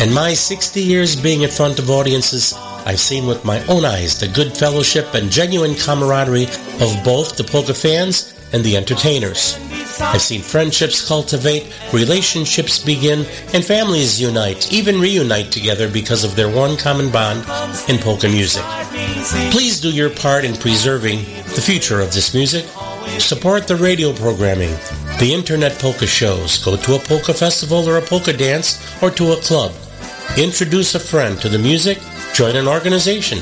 In 0.01 0.11
my 0.11 0.33
60 0.33 0.81
years 0.81 1.15
being 1.15 1.43
in 1.43 1.51
front 1.51 1.77
of 1.77 1.91
audiences, 1.91 2.55
I've 2.87 2.99
seen 2.99 3.27
with 3.27 3.45
my 3.45 3.63
own 3.67 3.85
eyes 3.85 4.19
the 4.19 4.27
good 4.27 4.57
fellowship 4.57 5.13
and 5.13 5.29
genuine 5.29 5.75
camaraderie 5.75 6.47
of 6.81 7.03
both 7.05 7.37
the 7.37 7.43
polka 7.43 7.75
fans 7.75 8.33
and 8.53 8.63
the 8.63 8.75
entertainers. 8.75 9.55
I've 9.99 10.21
seen 10.21 10.41
friendships 10.41 11.05
cultivate, 11.05 11.67
relationships 11.91 12.77
begin, 12.79 13.25
and 13.53 13.65
families 13.65 14.21
unite, 14.21 14.71
even 14.71 14.99
reunite 14.99 15.51
together 15.51 15.89
because 15.89 16.23
of 16.23 16.35
their 16.35 16.49
one 16.49 16.77
common 16.77 17.11
bond 17.11 17.39
in 17.89 17.97
polka 17.97 18.29
music. 18.29 18.63
Please 19.51 19.79
do 19.79 19.91
your 19.91 20.09
part 20.09 20.45
in 20.45 20.55
preserving 20.55 21.19
the 21.55 21.61
future 21.61 21.99
of 21.99 22.13
this 22.13 22.33
music. 22.33 22.65
Support 23.19 23.67
the 23.67 23.75
radio 23.75 24.13
programming, 24.13 24.71
the 25.19 25.33
internet 25.33 25.79
polka 25.79 26.05
shows, 26.05 26.63
go 26.63 26.77
to 26.77 26.95
a 26.95 26.99
polka 26.99 27.33
festival 27.33 27.89
or 27.89 27.97
a 27.97 28.01
polka 28.01 28.33
dance, 28.33 28.79
or 29.01 29.09
to 29.11 29.31
a 29.31 29.37
club. 29.37 29.73
Introduce 30.37 30.93
a 30.93 30.99
friend 30.99 31.39
to 31.41 31.49
the 31.49 31.57
music, 31.57 31.99
join 32.33 32.55
an 32.55 32.67
organization, 32.67 33.39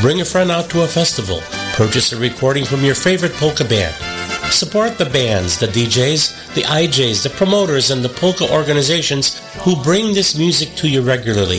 bring 0.00 0.20
a 0.20 0.24
friend 0.24 0.50
out 0.50 0.70
to 0.70 0.82
a 0.82 0.86
festival, 0.86 1.40
purchase 1.74 2.12
a 2.12 2.18
recording 2.18 2.64
from 2.64 2.84
your 2.84 2.94
favorite 2.94 3.34
polka 3.34 3.64
band. 3.64 4.17
Support 4.50 4.98
the 4.98 5.04
bands, 5.06 5.58
the 5.58 5.66
DJs, 5.66 6.54
the 6.54 6.62
IJs, 6.62 7.22
the 7.22 7.30
promoters, 7.30 7.90
and 7.90 8.02
the 8.04 8.08
polka 8.08 8.50
organizations 8.50 9.38
who 9.62 9.80
bring 9.82 10.14
this 10.14 10.36
music 10.36 10.74
to 10.76 10.88
you 10.88 11.02
regularly. 11.02 11.58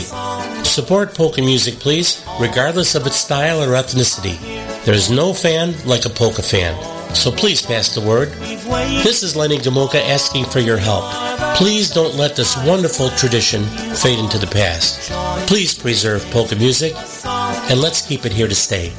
Support 0.64 1.14
polka 1.14 1.40
music, 1.40 1.74
please, 1.76 2.24
regardless 2.38 2.94
of 2.94 3.06
its 3.06 3.16
style 3.16 3.62
or 3.62 3.68
ethnicity. 3.68 4.38
There's 4.84 5.10
no 5.10 5.32
fan 5.32 5.74
like 5.86 6.04
a 6.04 6.10
polka 6.10 6.42
fan. 6.42 6.74
So 7.14 7.32
please 7.32 7.62
pass 7.62 7.94
the 7.94 8.00
word. 8.00 8.28
This 9.02 9.22
is 9.22 9.34
Lenny 9.34 9.58
Gomulka 9.58 10.00
asking 10.08 10.44
for 10.44 10.60
your 10.60 10.76
help. 10.76 11.04
Please 11.56 11.90
don't 11.90 12.16
let 12.16 12.36
this 12.36 12.56
wonderful 12.64 13.08
tradition 13.10 13.64
fade 13.94 14.18
into 14.18 14.38
the 14.38 14.46
past. 14.46 15.10
Please 15.48 15.74
preserve 15.74 16.24
polka 16.30 16.56
music, 16.56 16.94
and 17.24 17.80
let's 17.80 18.06
keep 18.06 18.26
it 18.26 18.32
here 18.32 18.48
to 18.48 18.54
stay. 18.54 18.92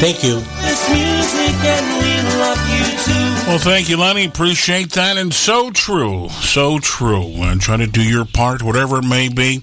Thank 0.00 0.22
you. 0.22 0.40
This 0.40 0.90
music 0.90 1.64
and 1.64 2.02
we 2.02 2.38
love 2.38 2.58
you 2.68 2.84
too. 3.04 3.48
Well, 3.48 3.58
thank 3.58 3.88
you, 3.88 3.96
Lenny. 3.96 4.26
Appreciate 4.26 4.90
that. 4.92 5.16
And 5.16 5.32
so 5.32 5.70
true. 5.70 6.28
So 6.28 6.78
true. 6.78 7.24
And 7.42 7.60
try 7.60 7.76
to 7.76 7.86
do 7.86 8.02
your 8.02 8.24
part, 8.24 8.62
whatever 8.62 8.98
it 8.98 9.04
may 9.04 9.28
be. 9.28 9.62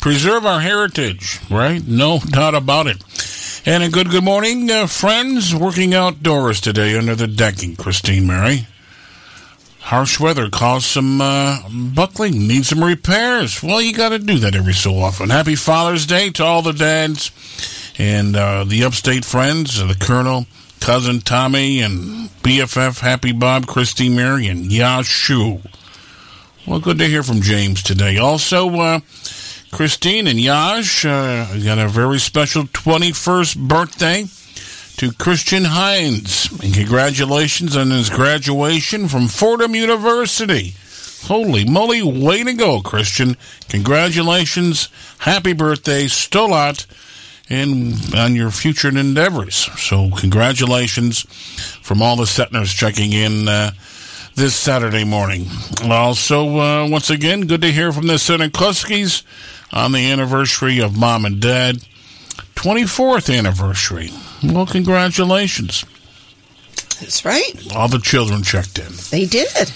Preserve 0.00 0.46
our 0.46 0.60
heritage, 0.60 1.38
right? 1.50 1.86
No 1.86 2.18
doubt 2.26 2.54
about 2.54 2.86
it. 2.86 3.02
And 3.66 3.82
a 3.82 3.88
good 3.88 4.10
good 4.10 4.24
morning, 4.24 4.70
uh, 4.70 4.86
friends. 4.86 5.54
Working 5.54 5.94
outdoors 5.94 6.60
today 6.60 6.96
under 6.96 7.14
the 7.14 7.26
decking, 7.26 7.76
Christine 7.76 8.26
Mary. 8.26 8.66
Harsh 9.80 10.18
weather 10.20 10.50
caused 10.50 10.86
some 10.86 11.20
uh, 11.20 11.60
buckling, 11.94 12.46
need 12.46 12.66
some 12.66 12.82
repairs. 12.82 13.62
Well, 13.62 13.80
you 13.80 13.94
got 13.94 14.10
to 14.10 14.18
do 14.18 14.38
that 14.40 14.54
every 14.54 14.74
so 14.74 14.98
often. 14.98 15.30
Happy 15.30 15.54
Father's 15.54 16.04
Day 16.06 16.30
to 16.30 16.44
all 16.44 16.62
the 16.62 16.72
dads 16.72 17.30
and 17.98 18.36
uh, 18.36 18.64
the 18.64 18.84
upstate 18.84 19.24
friends, 19.24 19.78
the 19.86 19.94
Colonel, 19.94 20.46
cousin 20.80 21.20
Tommy, 21.20 21.80
and 21.80 22.30
BFF 22.42 23.00
Happy 23.00 23.32
Bob, 23.32 23.66
Christy 23.66 24.08
Mary, 24.08 24.46
and 24.46 24.70
Yashu. 24.70 25.66
Well, 26.66 26.80
good 26.80 26.98
to 26.98 27.06
hear 27.06 27.22
from 27.22 27.42
James 27.42 27.82
today. 27.82 28.18
Also, 28.18 28.68
uh, 28.78 29.00
Christine 29.72 30.26
and 30.26 30.40
Yash 30.40 31.04
uh, 31.04 31.46
got 31.64 31.78
a 31.78 31.88
very 31.88 32.18
special 32.18 32.64
21st 32.64 33.68
birthday 33.68 34.24
to 34.98 35.12
Christian 35.12 35.64
Hines. 35.64 36.50
And 36.62 36.74
congratulations 36.74 37.76
on 37.76 37.90
his 37.90 38.10
graduation 38.10 39.08
from 39.08 39.28
Fordham 39.28 39.74
University. 39.74 40.74
Holy 41.22 41.64
moly, 41.64 42.02
way 42.02 42.44
to 42.44 42.54
go, 42.54 42.80
Christian. 42.80 43.36
Congratulations. 43.68 44.88
Happy 45.18 45.52
birthday, 45.52 46.04
Stolat, 46.04 46.86
and 47.48 47.94
on 48.14 48.34
your 48.34 48.50
future 48.50 48.88
endeavors. 48.88 49.54
So, 49.80 50.10
congratulations 50.16 51.22
from 51.82 52.02
all 52.02 52.16
the 52.16 52.24
Setners 52.24 52.74
checking 52.74 53.12
in 53.12 53.48
uh, 53.48 53.70
this 54.34 54.54
Saturday 54.54 55.04
morning. 55.04 55.46
Also, 55.84 56.58
uh, 56.58 56.88
once 56.88 57.10
again, 57.10 57.42
good 57.42 57.62
to 57.62 57.72
hear 57.72 57.92
from 57.92 58.06
the 58.06 58.14
Senekuskis 58.14 59.22
on 59.72 59.92
the 59.92 60.10
anniversary 60.10 60.78
of 60.80 60.96
Mom 60.96 61.24
and 61.24 61.40
Dad. 61.40 61.78
24th 62.54 63.36
anniversary. 63.36 64.10
Well, 64.42 64.66
congratulations. 64.66 65.84
That's 67.00 67.24
right. 67.24 67.52
All 67.74 67.88
the 67.88 68.00
children 68.00 68.42
checked 68.42 68.78
in. 68.78 68.92
They 69.10 69.26
did. 69.26 69.72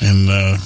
And 0.00 0.30
uh, 0.30 0.56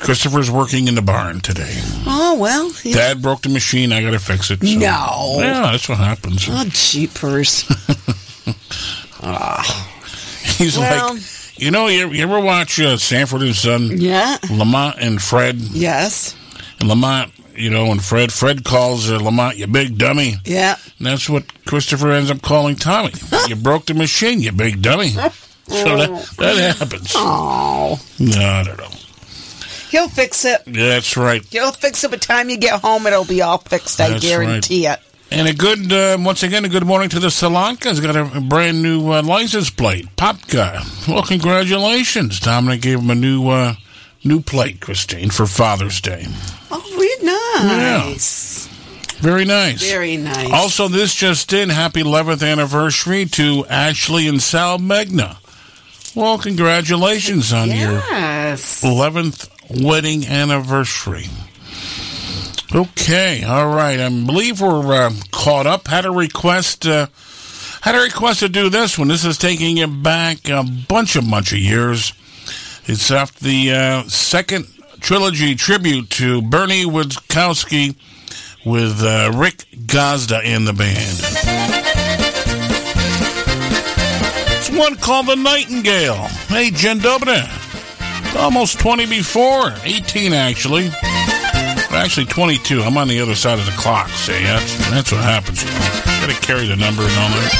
Christopher's 0.00 0.50
working 0.50 0.88
in 0.88 0.94
the 0.94 1.02
barn 1.02 1.40
today. 1.40 1.74
Oh 2.06 2.36
well. 2.38 2.70
he- 2.70 2.92
Dad 2.92 3.20
broke 3.22 3.42
the 3.42 3.48
machine. 3.48 3.92
I 3.92 4.02
got 4.02 4.12
to 4.12 4.18
fix 4.18 4.50
it. 4.50 4.60
so- 4.60 4.78
No. 4.78 5.36
Yeah, 5.40 5.70
that's 5.72 5.88
what 5.88 5.98
happens. 5.98 6.46
Oh, 6.50 6.64
jeepers. 6.68 7.64
Ah. 9.20 9.90
He's 10.56 10.78
Well- 10.78 11.14
like, 11.14 11.22
you 11.60 11.70
know, 11.72 11.88
you, 11.88 12.08
you 12.10 12.22
ever 12.22 12.40
watch 12.40 12.78
uh, 12.80 12.96
Sanford 12.96 13.42
and 13.42 13.54
Son? 13.54 13.90
Yeah. 14.00 14.38
Lamont 14.50 14.96
and 15.00 15.20
Fred. 15.20 15.56
Yes. 15.56 16.36
And 16.78 16.88
Lamont, 16.88 17.32
you 17.56 17.68
know, 17.68 17.90
and 17.90 18.02
Fred, 18.02 18.32
Fred 18.32 18.64
calls 18.64 19.10
uh, 19.10 19.18
Lamont, 19.18 19.56
you 19.56 19.66
big 19.66 19.98
dummy. 19.98 20.34
Yeah. 20.44 20.76
And 20.98 21.06
that's 21.08 21.28
what 21.28 21.44
Christopher 21.64 22.12
ends 22.12 22.30
up 22.30 22.42
calling 22.42 22.76
Tommy. 22.76 23.12
you 23.48 23.56
broke 23.56 23.86
the 23.86 23.94
machine, 23.94 24.40
you 24.40 24.52
big 24.52 24.82
dummy. 24.82 25.12
So 25.68 25.84
that, 25.98 26.34
that 26.38 26.76
happens. 26.78 27.12
Oh. 27.14 28.00
No, 28.18 28.40
I 28.42 28.62
don't 28.62 28.78
know. 28.78 28.88
He'll 29.90 30.08
fix 30.08 30.44
it. 30.44 30.62
Yeah, 30.66 30.88
That's 30.88 31.16
right. 31.16 31.44
He'll 31.44 31.72
fix 31.72 32.04
it 32.04 32.10
by 32.10 32.16
the 32.16 32.20
time 32.24 32.50
you 32.50 32.58
get 32.58 32.80
home. 32.80 33.06
It'll 33.06 33.24
be 33.24 33.42
all 33.42 33.58
fixed. 33.58 34.00
I 34.00 34.10
That's 34.10 34.22
guarantee 34.22 34.86
it. 34.86 34.98
And 35.30 35.46
a 35.46 35.52
good, 35.52 35.92
uh, 35.92 36.16
once 36.20 36.42
again, 36.42 36.64
a 36.64 36.68
good 36.70 36.86
morning 36.86 37.10
to 37.10 37.18
the 37.20 37.26
Solankas. 37.28 38.00
Got 38.02 38.36
a, 38.36 38.40
brand 38.40 38.82
new 38.82 39.12
uh, 39.12 39.22
license 39.22 39.68
plate, 39.68 40.06
Popka. 40.16 41.06
Well, 41.08 41.22
congratulations. 41.22 42.40
Dominic 42.40 42.80
gave 42.80 43.00
him 43.00 43.10
a 43.10 43.14
new, 43.14 43.48
uh, 43.48 43.74
new 44.24 44.40
plate, 44.40 44.80
Christine, 44.80 45.28
for 45.30 45.46
Father's 45.46 46.00
Day. 46.00 46.26
Oh, 46.70 46.82
really 46.96 47.24
nice. 47.26 48.66
Very 49.20 49.44
nice. 49.44 49.82
Very 49.82 50.16
nice. 50.16 50.50
Also, 50.52 50.88
this 50.88 51.14
just 51.14 51.52
in, 51.52 51.68
happy 51.70 52.02
11th 52.02 52.46
anniversary 52.48 53.26
to 53.26 53.66
Ashley 53.68 54.28
and 54.28 54.40
Sal 54.40 54.78
Megna. 54.78 55.36
Well, 56.14 56.38
congratulations 56.38 57.52
on 57.52 57.68
Yes. 57.68 58.82
your 58.82 58.92
11th 58.92 59.48
wedding 59.70 60.26
anniversary. 60.26 61.26
Okay, 62.74 63.44
all 63.44 63.74
right. 63.74 63.98
I 63.98 64.08
believe 64.08 64.60
we're 64.60 65.06
uh, 65.06 65.10
caught 65.30 65.66
up. 65.66 65.88
Had 65.88 66.04
a 66.04 66.10
request. 66.10 66.86
Uh, 66.86 67.06
had 67.80 67.94
a 67.94 68.00
request 68.00 68.40
to 68.40 68.48
do 68.48 68.68
this 68.68 68.98
one. 68.98 69.08
This 69.08 69.24
is 69.24 69.38
taking 69.38 69.78
it 69.78 70.02
back 70.02 70.48
a 70.48 70.62
bunch 70.62 71.16
of 71.16 71.30
bunch 71.30 71.52
of 71.52 71.58
years. 71.58 72.12
It's 72.84 73.10
after 73.10 73.44
the 73.44 73.72
uh, 73.72 74.02
second 74.04 74.66
trilogy 75.00 75.54
tribute 75.54 76.10
to 76.10 76.42
Bernie 76.42 76.84
Witkowski 76.84 77.96
with 78.66 79.02
uh, 79.02 79.32
Rick 79.34 79.64
Gazda 79.86 80.42
in 80.44 80.64
the 80.64 80.72
band. 80.72 81.20
It's 84.58 84.70
one 84.70 84.96
called 84.96 85.26
The 85.26 85.36
Nightingale. 85.36 86.28
Hey, 86.48 86.70
Jen 86.70 86.98
Dobna. 86.98 87.67
Almost 88.36 88.78
20 88.80 89.06
before. 89.06 89.72
18, 89.84 90.32
actually. 90.32 90.90
Actually, 91.90 92.26
22. 92.26 92.82
I'm 92.82 92.96
on 92.96 93.08
the 93.08 93.20
other 93.20 93.34
side 93.34 93.58
of 93.58 93.66
the 93.66 93.72
clock. 93.72 94.08
See, 94.10 94.42
that's, 94.44 94.90
that's 94.90 95.12
what 95.12 95.22
happens. 95.22 95.64
Know. 95.64 95.70
Gotta 96.20 96.34
carry 96.40 96.66
the 96.66 96.76
number 96.76 97.02
and 97.02 97.12
all 97.12 97.28
that. 97.30 97.54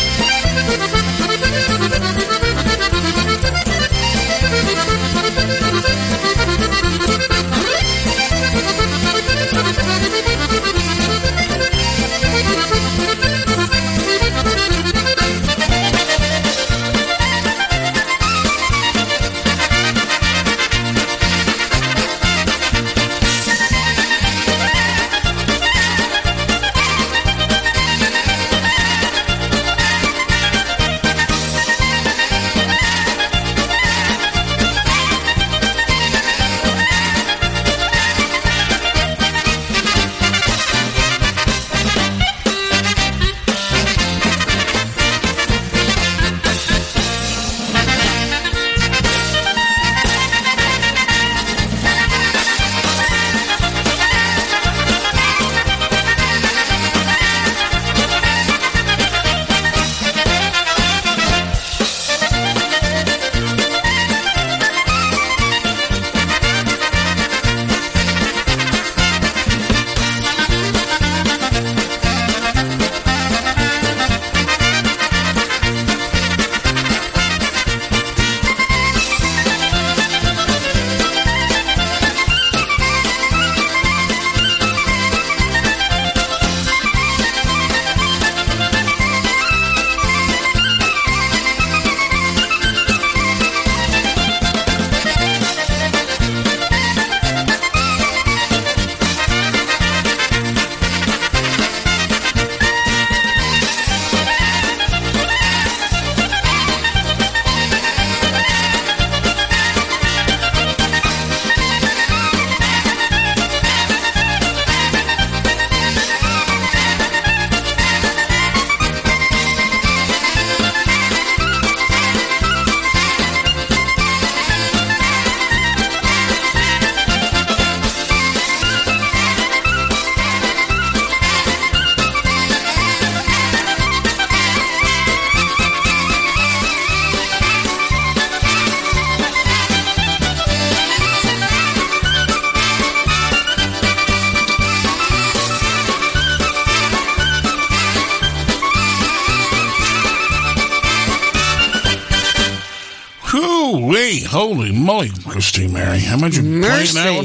That 157.04 157.24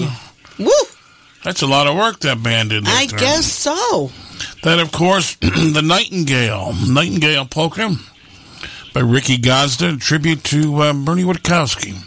one? 0.58 0.68
Woo! 0.68 0.88
That's 1.44 1.62
a 1.62 1.68
lot 1.68 1.88
of 1.88 1.96
work 1.96 2.20
that 2.22 2.42
band 2.42 2.70
did. 2.70 2.84
I 2.88 3.06
time. 3.06 3.20
guess 3.20 3.52
so. 3.52 4.12
Then, 4.64 4.80
of 4.80 4.92
course, 4.92 5.36
the 5.42 5.82
Nightingale, 5.84 6.74
Nightingale 6.88 7.46
Polka 7.46 7.96
by 8.94 9.02
Ricky 9.02 9.38
Gazda, 9.38 9.96
a 9.96 9.98
tribute 9.98 10.44
to 10.46 10.78
uh, 10.78 10.94
Bernie 10.94 11.24
Witkowski. 11.24 11.98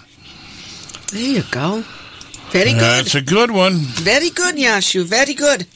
There 1.13 1.21
you 1.21 1.43
go. 1.51 1.85
Very 2.51 2.73
good. 2.73 2.81
That's 2.81 3.15
a 3.15 3.21
good 3.21 3.51
one. 3.51 3.75
Very 3.75 4.31
good, 4.31 4.57
Yashu. 4.57 5.05
Very 5.05 5.35
good. 5.35 5.67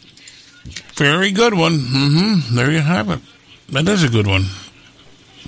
Very 0.94 1.30
good 1.30 1.54
one. 1.54 1.78
Mm-hmm. 1.78 2.54
There 2.54 2.70
you 2.70 2.80
have 2.80 3.10
it. 3.10 3.20
That 3.70 3.88
is 3.88 4.02
a 4.04 4.08
good 4.08 4.26
one. 4.26 4.46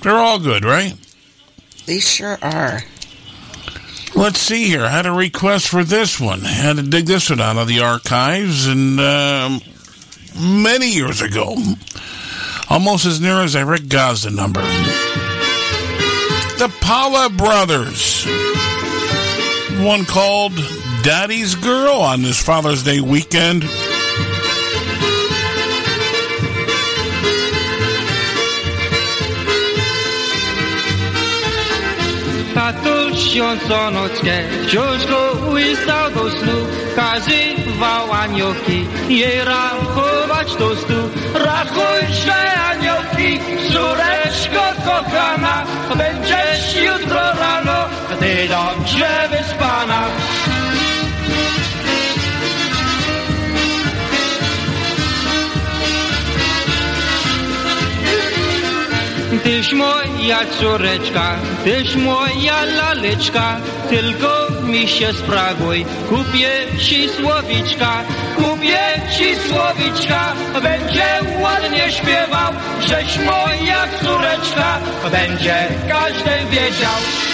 They're 0.02 0.16
all 0.16 0.38
good, 0.38 0.64
right? 0.64 0.94
They 1.86 1.98
sure 1.98 2.38
are. 2.42 2.82
Let's 4.22 4.38
see 4.38 4.68
here. 4.68 4.84
I 4.84 4.88
had 4.90 5.06
a 5.06 5.10
request 5.10 5.66
for 5.66 5.82
this 5.82 6.20
one. 6.20 6.44
I 6.44 6.50
had 6.50 6.76
to 6.76 6.82
dig 6.84 7.06
this 7.06 7.28
one 7.28 7.40
out 7.40 7.56
of 7.56 7.66
the 7.66 7.80
archives, 7.80 8.68
and 8.68 9.00
um, 9.00 9.60
many 10.62 10.92
years 10.92 11.20
ago, 11.20 11.56
almost 12.70 13.04
as 13.04 13.20
near 13.20 13.42
as 13.42 13.56
I 13.56 13.62
Rick 13.62 13.88
Gazda 13.88 14.30
number. 14.30 14.60
The 16.60 16.72
Paula 16.80 17.30
Brothers. 17.30 18.24
One 19.84 20.04
called 20.04 20.54
Daddy's 21.02 21.56
Girl 21.56 21.94
on 21.94 22.22
this 22.22 22.40
Father's 22.40 22.84
Day 22.84 23.00
weekend. 23.00 23.64
O 33.40 33.90
nockę 33.90 34.42
wciąż 34.66 35.06
go 35.06 35.50
łysał 35.52 36.10
do 36.10 36.30
snu 36.30 36.52
Kazywał 36.96 38.12
aniołki 38.12 38.86
jej 39.08 39.44
rachować 39.44 40.56
do 40.56 40.76
stu. 40.76 40.94
Rachujże 41.34 42.52
aniołki, 42.70 43.40
córeczko 43.72 44.62
kochana. 44.84 45.64
Będziesz 45.96 46.76
jutro 46.76 47.20
rano, 47.40 47.88
ty 48.20 48.48
dobrze 48.48 49.28
wyspana 49.30 50.02
Tyś 59.44 59.72
moja 59.72 60.38
córeczka, 60.60 61.36
tyś 61.64 61.96
moja 61.96 62.64
laleczka, 62.64 63.56
tylko 63.90 64.46
mi 64.62 64.88
się 64.88 65.12
spraguj, 65.12 65.86
kupię 66.08 66.50
ci 66.78 67.08
słowiczka, 67.08 68.04
kupię 68.36 68.80
ci 69.16 69.36
słowiczka, 69.48 70.32
będzie 70.62 71.04
ładnie 71.40 71.92
śpiewał, 71.92 72.52
żeś 72.80 73.18
moja 73.18 73.88
córeczka, 74.02 74.78
będzie 75.10 75.56
każdy 75.88 76.30
wiedział. 76.50 77.31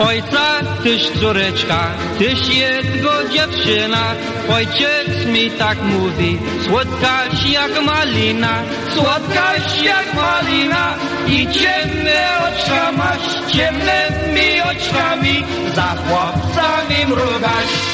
Ojca, 0.00 0.60
tyś 0.82 1.10
córeczka, 1.20 1.90
tyś 2.18 2.48
jego 2.48 3.12
dziewczyna. 3.32 4.14
Ojciec 4.48 5.26
mi 5.26 5.50
tak 5.50 5.82
mówi, 5.82 6.38
słodkaś 6.64 7.50
jak 7.50 7.82
malina, 7.84 8.62
słodkaś 8.94 9.82
jak 9.82 10.14
malina. 10.14 10.94
I 11.26 11.46
ciemne 11.46 12.28
oczka 12.48 12.92
masz, 12.92 13.52
ciemnymi 13.52 14.60
oczkami, 14.62 15.44
za 15.74 15.82
chłopcami 15.82 17.06
mrugasz. 17.06 17.93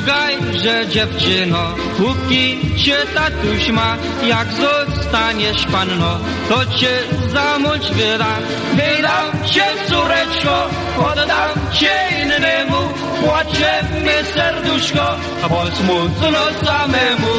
Mrugaj, 0.00 0.36
że 0.62 0.88
dziewczyno, 0.88 1.74
póki 1.98 2.58
cię 2.84 2.96
tatuś 3.14 3.68
ma, 3.68 3.96
jak 4.22 4.48
zostaniesz 4.52 5.66
panno, 5.66 6.18
to 6.48 6.66
cię 6.66 6.88
za 7.32 7.58
mąż 7.58 7.90
wyda. 7.90 8.36
Wydam 8.72 9.44
cię, 9.46 9.64
córeczko, 9.88 10.70
oddam 10.98 11.72
cię 11.72 11.92
innemu, 12.22 12.88
płacze 13.24 13.84
serduszko, 14.34 15.16
bo 15.50 15.66
smutno 15.76 16.38
samemu. 16.64 17.32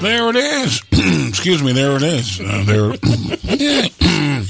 There 0.00 0.30
it 0.30 0.36
is. 0.36 0.82
Excuse 1.28 1.62
me. 1.62 1.72
There 1.72 1.96
it 1.96 2.02
is. 2.02 2.40
Uh, 2.40 2.64
there. 2.66 2.90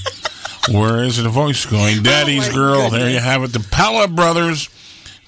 Where 0.70 1.02
is 1.04 1.16
the 1.22 1.28
voice 1.28 1.64
going? 1.66 2.02
Daddy's 2.02 2.48
Oh, 2.50 2.52
girl. 2.52 2.90
There 2.90 3.10
you 3.10 3.18
have 3.18 3.42
it. 3.42 3.52
The 3.52 3.66
Pala 3.70 4.08
brothers. 4.08 4.68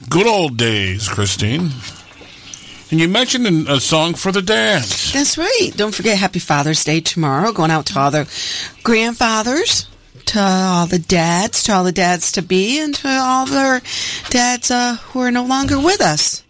Good 0.09 0.27
old 0.27 0.57
days, 0.57 1.09
Christine. 1.09 1.71
And 2.91 3.01
you 3.01 3.09
mentioned 3.09 3.69
a 3.69 3.81
song 3.81 4.15
for 4.15 4.31
the 4.33 4.43
dads. 4.43 5.13
That's 5.13 5.39
right. 5.39 5.71
Don't 5.75 5.95
forget 5.95 6.19
Happy 6.19 6.39
Father's 6.39 6.85
Day 6.85 7.01
tomorrow. 7.01 7.53
Going 7.53 7.71
out 7.71 7.87
to 7.87 7.99
all 7.99 8.11
the 8.11 8.29
grandfathers, 8.83 9.87
to 10.27 10.39
all 10.41 10.87
the 10.87 10.99
dads, 10.99 11.63
to 11.65 11.73
all 11.73 11.85
the 11.85 11.93
dads 11.93 12.33
to 12.33 12.43
be, 12.43 12.79
and 12.81 12.95
to 12.97 13.09
all 13.09 13.47
their 13.47 13.81
dads 14.29 14.71
uh, 14.71 14.97
who 14.97 15.21
are 15.21 15.31
no 15.31 15.45
longer 15.45 15.81
with 15.81 16.03
us. 16.03 16.43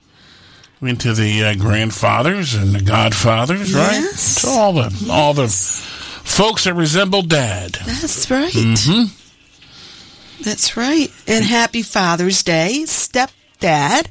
Into 0.82 1.12
the 1.14 1.44
uh, 1.44 1.54
grandfathers 1.54 2.54
and 2.54 2.74
the 2.74 2.80
godfathers, 2.82 3.72
right? 3.72 4.00
Yes. 4.00 4.42
To 4.42 4.48
all 4.48 4.72
the 4.72 5.08
all 5.08 5.32
the 5.32 5.46
folks 5.48 6.64
that 6.64 6.74
resemble 6.74 7.22
dad. 7.22 7.74
That's 7.86 8.28
right. 8.28 8.50
Mm-hmm. 8.52 10.42
That's 10.42 10.76
right. 10.76 11.08
And 11.28 11.44
happy 11.44 11.82
Father's 11.82 12.42
Day, 12.42 12.80
stepdad, 12.86 14.08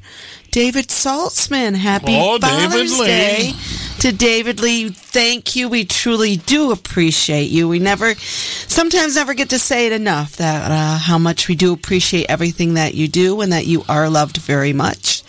David 0.51 0.87
Saltzman. 0.87 1.75
Happy 1.75 2.13
Oh, 2.17 2.37
David 2.37 2.69
Father's 2.71 2.99
Lee. 2.99 3.05
Day 3.05 3.51
to 3.99 4.11
David 4.13 4.61
Lee. 4.61 4.89
Thank 4.89 5.57
you. 5.57 5.67
We 5.67 5.83
truly 5.83 6.37
do 6.37 6.71
appreciate 6.71 7.49
you. 7.49 7.67
We 7.67 7.79
never, 7.79 8.15
sometimes 8.15 9.15
never 9.15 9.33
get 9.33 9.49
to 9.49 9.59
say 9.59 9.87
it 9.87 9.91
enough 9.91 10.37
that 10.37 10.71
uh, 10.71 10.97
how 10.99 11.17
much 11.17 11.49
we 11.49 11.55
do 11.55 11.73
appreciate 11.73 12.27
everything 12.29 12.75
that 12.75 12.93
you 12.93 13.09
do 13.09 13.41
and 13.41 13.51
that 13.51 13.67
you 13.67 13.83
are 13.89 14.09
loved 14.09 14.37
very 14.37 14.71
much. 14.71 15.23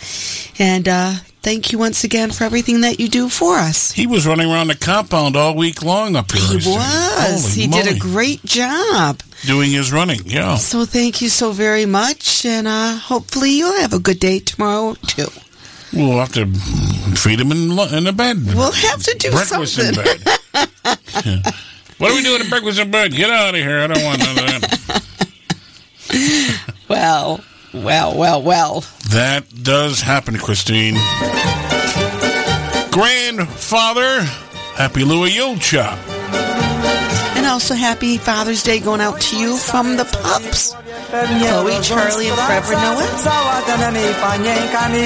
And 0.57 0.87
uh, 0.87 1.13
thank 1.43 1.71
you 1.71 1.77
once 1.77 2.03
again 2.03 2.31
for 2.31 2.43
everything 2.45 2.81
that 2.81 2.99
you 2.99 3.07
do 3.09 3.29
for 3.29 3.55
us. 3.57 3.91
He 3.91 4.07
was 4.07 4.25
running 4.25 4.49
around 4.49 4.67
the 4.67 4.75
compound 4.75 5.35
all 5.35 5.55
week 5.55 5.83
long 5.83 6.15
up 6.15 6.31
here. 6.31 6.41
He 6.41 6.55
was. 6.55 7.43
Holy 7.45 7.51
he 7.61 7.67
did 7.67 7.95
a 7.95 7.99
great 7.99 8.43
job. 8.45 9.19
doing 9.45 9.71
his 9.71 9.91
running. 9.91 10.21
Yeah. 10.25 10.55
So 10.55 10.85
thank 10.85 11.21
you 11.21 11.29
so 11.29 11.51
very 11.51 11.85
much, 11.85 12.45
and 12.45 12.67
uh, 12.67 12.95
hopefully 12.97 13.51
you'll 13.51 13.79
have 13.81 13.93
a 13.93 13.99
good 13.99 14.19
day 14.19 14.39
tomorrow 14.39 14.95
too. 15.07 15.27
We'll 15.93 16.17
have 16.17 16.33
to 16.33 16.47
feed 17.15 17.39
him 17.39 17.51
in, 17.51 17.69
in 17.93 18.03
the 18.05 18.13
bed. 18.15 18.37
We'll 18.55 18.71
have 18.71 19.03
to 19.03 19.15
do 19.19 19.29
breakfast 19.29 19.75
something. 19.75 19.99
in 19.99 20.03
bed. 20.03 20.19
Yeah. 21.25 21.41
What 21.99 22.11
are 22.11 22.15
we 22.15 22.23
doing 22.23 22.41
at 22.41 22.49
breakfast 22.49 22.79
in 22.79 22.89
bed? 22.91 23.11
Get 23.13 23.29
out 23.29 23.49
of 23.55 23.61
here! 23.61 23.79
I 23.79 23.87
don't 23.87 24.03
want 24.03 24.19
none 24.19 24.29
of 24.39 24.61
that. 24.61 25.03
Well, 26.89 27.43
well, 27.73 28.15
well, 28.15 28.41
well. 28.41 28.83
That 29.09 29.43
does 29.63 30.01
happen, 30.01 30.37
Christine. 30.37 30.95
Grandfather, 32.91 34.21
happy 34.75 35.03
Louis 35.03 35.31
Yulcha. 35.31 35.97
And 37.35 37.45
also 37.47 37.73
happy 37.73 38.17
Father's 38.17 38.63
Day 38.63 38.79
going 38.79 39.01
out 39.01 39.19
to 39.19 39.37
you 39.37 39.57
from 39.57 39.97
the 39.97 40.05
pups. 40.05 40.75
Chloe, 41.13 41.81
Charlie, 41.83 42.29
and 42.29 42.37
Trevor 42.37 42.73
Noah. 42.73 43.21
Załatanymi 43.21 44.13
panienkami. 44.21 45.03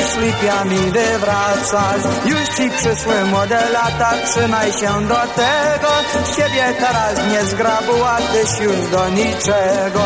Już 2.25 2.47
ci 2.57 2.69
przyszły 2.69 3.25
młode 3.25 3.69
lata, 3.69 4.13
trzymaj 4.25 4.71
się 4.71 5.07
do 5.07 5.15
tego. 5.15 5.89
Siebie 6.35 6.73
teraz 6.79 7.19
nie 7.31 7.45
zgrabuła, 7.45 8.17
tyś 8.17 8.59
już 8.59 8.91
do 8.91 9.09
niczego. 9.09 10.03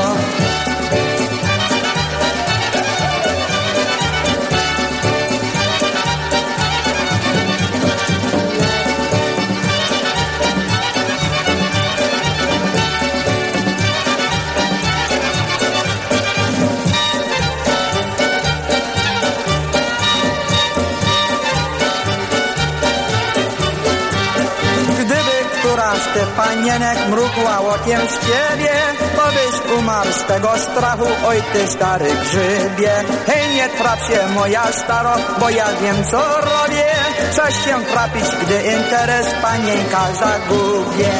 Panienek 26.37 26.97
mrugła 27.09 27.59
okiem 27.59 28.01
w 28.07 28.19
ciebie, 28.19 28.73
to 29.17 29.25
byś 29.31 29.77
umarł 29.79 30.11
z 30.11 30.23
tego 30.23 30.57
strachu, 30.57 31.07
oj 31.25 31.43
ty 31.53 31.67
stary 31.67 32.09
grzybie. 32.23 32.91
Hej, 33.27 33.55
nie 33.55 33.69
trap 33.69 33.99
się 33.99 34.27
moja 34.33 34.71
staro, 34.71 35.15
bo 35.39 35.49
ja 35.49 35.65
wiem 35.81 35.95
co 36.11 36.17
robię. 36.17 36.85
Coś 37.31 37.65
się 37.65 37.85
trapić, 37.85 38.25
gdy 38.41 38.55
interes 38.55 39.27
panienka 39.41 40.07
zagubię. 40.19 41.11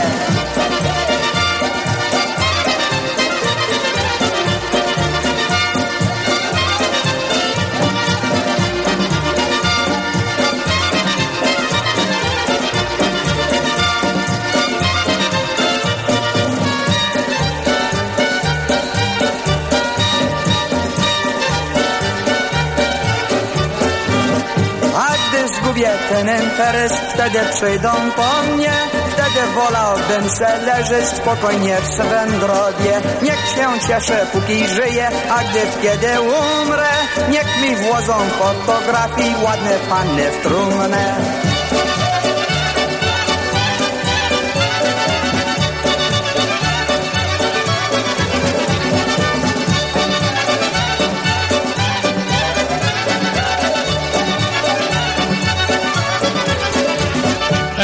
Zgubię 25.82 25.98
ten 26.10 26.44
interes, 26.44 26.92
wtedy 27.14 27.40
przyjdą 27.54 27.90
po 28.16 28.54
mnie. 28.54 28.72
Wtedy 29.10 29.48
wolałbym 29.56 30.30
se 30.30 30.58
leżeć 30.58 31.06
spokojnie 31.06 31.78
w 31.82 31.94
swym 31.94 32.40
grobie. 32.40 33.02
Niech 33.22 33.48
się 33.48 33.88
cieszę, 33.88 34.26
póki 34.34 34.68
żyję, 34.68 35.10
a 35.30 35.44
gdy 35.44 35.60
kiedy 35.82 36.22
umrę, 36.22 36.90
niech 37.30 37.62
mi 37.62 37.76
włożą 37.76 38.14
fotografii 38.30 39.36
ładne 39.44 39.78
panny 39.90 40.32
w 40.32 40.44
trumnę. 40.44 41.51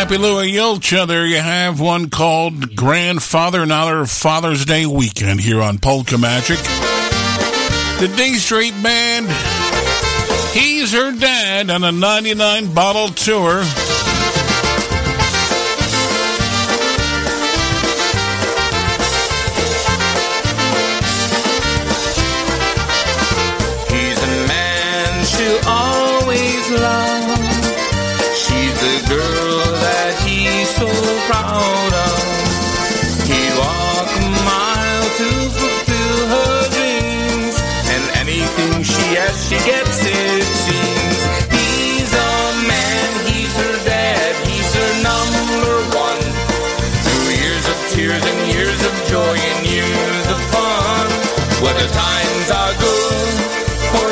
Happy 0.08 0.20
Lou 0.20 0.42
Yelcha. 0.42 1.06
There 1.06 1.26
you 1.26 1.42
have 1.42 1.82
one 1.82 2.10
called 2.10 2.78
Grandfather 2.78 3.64
and 3.64 4.10
Father's 4.10 4.64
Day 4.64 4.86
Weekend 4.86 5.42
here 5.42 5.62
on 5.62 5.80
Polka 5.80 6.18
Magic. 6.18 6.60
The 8.00 8.14
D 8.16 8.36
Street 8.36 8.74
Band. 8.82 9.28
He's 10.54 10.94
her 10.94 11.12
dad 11.12 11.70
on 11.70 11.84
a 11.84 11.92
99 11.92 12.74
bottle 12.74 13.10
tour. 13.10 13.66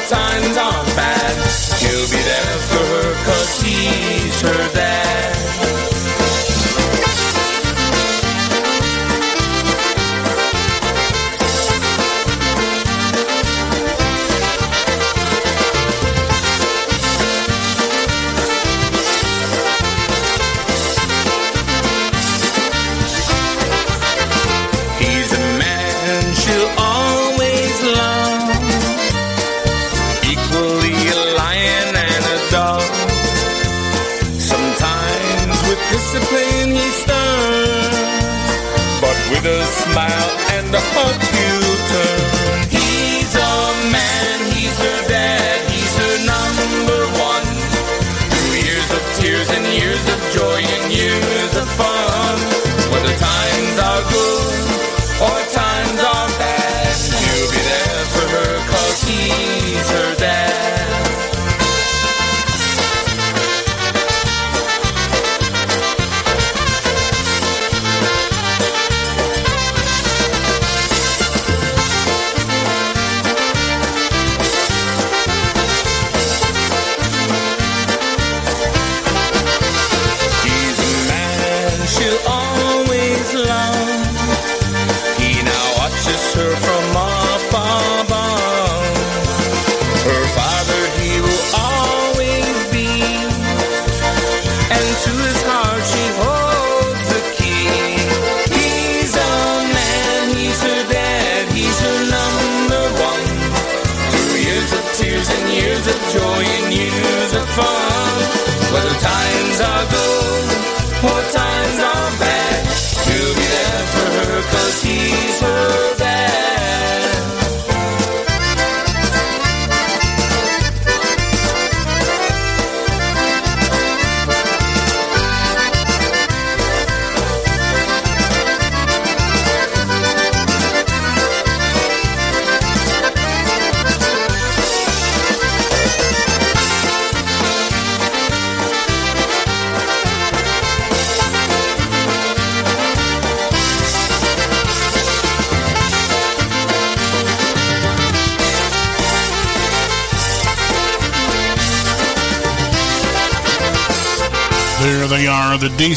times 0.09 0.57
aren't 0.57 0.95
bad. 0.95 1.35
He'll 1.79 2.09
be 2.09 2.21
there 2.21 2.59
for 2.69 2.85
her 2.93 3.25
cause 3.25 3.61
he's 3.61 4.41
her 4.41 4.73
dad. 4.73 5.14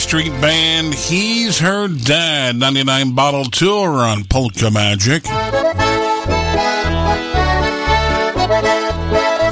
Street 0.08 0.32
Band, 0.40 0.94
He's 0.94 1.58
Her 1.58 1.86
Dad, 1.86 2.56
99 2.56 3.14
Bottle 3.14 3.44
Tour 3.44 3.98
on 3.98 4.24
Polka 4.24 4.70
Magic. 4.70 5.22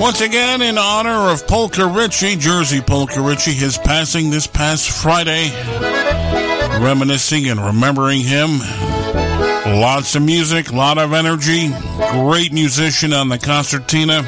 Once 0.01 0.23
again, 0.23 0.63
in 0.63 0.79
honor 0.79 1.31
of 1.31 1.47
Polka 1.47 1.87
Richie, 1.87 2.37
Jersey 2.37 2.81
Polka 2.81 3.21
Richie, 3.21 3.53
his 3.53 3.77
passing 3.77 4.31
this 4.31 4.47
past 4.47 4.89
Friday. 4.89 5.51
Reminiscing 6.83 7.51
and 7.51 7.61
remembering 7.61 8.21
him. 8.21 8.61
Lots 9.79 10.15
of 10.15 10.23
music, 10.23 10.73
lot 10.73 10.97
of 10.97 11.13
energy, 11.13 11.69
great 12.13 12.55
musician 12.55 13.13
on 13.13 13.29
the 13.29 13.39
concertina. 13.39 14.23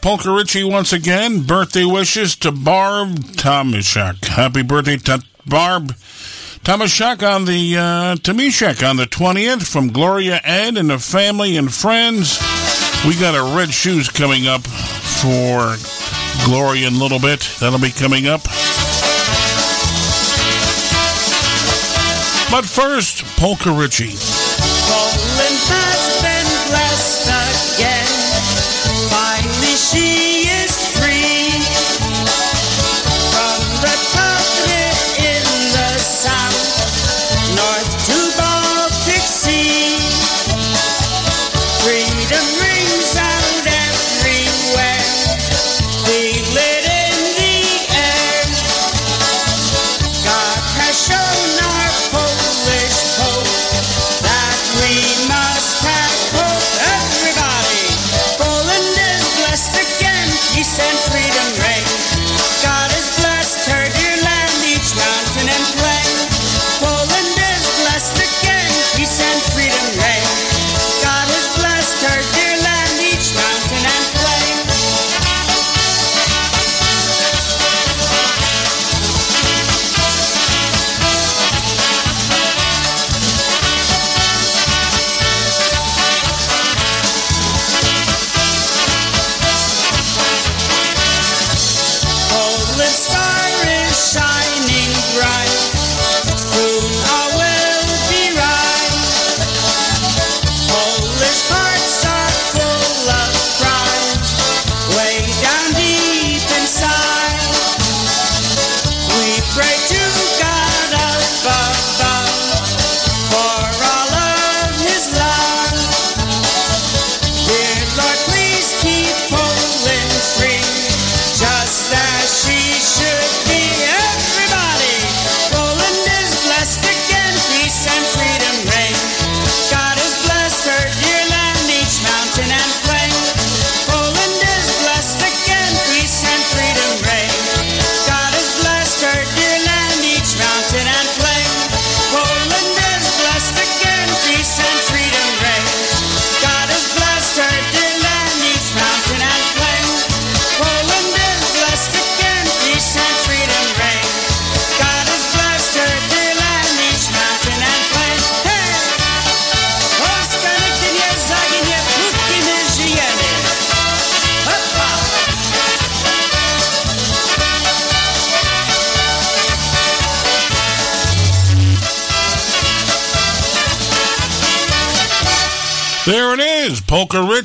Polka 0.00 0.30
Richie 0.30 0.64
once 0.64 0.92
again. 0.92 1.42
Birthday 1.42 1.84
wishes 1.84 2.36
to 2.36 2.52
Barb 2.52 3.10
Tomaszek. 3.36 4.24
Happy 4.24 4.62
birthday 4.62 4.96
to 4.96 5.22
Barb 5.46 5.94
Tomaszek 6.62 7.22
on 7.28 7.44
the 7.44 7.76
uh, 7.76 8.16
Tomaszek 8.16 8.88
on 8.88 8.96
the 8.96 9.04
20th 9.04 9.70
from 9.70 9.88
Gloria 9.88 10.40
Ed 10.44 10.76
and 10.76 10.90
the 10.90 10.98
family 10.98 11.56
and 11.56 11.72
friends. 11.72 12.38
We 13.06 13.18
got 13.18 13.34
a 13.34 13.56
red 13.56 13.70
shoes 13.72 14.08
coming 14.08 14.46
up 14.46 14.62
for 14.62 15.76
Gloria 16.44 16.88
in 16.88 16.94
a 16.94 16.98
little 16.98 17.18
bit. 17.20 17.40
That'll 17.60 17.78
be 17.80 17.90
coming 17.90 18.26
up. 18.26 18.42
But 22.50 22.64
first, 22.64 23.24
Polka 23.36 23.70
Richie. 23.70 24.14
心。 29.90 30.27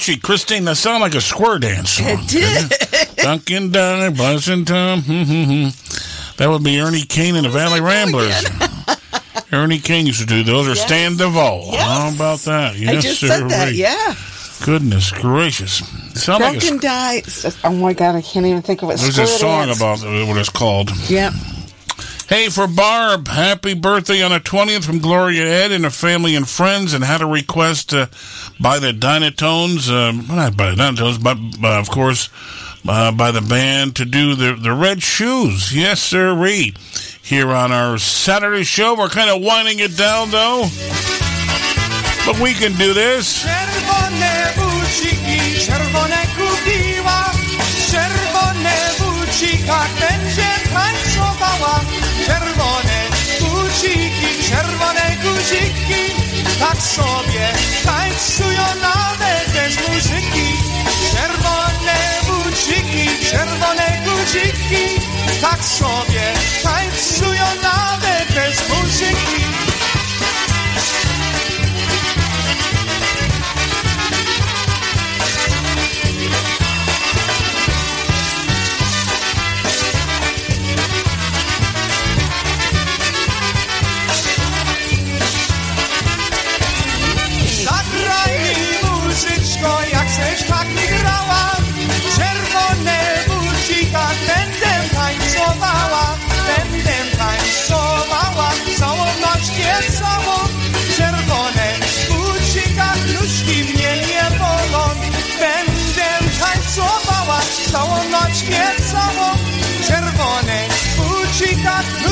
Polka 0.03 0.19
Christine, 0.19 0.65
that 0.65 0.75
sounded 0.75 0.99
like 0.99 1.15
a 1.15 1.21
square 1.21 1.59
dance 1.59 1.91
song. 1.91 2.07
It 2.09 2.27
did. 2.27 3.15
Dunkin' 3.17 3.71
Donner, 3.71 4.11
Blessing 4.11 4.65
Tom. 4.65 5.01
That 6.37 6.49
would 6.49 6.63
be 6.63 6.79
Ernie 6.79 7.03
Kane 7.03 7.35
and 7.35 7.45
the 7.45 7.49
Valley 7.49 7.79
Ramblers. 7.79 8.43
Ernie 9.53 9.79
Kane 9.79 10.05
used 10.05 10.19
to 10.19 10.25
do 10.25 10.43
those, 10.43 10.67
or 10.67 10.75
Stan 10.75 11.15
Duvall. 11.15 11.75
How 11.77 12.13
about 12.13 12.39
that? 12.39 12.75
I 12.75 12.99
just 12.99 13.19
said 13.21 13.47
that, 13.49 13.73
yeah. 13.73 14.15
Goodness 14.65 15.11
gracious. 15.11 15.77
Sound 16.21 16.41
like 16.41 16.63
a, 16.63 17.51
Oh 17.63 17.71
my 17.71 17.93
God, 17.93 18.15
I 18.15 18.21
can't 18.21 18.45
even 18.45 18.61
think 18.61 18.81
of 18.81 18.89
it. 18.89 18.99
there's 18.99 19.17
a 19.19 19.27
song 19.27 19.67
dance. 19.67 19.77
about 19.77 19.99
what 20.27 20.37
it's 20.37 20.49
called. 20.49 20.91
Yep. 21.09 21.33
Hey, 22.27 22.49
for 22.49 22.67
Barb, 22.67 23.27
happy 23.27 23.73
birthday 23.73 24.23
on 24.23 24.31
the 24.31 24.39
20th 24.39 24.85
from 24.85 24.99
Gloria 24.99 25.45
Ed 25.45 25.71
and 25.71 25.83
her 25.83 25.89
family 25.89 26.35
and 26.35 26.49
friends, 26.49 26.93
and 26.93 27.03
had 27.03 27.21
a 27.21 27.25
request 27.25 27.93
uh, 27.93 28.07
by 28.59 28.79
the 28.79 28.91
Dynatones, 28.91 29.89
uh, 29.89 30.11
not 30.33 30.57
by 30.57 30.71
the 30.71 30.75
Dynatones, 30.75 31.21
but 31.21 31.37
uh, 31.63 31.79
of 31.79 31.89
course 31.89 32.29
uh, 32.87 33.11
by 33.11 33.31
the 33.31 33.41
band 33.41 33.95
to 33.97 34.05
do 34.05 34.35
the, 34.35 34.55
the 34.55 34.73
Red 34.73 35.01
Shoes. 35.01 35.75
Yes, 35.75 36.01
sirree. 36.01 36.73
Here 37.21 37.49
on 37.49 37.71
our 37.71 37.97
Saturday 37.97 38.63
show, 38.63 38.97
we're 38.97 39.09
kind 39.09 39.29
of 39.29 39.41
winding 39.41 39.79
it 39.79 39.97
down, 39.97 40.31
though. 40.31 40.67
But 42.25 42.39
we 42.39 42.53
can 42.53 42.73
do 42.73 42.93
this. 42.93 43.43
Czerwone 43.43 44.53
czerwone 45.57 46.03
Tak 56.63 56.81
sobie 56.81 57.53
tańcują 57.85 58.65
nawet 58.81 59.51
bez 59.53 59.89
muzyki. 59.89 60.57
Czerwone 61.11 61.95
buciki, 62.27 63.25
czerwone 63.31 64.01
guziki 64.05 65.01
Tak 65.41 65.63
sobie 65.63 66.33
tańcują 66.63 67.45
nawet 67.63 68.27
bez 68.33 68.59
muzyki 68.59 68.72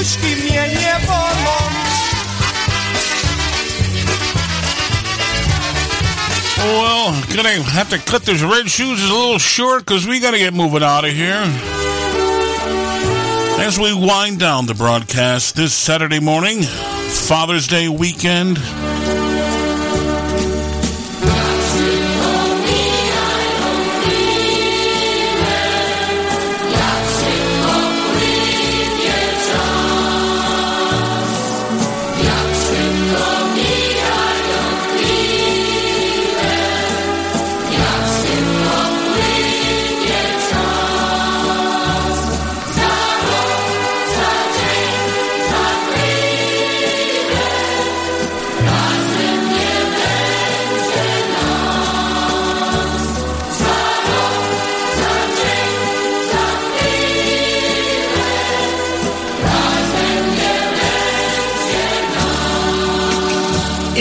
bucika, 0.02 0.22
nóżki 0.22 0.44
mnie 0.44 0.68
nie 0.68 1.08
bolą 1.08 1.72
well, 6.58 7.14
gonna 7.36 7.64
have 7.64 7.90
to 7.90 7.98
cut 8.12 8.24
those 8.24 8.44
red 8.44 8.70
shoes 8.70 9.02
a 9.02 9.14
little 9.14 9.40
short 9.40 9.86
because 9.86 10.08
we 10.08 10.20
gotta 10.20 10.38
get 10.38 10.54
moving 10.54 10.84
out 10.84 11.04
of 11.04 11.12
here. 11.12 11.44
As 13.60 13.78
we 13.78 13.94
wind 13.94 14.40
down 14.40 14.68
the 14.68 14.74
broadcast 14.74 15.56
this 15.56 15.74
Saturday 15.74 16.20
morning, 16.20 16.62
Father's 16.62 17.68
Day 17.68 17.90
weekend. 17.90 18.60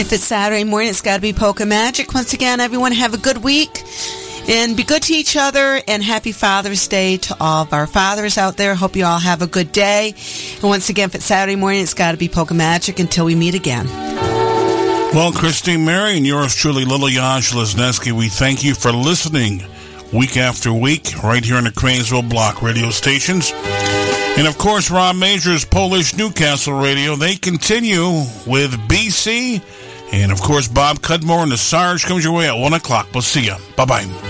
If 0.01 0.15
it's 0.15 0.25
Saturday 0.25 0.65
morning, 0.65 0.89
it's 0.89 1.03
got 1.03 1.17
to 1.17 1.21
be 1.21 1.35
Polka 1.35 1.67
Magic. 1.67 2.15
Once 2.15 2.33
again, 2.33 2.59
everyone 2.59 2.93
have 2.93 3.13
a 3.13 3.19
good 3.19 3.45
week 3.45 3.85
and 4.49 4.75
be 4.75 4.83
good 4.83 5.03
to 5.03 5.13
each 5.13 5.37
other 5.37 5.79
and 5.87 6.03
happy 6.03 6.33
Father's 6.33 6.89
Day 6.89 7.19
to 7.19 7.37
all 7.39 7.65
of 7.65 7.75
our 7.75 7.87
fathers 7.87 8.39
out 8.39 8.57
there. 8.57 8.75
Hope 8.75 8.97
you 8.97 9.05
all 9.05 9.19
have 9.19 9.43
a 9.43 9.47
good 9.47 9.73
day. 9.73 10.15
And 10.55 10.65
once 10.65 10.89
again, 10.89 11.11
if 11.11 11.17
it's 11.17 11.27
Saturday 11.27 11.55
morning, 11.55 11.83
it's 11.83 11.93
got 11.93 12.13
to 12.13 12.17
be 12.17 12.31
Polka 12.31 12.55
Magic 12.55 12.99
until 12.99 13.27
we 13.27 13.35
meet 13.35 13.55
again. 13.55 13.85
Well, 15.13 15.33
Christine 15.33 15.85
Mary 15.85 16.17
and 16.17 16.27
yours 16.27 16.55
truly, 16.55 16.87
Lily 16.87 17.13
Yash 17.13 17.53
Lesniewski, 17.53 18.13
we 18.13 18.29
thank 18.29 18.65
you 18.65 18.75
for 18.75 18.93
listening 18.93 19.63
week 20.15 20.39
after 20.39 20.73
week 20.73 21.23
right 21.23 21.45
here 21.45 21.57
on 21.57 21.65
the 21.65 21.71
Cranesville 21.71 22.27
Block 22.27 22.63
radio 22.63 22.89
stations. 22.89 23.53
And 24.39 24.49
of 24.49 24.57
course, 24.57 24.91
Rob 24.91 25.17
Major's 25.17 25.67
Polish 25.67 26.17
Newcastle 26.17 26.81
Radio. 26.81 27.17
They 27.17 27.37
continue 27.37 28.09
with 28.47 28.73
BC. 28.89 29.61
And 30.13 30.33
of 30.33 30.41
course, 30.41 30.67
Bob 30.69 31.01
Cudmore 31.01 31.43
and 31.43 31.53
the 31.53 31.57
Sarge 31.57 32.05
comes 32.05 32.25
your 32.25 32.35
way 32.35 32.49
at 32.49 32.57
1 32.59 32.73
o'clock. 32.73 33.09
We'll 33.13 33.23
see 33.23 33.45
you. 33.45 33.57
Bye 33.77 33.85
bye. 33.85 34.30